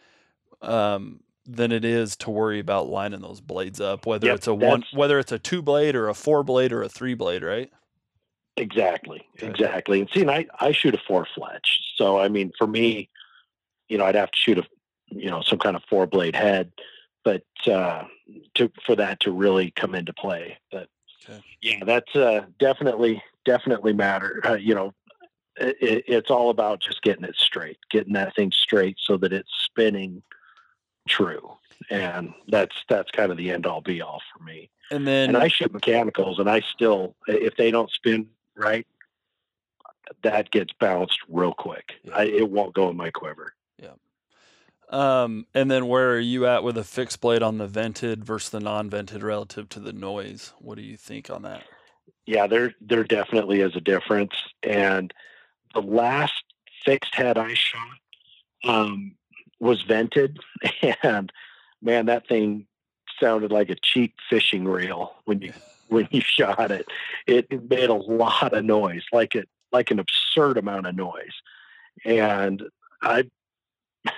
um, 0.62 1.20
than 1.48 1.72
it 1.72 1.86
is 1.86 2.18
to 2.18 2.30
worry 2.30 2.60
about 2.60 2.90
lining 2.90 3.22
those 3.22 3.42
blades 3.42 3.80
up. 3.80 4.06
Whether 4.06 4.28
Yep, 4.28 4.36
it's 4.36 4.48
a 4.48 4.54
one, 4.54 4.84
whether 4.92 5.18
it's 5.20 5.32
a 5.32 5.40
two 5.40 5.62
blade 5.62 5.96
or 5.96 6.10
a 6.10 6.14
four 6.14 6.44
blade 6.44 6.74
or 6.74 6.84
a 6.84 6.90
three 6.90 7.14
blade, 7.14 7.44
right? 7.44 7.72
Exactly, 8.58 9.24
Okay. 9.42 9.48
exactly. 9.48 10.02
And 10.02 10.10
see, 10.10 10.22
and 10.22 10.32
I, 10.32 10.48
I 10.60 10.72
shoot 10.72 10.96
a 10.96 11.02
four 11.08 11.28
fletch. 11.36 11.80
So, 11.96 12.20
I 12.20 12.28
mean, 12.28 12.52
for 12.58 12.66
me, 12.66 13.10
you 13.88 13.98
know, 13.98 14.06
I'd 14.06 14.16
have 14.16 14.32
to 14.32 14.38
shoot 14.38 14.58
a, 14.58 14.64
you 15.10 15.30
know, 15.30 15.42
some 15.42 15.60
kind 15.60 15.76
of 15.76 15.84
four 15.90 16.08
blade 16.08 16.36
head, 16.36 16.72
but 17.24 17.44
uh, 17.68 18.06
to 18.56 18.72
for 18.86 18.96
that 18.96 19.20
to 19.22 19.32
really 19.32 19.72
come 19.72 19.94
into 19.94 20.14
play. 20.14 20.58
But 20.72 20.90
Okay. 21.24 21.44
yeah, 21.62 21.84
that's 21.86 22.16
uh, 22.16 22.48
definitely 22.60 23.24
definitely 23.46 23.94
matter. 23.94 24.42
Uh, 24.44 24.56
you 24.56 24.74
know, 24.74 24.94
it, 25.58 26.06
it's 26.08 26.32
all 26.32 26.50
about 26.50 26.82
just 26.82 27.04
getting 27.04 27.26
it 27.26 27.36
straight, 27.36 27.78
getting 27.92 28.14
that 28.14 28.36
thing 28.36 28.52
straight 28.52 28.98
so 29.00 29.18
that 29.18 29.34
it's 29.34 29.52
spinning 29.66 30.24
true, 31.08 31.52
and 31.90 32.34
that's 32.48 32.76
that's 32.90 33.12
kind 33.12 33.32
of 33.32 33.38
the 33.38 33.52
end 33.52 33.66
all 33.66 33.82
be 33.82 34.02
all 34.02 34.22
for 34.34 34.44
me 34.44 34.70
And 34.92 35.06
then 35.08 35.30
and 35.30 35.38
I 35.38 35.48
shoot 35.48 35.74
mechanicals, 35.74 36.40
and 36.40 36.50
I 36.50 36.62
still, 36.62 37.16
if 37.28 37.56
they 37.58 37.72
don't 37.72 37.92
spin 37.92 38.28
right, 38.56 38.88
that 40.24 40.52
gets 40.52 40.74
bounced 40.74 41.20
real 41.28 41.54
quick. 41.54 41.94
Yeah. 42.04 42.16
I, 42.16 42.24
it 42.24 42.50
won't 42.50 42.74
go 42.74 42.90
in 42.90 42.96
my 42.96 43.12
quiver. 43.12 43.54
Yeah. 43.82 43.94
Um, 44.90 45.46
and 45.54 45.70
then 45.70 45.88
where 45.88 46.14
are 46.14 46.20
you 46.20 46.46
at 46.46 46.64
with 46.64 46.78
a 46.78 46.84
fixed 46.84 47.20
blade 47.20 47.44
on 47.44 47.58
the 47.58 47.68
vented 47.68 48.24
versus 48.24 48.50
the 48.50 48.62
non-vented 48.62 49.22
relative 49.22 49.68
to 49.70 49.80
the 49.80 49.92
noise? 49.92 50.54
What 50.60 50.78
do 50.78 50.84
you 50.84 50.96
think 50.96 51.30
on 51.30 51.42
that? 51.42 51.64
Yeah, 52.26 52.48
there 52.48 52.74
there 52.82 53.04
definitely 53.04 53.62
is 53.62 53.76
a 53.76 53.82
difference. 53.82 54.34
And 54.64 55.14
the 55.74 55.82
last 55.82 56.44
fixed 56.86 57.16
head 57.16 57.38
I 57.38 57.54
shot 57.54 57.98
um, 58.64 59.17
was 59.60 59.82
vented, 59.84 60.40
and 61.04 61.32
man, 61.82 62.06
that 62.08 62.28
thing 62.28 62.68
sounded 63.20 63.52
like 63.52 63.70
a 63.70 63.76
cheap 63.76 64.16
fishing 64.30 64.66
reel 64.66 65.16
when 65.26 65.42
you 65.42 65.54
when 65.90 66.08
you 66.12 66.22
shot 66.22 66.72
it. 66.72 66.88
It, 67.26 67.70
made 67.70 67.90
a 67.90 67.94
lot 67.94 68.54
of 68.54 68.66
noise, 68.66 69.04
like 69.12 69.36
it 69.36 69.48
like 69.72 69.92
an 69.92 70.00
absurd 70.00 70.58
amount 70.58 70.88
of 70.88 70.96
noise. 70.96 71.42
And 72.06 72.64
I, 73.02 73.30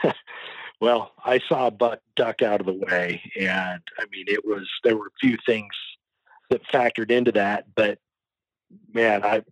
well, 0.82 1.14
I 1.24 1.40
saw 1.40 1.68
a 1.68 1.72
buck 1.72 2.00
duck 2.16 2.42
out 2.42 2.60
of 2.60 2.66
the 2.66 2.74
way, 2.74 3.22
and 3.40 3.82
I 3.98 4.06
mean, 4.12 4.26
it 4.28 4.46
was 4.46 4.68
there 4.84 4.98
were 4.98 5.08
a 5.08 5.20
few 5.20 5.38
things 5.46 5.74
that 6.50 6.66
factored 6.68 7.12
into 7.12 7.32
that, 7.34 7.66
but 7.76 8.00
man, 8.94 9.24
I 9.24 9.44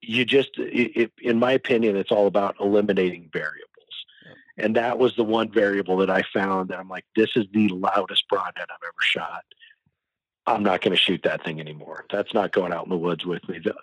you 0.00 0.24
just 0.24 0.58
it, 0.58 0.96
it, 0.96 1.12
in 1.20 1.38
my 1.38 1.52
opinion, 1.52 1.96
it's 1.96 2.12
all 2.12 2.26
about 2.26 2.56
eliminating 2.60 3.30
variables. 3.32 3.70
And 4.56 4.76
that 4.76 4.98
was 4.98 5.16
the 5.16 5.24
one 5.24 5.50
variable 5.50 5.96
that 5.98 6.10
I 6.10 6.22
found 6.32 6.70
that 6.70 6.78
I'm 6.78 6.88
like, 6.88 7.04
this 7.16 7.30
is 7.34 7.46
the 7.52 7.68
loudest 7.68 8.28
broadhead 8.28 8.66
I've 8.70 8.82
ever 8.82 9.02
shot. 9.02 9.44
I'm 10.46 10.62
not 10.62 10.80
going 10.80 10.94
to 10.94 11.00
shoot 11.00 11.22
that 11.24 11.42
thing 11.42 11.58
anymore. 11.58 12.04
That's 12.10 12.34
not 12.34 12.52
going 12.52 12.72
out 12.72 12.84
in 12.84 12.90
the 12.90 12.96
woods 12.96 13.24
with 13.24 13.48
me. 13.48 13.58
The, 13.58 13.74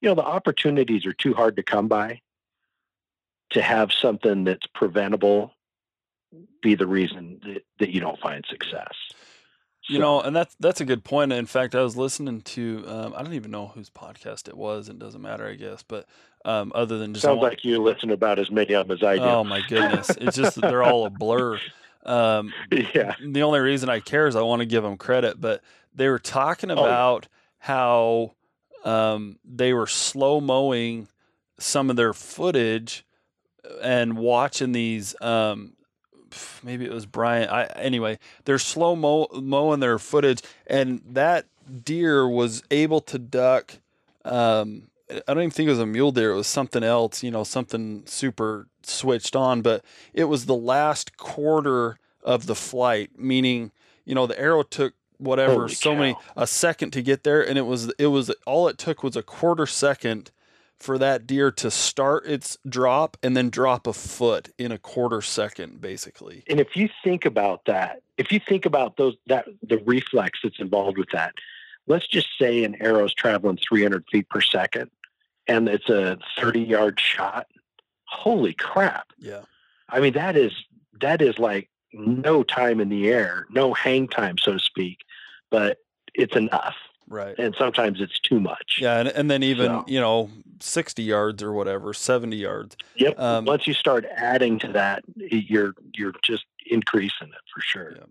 you 0.00 0.08
know, 0.08 0.14
the 0.14 0.22
opportunities 0.22 1.06
are 1.06 1.14
too 1.14 1.34
hard 1.34 1.56
to 1.56 1.62
come 1.62 1.88
by 1.88 2.20
to 3.50 3.62
have 3.62 3.92
something 3.92 4.44
that's 4.44 4.66
preventable 4.74 5.52
be 6.62 6.74
the 6.74 6.86
reason 6.86 7.40
that, 7.44 7.62
that 7.78 7.90
you 7.90 8.00
don't 8.00 8.20
find 8.20 8.44
success. 8.48 8.94
You 9.90 9.96
So- 9.96 10.00
know, 10.02 10.20
and 10.20 10.34
that's 10.36 10.54
that's 10.60 10.80
a 10.80 10.84
good 10.84 11.04
point. 11.04 11.32
In 11.32 11.46
fact, 11.46 11.74
I 11.74 11.82
was 11.82 11.96
listening 11.96 12.42
to 12.42 12.84
um, 12.86 13.14
I 13.16 13.22
don't 13.22 13.34
even 13.34 13.50
know 13.50 13.68
whose 13.68 13.90
podcast 13.90 14.48
it 14.48 14.56
was. 14.56 14.88
It 14.88 14.98
doesn't 14.98 15.20
matter, 15.20 15.46
I 15.46 15.54
guess. 15.54 15.82
But 15.82 16.06
um, 16.44 16.72
other 16.74 16.96
than 16.98 17.12
just 17.12 17.22
sounds 17.24 17.42
like 17.42 17.64
you 17.64 17.82
listen 17.82 18.10
about 18.10 18.38
as 18.38 18.50
many 18.50 18.72
of 18.74 18.88
them 18.88 18.96
as 18.96 19.02
I 19.02 19.16
do. 19.16 19.22
oh 19.22 19.44
my 19.44 19.60
goodness, 19.68 20.10
it's 20.10 20.36
just 20.36 20.54
that 20.56 20.62
they're 20.70 20.82
all 20.82 21.04
a 21.06 21.10
blur. 21.10 21.58
Um, 22.06 22.52
yeah. 22.94 23.14
the 23.22 23.42
only 23.42 23.58
reason 23.60 23.88
I 23.90 24.00
care 24.00 24.26
is 24.26 24.34
I 24.36 24.40
want 24.42 24.60
to 24.60 24.66
give 24.66 24.82
them 24.82 24.96
credit, 24.96 25.40
but 25.40 25.60
they 25.94 26.08
were 26.08 26.18
talking 26.18 26.70
Oh, 26.70 26.74
about 26.74 27.28
how 27.58 28.32
um, 28.84 29.38
they 29.44 29.74
were 29.74 29.86
slow 29.86 30.40
mowing 30.40 31.08
some 31.58 31.90
of 31.90 31.96
their 31.96 32.14
footage 32.14 33.04
and 33.82 34.16
watching 34.16 34.72
these. 34.72 35.14
Um, 35.20 35.74
maybe 36.62 36.84
it 36.84 36.92
was 36.92 37.06
Brian. 37.06 37.48
I 37.48 37.64
anyway, 37.76 38.18
they're 38.44 38.58
slow 38.58 38.96
mo- 38.96 39.28
mowing 39.32 39.80
their 39.80 39.98
footage, 39.98 40.42
and 40.66 41.02
that 41.06 41.46
deer 41.84 42.28
was 42.28 42.62
able 42.70 43.00
to 43.02 43.18
duck. 43.18 43.78
Um, 44.24 44.88
I 45.10 45.34
don't 45.34 45.38
even 45.38 45.50
think 45.50 45.66
it 45.66 45.70
was 45.70 45.78
a 45.78 45.86
mule 45.86 46.12
deer. 46.12 46.32
It 46.32 46.36
was 46.36 46.46
something 46.46 46.82
else. 46.82 47.22
You 47.22 47.30
know, 47.30 47.44
something 47.44 48.02
super 48.06 48.68
switched 48.82 49.36
on, 49.36 49.62
but 49.62 49.84
it 50.14 50.24
was 50.24 50.46
the 50.46 50.54
last 50.54 51.16
quarter 51.16 51.98
of 52.22 52.46
the 52.46 52.54
flight, 52.54 53.10
meaning 53.18 53.72
you 54.04 54.14
know 54.14 54.26
the 54.26 54.38
arrow 54.38 54.62
took 54.62 54.94
whatever 55.18 55.52
Holy 55.52 55.74
so 55.74 55.94
many 55.94 56.16
a 56.36 56.46
second 56.46 56.92
to 56.92 57.02
get 57.02 57.24
there, 57.24 57.46
and 57.46 57.58
it 57.58 57.66
was 57.66 57.92
it 57.98 58.08
was 58.08 58.30
all 58.46 58.68
it 58.68 58.78
took 58.78 59.02
was 59.02 59.16
a 59.16 59.22
quarter 59.22 59.66
second 59.66 60.30
for 60.80 60.98
that 60.98 61.26
deer 61.26 61.50
to 61.52 61.70
start 61.70 62.26
its 62.26 62.58
drop 62.68 63.16
and 63.22 63.36
then 63.36 63.50
drop 63.50 63.86
a 63.86 63.92
foot 63.92 64.48
in 64.58 64.72
a 64.72 64.78
quarter 64.78 65.20
second, 65.20 65.80
basically. 65.80 66.42
And 66.48 66.58
if 66.58 66.76
you 66.76 66.88
think 67.04 67.24
about 67.24 67.64
that, 67.66 68.02
if 68.16 68.32
you 68.32 68.40
think 68.40 68.66
about 68.66 68.96
those 68.96 69.16
that 69.26 69.46
the 69.62 69.78
reflex 69.78 70.40
that's 70.42 70.58
involved 70.58 70.98
with 70.98 71.10
that, 71.12 71.34
let's 71.86 72.06
just 72.06 72.28
say 72.38 72.64
an 72.64 72.76
arrow's 72.80 73.14
traveling 73.14 73.58
300 73.58 74.04
feet 74.10 74.28
per 74.28 74.40
second, 74.40 74.90
and 75.46 75.68
it's 75.68 75.88
a 75.88 76.18
30 76.38 76.60
yard 76.60 76.98
shot. 76.98 77.46
Holy 78.04 78.54
crap! 78.54 79.12
Yeah. 79.18 79.42
I 79.88 80.00
mean 80.00 80.14
that 80.14 80.36
is 80.36 80.52
that 81.00 81.22
is 81.22 81.38
like 81.38 81.68
no 81.92 82.42
time 82.42 82.80
in 82.80 82.88
the 82.88 83.08
air, 83.08 83.46
no 83.50 83.74
hang 83.74 84.08
time, 84.08 84.38
so 84.38 84.52
to 84.52 84.58
speak, 84.58 84.98
but 85.50 85.78
it's 86.14 86.36
enough. 86.36 86.76
Right. 87.10 87.36
And 87.38 87.54
sometimes 87.58 88.00
it's 88.00 88.18
too 88.20 88.40
much. 88.40 88.78
Yeah, 88.80 89.00
and, 89.00 89.08
and 89.08 89.30
then 89.30 89.42
even 89.42 89.66
So- 89.66 89.84
you 89.88 90.00
know 90.00 90.30
sixty 90.60 91.02
yards 91.02 91.42
or 91.42 91.52
whatever, 91.52 91.92
seventy 91.92 92.36
yards. 92.36 92.76
Yep. 92.96 93.18
Um, 93.18 93.44
Once 93.44 93.66
you 93.66 93.74
start 93.74 94.06
adding 94.16 94.58
to 94.60 94.68
that, 94.72 95.02
you're 95.16 95.74
you're 95.94 96.14
just 96.22 96.44
increasing 96.66 97.28
it 97.28 97.42
for 97.52 97.60
sure. 97.60 97.92
Yeah. 97.96 98.04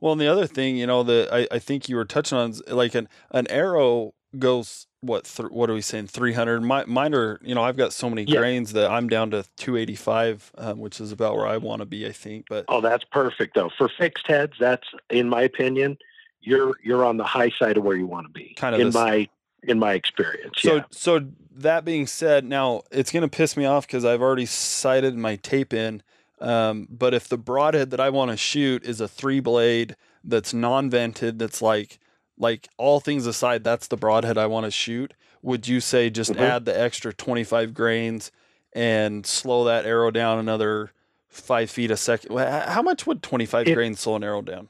Well, 0.00 0.12
and 0.12 0.20
the 0.20 0.26
other 0.26 0.46
thing, 0.46 0.76
you 0.76 0.86
know, 0.86 1.02
that 1.04 1.32
I, 1.32 1.46
I 1.50 1.58
think 1.60 1.88
you 1.88 1.96
were 1.96 2.04
touching 2.04 2.36
on 2.36 2.50
is 2.50 2.62
like 2.68 2.94
an 2.94 3.08
an 3.30 3.46
arrow 3.48 4.14
goes 4.36 4.88
what 5.00 5.26
th- 5.26 5.50
what 5.50 5.70
are 5.70 5.74
we 5.74 5.80
saying 5.80 6.08
300 6.08 6.60
My, 6.60 6.84
mine 6.86 7.14
are 7.14 7.38
you 7.44 7.54
know 7.54 7.62
i've 7.62 7.76
got 7.76 7.92
so 7.92 8.08
many 8.10 8.24
Yeah. 8.24 8.40
grains 8.40 8.72
that 8.72 8.90
i'm 8.90 9.06
down 9.08 9.30
to 9.30 9.44
285 9.58 10.50
um, 10.58 10.78
which 10.80 11.00
is 11.00 11.12
about 11.12 11.36
where 11.36 11.46
i 11.46 11.56
want 11.56 11.80
to 11.82 11.86
be 11.86 12.04
i 12.04 12.10
think 12.10 12.46
but 12.48 12.64
Oh, 12.68 12.80
that's 12.80 13.04
perfect 13.04 13.54
though. 13.54 13.70
For 13.78 13.88
fixed 13.88 14.26
heads, 14.26 14.54
that's 14.58 14.88
in 15.10 15.28
my 15.28 15.42
opinion, 15.42 15.98
you're 16.44 16.74
you're 16.82 17.04
on 17.04 17.16
the 17.16 17.24
high 17.24 17.50
side 17.58 17.76
of 17.76 17.84
where 17.84 17.96
you 17.96 18.06
want 18.06 18.26
to 18.26 18.32
be. 18.32 18.54
Kind 18.54 18.74
of 18.74 18.80
in 18.80 18.88
this- 18.88 18.94
my 18.94 19.28
in 19.62 19.78
my 19.78 19.94
experience. 19.94 20.54
So, 20.58 20.76
yeah. 20.76 20.84
so 20.90 21.26
that 21.56 21.84
being 21.86 22.06
said, 22.06 22.44
now 22.44 22.82
it's 22.90 23.10
going 23.10 23.22
to 23.22 23.28
piss 23.34 23.56
me 23.56 23.64
off 23.64 23.86
because 23.86 24.04
I've 24.04 24.20
already 24.20 24.44
sighted 24.44 25.16
my 25.16 25.36
tape 25.36 25.72
in. 25.72 26.02
Um, 26.38 26.86
but 26.90 27.14
if 27.14 27.28
the 27.28 27.38
broadhead 27.38 27.90
that 27.90 28.00
I 28.00 28.10
want 28.10 28.30
to 28.30 28.36
shoot 28.36 28.84
is 28.84 29.00
a 29.00 29.08
three 29.08 29.40
blade 29.40 29.96
that's 30.22 30.52
non 30.52 30.90
vented, 30.90 31.38
that's 31.38 31.62
like 31.62 31.98
like 32.36 32.68
all 32.76 33.00
things 33.00 33.26
aside, 33.26 33.64
that's 33.64 33.86
the 33.86 33.96
broadhead 33.96 34.36
I 34.36 34.46
want 34.46 34.64
to 34.66 34.70
shoot. 34.70 35.14
Would 35.40 35.66
you 35.68 35.80
say 35.80 36.10
just 36.10 36.32
Mhm. 36.32 36.40
add 36.40 36.64
the 36.66 36.78
extra 36.78 37.12
25 37.14 37.72
grains 37.72 38.32
and 38.72 39.24
slow 39.24 39.64
that 39.64 39.86
arrow 39.86 40.10
down 40.10 40.38
another 40.38 40.90
five 41.28 41.70
feet 41.70 41.90
a 41.90 41.96
second? 41.96 42.36
How 42.36 42.82
much 42.82 43.06
would 43.06 43.22
25 43.22 43.68
It- 43.68 43.74
grains 43.74 44.00
slow 44.00 44.16
an 44.16 44.24
arrow 44.24 44.42
down? 44.42 44.68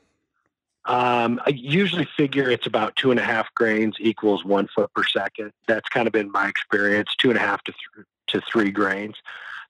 Um, 0.86 1.40
I 1.46 1.50
usually 1.50 2.06
figure 2.16 2.50
it's 2.50 2.66
about 2.66 2.94
two 2.96 3.10
and 3.10 3.18
a 3.18 3.24
half 3.24 3.52
grains 3.54 3.96
equals 3.98 4.44
one 4.44 4.68
foot 4.74 4.92
per 4.94 5.04
second. 5.04 5.52
That's 5.66 5.88
kind 5.88 6.06
of 6.06 6.12
been 6.12 6.30
my 6.30 6.48
experience, 6.48 7.14
two 7.16 7.30
and 7.30 7.38
a 7.38 7.40
half 7.40 7.62
to 7.64 7.72
th- 7.72 8.06
to 8.28 8.40
three 8.50 8.70
grains. 8.70 9.16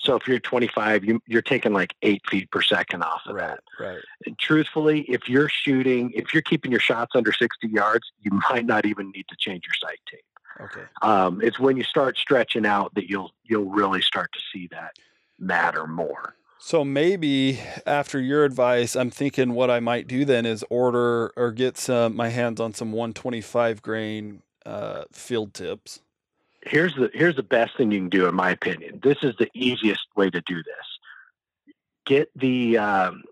So 0.00 0.16
if 0.16 0.28
you're 0.28 0.38
25, 0.38 1.04
you, 1.04 1.20
you're 1.26 1.42
taking 1.42 1.72
like 1.72 1.94
eight 2.02 2.22
feet 2.28 2.50
per 2.50 2.60
second 2.60 3.02
off 3.02 3.22
of 3.26 3.36
that. 3.36 3.60
right. 3.80 4.00
And 4.26 4.38
truthfully, 4.38 5.02
if 5.02 5.28
you're 5.28 5.48
shooting, 5.48 6.10
if 6.14 6.34
you're 6.34 6.42
keeping 6.42 6.70
your 6.70 6.80
shots 6.80 7.12
under 7.14 7.32
60 7.32 7.68
yards, 7.68 8.12
you 8.20 8.30
might 8.50 8.66
not 8.66 8.84
even 8.84 9.10
need 9.12 9.26
to 9.28 9.36
change 9.38 9.64
your 9.66 9.74
sight 9.74 10.00
tape. 10.10 10.24
Okay. 10.60 10.86
Um, 11.02 11.40
it's 11.42 11.58
when 11.58 11.76
you 11.76 11.84
start 11.84 12.16
stretching 12.16 12.66
out 12.66 12.94
that 12.94 13.08
you'll 13.08 13.32
you'll 13.44 13.70
really 13.70 14.02
start 14.02 14.30
to 14.32 14.40
see 14.52 14.68
that 14.68 14.92
matter 15.38 15.86
more. 15.86 16.36
So 16.58 16.84
maybe 16.84 17.60
after 17.86 18.18
your 18.20 18.44
advice, 18.44 18.96
I'm 18.96 19.10
thinking 19.10 19.52
what 19.52 19.70
I 19.70 19.80
might 19.80 20.06
do 20.06 20.24
then 20.24 20.46
is 20.46 20.64
order 20.70 21.30
or 21.36 21.52
get 21.52 21.76
some 21.76 22.16
my 22.16 22.30
hands 22.30 22.58
on 22.60 22.72
some 22.72 22.90
125 22.92 23.82
grain 23.82 24.42
uh, 24.64 25.04
field 25.12 25.52
tips. 25.52 26.00
here's 26.62 26.94
the 26.94 27.10
here's 27.12 27.36
the 27.36 27.42
best 27.42 27.76
thing 27.76 27.90
you 27.90 28.00
can 28.00 28.08
do 28.08 28.26
in 28.26 28.34
my 28.34 28.50
opinion 28.50 28.98
this 29.02 29.18
is 29.22 29.36
the 29.36 29.50
easiest 29.52 30.06
way 30.16 30.30
to 30.30 30.40
do 30.42 30.56
this 30.62 30.86
get 32.06 32.30
the 32.34 32.78
um, 32.78 33.22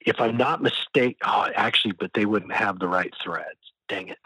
if 0.00 0.20
i'm 0.20 0.36
not 0.36 0.60
mistaken 0.60 1.14
oh, 1.24 1.46
actually 1.54 1.92
but 1.92 2.12
they 2.14 2.24
wouldn't 2.26 2.52
have 2.52 2.80
the 2.80 2.88
right 2.88 3.14
threads 3.22 3.60
dang 3.88 4.08
it 4.08 4.18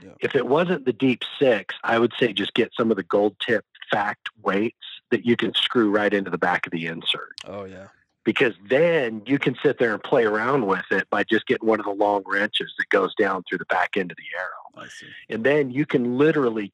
Yeah. 0.00 0.10
if 0.20 0.36
it 0.36 0.46
wasn't 0.46 0.84
the 0.84 0.92
deep 0.92 1.22
six 1.40 1.74
i 1.82 1.98
would 1.98 2.12
say 2.16 2.32
just 2.32 2.54
get 2.54 2.70
some 2.76 2.92
of 2.92 2.96
the 2.96 3.02
gold 3.02 3.34
tip 3.44 3.64
fact 3.90 4.28
weights 4.40 4.93
that 5.14 5.24
you 5.24 5.36
can 5.36 5.54
screw 5.54 5.90
right 5.90 6.12
into 6.12 6.30
the 6.30 6.38
back 6.38 6.66
of 6.66 6.72
the 6.72 6.86
insert 6.86 7.32
Oh 7.46 7.64
yeah. 7.64 7.86
because 8.24 8.54
then 8.68 9.22
you 9.26 9.38
can 9.38 9.54
sit 9.62 9.78
there 9.78 9.92
and 9.94 10.02
play 10.02 10.24
around 10.24 10.66
with 10.66 10.84
it 10.90 11.08
by 11.10 11.22
just 11.24 11.46
getting 11.46 11.68
one 11.68 11.78
of 11.80 11.86
the 11.86 11.92
long 11.92 12.22
wrenches 12.26 12.72
that 12.78 12.88
goes 12.88 13.14
down 13.14 13.44
through 13.48 13.58
the 13.58 13.64
back 13.66 13.96
end 13.96 14.10
of 14.10 14.16
the 14.16 14.38
arrow 14.38 14.84
I 14.84 14.88
see. 14.88 15.06
and 15.30 15.44
then 15.44 15.70
you 15.70 15.86
can 15.86 16.18
literally 16.18 16.72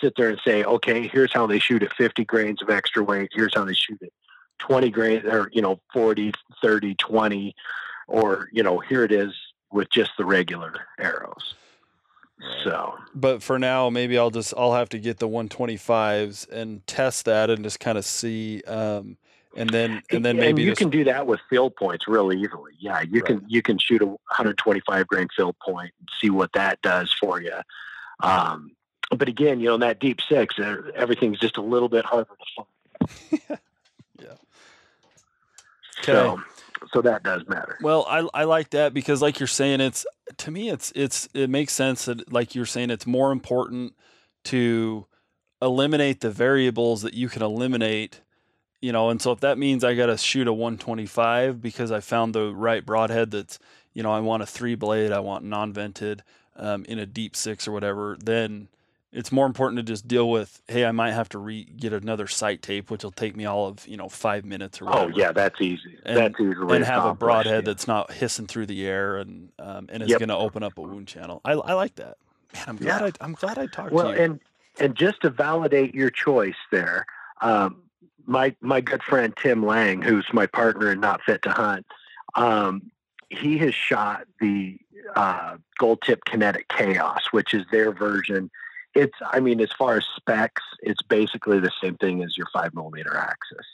sit 0.00 0.14
there 0.16 0.30
and 0.30 0.40
say, 0.44 0.64
okay, 0.64 1.06
here's 1.06 1.32
how 1.32 1.46
they 1.46 1.58
shoot 1.60 1.82
at 1.82 1.92
50 1.94 2.24
grains 2.24 2.60
of 2.62 2.70
extra 2.70 3.04
weight. 3.04 3.30
Here's 3.32 3.54
how 3.54 3.64
they 3.64 3.74
shoot 3.74 4.00
at 4.02 4.08
20 4.58 4.90
grains 4.90 5.24
or, 5.24 5.48
you 5.52 5.62
know, 5.62 5.80
40, 5.92 6.32
30, 6.60 6.94
20, 6.96 7.54
or, 8.08 8.48
you 8.52 8.62
know, 8.64 8.78
here 8.80 9.04
it 9.04 9.12
is 9.12 9.32
with 9.70 9.88
just 9.90 10.10
the 10.18 10.24
regular 10.24 10.74
arrows. 10.98 11.54
Right. 12.42 12.64
So, 12.64 12.94
But 13.14 13.42
for 13.42 13.58
now, 13.58 13.90
maybe 13.90 14.18
I'll 14.18 14.30
just 14.30 14.54
I'll 14.56 14.74
have 14.74 14.88
to 14.90 14.98
get 14.98 15.18
the 15.18 15.28
125s 15.28 16.48
and 16.50 16.86
test 16.86 17.24
that 17.26 17.50
and 17.50 17.62
just 17.64 17.80
kind 17.80 17.98
of 17.98 18.04
see 18.04 18.62
um 18.66 19.16
and 19.56 19.70
then 19.70 20.02
and 20.10 20.24
then 20.24 20.36
maybe 20.36 20.62
you 20.62 20.70
just 20.70 20.78
can 20.78 20.90
do 20.90 21.04
that 21.04 21.26
with 21.26 21.40
field 21.50 21.76
points 21.76 22.08
really 22.08 22.40
easily. 22.40 22.72
Yeah, 22.78 23.02
you 23.02 23.22
can 23.22 23.44
you 23.46 23.62
can 23.62 23.78
shoot 23.78 24.02
a 24.02 24.06
125 24.06 25.06
grain 25.06 25.28
field 25.36 25.56
point 25.64 25.92
and 25.98 26.08
see 26.20 26.30
what 26.30 26.52
that 26.54 26.80
does 26.82 27.14
for 27.20 27.40
you. 27.40 27.58
Um, 28.20 28.72
but 29.16 29.28
again, 29.28 29.60
you 29.60 29.66
know, 29.66 29.74
in 29.74 29.80
that 29.80 29.98
deep 29.98 30.20
six, 30.26 30.54
everything's 30.94 31.38
just 31.38 31.58
a 31.58 31.62
little 31.62 31.88
bit 31.88 32.04
harder 32.04 32.30
to 32.30 32.64
find. 33.48 33.60
Yeah. 34.20 34.34
So, 36.02 36.42
so 36.92 37.02
that 37.02 37.22
does 37.22 37.42
matter. 37.48 37.78
Well, 37.80 38.06
I 38.08 38.28
I 38.34 38.44
like 38.44 38.70
that 38.70 38.94
because 38.94 39.22
like 39.22 39.40
you're 39.40 39.46
saying 39.46 39.80
it's 39.80 40.04
to 40.38 40.50
me 40.50 40.68
it's 40.70 40.92
it's 40.94 41.28
it 41.34 41.50
makes 41.50 41.72
sense 41.72 42.04
that 42.04 42.32
like 42.32 42.54
you're 42.54 42.66
saying 42.66 42.90
it's 42.90 43.06
more 43.06 43.32
important 43.32 43.94
to 44.44 45.06
eliminate 45.62 46.20
the 46.20 46.30
variables 46.30 47.02
that 47.02 47.14
you 47.14 47.28
can 47.28 47.42
eliminate, 47.42 48.20
you 48.80 48.92
know, 48.92 49.10
and 49.10 49.22
so 49.22 49.30
if 49.30 49.40
that 49.40 49.58
means 49.58 49.84
I 49.84 49.94
got 49.94 50.06
to 50.06 50.18
shoot 50.18 50.48
a 50.48 50.52
125 50.52 51.62
because 51.62 51.92
I 51.92 52.00
found 52.00 52.34
the 52.34 52.52
right 52.52 52.84
broadhead 52.84 53.30
that's, 53.30 53.60
you 53.94 54.02
know, 54.02 54.10
I 54.10 54.18
want 54.20 54.42
a 54.42 54.46
3 54.46 54.74
blade, 54.74 55.12
I 55.12 55.20
want 55.20 55.44
non-vented 55.44 56.24
um, 56.56 56.84
in 56.86 56.98
a 56.98 57.06
deep 57.06 57.36
6 57.36 57.68
or 57.68 57.72
whatever, 57.72 58.18
then 58.20 58.68
it's 59.12 59.30
more 59.30 59.44
important 59.46 59.76
to 59.76 59.82
just 59.82 60.08
deal 60.08 60.30
with, 60.30 60.62
hey, 60.68 60.84
I 60.86 60.92
might 60.92 61.12
have 61.12 61.28
to 61.30 61.38
re 61.38 61.64
get 61.64 61.92
another 61.92 62.26
sight 62.26 62.62
tape, 62.62 62.90
which 62.90 63.04
will 63.04 63.10
take 63.12 63.36
me 63.36 63.44
all 63.44 63.68
of, 63.68 63.86
you 63.86 63.96
know, 63.96 64.08
5 64.08 64.44
minutes 64.44 64.80
or 64.80 64.86
whatever 64.86 65.04
Oh 65.12 65.16
yeah, 65.16 65.32
that's 65.32 65.60
easy. 65.60 65.98
And- 66.04 66.16
that's 66.16 66.40
easily 66.40 66.76
and 66.76 66.84
have 66.84 67.04
a 67.04 67.14
broadhead 67.14 67.54
yeah. 67.64 67.72
that's 67.72 67.86
not 67.86 68.10
hissing 68.12 68.46
through 68.46 68.66
the 68.66 68.86
air 68.86 69.16
and 69.18 69.50
um, 69.58 69.86
and 69.90 70.02
is 70.02 70.08
Yep. 70.08 70.18
going 70.20 70.28
to 70.30 70.36
open 70.36 70.62
up 70.62 70.78
a 70.78 70.82
wound 70.82 71.08
channel. 71.08 71.40
I, 71.44 71.52
I 71.52 71.74
like 71.74 71.94
that. 71.96 72.16
Man, 72.54 72.64
I'm 72.68 72.76
glad 72.76 73.00
Yeah. 73.00 73.06
I 73.06 73.12
I'm 73.24 73.32
glad 73.34 73.58
I 73.58 73.66
talked 73.66 73.92
well, 73.92 74.12
to 74.12 74.16
you. 74.16 74.22
and 74.24 74.40
and 74.80 74.94
just 74.96 75.20
to 75.22 75.30
validate 75.30 75.94
your 75.94 76.08
choice 76.10 76.56
there, 76.70 77.04
um, 77.42 77.82
my 78.24 78.54
my 78.60 78.80
good 78.80 79.02
friend 79.02 79.34
Tim 79.36 79.64
Lang, 79.66 80.00
who's 80.00 80.26
my 80.32 80.46
partner 80.46 80.90
in 80.90 81.00
Not 81.00 81.22
Fit 81.22 81.42
to 81.42 81.50
Hunt, 81.50 81.84
um, 82.34 82.90
he 83.28 83.58
has 83.58 83.74
shot 83.74 84.24
the 84.40 84.78
uh, 85.16 85.56
Gold 85.78 86.00
Tip 86.02 86.24
Kinetic 86.24 86.68
Kaos, 86.68 87.32
which 87.32 87.52
is 87.52 87.64
their 87.70 87.92
version. 87.92 88.50
It's, 88.94 89.16
I 89.32 89.40
mean, 89.40 89.60
as 89.60 89.72
far 89.72 89.96
as 89.96 90.04
specs, 90.16 90.62
it's 90.82 91.02
basically 91.02 91.58
the 91.58 91.72
same 91.82 91.96
thing 91.96 92.22
as 92.22 92.36
your 92.36 92.46
five 92.52 92.74
millimeter 92.74 93.16
axis. 93.16 93.66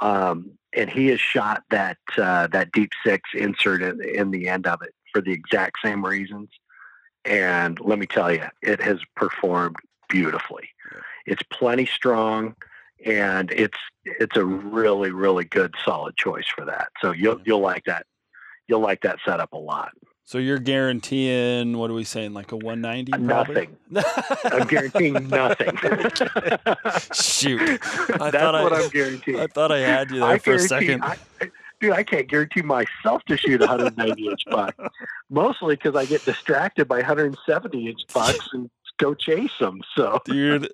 Um, 0.00 0.52
and 0.72 0.88
he 0.88 1.08
has 1.08 1.20
shot 1.20 1.64
that 1.70 1.98
uh, 2.16 2.46
that 2.48 2.72
deep 2.72 2.90
six 3.04 3.30
insert 3.34 3.82
in, 3.82 4.02
in 4.02 4.30
the 4.30 4.48
end 4.48 4.66
of 4.66 4.80
it 4.82 4.94
for 5.12 5.20
the 5.20 5.32
exact 5.32 5.78
same 5.84 6.04
reasons. 6.04 6.48
And 7.24 7.78
let 7.80 7.98
me 7.98 8.06
tell 8.06 8.32
you, 8.32 8.44
it 8.62 8.80
has 8.80 9.00
performed 9.16 9.76
beautifully. 10.08 10.68
It's 11.26 11.42
plenty 11.52 11.86
strong, 11.86 12.54
and 13.04 13.50
it's 13.50 13.78
it's 14.04 14.36
a 14.36 14.44
really 14.44 15.10
really 15.10 15.44
good 15.44 15.74
solid 15.84 16.16
choice 16.16 16.46
for 16.46 16.64
that. 16.64 16.88
So 17.00 17.12
you'll 17.12 17.40
you'll 17.44 17.60
like 17.60 17.84
that. 17.84 18.06
You'll 18.68 18.80
like 18.80 19.02
that 19.02 19.18
setup 19.24 19.52
a 19.52 19.58
lot. 19.58 19.92
So 20.24 20.38
you're 20.38 20.58
guaranteeing 20.58 21.76
what 21.78 21.90
are 21.90 21.94
we 21.94 22.04
saying 22.04 22.32
like 22.34 22.52
a 22.52 22.56
190? 22.56 23.12
Probably? 23.26 23.68
Nothing. 23.90 24.06
I'm 24.44 24.66
guaranteeing 24.66 25.28
nothing. 25.28 25.76
Shoot. 27.12 27.60
I 27.62 28.30
That's 28.30 28.36
thought 28.36 28.54
I- 28.54 28.62
what 28.62 28.72
I'm 28.72 28.88
guaranteeing. 28.90 29.40
I 29.40 29.46
thought 29.46 29.72
I 29.72 29.78
had 29.80 30.10
you 30.10 30.20
there 30.20 30.28
I 30.28 30.38
for 30.38 30.54
a 30.54 30.58
second. 30.58 31.02
I, 31.02 31.16
dude, 31.80 31.92
I 31.92 32.02
can't 32.02 32.28
guarantee 32.28 32.62
myself 32.62 33.22
to 33.26 33.36
shoot 33.36 33.60
190 33.60 34.28
inch 34.28 34.42
buck, 34.50 34.74
mostly 35.30 35.74
because 35.76 35.96
I 35.96 36.04
get 36.06 36.24
distracted 36.24 36.86
by 36.88 36.96
170 36.96 37.88
inch 37.88 38.00
bucks 38.14 38.48
and 38.52 38.70
go 38.98 39.14
chase 39.14 39.50
them. 39.58 39.80
So 39.96 40.20
Dude, 40.24 40.72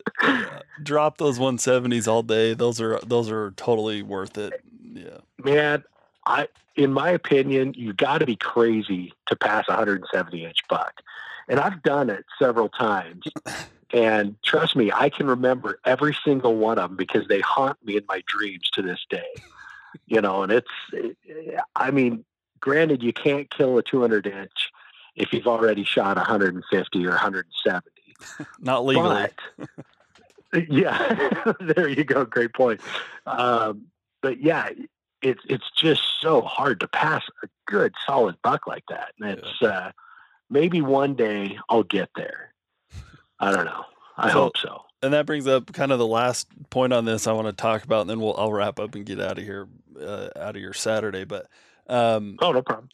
drop 0.83 1.19
those 1.19 1.39
170s 1.39 2.07
all 2.07 2.23
day. 2.23 2.55
Those 2.55 2.81
are 2.81 3.01
those 3.01 3.31
are 3.31 3.53
totally 3.53 4.03
worth 4.03 4.37
it. 4.39 4.62
Yeah. 4.83 5.19
man, 5.39 5.85
I, 6.27 6.49
in 6.79 6.93
my 6.93 7.11
opinion, 7.11 7.75
you 7.77 7.93
got 7.93 8.19
to 8.19 8.27
be 8.27 8.37
crazy 8.37 9.13
to 9.27 9.35
pass 9.35 9.65
a 9.69 9.73
170 9.73 10.45
inch 10.45 10.59
buck, 10.69 11.03
and 11.49 11.59
I've 11.59 11.83
done 11.83 12.09
it 12.09 12.25
several 12.39 12.69
times. 12.69 13.25
And 13.93 14.37
trust 14.45 14.77
me, 14.77 14.93
I 14.95 15.09
can 15.09 15.27
remember 15.27 15.81
every 15.85 16.17
single 16.25 16.55
one 16.57 16.79
of 16.79 16.91
them 16.91 16.97
because 16.97 17.27
they 17.27 17.41
haunt 17.41 17.79
me 17.85 17.97
in 17.97 18.05
my 18.09 18.23
dreams 18.29 18.71
to 18.75 18.83
this 18.83 19.05
day. 19.11 19.27
You 20.07 20.21
know, 20.21 20.45
and 20.45 20.53
it's, 20.53 20.71
I 21.75 21.91
mean, 21.91 22.25
granted, 22.61 23.03
you 23.03 23.13
can't 23.13 23.51
kill 23.51 23.77
a 23.79 23.83
200 23.83 24.27
inch 24.27 24.71
if 25.17 25.33
you've 25.33 25.49
already 25.49 25.83
shot 25.83 26.17
150 26.17 27.07
or 27.07 27.11
170. 27.11 27.91
Not 28.61 28.85
legally. 28.85 29.27
But 30.53 30.71
yeah, 30.71 31.53
there 31.61 31.89
you 31.89 32.05
go. 32.05 32.25
Great 32.25 32.53
point. 32.53 32.81
Um, 33.27 33.87
but 34.23 34.41
yeah, 34.41 34.69
it's 35.23 35.40
it's 35.49 35.70
just 35.77 36.03
so 36.20 36.40
hard 36.43 36.81
to 36.81 36.89
pass 36.89 37.23
a 37.43 37.49
good 37.66 37.93
solid 38.07 38.36
buck 38.43 38.66
like 38.66 38.85
that. 38.89 39.12
And 39.20 39.31
it's 39.39 39.62
uh, 39.62 39.90
maybe 40.51 40.81
one 40.81 41.15
day 41.15 41.59
I'll 41.69 41.82
get 41.82 42.11
there. 42.16 42.53
I 43.40 43.53
don't 43.53 43.65
know. 43.66 43.85
I 44.16 44.28
So- 44.32 44.35
hope 44.43 44.57
so. 44.57 44.82
and 45.03 45.12
that 45.12 45.27
brings 45.27 45.47
up 45.47 45.73
kind 45.73 45.93
of 45.93 45.99
the 45.99 46.07
last 46.07 46.49
point 46.70 46.93
on 46.93 47.05
this 47.05 47.27
I 47.27 47.32
want 47.32 47.47
to 47.47 47.53
talk 47.53 47.85
about, 47.85 48.03
and 48.03 48.11
then 48.11 48.20
we'll 48.20 48.35
I'll 48.36 48.53
wrap 48.53 48.81
up 48.81 48.95
and 48.95 49.05
get 49.07 49.20
out 49.20 49.39
of 49.39 49.45
here, 49.45 49.69
uh, 50.01 50.28
out 50.36 50.57
of 50.57 50.62
your 50.62 50.73
Saturday. 50.73 51.24
But 51.24 51.47
um, 51.89 52.36
Oh, 52.40 52.51
no 52.53 52.62
problem. 52.62 52.89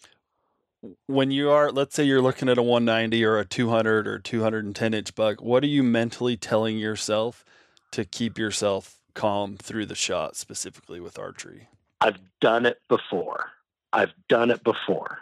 when 1.07 1.31
you 1.31 1.51
are, 1.51 1.71
let's 1.73 1.95
say 1.95 2.05
you're 2.05 2.21
looking 2.23 2.49
at 2.51 2.59
a 2.59 2.63
190 2.63 3.25
or 3.25 3.39
a 3.39 3.45
200 3.47 4.07
or 4.07 4.19
210 4.19 4.93
inch 4.95 5.15
buck, 5.15 5.41
what 5.41 5.63
are 5.65 5.67
you 5.69 5.83
mentally 5.83 6.37
telling 6.37 6.77
yourself 6.79 7.45
to 7.93 8.05
keep 8.05 8.39
yourself 8.39 8.99
calm 9.15 9.57
through 9.57 9.87
the 9.87 9.95
shot, 9.95 10.37
specifically 10.37 11.01
with 11.01 11.19
archery? 11.19 11.69
I've 12.05 12.19
done 12.41 12.67
it 12.67 12.79
before. 12.89 13.51
I've 13.93 14.13
done 14.29 14.51
it 14.51 14.63
before. 14.63 15.19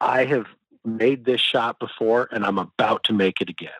I 0.00 0.24
have 0.24 0.46
made 0.84 1.24
this 1.24 1.40
shot 1.40 1.78
before 1.78 2.28
and 2.30 2.44
I'm 2.44 2.58
about 2.58 3.04
to 3.04 3.12
make 3.12 3.40
it 3.40 3.50
again. 3.50 3.70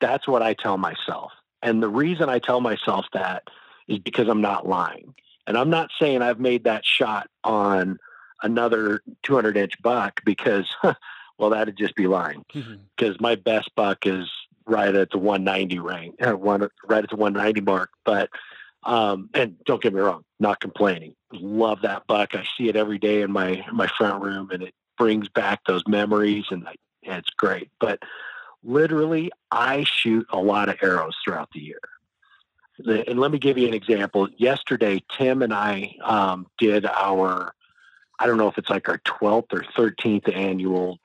That's 0.00 0.28
what 0.28 0.42
I 0.42 0.54
tell 0.54 0.76
myself. 0.76 1.32
And 1.62 1.82
the 1.82 1.88
reason 1.88 2.28
I 2.28 2.38
tell 2.38 2.60
myself 2.60 3.06
that 3.12 3.44
is 3.88 3.98
because 4.00 4.28
I'm 4.28 4.40
not 4.40 4.68
lying. 4.68 5.14
And 5.46 5.56
I'm 5.56 5.70
not 5.70 5.90
saying 5.98 6.22
I've 6.22 6.40
made 6.40 6.64
that 6.64 6.84
shot 6.84 7.28
on 7.44 7.98
another 8.42 9.02
200 9.22 9.56
inch 9.56 9.80
buck 9.82 10.20
because 10.24 10.66
Well, 11.42 11.50
that'd 11.50 11.76
just 11.76 11.96
be 11.96 12.06
lying 12.06 12.44
because 12.96 13.20
my 13.20 13.34
best 13.34 13.74
buck 13.74 14.06
is 14.06 14.30
right 14.64 14.94
at 14.94 15.10
the 15.10 15.18
190 15.18 15.80
range, 15.80 16.14
uh, 16.24 16.36
one 16.36 16.68
right 16.86 17.02
at 17.02 17.10
the 17.10 17.16
190 17.16 17.62
mark. 17.62 17.90
But 18.04 18.30
um, 18.84 19.30
and 19.34 19.56
don't 19.64 19.82
get 19.82 19.94
me 19.94 20.00
wrong, 20.00 20.24
not 20.40 20.60
complaining. 20.60 21.14
Love 21.32 21.82
that 21.82 22.06
buck. 22.06 22.34
I 22.34 22.44
see 22.56 22.68
it 22.68 22.76
every 22.76 22.98
day 22.98 23.22
in 23.22 23.32
my 23.32 23.64
my 23.72 23.86
front 23.86 24.22
room, 24.22 24.50
and 24.50 24.62
it 24.62 24.74
brings 24.98 25.28
back 25.28 25.60
those 25.66 25.86
memories, 25.86 26.44
and, 26.50 26.66
I, 26.66 26.74
it's 27.02 27.30
great. 27.30 27.70
But 27.80 28.00
literally, 28.62 29.30
I 29.50 29.84
shoot 29.84 30.26
a 30.30 30.38
lot 30.38 30.68
of 30.68 30.76
arrows 30.82 31.16
throughout 31.24 31.48
the 31.52 31.60
year. 31.60 31.80
The, 32.78 33.08
and 33.08 33.18
let 33.18 33.30
me 33.30 33.38
give 33.38 33.58
you 33.58 33.68
an 33.68 33.74
example. 33.74 34.28
Yesterday, 34.36 35.02
Tim 35.16 35.42
and 35.42 35.52
I 35.52 35.94
um, 36.02 36.46
did 36.58 36.86
our, 36.86 37.52
I 38.18 38.26
don't 38.26 38.38
know 38.38 38.48
if 38.48 38.58
it's 38.58 38.70
like 38.70 38.88
our 38.88 38.98
12th 38.98 39.52
or 39.52 39.64
13th 39.76 40.34
annual 40.34 40.98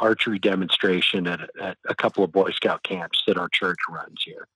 archery 0.00 0.38
demonstration 0.38 1.26
at, 1.26 1.48
at 1.60 1.78
a 1.88 1.94
couple 1.94 2.22
of 2.22 2.32
Boy 2.32 2.50
Scout 2.50 2.82
camps 2.82 3.22
that 3.26 3.38
our 3.38 3.48
church 3.48 3.78
runs 3.88 4.22
here. 4.24 4.46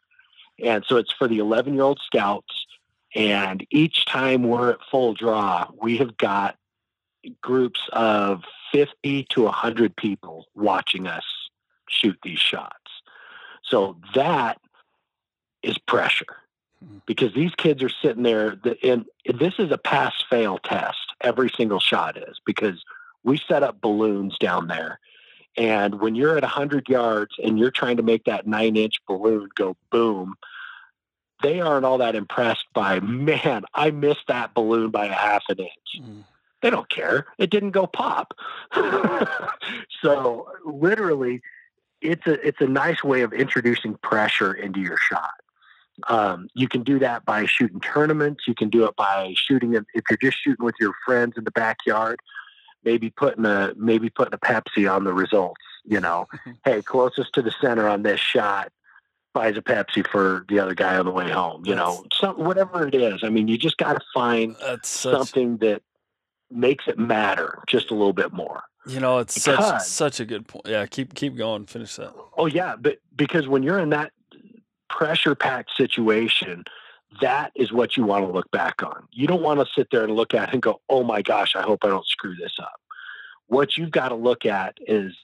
And 0.63 0.85
so 0.87 0.97
it's 0.97 1.13
for 1.13 1.29
the 1.29 1.39
11 1.39 1.75
year 1.75 1.83
old 1.83 2.01
scouts. 2.05 2.67
And 3.15 3.67
each 3.71 4.05
time 4.05 4.45
we're 4.45 4.71
at 4.71 4.79
full 4.91 5.15
draw, 5.15 5.69
we 5.81 5.97
have 5.99 6.17
got 6.17 6.57
groups 7.41 7.81
of 7.93 8.43
50 8.73 9.27
to 9.31 9.43
100 9.43 9.97
people 9.97 10.47
watching 10.55 11.07
us 11.07 11.25
shoot 11.89 12.19
these 12.23 12.39
shots. 12.39 12.77
So 13.65 13.97
that 14.15 14.59
is 15.63 15.77
pressure 15.79 16.37
hmm. 16.85 16.99
because 17.07 17.35
these 17.35 17.55
kids 17.57 17.83
are 17.83 17.91
sitting 18.03 18.23
there 18.23 18.57
and 18.83 19.05
this 19.39 19.55
is 19.59 19.71
a 19.71 19.79
pass 19.79 20.15
fail 20.31 20.59
test 20.59 20.99
every 21.21 21.51
single 21.57 21.81
shot 21.81 22.17
is 22.17 22.41
because 22.47 22.83
we 23.23 23.37
set 23.37 23.63
up 23.63 23.81
balloons 23.81 24.37
down 24.39 24.69
there 24.69 24.99
and 25.57 26.01
when 26.01 26.15
you're 26.15 26.37
at 26.37 26.43
100 26.43 26.89
yards 26.89 27.35
and 27.43 27.59
you're 27.59 27.71
trying 27.71 27.97
to 27.97 28.03
make 28.03 28.25
that 28.25 28.47
nine 28.47 28.77
inch 28.77 28.95
balloon 29.07 29.49
go 29.55 29.77
boom, 29.91 30.35
they 31.43 31.61
aren't 31.61 31.85
all 31.85 31.99
that 31.99 32.15
impressed 32.15 32.67
by, 32.75 33.01
man, 33.01 33.65
I 33.75 33.91
missed 33.91 34.27
that 34.29 34.55
balloon 34.55 34.91
by 34.91 35.07
a 35.07 35.13
half 35.13 35.45
an 35.49 35.59
inch. 35.59 36.01
Mm. 36.01 36.25
They 36.63 36.71
don't 36.71 36.89
care. 36.91 37.27
It 37.39 37.51
didn't 37.51 37.71
go 37.71 37.87
pop. 37.87 38.35
so 40.03 40.47
literally, 40.65 41.41
it's 42.03 42.27
a 42.27 42.47
it's 42.47 42.61
a 42.61 42.67
nice 42.67 43.03
way 43.03 43.23
of 43.23 43.33
introducing 43.33 43.95
pressure 44.03 44.53
into 44.53 44.81
your 44.81 44.99
shot. 44.99 45.33
Um, 46.09 46.49
you 46.55 46.69
can 46.69 46.83
do 46.83 46.99
that 46.99 47.25
by 47.25 47.47
shooting 47.47 47.81
tournaments. 47.81 48.45
You 48.47 48.55
can 48.55 48.69
do 48.69 48.85
it 48.85 48.95
by 48.97 49.33
shooting 49.37 49.75
if 49.75 50.05
you're 50.11 50.19
just 50.19 50.43
shooting 50.43 50.65
with 50.65 50.75
your 50.81 50.93
friends 51.07 51.35
in 51.39 51.45
the 51.45 51.51
backyard 51.51 52.21
maybe 52.85 53.11
putting 53.11 53.45
a 53.45 53.73
maybe 53.77 54.11
putting 54.11 54.35
a 54.35 54.39
Pepsi 54.39 54.91
on 54.91 55.05
the 55.05 55.13
results. 55.13 55.61
You 55.85 56.01
know, 56.01 56.27
hey, 56.65 56.83
closest 56.83 57.33
to 57.35 57.43
the 57.43 57.53
center 57.61 57.89
on 57.89 58.03
this 58.03 58.21
shot 58.21 58.73
buys 59.33 59.57
a 59.57 59.63
Pepsi 59.63 60.07
for 60.07 60.45
the 60.49 60.59
other 60.59 60.75
guy 60.75 60.99
on 60.99 61.07
the 61.07 61.13
way 61.13 61.31
home. 61.31 61.65
You 61.65 61.75
know, 61.75 62.05
some 62.13 62.37
whatever 62.37 62.87
it 62.87 62.95
is. 62.95 63.21
I 63.23 63.29
mean, 63.29 63.49
you 63.49 63.57
just 63.57 63.77
got 63.77 63.95
to 63.95 64.01
find 64.13 64.57
something 64.83 65.59
that 65.59 65.83
makes 66.51 66.89
it 66.89 66.99
matter 66.99 67.63
just 67.67 67.91
a 67.91 67.95
little 67.95 68.13
bit 68.13 68.33
more. 68.33 68.63
You 68.87 68.99
know, 68.99 69.19
it's 69.19 69.35
because, 69.35 69.67
such 69.67 69.83
such 69.83 70.21
a 70.21 70.25
good 70.25 70.49
point. 70.49 70.67
Yeah, 70.67 70.87
keep 70.87 71.15
keep 71.15 71.37
going. 71.37 71.67
Finish 71.67 71.97
that. 71.97 72.15
Oh 72.37 72.47
yeah, 72.47 72.77
but 72.79 72.99
because 73.15 73.47
when 73.47 73.63
you're 73.63 73.79
in 73.79 73.91
that 73.91 74.13
pressure 74.89 75.35
packed 75.35 75.71
situation, 75.77 76.65
that 77.21 77.53
is 77.55 77.73
what 77.73 77.97
you 77.97 78.05
want 78.05 78.25
to 78.25 78.33
look 78.33 78.51
back 78.51 78.83
on. 78.83 79.07
You 79.11 79.27
don't 79.27 79.43
want 79.43 79.61
to 79.61 79.67
sit 79.75 79.89
there 79.91 80.05
and 80.05 80.15
look 80.15 80.35
at 80.35 80.53
and 80.53 80.63
go, 80.63 80.81
oh 80.89 81.03
my 81.03 81.23
gosh, 81.23 81.57
I 81.57 81.63
hope 81.63 81.85
I 81.85 81.89
don't 81.89 82.07
screw 82.07 82.35
this 82.37 82.57
up. 82.61 82.81
What 83.47 83.77
you've 83.77 83.91
got 83.91 84.11
to 84.11 84.15
look 84.15 84.47
at 84.47 84.79
is 84.87 85.15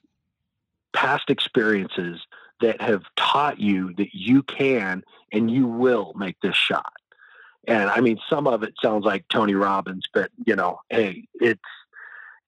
past 0.92 1.30
experiences 1.30 2.20
that 2.60 2.80
have 2.80 3.02
taught 3.16 3.60
you 3.60 3.92
that 3.94 4.14
you 4.14 4.42
can 4.42 5.04
and 5.32 5.50
you 5.50 5.66
will 5.66 6.12
make 6.16 6.40
this 6.40 6.56
shot. 6.56 6.92
And 7.68 7.90
I 7.90 8.00
mean, 8.00 8.18
some 8.28 8.46
of 8.46 8.62
it 8.62 8.74
sounds 8.80 9.04
like 9.04 9.26
Tony 9.28 9.54
Robbins, 9.54 10.04
but 10.12 10.30
you 10.44 10.56
know, 10.56 10.80
hey, 10.88 11.24
it's 11.34 11.60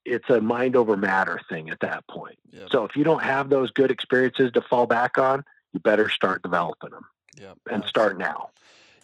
it's 0.05 0.31
a 0.31 0.40
mind 0.40 0.77
over 0.77 0.97
matter 0.97 1.40
thing 1.48 1.70
at 1.70 1.81
that 1.81 2.06
point. 2.09 2.39
Yep. 2.52 2.69
So 2.70 2.85
if 2.85 2.97
you 2.97 3.05
don't 3.05 3.23
have 3.23 3.51
those 3.51 3.70
good 3.70 3.90
experiences 3.90 4.52
to 4.52 4.62
fall 4.62 4.86
back 4.86 5.19
on, 5.19 5.44
you 5.73 5.81
better 5.81 6.09
start 6.09 6.43
developing 6.43 6.90
them. 6.90 7.05
Yep. 7.39 7.59
And 7.70 7.85
start 7.85 8.19
now. 8.19 8.51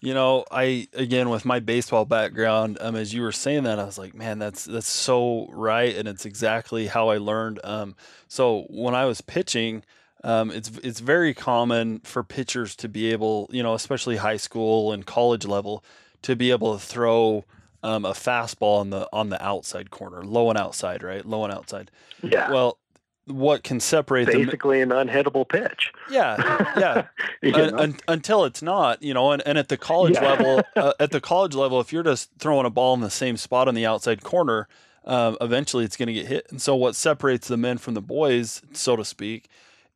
You 0.00 0.14
know, 0.14 0.44
I 0.50 0.88
again 0.92 1.30
with 1.30 1.44
my 1.44 1.60
baseball 1.60 2.04
background, 2.04 2.78
um, 2.80 2.94
as 2.96 3.14
you 3.14 3.22
were 3.22 3.32
saying 3.32 3.64
that, 3.64 3.78
I 3.78 3.84
was 3.84 3.98
like, 3.98 4.14
man, 4.14 4.38
that's 4.38 4.64
that's 4.64 4.88
so 4.88 5.48
right, 5.50 5.96
and 5.96 6.06
it's 6.06 6.26
exactly 6.26 6.86
how 6.86 7.08
I 7.08 7.18
learned. 7.18 7.60
Um, 7.64 7.96
so 8.28 8.66
when 8.68 8.94
I 8.94 9.06
was 9.06 9.20
pitching, 9.20 9.82
um, 10.22 10.50
it's 10.50 10.70
it's 10.82 11.00
very 11.00 11.34
common 11.34 12.00
for 12.00 12.22
pitchers 12.22 12.76
to 12.76 12.88
be 12.88 13.12
able, 13.12 13.48
you 13.52 13.62
know, 13.62 13.74
especially 13.74 14.16
high 14.16 14.36
school 14.36 14.92
and 14.92 15.06
college 15.06 15.46
level, 15.46 15.84
to 16.22 16.36
be 16.36 16.50
able 16.50 16.78
to 16.78 16.84
throw 16.84 17.44
um, 17.82 18.04
a 18.04 18.12
fastball 18.12 18.80
on 18.80 18.90
the 18.90 19.08
on 19.12 19.28
the 19.28 19.42
outside 19.44 19.90
corner, 19.90 20.24
low 20.24 20.48
and 20.48 20.58
outside, 20.58 21.02
right? 21.02 21.24
Low 21.24 21.44
and 21.44 21.52
outside. 21.52 21.90
Yeah. 22.22 22.50
Well, 22.50 22.78
what 23.26 23.64
can 23.64 23.80
separate 23.80 24.26
them. 24.26 24.44
basically 24.44 24.80
them. 24.80 24.92
an 24.92 25.08
unhittable 25.08 25.48
pitch. 25.48 25.92
Yeah, 26.10 27.06
yeah. 27.42 27.54
un, 27.54 27.78
un, 27.78 27.96
until 28.06 28.44
it's 28.44 28.62
not, 28.62 29.02
you 29.02 29.14
know, 29.14 29.32
and, 29.32 29.42
and 29.46 29.56
at 29.56 29.68
the 29.68 29.76
college 29.76 30.14
yeah. 30.14 30.28
level, 30.28 30.62
uh, 30.76 30.92
at 31.00 31.10
the 31.10 31.20
college 31.20 31.54
level, 31.54 31.80
if 31.80 31.92
you're 31.92 32.02
just 32.02 32.30
throwing 32.38 32.66
a 32.66 32.70
ball 32.70 32.94
in 32.94 33.00
the 33.00 33.10
same 33.10 33.36
spot 33.36 33.68
on 33.68 33.74
the 33.74 33.86
outside 33.86 34.22
corner, 34.22 34.68
um, 35.04 35.36
eventually 35.40 35.84
it's 35.84 35.96
going 35.96 36.08
to 36.08 36.12
get 36.12 36.26
hit. 36.26 36.46
And 36.50 36.60
so, 36.60 36.74
what 36.74 36.96
separates 36.96 37.48
the 37.48 37.56
men 37.56 37.78
from 37.78 37.94
the 37.94 38.02
boys, 38.02 38.62
so 38.72 38.96
to 38.96 39.04
speak, 39.04 39.48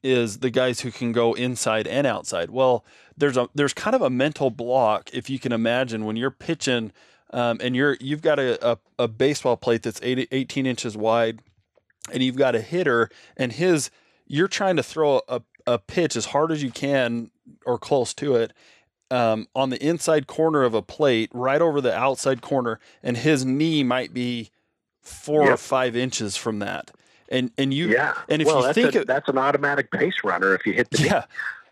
is 0.03 0.39
the 0.39 0.51
guys 0.51 0.81
who 0.81 0.91
can 0.91 1.13
go 1.13 1.35
inside 1.35 1.87
and 1.87 2.07
outside. 2.07 2.51
Well, 2.51 2.85
there's 3.17 3.37
a 3.37 3.49
there's 3.55 3.75
kind 3.75 3.97
of 3.97 4.03
a 4.03 4.11
mental 4.11 4.51
block 4.51 5.11
if 5.13 5.29
you 5.29 5.39
can 5.39 5.53
imagine 5.53 6.05
when 6.05 6.17
you're 6.17 6.31
pitching. 6.31 6.93
Um, 7.31 7.59
and 7.61 7.77
you're 7.77 7.99
you've 8.01 8.23
got 8.23 8.39
a, 8.39 8.73
a, 8.73 8.79
a 8.99 9.07
baseball 9.07 9.59
plate 9.59 9.83
that's 9.83 10.01
18 10.03 10.65
inches 10.65 10.97
wide 10.97 11.43
and 12.13 12.23
you've 12.23 12.37
got 12.37 12.55
a 12.55 12.61
hitter 12.61 13.11
and 13.37 13.53
his 13.53 13.91
you're 14.27 14.49
trying 14.49 14.77
to 14.77 14.83
throw 14.83 15.21
a, 15.29 15.41
a 15.67 15.79
pitch 15.79 16.17
as 16.17 16.27
hard 16.27 16.53
as 16.53 16.63
you 16.63 16.71
can 16.71 17.31
or 17.65 17.79
close 17.79 18.15
to 18.15 18.35
it 18.37 18.53
um, 19.11 19.49
on 19.55 19.71
the 19.71 19.83
inside 19.83 20.27
corner 20.27 20.63
of 20.63 20.75
a 20.75 20.83
plate 20.83 21.31
right 21.33 21.63
over 21.63 21.81
the 21.81 21.95
outside 21.95 22.43
corner 22.43 22.79
and 23.03 23.17
his 23.17 23.45
knee 23.45 23.83
might 23.83 24.13
be 24.13 24.51
four 25.01 25.45
yep. 25.45 25.55
or 25.55 25.57
five 25.57 25.97
inches 25.97 26.37
from 26.37 26.59
that 26.59 26.91
and 27.31 27.51
and 27.57 27.73
you 27.73 27.89
yeah 27.89 28.15
and 28.29 28.43
if 28.43 28.47
well, 28.47 28.67
you 28.67 28.73
think 28.73 28.95
a, 28.95 29.01
of, 29.01 29.07
that's 29.07 29.29
an 29.29 29.39
automatic 29.39 29.91
base 29.91 30.17
runner 30.25 30.55
if 30.55 30.67
you 30.67 30.73
hit 30.73 30.91
the 30.91 31.03
yeah 31.03 31.21
knee. 31.21 31.25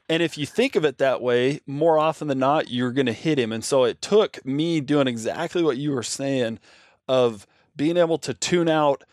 and 0.08 0.22
if 0.22 0.38
you 0.38 0.46
think 0.46 0.76
of 0.76 0.84
it 0.84 0.98
that 0.98 1.20
way 1.20 1.60
more 1.66 1.98
often 1.98 2.28
than 2.28 2.38
not 2.38 2.70
you're 2.70 2.92
going 2.92 3.06
to 3.06 3.12
hit 3.12 3.38
him 3.38 3.52
and 3.52 3.64
so 3.64 3.84
it 3.84 4.00
took 4.00 4.44
me 4.46 4.80
doing 4.80 5.06
exactly 5.06 5.62
what 5.62 5.76
you 5.76 5.92
were 5.92 6.02
saying 6.02 6.58
of 7.08 7.46
being 7.76 7.96
able 7.96 8.18
to 8.18 8.32
tune 8.32 8.68
out 8.68 9.04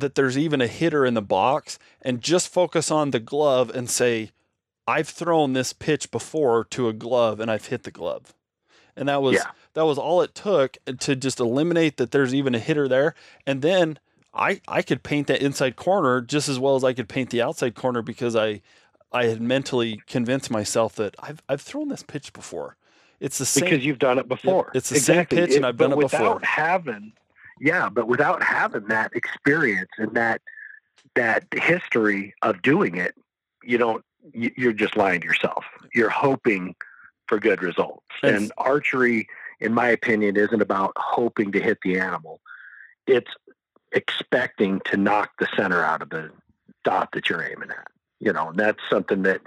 that 0.00 0.14
there's 0.14 0.38
even 0.38 0.60
a 0.60 0.66
hitter 0.66 1.04
in 1.04 1.14
the 1.14 1.22
box 1.22 1.78
and 2.02 2.20
just 2.20 2.52
focus 2.52 2.90
on 2.90 3.10
the 3.10 3.20
glove 3.20 3.70
and 3.70 3.88
say, 3.88 4.30
I've 4.86 5.08
thrown 5.08 5.52
this 5.52 5.72
pitch 5.72 6.10
before 6.10 6.64
to 6.64 6.88
a 6.88 6.92
glove 6.92 7.40
and 7.40 7.50
I've 7.50 7.66
hit 7.66 7.82
the 7.82 7.90
glove. 7.90 8.34
And 8.96 9.08
that 9.08 9.22
was 9.22 9.34
yeah. 9.34 9.50
that 9.74 9.84
was 9.84 9.98
all 9.98 10.22
it 10.22 10.34
took 10.34 10.76
to 10.86 11.14
just 11.14 11.38
eliminate 11.38 11.98
that 11.98 12.10
there's 12.10 12.34
even 12.34 12.54
a 12.54 12.58
hitter 12.58 12.88
there. 12.88 13.14
And 13.46 13.62
then 13.62 13.98
I 14.34 14.60
I 14.66 14.82
could 14.82 15.02
paint 15.02 15.26
that 15.28 15.42
inside 15.42 15.76
corner 15.76 16.20
just 16.20 16.48
as 16.48 16.58
well 16.58 16.74
as 16.74 16.84
I 16.84 16.94
could 16.94 17.08
paint 17.08 17.30
the 17.30 17.42
outside 17.42 17.74
corner 17.74 18.02
because 18.02 18.34
I 18.34 18.62
I 19.12 19.26
had 19.26 19.40
mentally 19.40 20.02
convinced 20.06 20.50
myself 20.50 20.94
that 20.96 21.14
I've 21.20 21.42
I've 21.48 21.60
thrown 21.60 21.88
this 21.88 22.02
pitch 22.02 22.32
before. 22.32 22.76
It's 23.20 23.38
the 23.38 23.46
same 23.46 23.64
because 23.64 23.84
you've 23.84 23.98
done 23.98 24.18
it 24.18 24.28
before. 24.28 24.70
It's 24.74 24.90
the 24.90 24.96
exactly. 24.96 25.36
same 25.36 25.46
pitch, 25.46 25.54
it, 25.54 25.56
and 25.58 25.66
I've 25.66 25.76
done 25.76 25.92
it 25.92 25.98
before. 25.98 26.20
Without 26.20 26.44
having 26.44 27.12
yeah, 27.60 27.88
but 27.88 28.08
without 28.08 28.42
having 28.42 28.86
that 28.88 29.12
experience 29.14 29.90
and 29.98 30.14
that 30.14 30.40
that 31.14 31.44
history 31.52 32.34
of 32.42 32.62
doing 32.62 32.96
it, 32.96 33.14
you 33.62 33.78
don't. 33.78 34.04
You're 34.32 34.72
just 34.72 34.96
lying 34.96 35.20
to 35.20 35.26
yourself. 35.26 35.64
You're 35.94 36.10
hoping 36.10 36.74
for 37.28 37.38
good 37.38 37.62
results. 37.62 38.04
and 38.22 38.52
archery, 38.58 39.28
in 39.60 39.72
my 39.72 39.88
opinion, 39.88 40.36
isn't 40.36 40.60
about 40.60 40.92
hoping 40.96 41.52
to 41.52 41.60
hit 41.60 41.78
the 41.82 41.98
animal. 41.98 42.40
It's 43.06 43.30
expecting 43.92 44.80
to 44.86 44.96
knock 44.96 45.30
the 45.38 45.48
center 45.56 45.82
out 45.82 46.02
of 46.02 46.10
the 46.10 46.30
dot 46.84 47.10
that 47.12 47.28
you're 47.28 47.42
aiming 47.42 47.70
at. 47.70 47.88
You 48.20 48.32
know, 48.32 48.48
and 48.48 48.58
that's 48.58 48.80
something 48.90 49.22
that 49.22 49.40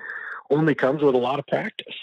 only 0.50 0.74
comes 0.74 1.02
with 1.02 1.16
a 1.16 1.20
lot 1.20 1.40
of 1.40 1.48
practice. 1.48 1.96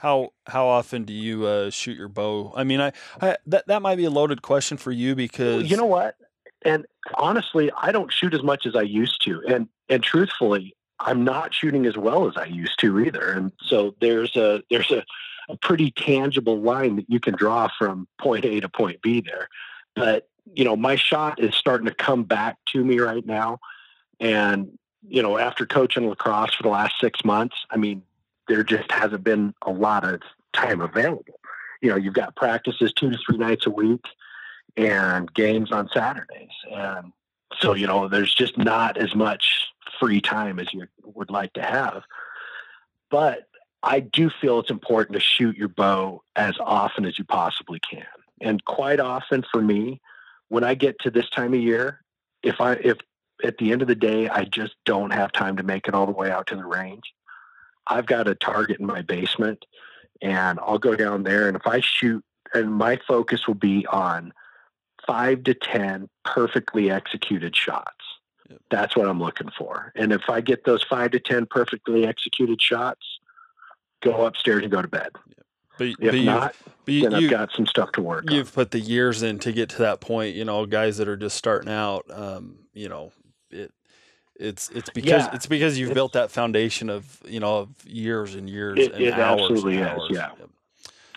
How 0.00 0.30
how 0.46 0.66
often 0.66 1.04
do 1.04 1.12
you 1.12 1.44
uh, 1.44 1.70
shoot 1.70 1.96
your 1.96 2.08
bow? 2.08 2.52
I 2.56 2.64
mean, 2.64 2.80
I, 2.80 2.92
I 3.20 3.36
that 3.46 3.66
that 3.66 3.82
might 3.82 3.96
be 3.96 4.04
a 4.04 4.10
loaded 4.10 4.42
question 4.42 4.76
for 4.76 4.92
you 4.92 5.14
because 5.14 5.70
you 5.70 5.76
know 5.76 5.86
what. 5.86 6.16
And 6.62 6.86
honestly, 7.14 7.70
I 7.76 7.92
don't 7.92 8.12
shoot 8.12 8.34
as 8.34 8.42
much 8.42 8.66
as 8.66 8.74
I 8.74 8.82
used 8.82 9.22
to, 9.24 9.42
and 9.46 9.68
and 9.88 10.02
truthfully, 10.02 10.74
I'm 11.00 11.24
not 11.24 11.52
shooting 11.52 11.86
as 11.86 11.96
well 11.96 12.28
as 12.28 12.36
I 12.36 12.46
used 12.46 12.78
to 12.80 13.00
either. 13.00 13.30
And 13.30 13.52
so 13.62 13.94
there's 14.00 14.36
a 14.36 14.62
there's 14.70 14.90
a, 14.90 15.04
a 15.48 15.56
pretty 15.56 15.90
tangible 15.90 16.60
line 16.60 16.96
that 16.96 17.06
you 17.08 17.20
can 17.20 17.34
draw 17.34 17.68
from 17.78 18.08
point 18.18 18.44
A 18.44 18.60
to 18.60 18.68
point 18.68 19.02
B 19.02 19.20
there. 19.20 19.48
But 19.94 20.28
you 20.54 20.64
know, 20.64 20.76
my 20.76 20.96
shot 20.96 21.40
is 21.40 21.54
starting 21.54 21.86
to 21.86 21.94
come 21.94 22.24
back 22.24 22.56
to 22.72 22.84
me 22.84 22.98
right 22.98 23.24
now. 23.24 23.58
And, 24.18 24.78
you 25.08 25.22
know, 25.22 25.38
after 25.38 25.66
coaching 25.66 26.08
lacrosse 26.08 26.54
for 26.54 26.62
the 26.62 26.68
last 26.68 26.94
six 27.00 27.24
months, 27.24 27.56
I 27.70 27.76
mean, 27.76 28.02
there 28.50 28.64
just 28.64 28.90
hasn't 28.90 29.22
been 29.22 29.54
a 29.62 29.70
lot 29.70 30.04
of 30.04 30.20
time 30.52 30.80
available. 30.80 31.38
You 31.80 31.90
know, 31.90 31.96
you've 31.96 32.14
got 32.14 32.34
practices 32.34 32.92
two 32.92 33.08
to 33.08 33.16
three 33.24 33.38
nights 33.38 33.64
a 33.64 33.70
week 33.70 34.04
and 34.76 35.32
games 35.32 35.70
on 35.70 35.88
Saturdays. 35.94 36.50
And 36.70 37.12
so, 37.60 37.74
you 37.74 37.86
know, 37.86 38.08
there's 38.08 38.34
just 38.34 38.58
not 38.58 38.96
as 38.96 39.14
much 39.14 39.68
free 40.00 40.20
time 40.20 40.58
as 40.58 40.74
you 40.74 40.86
would 41.04 41.30
like 41.30 41.52
to 41.52 41.62
have. 41.62 42.02
But 43.08 43.46
I 43.84 44.00
do 44.00 44.30
feel 44.40 44.58
it's 44.58 44.70
important 44.70 45.14
to 45.14 45.20
shoot 45.20 45.56
your 45.56 45.68
bow 45.68 46.22
as 46.34 46.56
often 46.58 47.04
as 47.04 47.18
you 47.18 47.24
possibly 47.24 47.78
can. 47.88 48.04
And 48.40 48.64
quite 48.64 48.98
often 48.98 49.44
for 49.50 49.62
me, 49.62 50.00
when 50.48 50.64
I 50.64 50.74
get 50.74 50.98
to 51.00 51.10
this 51.10 51.30
time 51.30 51.54
of 51.54 51.60
year, 51.60 52.00
if 52.42 52.60
I 52.60 52.72
if 52.72 52.98
at 53.44 53.58
the 53.58 53.70
end 53.70 53.82
of 53.82 53.88
the 53.88 53.94
day 53.94 54.28
I 54.28 54.44
just 54.44 54.74
don't 54.84 55.12
have 55.12 55.30
time 55.30 55.56
to 55.58 55.62
make 55.62 55.86
it 55.86 55.94
all 55.94 56.06
the 56.06 56.12
way 56.12 56.32
out 56.32 56.48
to 56.48 56.56
the 56.56 56.64
range, 56.64 57.12
I've 57.90 58.06
got 58.06 58.28
a 58.28 58.34
target 58.34 58.80
in 58.80 58.86
my 58.86 59.02
basement 59.02 59.66
and 60.22 60.58
I'll 60.60 60.78
go 60.78 60.96
down 60.96 61.24
there 61.24 61.48
and 61.48 61.56
if 61.56 61.66
I 61.66 61.80
shoot 61.80 62.24
and 62.54 62.72
my 62.72 62.98
focus 63.06 63.46
will 63.46 63.54
be 63.54 63.86
on 63.86 64.32
5 65.06 65.44
to 65.44 65.54
10 65.54 66.08
perfectly 66.24 66.90
executed 66.90 67.54
shots. 67.54 68.04
Yep. 68.48 68.60
That's 68.70 68.96
what 68.96 69.08
I'm 69.08 69.20
looking 69.20 69.50
for. 69.56 69.92
And 69.94 70.12
if 70.12 70.28
I 70.28 70.40
get 70.40 70.64
those 70.64 70.82
5 70.84 71.12
to 71.12 71.20
10 71.20 71.46
perfectly 71.46 72.06
executed 72.06 72.60
shots, 72.60 73.06
go 74.02 74.24
upstairs 74.24 74.62
and 74.62 74.72
go 74.72 74.82
to 74.82 74.88
bed. 74.88 75.10
Yep. 75.28 75.46
But, 75.78 75.86
if 75.88 75.96
but 75.98 76.14
not, 76.16 76.56
but 76.84 76.94
you, 76.94 77.02
then 77.02 77.14
I've 77.14 77.30
got 77.30 77.52
some 77.52 77.66
stuff 77.66 77.92
to 77.92 78.02
work. 78.02 78.30
You've 78.30 78.48
on. 78.48 78.52
put 78.52 78.70
the 78.70 78.80
years 78.80 79.22
in 79.22 79.38
to 79.40 79.52
get 79.52 79.70
to 79.70 79.78
that 79.78 80.00
point. 80.00 80.36
You 80.36 80.44
know, 80.44 80.66
guys 80.66 80.98
that 80.98 81.08
are 81.08 81.16
just 81.16 81.36
starting 81.36 81.72
out. 81.72 82.04
Um, 82.10 82.66
you 82.74 82.88
know, 82.90 83.12
it 83.50 83.72
it's 84.40 84.70
it's 84.70 84.90
because 84.90 85.26
yeah, 85.26 85.34
it's 85.34 85.46
because 85.46 85.78
you've 85.78 85.94
built 85.94 86.14
that 86.14 86.30
foundation 86.30 86.88
of 86.88 87.20
you 87.26 87.40
know 87.40 87.58
of 87.58 87.68
years 87.86 88.34
and 88.34 88.48
years 88.48 88.78
it, 88.78 88.92
and 88.92 89.02
it 89.02 89.14
hours 89.14 89.42
absolutely 89.42 89.76
and 89.76 89.88
hours. 89.88 90.10
is. 90.10 90.16
Yeah, 90.16 90.28
yep. 90.38 90.50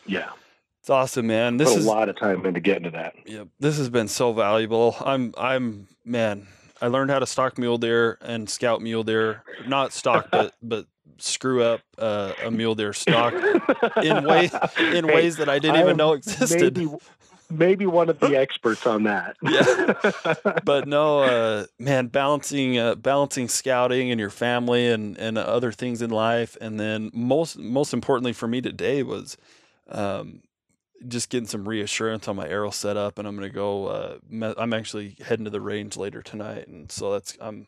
yeah. 0.05 0.29
It's 0.81 0.89
awesome, 0.89 1.27
man. 1.27 1.55
This 1.55 1.69
Put 1.69 1.79
is 1.79 1.85
a 1.85 1.89
lot 1.89 2.09
of 2.09 2.17
time 2.17 2.45
into 2.45 2.59
getting 2.59 2.83
to 2.83 2.91
that. 2.91 3.15
Yep, 3.25 3.47
this 3.59 3.77
has 3.77 3.89
been 3.89 4.09
so 4.09 4.33
valuable. 4.33 4.97
I'm 5.03 5.33
I'm 5.37 5.87
man. 6.03 6.47
I 6.81 6.87
learned 6.87 7.11
how 7.11 7.19
to 7.19 7.25
stock 7.25 7.57
mule 7.57 7.77
deer 7.77 8.17
and 8.21 8.49
scout 8.49 8.81
mule 8.81 9.03
deer. 9.03 9.43
Not 9.65 9.93
stock, 9.93 10.27
but 10.29 10.53
but 10.61 10.85
screw 11.17 11.63
up 11.63 11.79
uh, 11.97 12.33
a 12.43 12.51
mule 12.51 12.75
deer 12.75 12.91
stock 12.91 13.33
in 14.03 14.23
way 14.25 14.49
in 14.77 15.05
hey, 15.05 15.15
ways 15.15 15.37
that 15.37 15.47
I 15.47 15.59
didn't 15.59 15.77
I 15.77 15.81
even 15.83 15.95
know 15.95 16.13
existed. 16.13 16.77
Maybe, 16.77 16.91
maybe 17.49 17.85
one 17.85 18.09
of 18.09 18.19
the 18.19 18.37
experts 18.37 18.85
on 18.85 19.03
that. 19.03 19.35
yeah, 19.43 20.59
but 20.63 20.87
no, 20.87 21.19
uh, 21.19 21.65
man, 21.79 22.07
balancing 22.07 22.77
uh, 22.77 22.95
balancing 22.95 23.47
scouting 23.47 24.11
and 24.11 24.19
your 24.19 24.29
family 24.29 24.89
and 24.89 25.17
and 25.17 25.37
other 25.37 25.71
things 25.71 26.01
in 26.01 26.09
life, 26.09 26.57
and 26.61 26.79
then 26.79 27.11
most 27.13 27.57
most 27.57 27.93
importantly 27.93 28.33
for 28.33 28.47
me 28.47 28.61
today 28.61 29.03
was. 29.03 29.37
Um, 29.89 30.41
just 31.05 31.29
getting 31.29 31.47
some 31.47 31.67
reassurance 31.67 32.29
on 32.29 32.37
my 32.37 32.47
arrow 32.47 32.69
setup, 32.69 33.19
and 33.19 33.27
I'm 33.27 33.37
to 33.37 33.49
go. 33.49 33.87
Uh, 33.87 34.17
me- 34.29 34.53
I'm 34.57 34.71
actually 34.71 35.17
heading 35.19 35.43
to 35.43 35.51
the 35.51 35.59
range 35.59 35.97
later 35.97 36.21
tonight, 36.21 36.69
and 36.69 36.89
so 36.89 37.11
that's 37.11 37.37
I'm 37.41 37.67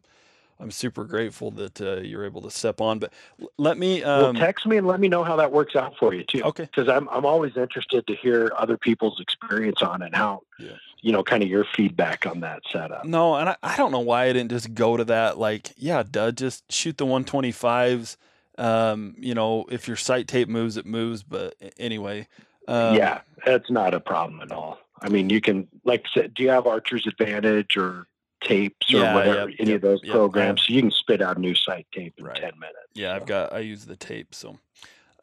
I'm 0.59 0.71
super 0.71 1.03
grateful 1.03 1.51
that 1.51 1.81
uh, 1.81 1.97
you're 1.97 2.25
able 2.25 2.41
to 2.41 2.51
step 2.51 2.79
on. 2.79 2.99
But 2.99 3.11
let 3.57 3.77
me 3.77 4.03
um, 4.03 4.21
well, 4.21 4.33
text 4.33 4.65
me 4.65 4.77
and 4.77 4.87
let 4.87 4.99
me 4.99 5.07
know 5.07 5.23
how 5.23 5.35
that 5.35 5.51
works 5.51 5.75
out 5.75 5.93
for 5.99 6.13
you 6.13 6.23
too. 6.23 6.43
Okay, 6.43 6.63
because 6.63 6.87
I'm 6.87 7.09
I'm 7.09 7.25
always 7.25 7.57
interested 7.57 8.07
to 8.07 8.15
hear 8.15 8.51
other 8.57 8.77
people's 8.77 9.19
experience 9.19 9.81
on 9.81 10.01
it, 10.01 10.07
and 10.07 10.15
how 10.15 10.43
yeah. 10.59 10.73
you 11.01 11.11
know, 11.11 11.23
kind 11.23 11.43
of 11.43 11.49
your 11.49 11.65
feedback 11.75 12.25
on 12.25 12.39
that 12.41 12.61
setup. 12.71 13.05
No, 13.05 13.35
and 13.35 13.49
I, 13.49 13.57
I 13.61 13.77
don't 13.77 13.91
know 13.91 13.99
why 13.99 14.25
I 14.25 14.33
didn't 14.33 14.51
just 14.51 14.73
go 14.73 14.97
to 14.97 15.03
that. 15.05 15.37
Like, 15.37 15.71
yeah, 15.77 16.03
duh, 16.09 16.31
just 16.31 16.71
shoot 16.71 16.97
the 16.97 17.05
125s. 17.05 18.17
Um, 18.57 19.15
you 19.17 19.33
know, 19.33 19.65
if 19.69 19.87
your 19.87 19.97
sight 19.97 20.27
tape 20.27 20.47
moves, 20.47 20.77
it 20.77 20.85
moves. 20.85 21.23
But 21.23 21.55
anyway, 21.77 22.27
um, 22.67 22.95
yeah, 22.95 23.21
that's 23.45 23.69
not 23.69 23.93
a 23.93 23.99
problem 23.99 24.41
at 24.41 24.51
all. 24.51 24.79
I 25.01 25.09
mean, 25.09 25.29
you 25.29 25.41
can, 25.41 25.67
like 25.83 26.05
do 26.13 26.43
you 26.43 26.49
have 26.49 26.65
Archer's 26.65 27.05
Advantage 27.05 27.75
or 27.75 28.07
tapes 28.45 28.93
or 28.93 28.97
yeah, 28.97 29.13
whatever, 29.13 29.49
yep, 29.49 29.59
any 29.59 29.71
yep, 29.71 29.75
of 29.77 29.81
those 29.81 29.99
yep, 30.03 30.13
programs? 30.13 30.65
So 30.65 30.73
you 30.73 30.81
can 30.81 30.91
spit 30.91 31.21
out 31.21 31.37
a 31.37 31.39
new 31.39 31.55
sight 31.55 31.87
tape 31.93 32.13
in 32.17 32.25
right. 32.25 32.35
10 32.35 32.51
minutes. 32.59 32.77
Yeah, 32.93 33.11
so. 33.11 33.15
I've 33.15 33.25
got, 33.25 33.53
I 33.53 33.59
use 33.59 33.85
the 33.85 33.95
tape. 33.95 34.33
So, 34.33 34.57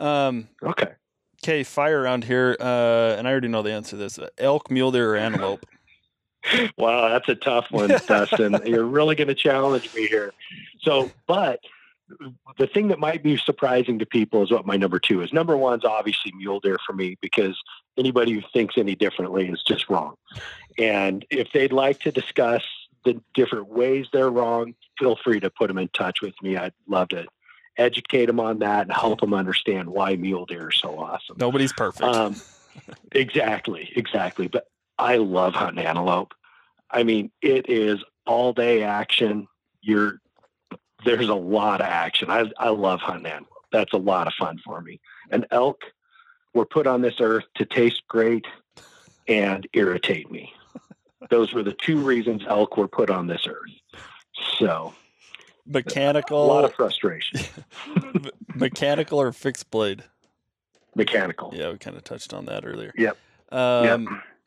um, 0.00 0.48
okay. 0.62 0.92
Okay, 1.44 1.64
fire 1.64 2.00
around 2.00 2.22
here, 2.22 2.56
uh, 2.60 3.16
and 3.18 3.26
I 3.26 3.32
already 3.32 3.48
know 3.48 3.62
the 3.62 3.72
answer 3.72 3.90
to 3.90 3.96
this: 3.96 4.16
elk, 4.38 4.70
mule 4.70 4.92
deer, 4.92 5.14
or 5.14 5.16
antelope. 5.16 5.66
wow, 6.78 7.08
that's 7.08 7.28
a 7.28 7.34
tough 7.34 7.66
one, 7.70 7.88
Dustin. 8.06 8.60
You're 8.64 8.84
really 8.84 9.16
going 9.16 9.26
to 9.26 9.34
challenge 9.34 9.92
me 9.92 10.06
here. 10.06 10.32
So, 10.82 11.10
but 11.26 11.58
the 12.58 12.66
thing 12.66 12.88
that 12.88 12.98
might 12.98 13.22
be 13.22 13.36
surprising 13.36 13.98
to 13.98 14.06
people 14.06 14.42
is 14.42 14.50
what 14.50 14.66
my 14.66 14.76
number 14.76 14.98
two 14.98 15.22
is. 15.22 15.32
Number 15.32 15.56
one 15.56 15.78
is 15.78 15.84
obviously 15.84 16.32
mule 16.36 16.60
deer 16.60 16.78
for 16.86 16.92
me 16.92 17.16
because 17.20 17.60
anybody 17.98 18.32
who 18.32 18.42
thinks 18.52 18.76
any 18.76 18.94
differently 18.94 19.48
is 19.48 19.62
just 19.66 19.88
wrong. 19.88 20.14
And 20.78 21.24
if 21.30 21.48
they'd 21.52 21.72
like 21.72 22.00
to 22.00 22.12
discuss 22.12 22.62
the 23.04 23.20
different 23.34 23.68
ways 23.68 24.06
they're 24.12 24.30
wrong, 24.30 24.74
feel 24.98 25.16
free 25.16 25.40
to 25.40 25.50
put 25.50 25.68
them 25.68 25.78
in 25.78 25.88
touch 25.88 26.22
with 26.22 26.34
me. 26.42 26.56
I'd 26.56 26.72
love 26.86 27.08
to 27.08 27.26
educate 27.76 28.26
them 28.26 28.40
on 28.40 28.58
that 28.60 28.82
and 28.82 28.92
help 28.92 29.20
them 29.20 29.34
understand 29.34 29.88
why 29.88 30.16
mule 30.16 30.46
deer 30.46 30.68
are 30.68 30.72
so 30.72 30.98
awesome. 30.98 31.36
Nobody's 31.38 31.72
perfect. 31.72 32.02
Um, 32.02 32.36
exactly, 33.12 33.90
exactly. 33.96 34.48
But 34.48 34.66
I 34.98 35.16
love 35.16 35.54
hunting 35.54 35.84
antelope. 35.84 36.34
I 36.90 37.02
mean, 37.02 37.30
it 37.40 37.68
is 37.68 38.02
all 38.26 38.52
day 38.52 38.82
action. 38.82 39.48
You're 39.80 40.18
there's 41.04 41.28
a 41.28 41.34
lot 41.34 41.80
of 41.80 41.88
action. 41.88 42.30
I, 42.30 42.50
I 42.58 42.68
love 42.68 43.00
hunting 43.00 43.26
antelope. 43.26 43.48
That's 43.72 43.92
a 43.92 43.98
lot 43.98 44.26
of 44.26 44.34
fun 44.38 44.58
for 44.64 44.80
me. 44.80 45.00
And 45.30 45.46
elk 45.50 45.80
were 46.54 46.66
put 46.66 46.86
on 46.86 47.00
this 47.00 47.14
earth 47.20 47.44
to 47.56 47.64
taste 47.64 48.02
great 48.06 48.44
and 49.26 49.66
irritate 49.72 50.30
me. 50.30 50.52
Those 51.30 51.52
were 51.52 51.62
the 51.62 51.72
two 51.72 51.98
reasons 51.98 52.42
elk 52.46 52.76
were 52.76 52.88
put 52.88 53.10
on 53.10 53.26
this 53.26 53.46
earth. 53.46 53.70
So 54.58 54.94
mechanical 55.66 56.44
a 56.44 56.46
lot 56.46 56.64
of 56.64 56.74
frustration. 56.74 57.40
mechanical 58.54 59.20
or 59.20 59.32
fixed 59.32 59.70
blade? 59.70 60.04
Mechanical. 60.94 61.52
Yeah, 61.54 61.70
we 61.70 61.78
kind 61.78 61.96
of 61.96 62.04
touched 62.04 62.34
on 62.34 62.46
that 62.46 62.66
earlier. 62.66 62.92
Yep. 62.96 63.16
Um, 63.50 63.84
yep. 63.84 64.00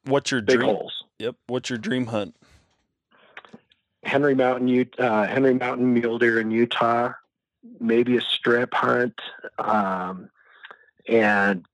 What's 0.06 0.32
your 0.32 0.42
Big 0.42 0.58
dream? 0.58 0.70
Holes. 0.70 1.04
Yep. 1.20 1.36
What's 1.48 1.70
your 1.70 1.80
dream 1.80 2.08
hunt? 2.08 2.36
Henry 4.04 4.36
Mountain, 4.36 4.90
uh, 5.00 5.26
Henry 5.26 5.56
Mountain 5.56 5.94
mule 5.94 6.20
deer 6.20 6.40
in 6.40 6.52
Utah, 6.52 7.14
maybe 7.80 8.18
a 8.18 8.22
strip 8.22 8.74
hunt, 8.74 9.20
um, 9.58 10.30
and 11.08 11.66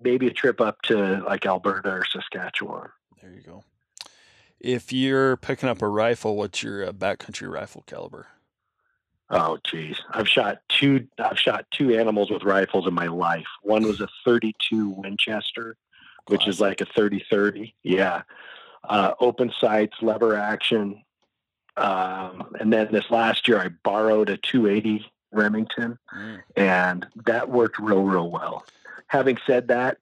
maybe 0.00 0.28
a 0.28 0.32
trip 0.32 0.60
up 0.60 0.80
to 0.82 1.22
like 1.26 1.46
Alberta 1.46 1.90
or 1.90 2.04
Saskatchewan. 2.04 2.88
There 3.20 3.32
you 3.32 3.42
go. 3.42 3.64
If 4.60 4.92
you're 4.92 5.36
picking 5.36 5.68
up 5.68 5.80
a 5.82 5.88
rifle, 5.88 6.36
what's 6.36 6.62
your 6.62 6.86
uh, 6.86 6.92
backcountry 6.92 7.50
rifle 7.50 7.82
caliber? 7.86 8.26
Oh, 9.30 9.58
geez, 9.64 9.96
I've 10.10 10.28
shot 10.28 10.58
two. 10.68 11.06
I've 11.18 11.38
shot 11.38 11.64
two 11.70 11.96
animals 11.96 12.30
with 12.30 12.42
rifles 12.42 12.86
in 12.86 12.94
my 12.94 13.06
life. 13.06 13.46
One 13.62 13.84
was 13.84 14.00
a 14.00 14.08
32 14.24 14.90
Winchester, 14.90 15.76
which 16.26 16.40
Classic. 16.40 16.48
is 16.48 16.60
like 16.60 16.80
a 16.80 16.86
30-30. 16.86 17.72
Yeah, 17.84 18.22
uh, 18.88 19.12
open 19.20 19.52
sights, 19.60 19.96
lever 20.02 20.36
action, 20.36 21.02
um, 21.76 22.54
and 22.58 22.72
then 22.72 22.88
this 22.92 23.10
last 23.10 23.48
year, 23.48 23.58
I 23.58 23.68
borrowed 23.68 24.28
a 24.28 24.36
280 24.36 25.10
Remington, 25.32 25.98
mm. 26.14 26.42
and 26.56 27.06
that 27.24 27.48
worked 27.48 27.78
real, 27.78 28.02
real 28.02 28.30
well. 28.30 28.64
Having 29.06 29.38
said 29.46 29.68
that, 29.68 29.98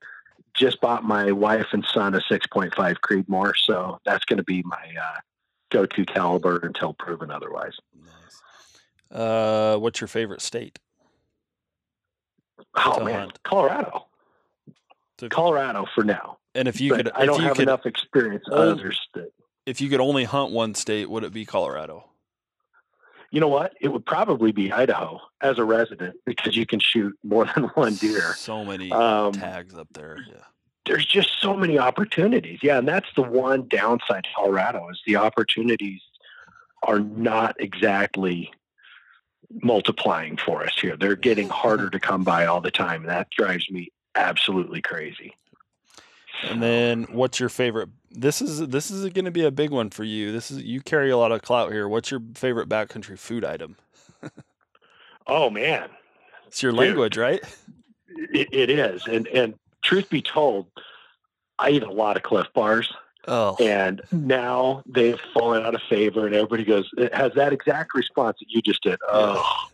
just 0.59 0.81
bought 0.81 1.05
my 1.05 1.33
wife 1.33 1.67
and 1.73 1.85
son 1.93 2.15
a 2.15 2.21
6.5 2.21 2.73
Creedmoor, 2.75 3.53
so 3.57 3.99
that's 4.05 4.25
going 4.25 4.39
to 4.39 4.45
be 4.45 4.63
my 4.65 4.77
uh, 4.77 5.19
go-to 5.71 6.05
caliber 6.05 6.59
until 6.59 6.95
proven 6.95 7.31
otherwise. 7.31 7.77
Nice. 7.95 9.21
Uh, 9.21 9.79
what's 9.79 10.01
your 10.01 10.09
favorite 10.09 10.43
state? 10.43 10.79
Oh 12.75 13.05
man, 13.05 13.21
hunt? 13.21 13.43
Colorado. 13.45 14.07
So, 15.19 15.29
Colorado 15.29 15.87
for 15.95 16.05
now. 16.05 16.39
And 16.55 16.69
if 16.69 16.81
you 16.81 16.91
but 16.91 17.07
could, 17.07 17.13
I 17.15 17.25
don't 17.25 17.43
have 17.43 17.57
could, 17.57 17.63
enough 17.63 17.87
experience 17.87 18.45
others 18.51 19.01
that 19.15 19.31
if 19.67 19.81
you 19.81 19.89
could 19.89 20.01
only 20.01 20.25
hunt 20.25 20.53
one 20.53 20.75
state, 20.75 21.09
would 21.11 21.25
it 21.25 21.33
be 21.33 21.45
Colorado? 21.45 22.09
You 23.31 23.41
know 23.41 23.49
what? 23.49 23.75
It 23.81 23.89
would 23.89 24.07
probably 24.07 24.53
be 24.53 24.73
Idaho 24.73 25.21
as 25.41 25.59
a 25.59 25.65
resident 25.65 26.17
because 26.25 26.57
you 26.57 26.65
can 26.67 26.81
shoot 26.81 27.17
more 27.23 27.47
than 27.55 27.65
one 27.75 27.95
deer. 27.95 28.35
So 28.35 28.65
many 28.65 28.91
um, 28.91 29.33
tags 29.33 29.75
up 29.75 29.89
there. 29.93 30.19
Yeah. 30.29 30.37
There's 30.87 31.05
just 31.05 31.41
so 31.41 31.55
many 31.55 31.79
opportunities. 31.79 32.61
Yeah. 32.63 32.79
And 32.79 32.89
that's 32.89 33.09
the 33.15 33.23
one 33.23 33.69
downside 33.69 34.25
to 34.25 34.31
Colorado 34.35 34.89
is 34.91 35.01
the 35.07 35.17
opportunities 35.17 36.01
are 36.83 37.01
not 37.01 37.57
exactly 37.61 38.51
multiplying 39.63 40.37
for 40.37 40.65
us 40.65 40.79
here. 40.81 40.97
They're 40.97 41.17
getting 41.17 41.49
harder 41.49 41.91
to 41.91 42.01
come 42.01 42.25
by 42.25 42.47
all 42.47 42.61
the 42.61 42.71
time. 42.71 43.03
And 43.03 43.11
that 43.11 43.29
drives 43.31 43.71
me 43.71 43.91
absolutely 44.15 44.81
crazy. 44.81 45.35
And 46.43 46.63
then, 46.63 47.05
what's 47.11 47.41
your 47.41 47.49
favorite? 47.49 47.89
This 48.11 48.41
is 48.41 48.67
this 48.69 48.91
is 48.91 49.09
going 49.11 49.25
to 49.25 49.31
be 49.31 49.45
a 49.45 49.51
big 49.51 49.71
one 49.71 49.91
for 49.91 50.05
you. 50.05 50.33
This 50.33 50.51
is 50.51 50.63
you 50.63 50.81
carry 50.81 51.11
a 51.11 51.17
lot 51.17 51.33
of 51.33 51.43
clout 51.43 51.73
here. 51.73 51.89
What's 51.89 52.11
your 52.11 52.21
favorite 52.35 52.69
backcountry 52.69 53.19
food 53.19 53.45
item? 53.45 53.77
oh 55.27 55.51
man, 55.51 55.89
it's 56.47 56.63
your 56.63 56.73
language, 56.73 57.15
Dude, 57.15 57.23
right? 57.23 57.41
It, 58.33 58.49
it 58.53 58.71
is, 58.71 59.07
and 59.07 59.27
and 59.29 59.55
truth 59.83 60.09
be 60.09 60.23
told, 60.23 60.67
I 61.59 61.71
eat 61.71 61.83
a 61.83 61.91
lot 61.91 62.17
of 62.17 62.23
Clif 62.23 62.47
bars. 62.55 62.93
Oh. 63.27 63.57
And 63.61 64.01
now 64.11 64.83
they've 64.87 65.21
fallen 65.35 65.65
out 65.65 65.75
of 65.75 65.83
favor, 65.83 66.25
and 66.25 66.35
everybody 66.35 66.65
goes, 66.65 66.89
it 66.97 67.13
has 67.13 67.35
that 67.35 67.53
exact 67.53 67.95
response 67.95 68.39
that 68.41 68.47
you 68.49 68.63
just 68.63 68.83
did. 68.83 68.99
Oh, 69.07 69.69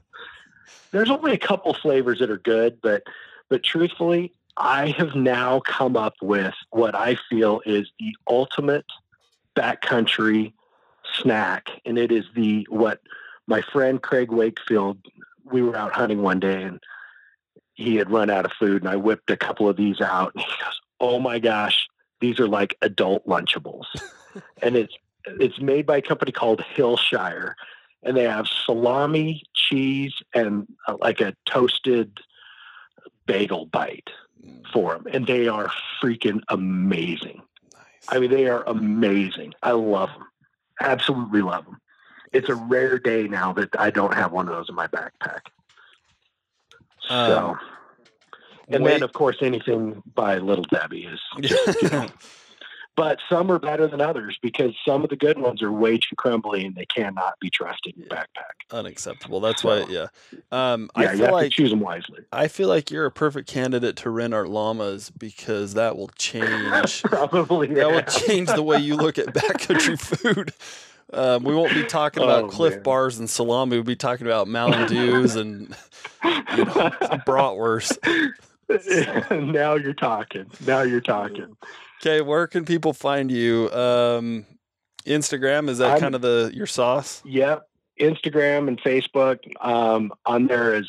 there's 0.90 1.10
only 1.10 1.32
a 1.32 1.38
couple 1.38 1.72
flavors 1.74 2.18
that 2.18 2.30
are 2.30 2.38
good, 2.38 2.78
but 2.82 3.04
but 3.48 3.62
truthfully, 3.62 4.32
I 4.56 4.90
have 4.90 5.14
now 5.14 5.60
come 5.60 5.96
up 5.96 6.14
with 6.22 6.54
what 6.70 6.94
I 6.94 7.16
feel 7.28 7.60
is 7.66 7.90
the 7.98 8.14
ultimate 8.28 8.86
backcountry 9.56 10.52
snack, 11.12 11.70
and 11.84 11.98
it 11.98 12.12
is 12.12 12.24
the 12.34 12.66
what 12.70 13.00
my 13.46 13.62
friend 13.62 14.00
Craig 14.00 14.30
Wakefield. 14.30 14.98
We 15.44 15.62
were 15.62 15.76
out 15.76 15.92
hunting 15.92 16.22
one 16.22 16.40
day, 16.40 16.62
and 16.62 16.80
he 17.74 17.96
had 17.96 18.10
run 18.10 18.30
out 18.30 18.44
of 18.44 18.52
food, 18.52 18.82
and 18.82 18.90
I 18.90 18.96
whipped 18.96 19.30
a 19.30 19.36
couple 19.36 19.68
of 19.68 19.76
these 19.76 20.00
out, 20.00 20.32
and 20.34 20.42
he 20.42 20.50
goes, 20.62 20.80
"Oh 21.00 21.18
my 21.18 21.38
gosh, 21.38 21.88
these 22.20 22.38
are 22.38 22.48
like 22.48 22.76
adult 22.80 23.26
Lunchables," 23.26 23.86
and 24.62 24.76
it's 24.76 24.94
it's 25.26 25.60
made 25.60 25.84
by 25.84 25.96
a 25.96 26.02
company 26.02 26.30
called 26.30 26.60
Hillshire, 26.76 27.54
and 28.04 28.16
they 28.16 28.24
have 28.24 28.46
salami, 28.46 29.42
cheese, 29.54 30.14
and 30.32 30.68
uh, 30.86 30.96
like 31.00 31.20
a 31.20 31.34
toasted 31.44 32.20
bagel 33.26 33.66
bite 33.66 34.10
for 34.72 34.94
them, 34.94 35.06
and 35.12 35.26
they 35.26 35.48
are 35.48 35.70
freaking 36.02 36.40
amazing. 36.48 37.42
Nice. 37.72 37.82
I 38.08 38.18
mean, 38.18 38.30
they 38.30 38.48
are 38.48 38.64
amazing. 38.66 39.54
I 39.62 39.72
love 39.72 40.10
them. 40.10 40.26
Absolutely 40.80 41.42
love 41.42 41.64
them. 41.64 41.78
It's 42.32 42.48
a 42.48 42.54
rare 42.54 42.98
day 42.98 43.28
now 43.28 43.52
that 43.52 43.68
I 43.78 43.90
don't 43.90 44.14
have 44.14 44.32
one 44.32 44.48
of 44.48 44.54
those 44.54 44.68
in 44.68 44.74
my 44.74 44.88
backpack. 44.88 45.40
So, 47.08 47.50
um, 47.50 47.58
and 48.68 48.82
wait. 48.82 48.92
then 48.92 49.02
of 49.02 49.12
course 49.12 49.36
anything 49.42 50.02
by 50.14 50.38
Little 50.38 50.64
Debbie 50.64 51.04
is 51.04 51.20
just, 51.40 51.82
you 51.82 51.88
know, 51.90 52.08
but 52.96 53.18
some 53.28 53.50
are 53.50 53.58
better 53.58 53.88
than 53.88 54.00
others 54.00 54.38
because 54.40 54.72
some 54.86 55.02
of 55.02 55.10
the 55.10 55.16
good 55.16 55.38
ones 55.38 55.62
are 55.62 55.72
way 55.72 55.98
too 55.98 56.14
crumbly 56.16 56.64
and 56.64 56.74
they 56.74 56.86
cannot 56.86 57.38
be 57.40 57.50
trusted 57.50 57.94
in 57.96 58.04
yeah. 58.04 58.16
backpack. 58.16 58.76
Unacceptable. 58.76 59.40
That's 59.40 59.62
so, 59.62 59.68
why, 59.68 59.86
yeah. 59.88 60.06
Um, 60.52 60.90
yeah, 60.96 61.10
I 61.10 61.16
feel 61.16 61.32
like 61.32 61.52
choose 61.52 61.70
them 61.70 61.80
wisely. 61.80 62.20
I 62.32 62.48
feel 62.48 62.68
like 62.68 62.90
you're 62.90 63.06
a 63.06 63.10
perfect 63.10 63.48
candidate 63.48 63.96
to 63.96 64.10
rent 64.10 64.32
our 64.32 64.46
llamas 64.46 65.10
because 65.10 65.74
that 65.74 65.96
will 65.96 66.10
change. 66.16 67.02
Probably 67.04 67.68
that 67.74 67.90
will 67.90 68.02
change 68.02 68.48
the 68.48 68.62
way 68.62 68.78
you 68.78 68.96
look 68.96 69.18
at 69.18 69.26
backcountry 69.26 70.00
food. 70.18 70.52
Um, 71.12 71.44
we 71.44 71.54
won't 71.54 71.74
be 71.74 71.84
talking 71.84 72.22
about 72.22 72.44
oh, 72.44 72.48
Clif 72.48 72.74
man. 72.74 72.82
bars 72.82 73.18
and 73.18 73.28
salami. 73.28 73.76
We'll 73.76 73.84
be 73.84 73.96
talking 73.96 74.26
about 74.26 74.48
Mountain 74.48 74.88
Dews 74.88 75.36
and 75.36 75.76
you 76.24 76.64
know, 76.64 76.90
bratwurst. 77.26 77.98
now 79.30 79.74
you're 79.74 79.94
talking. 79.94 80.46
Now 80.66 80.82
you're 80.82 81.00
talking. 81.00 81.56
Okay, 82.00 82.20
where 82.20 82.46
can 82.46 82.64
people 82.64 82.92
find 82.92 83.30
you? 83.30 83.70
Um, 83.72 84.46
Instagram 85.06 85.68
is 85.68 85.78
that 85.78 85.92
I'm, 85.92 86.00
kind 86.00 86.14
of 86.14 86.22
the 86.22 86.50
your 86.54 86.66
sauce? 86.66 87.22
Yep, 87.24 87.68
Instagram 88.00 88.68
and 88.68 88.80
Facebook. 88.80 89.38
Um, 89.60 90.12
on 90.26 90.46
there 90.46 90.74
as 90.74 90.88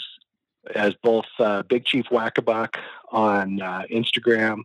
as 0.73 0.93
both 1.03 1.25
uh, 1.39 1.63
Big 1.63 1.85
Chief 1.85 2.05
Wackabuck 2.05 2.75
on 3.11 3.61
uh, 3.61 3.83
Instagram, 3.91 4.59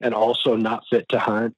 and 0.00 0.14
also 0.14 0.56
Not 0.56 0.84
Fit 0.90 1.08
to 1.10 1.18
Hunt, 1.18 1.56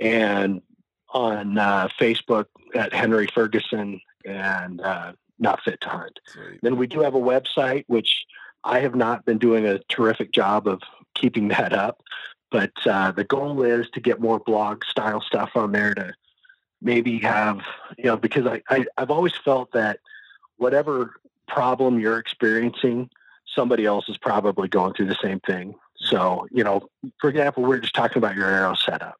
and 0.00 0.62
on 1.10 1.58
uh, 1.58 1.88
Facebook 2.00 2.46
at 2.74 2.92
Henry 2.92 3.28
Ferguson 3.34 4.00
and 4.24 4.80
uh, 4.80 5.12
Not 5.38 5.62
Fit 5.62 5.80
to 5.82 5.88
Hunt. 5.88 6.18
Sweet. 6.26 6.60
Then 6.62 6.76
we 6.76 6.86
do 6.86 7.00
have 7.00 7.14
a 7.14 7.20
website 7.20 7.84
which 7.86 8.24
I 8.66 8.80
have 8.80 8.94
not 8.96 9.24
been 9.24 9.38
doing 9.38 9.64
a 9.64 9.78
terrific 9.88 10.32
job 10.32 10.66
of 10.66 10.82
keeping 11.14 11.48
that 11.48 11.72
up. 11.72 12.02
But 12.50 12.72
uh, 12.86 13.12
the 13.12 13.24
goal 13.24 13.62
is 13.62 13.88
to 13.90 14.00
get 14.00 14.20
more 14.20 14.38
blog 14.38 14.84
style 14.84 15.20
stuff 15.20 15.50
on 15.54 15.72
there 15.72 15.94
to 15.94 16.12
maybe 16.80 17.18
have, 17.18 17.60
you 17.98 18.04
know, 18.04 18.16
because 18.16 18.46
I, 18.46 18.62
I, 18.68 18.86
I've 18.96 19.10
always 19.10 19.34
felt 19.44 19.72
that 19.72 19.98
whatever 20.56 21.14
problem 21.48 21.98
you're 21.98 22.18
experiencing, 22.18 23.10
somebody 23.46 23.84
else 23.84 24.08
is 24.08 24.16
probably 24.18 24.68
going 24.68 24.94
through 24.94 25.06
the 25.06 25.18
same 25.22 25.40
thing. 25.40 25.74
So, 25.96 26.46
you 26.50 26.62
know, 26.62 26.88
for 27.20 27.30
example, 27.30 27.62
we're 27.62 27.78
just 27.78 27.94
talking 27.94 28.18
about 28.18 28.36
your 28.36 28.48
arrow 28.48 28.74
setup. 28.74 29.18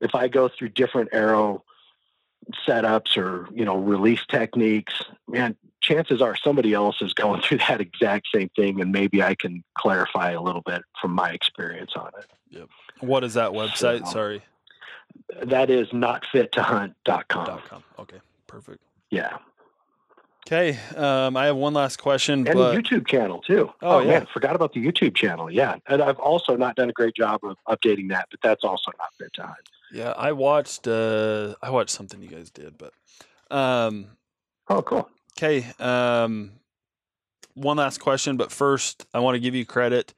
If 0.00 0.14
I 0.14 0.28
go 0.28 0.48
through 0.48 0.70
different 0.70 1.10
arrow 1.12 1.64
setups 2.66 3.16
or, 3.16 3.48
you 3.52 3.64
know, 3.64 3.76
release 3.76 4.24
techniques, 4.28 4.94
man, 5.28 5.56
chances 5.82 6.22
are 6.22 6.36
somebody 6.36 6.72
else 6.72 7.02
is 7.02 7.12
going 7.12 7.42
through 7.42 7.58
that 7.58 7.80
exact 7.80 8.28
same 8.34 8.48
thing, 8.56 8.80
and 8.80 8.92
maybe 8.92 9.22
I 9.22 9.34
can 9.34 9.62
clarify 9.76 10.30
a 10.32 10.40
little 10.40 10.62
bit 10.62 10.82
from 11.00 11.12
my 11.12 11.30
experience 11.30 11.92
on 11.96 12.10
it. 12.18 12.26
Yep. 12.50 12.68
What 13.00 13.24
is 13.24 13.34
that 13.34 13.50
website? 13.50 14.06
So, 14.06 14.12
Sorry. 14.12 14.42
That 15.42 15.70
is 15.70 15.88
notfittohunt.com. 15.88 17.60
.com. 17.68 17.84
Okay, 17.98 18.18
perfect. 18.46 18.80
Yeah. 19.10 19.38
Okay, 20.46 20.78
um, 20.96 21.36
I 21.36 21.46
have 21.46 21.56
one 21.56 21.72
last 21.72 21.98
question. 21.98 22.46
And 22.48 22.56
but... 22.56 22.72
the 22.72 22.80
YouTube 22.80 23.06
channel 23.06 23.40
too. 23.42 23.70
Oh, 23.80 23.96
oh 23.96 24.00
yeah. 24.00 24.10
man, 24.10 24.26
forgot 24.32 24.56
about 24.56 24.72
the 24.72 24.84
YouTube 24.84 25.14
channel. 25.14 25.50
Yeah, 25.50 25.76
and 25.86 26.02
I've 26.02 26.18
also 26.18 26.56
not 26.56 26.76
done 26.76 26.90
a 26.90 26.92
great 26.92 27.14
job 27.14 27.40
of 27.44 27.56
updating 27.68 28.08
that, 28.10 28.26
but 28.30 28.40
that's 28.42 28.64
also 28.64 28.90
not 28.98 29.08
fit 29.18 29.32
to 29.34 29.42
hunt. 29.42 29.68
Yeah, 29.92 30.14
I 30.16 30.32
watched. 30.32 30.88
Uh, 30.88 31.54
I 31.62 31.70
watched 31.70 31.90
something 31.90 32.22
you 32.22 32.28
guys 32.28 32.50
did, 32.50 32.76
but. 32.78 32.92
Um, 33.50 34.06
oh, 34.68 34.82
cool. 34.82 35.08
Okay. 35.36 35.66
Um, 35.78 36.52
one 37.54 37.76
last 37.76 37.98
question, 37.98 38.36
but 38.36 38.50
first, 38.50 39.06
I 39.12 39.20
want 39.20 39.34
to 39.34 39.40
give 39.40 39.54
you 39.54 39.66
credit. 39.66 40.14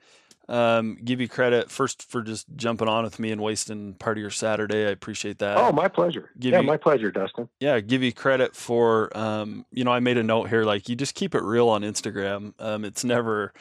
Um, 0.47 0.99
give 1.03 1.23
you 1.23 1.29
credit 1.29 1.71
first 1.71 2.03
for 2.03 2.21
just 2.21 2.47
jumping 2.55 2.87
on 2.87 3.03
with 3.03 3.19
me 3.19 3.31
and 3.31 3.41
wasting 3.41 3.95
part 3.95 4.19
of 4.19 4.21
your 4.21 4.31
Saturday. 4.31 4.87
I 4.87 4.91
appreciate 4.91 5.39
that. 5.39 5.57
Oh, 5.57 5.73
my 5.73 5.89
pleasure. 5.89 6.31
Give 6.39 6.53
yeah, 6.53 6.61
you, 6.61 6.67
my 6.67 6.77
pleasure, 6.77 7.11
Dustin. 7.11 7.49
Yeah, 7.61 7.81
give 7.81 8.03
you 8.03 8.13
credit 8.13 8.55
for. 8.55 9.17
Um, 9.17 9.65
you 9.73 9.85
know, 9.85 9.91
I 9.91 10.01
made 10.01 10.19
a 10.19 10.23
note 10.23 10.51
here. 10.51 10.65
Like, 10.65 10.89
you 10.89 10.97
just 10.97 11.15
keep 11.15 11.35
it 11.35 11.43
real 11.43 11.69
on 11.71 11.81
Instagram. 11.81 12.53
Um, 12.59 12.85
it's 12.85 13.05
never, 13.05 13.55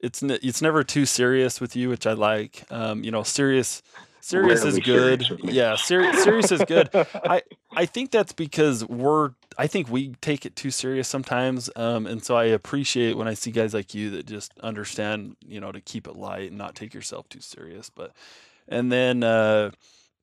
it's 0.00 0.22
it's 0.22 0.62
never 0.62 0.84
too 0.84 1.06
serious 1.06 1.60
with 1.60 1.74
you, 1.74 1.88
which 1.88 2.06
I 2.06 2.12
like. 2.12 2.64
Um, 2.70 3.02
you 3.02 3.10
know, 3.10 3.24
serious 3.24 3.82
serious 4.20 4.64
is 4.64 4.78
good. 4.78 5.22
Serious 5.22 5.54
yeah, 5.54 5.74
ser- 5.76 6.12
serious 6.14 6.52
is 6.52 6.62
good. 6.66 6.90
I 6.94 7.42
I 7.74 7.86
think 7.86 8.10
that's 8.10 8.32
because 8.32 8.84
we're 8.84 9.32
I 9.56 9.66
think 9.66 9.88
we 9.88 10.14
take 10.20 10.46
it 10.46 10.56
too 10.56 10.70
serious 10.70 11.08
sometimes, 11.08 11.70
um, 11.76 12.06
and 12.06 12.22
so 12.22 12.36
I 12.36 12.44
appreciate 12.44 13.16
when 13.16 13.28
I 13.28 13.34
see 13.34 13.50
guys 13.50 13.74
like 13.74 13.94
you 13.94 14.10
that 14.10 14.26
just 14.26 14.52
understand, 14.60 15.36
you 15.46 15.60
know, 15.60 15.72
to 15.72 15.80
keep 15.80 16.06
it 16.06 16.16
light 16.16 16.50
and 16.50 16.58
not 16.58 16.74
take 16.74 16.94
yourself 16.94 17.28
too 17.28 17.40
serious. 17.40 17.90
But 17.90 18.12
and 18.68 18.90
then. 18.92 19.22
Uh, 19.22 19.70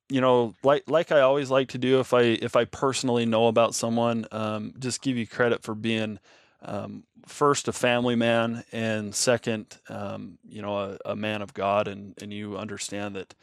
you 0.07 0.21
know, 0.21 0.53
like 0.63 0.83
like 0.87 1.11
I 1.11 1.21
always 1.21 1.49
like 1.49 1.69
to 1.69 1.79
do 1.79 1.99
if 1.99 2.13
I 2.13 2.21
if 2.21 2.55
I 2.55 2.65
personally 2.65 3.25
know 3.25 3.47
about 3.47 3.73
someone, 3.73 4.27
um, 4.31 4.73
just 4.77 5.01
give 5.01 5.17
you 5.17 5.25
credit 5.25 5.63
for 5.63 5.73
being 5.73 6.19
um, 6.61 7.03
first 7.25 7.67
a 7.67 7.73
family 7.73 8.15
man 8.15 8.63
and 8.71 9.13
second, 9.15 9.79
um, 9.89 10.37
you 10.47 10.61
know, 10.61 10.77
a, 10.77 10.97
a, 11.05 11.15
man 11.15 11.41
of 11.41 11.53
God, 11.53 11.87
and 11.87 12.13
and 12.21 12.33
you 12.33 12.57
understand 12.57 13.15
that 13.15 13.33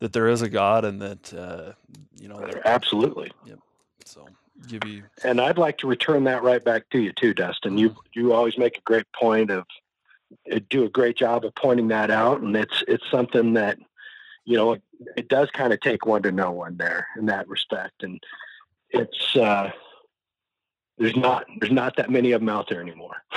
that 0.00 0.12
there 0.12 0.28
is 0.28 0.42
a 0.42 0.48
God 0.48 0.84
and 0.84 1.00
that 1.00 1.34
uh, 1.34 1.72
you 2.20 2.28
know 2.28 2.48
absolutely. 2.64 3.30
Yep. 3.44 3.58
So 4.04 4.26
give 4.68 4.84
you 4.86 5.04
and 5.24 5.40
I'd 5.40 5.58
like 5.58 5.78
to 5.78 5.86
return 5.86 6.24
that 6.24 6.42
right 6.42 6.64
back 6.64 6.88
to 6.90 6.98
you 6.98 7.12
too, 7.12 7.34
Dustin. 7.34 7.78
You 7.78 7.94
you 8.14 8.32
always 8.32 8.58
make 8.58 8.78
a 8.78 8.82
great 8.82 9.06
point 9.12 9.50
of 9.50 9.64
uh, 10.52 10.60
do 10.70 10.84
a 10.84 10.90
great 10.90 11.16
job 11.16 11.44
of 11.44 11.54
pointing 11.54 11.88
that 11.88 12.10
out, 12.10 12.40
and 12.40 12.56
it's 12.56 12.82
it's 12.88 13.08
something 13.10 13.54
that 13.54 13.78
you 14.44 14.56
know 14.56 14.72
it, 14.72 14.82
it 15.16 15.28
does 15.28 15.50
kind 15.50 15.72
of 15.72 15.80
take 15.80 16.06
one 16.06 16.22
to 16.22 16.32
know 16.32 16.52
one 16.52 16.76
there 16.76 17.06
in 17.18 17.26
that 17.26 17.48
respect, 17.48 18.02
and 18.02 18.22
it's 18.90 19.36
uh, 19.36 19.70
there's 20.98 21.16
not 21.16 21.46
there's 21.60 21.72
not 21.72 21.96
that 21.96 22.10
many 22.10 22.32
of 22.32 22.40
them 22.40 22.48
out 22.48 22.68
there 22.68 22.80
anymore. 22.80 23.16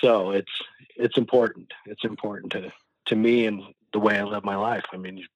so 0.00 0.30
it's 0.30 0.52
it's 0.96 1.18
important. 1.18 1.72
It's 1.86 2.04
important 2.04 2.52
to 2.52 2.72
to 3.06 3.16
me 3.16 3.46
and 3.46 3.62
the 3.92 4.00
way 4.00 4.18
I 4.18 4.24
live 4.24 4.44
my 4.44 4.56
life. 4.56 4.84
I 4.92 4.96
mean, 4.96 5.16
you 5.16 5.26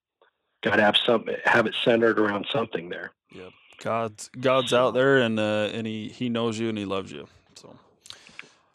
got 0.63 0.77
to 0.77 0.83
have 0.83 0.97
some 0.97 1.27
have 1.45 1.67
it 1.67 1.75
centered 1.85 2.19
around 2.19 2.47
something 2.51 2.89
there. 2.89 3.13
Yeah, 3.31 3.51
God's 3.79 4.29
God's 4.41 4.73
out 4.73 4.95
there, 4.95 5.19
and 5.19 5.39
uh, 5.39 5.71
and 5.73 5.87
he 5.87 6.09
he 6.09 6.29
knows 6.29 6.59
you 6.59 6.69
and 6.69 6.79
he 6.79 6.85
loves 6.85 7.13
you. 7.13 7.27
So 7.57 7.77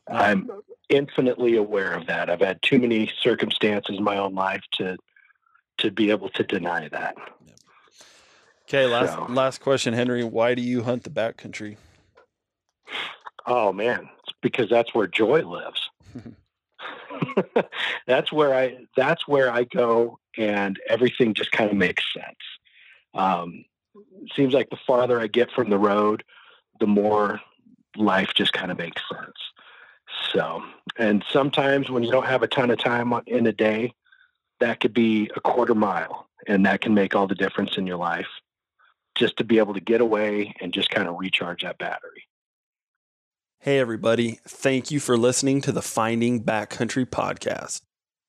I'm 0.08 0.50
infinitely 0.90 1.56
aware 1.56 1.94
of 1.94 2.08
that. 2.08 2.30
I've 2.30 2.42
had 2.42 2.62
too 2.62 2.80
many 2.80 3.12
circumstances 3.22 3.98
in 3.98 4.04
my 4.04 4.18
own 4.18 4.36
life 4.36 4.64
to 4.74 4.98
to 5.80 5.92
be 5.92 6.12
able 6.12 6.30
to 6.30 6.44
deny 6.44 6.90
that. 6.90 7.16
Yeah. 7.46 7.54
Okay, 8.68 8.86
last 8.86 9.14
so. 9.14 9.26
last 9.30 9.62
question, 9.62 9.94
Henry. 9.94 10.24
Why 10.24 10.56
do 10.56 10.62
you 10.62 10.84
hunt 10.84 11.04
the 11.04 11.10
backcountry? 11.10 11.78
Oh 13.46 13.74
man, 13.74 14.10
it's 14.24 14.38
because 14.42 14.70
that's 14.70 14.94
where 14.94 15.08
joy 15.08 15.42
lives. 15.42 15.90
that's 18.08 18.32
where 18.32 18.54
I 18.54 18.78
that's 18.96 19.28
where 19.28 19.52
I 19.52 19.64
go, 19.64 20.20
and 20.38 20.80
everything 20.88 21.34
just 21.34 21.52
kind 21.52 21.70
of 21.70 21.78
makes 21.78 22.04
sense. 22.14 22.38
Um, 23.14 23.66
seems 24.36 24.54
like 24.54 24.70
the 24.70 24.80
farther 24.88 25.20
I 25.20 25.28
get 25.28 25.52
from 25.52 25.70
the 25.70 25.78
road, 25.78 26.24
the 26.80 26.88
more 26.88 27.42
life 27.96 28.32
just 28.36 28.54
kind 28.54 28.72
of 28.72 28.78
makes 28.78 29.02
sense. 29.10 29.38
So, 30.34 30.64
and 30.98 31.24
sometimes 31.32 31.90
when 31.90 32.04
you 32.04 32.12
don't 32.12 32.26
have 32.26 32.44
a 32.44 32.48
ton 32.48 32.72
of 32.72 32.80
time 32.80 33.14
in 33.28 33.46
a 33.48 33.52
day, 33.52 33.94
that 34.60 34.80
could 34.80 34.94
be 34.94 35.30
a 35.36 35.40
quarter 35.40 35.76
mile, 35.76 36.28
and 36.48 36.66
that 36.66 36.82
can 36.82 36.94
make 36.94 37.16
all 37.16 37.28
the 37.28 37.36
difference 37.36 37.78
in 37.78 37.88
your 37.88 37.98
life. 37.98 38.28
Just 39.16 39.38
to 39.38 39.44
be 39.44 39.58
able 39.58 39.74
to 39.74 39.82
get 39.82 40.02
away 40.02 40.54
and 40.62 40.74
just 40.74 40.90
kind 40.90 41.08
of 41.08 41.20
recharge 41.20 41.64
that 41.64 41.78
battery. 41.78 42.29
Hey, 43.64 43.78
everybody. 43.78 44.40
Thank 44.48 44.90
you 44.90 45.02
for 45.02 45.18
listening 45.18 45.60
to 45.64 45.74
the 45.74 45.82
Finding 45.82 46.42
Backcountry 46.42 47.06
podcast. 47.06 47.82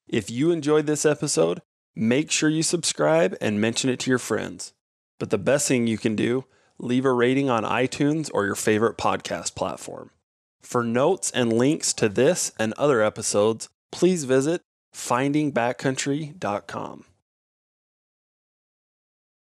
If 0.08 0.28
you 0.28 0.50
enjoyed 0.50 0.86
this 0.86 1.06
episode, 1.06 1.62
make 1.94 2.32
sure 2.32 2.48
you 2.48 2.64
subscribe 2.64 3.36
and 3.40 3.60
mention 3.60 3.90
it 3.90 4.00
to 4.00 4.10
your 4.10 4.18
friends. 4.18 4.72
But 5.20 5.30
the 5.30 5.38
best 5.38 5.68
thing 5.68 5.86
you 5.86 5.98
can 5.98 6.16
do, 6.16 6.46
leave 6.80 7.04
a 7.04 7.12
rating 7.12 7.48
on 7.48 7.62
iTunes 7.62 8.28
or 8.34 8.44
your 8.44 8.56
favorite 8.56 8.98
podcast 8.98 9.54
platform. 9.54 10.10
For 10.62 10.82
notes 10.82 11.30
and 11.30 11.52
links 11.52 11.92
to 11.92 12.08
this 12.08 12.50
and 12.58 12.72
other 12.72 13.00
episodes, 13.00 13.68
please 13.92 14.24
visit 14.24 14.62
findingbackcountry.com. 14.92 17.04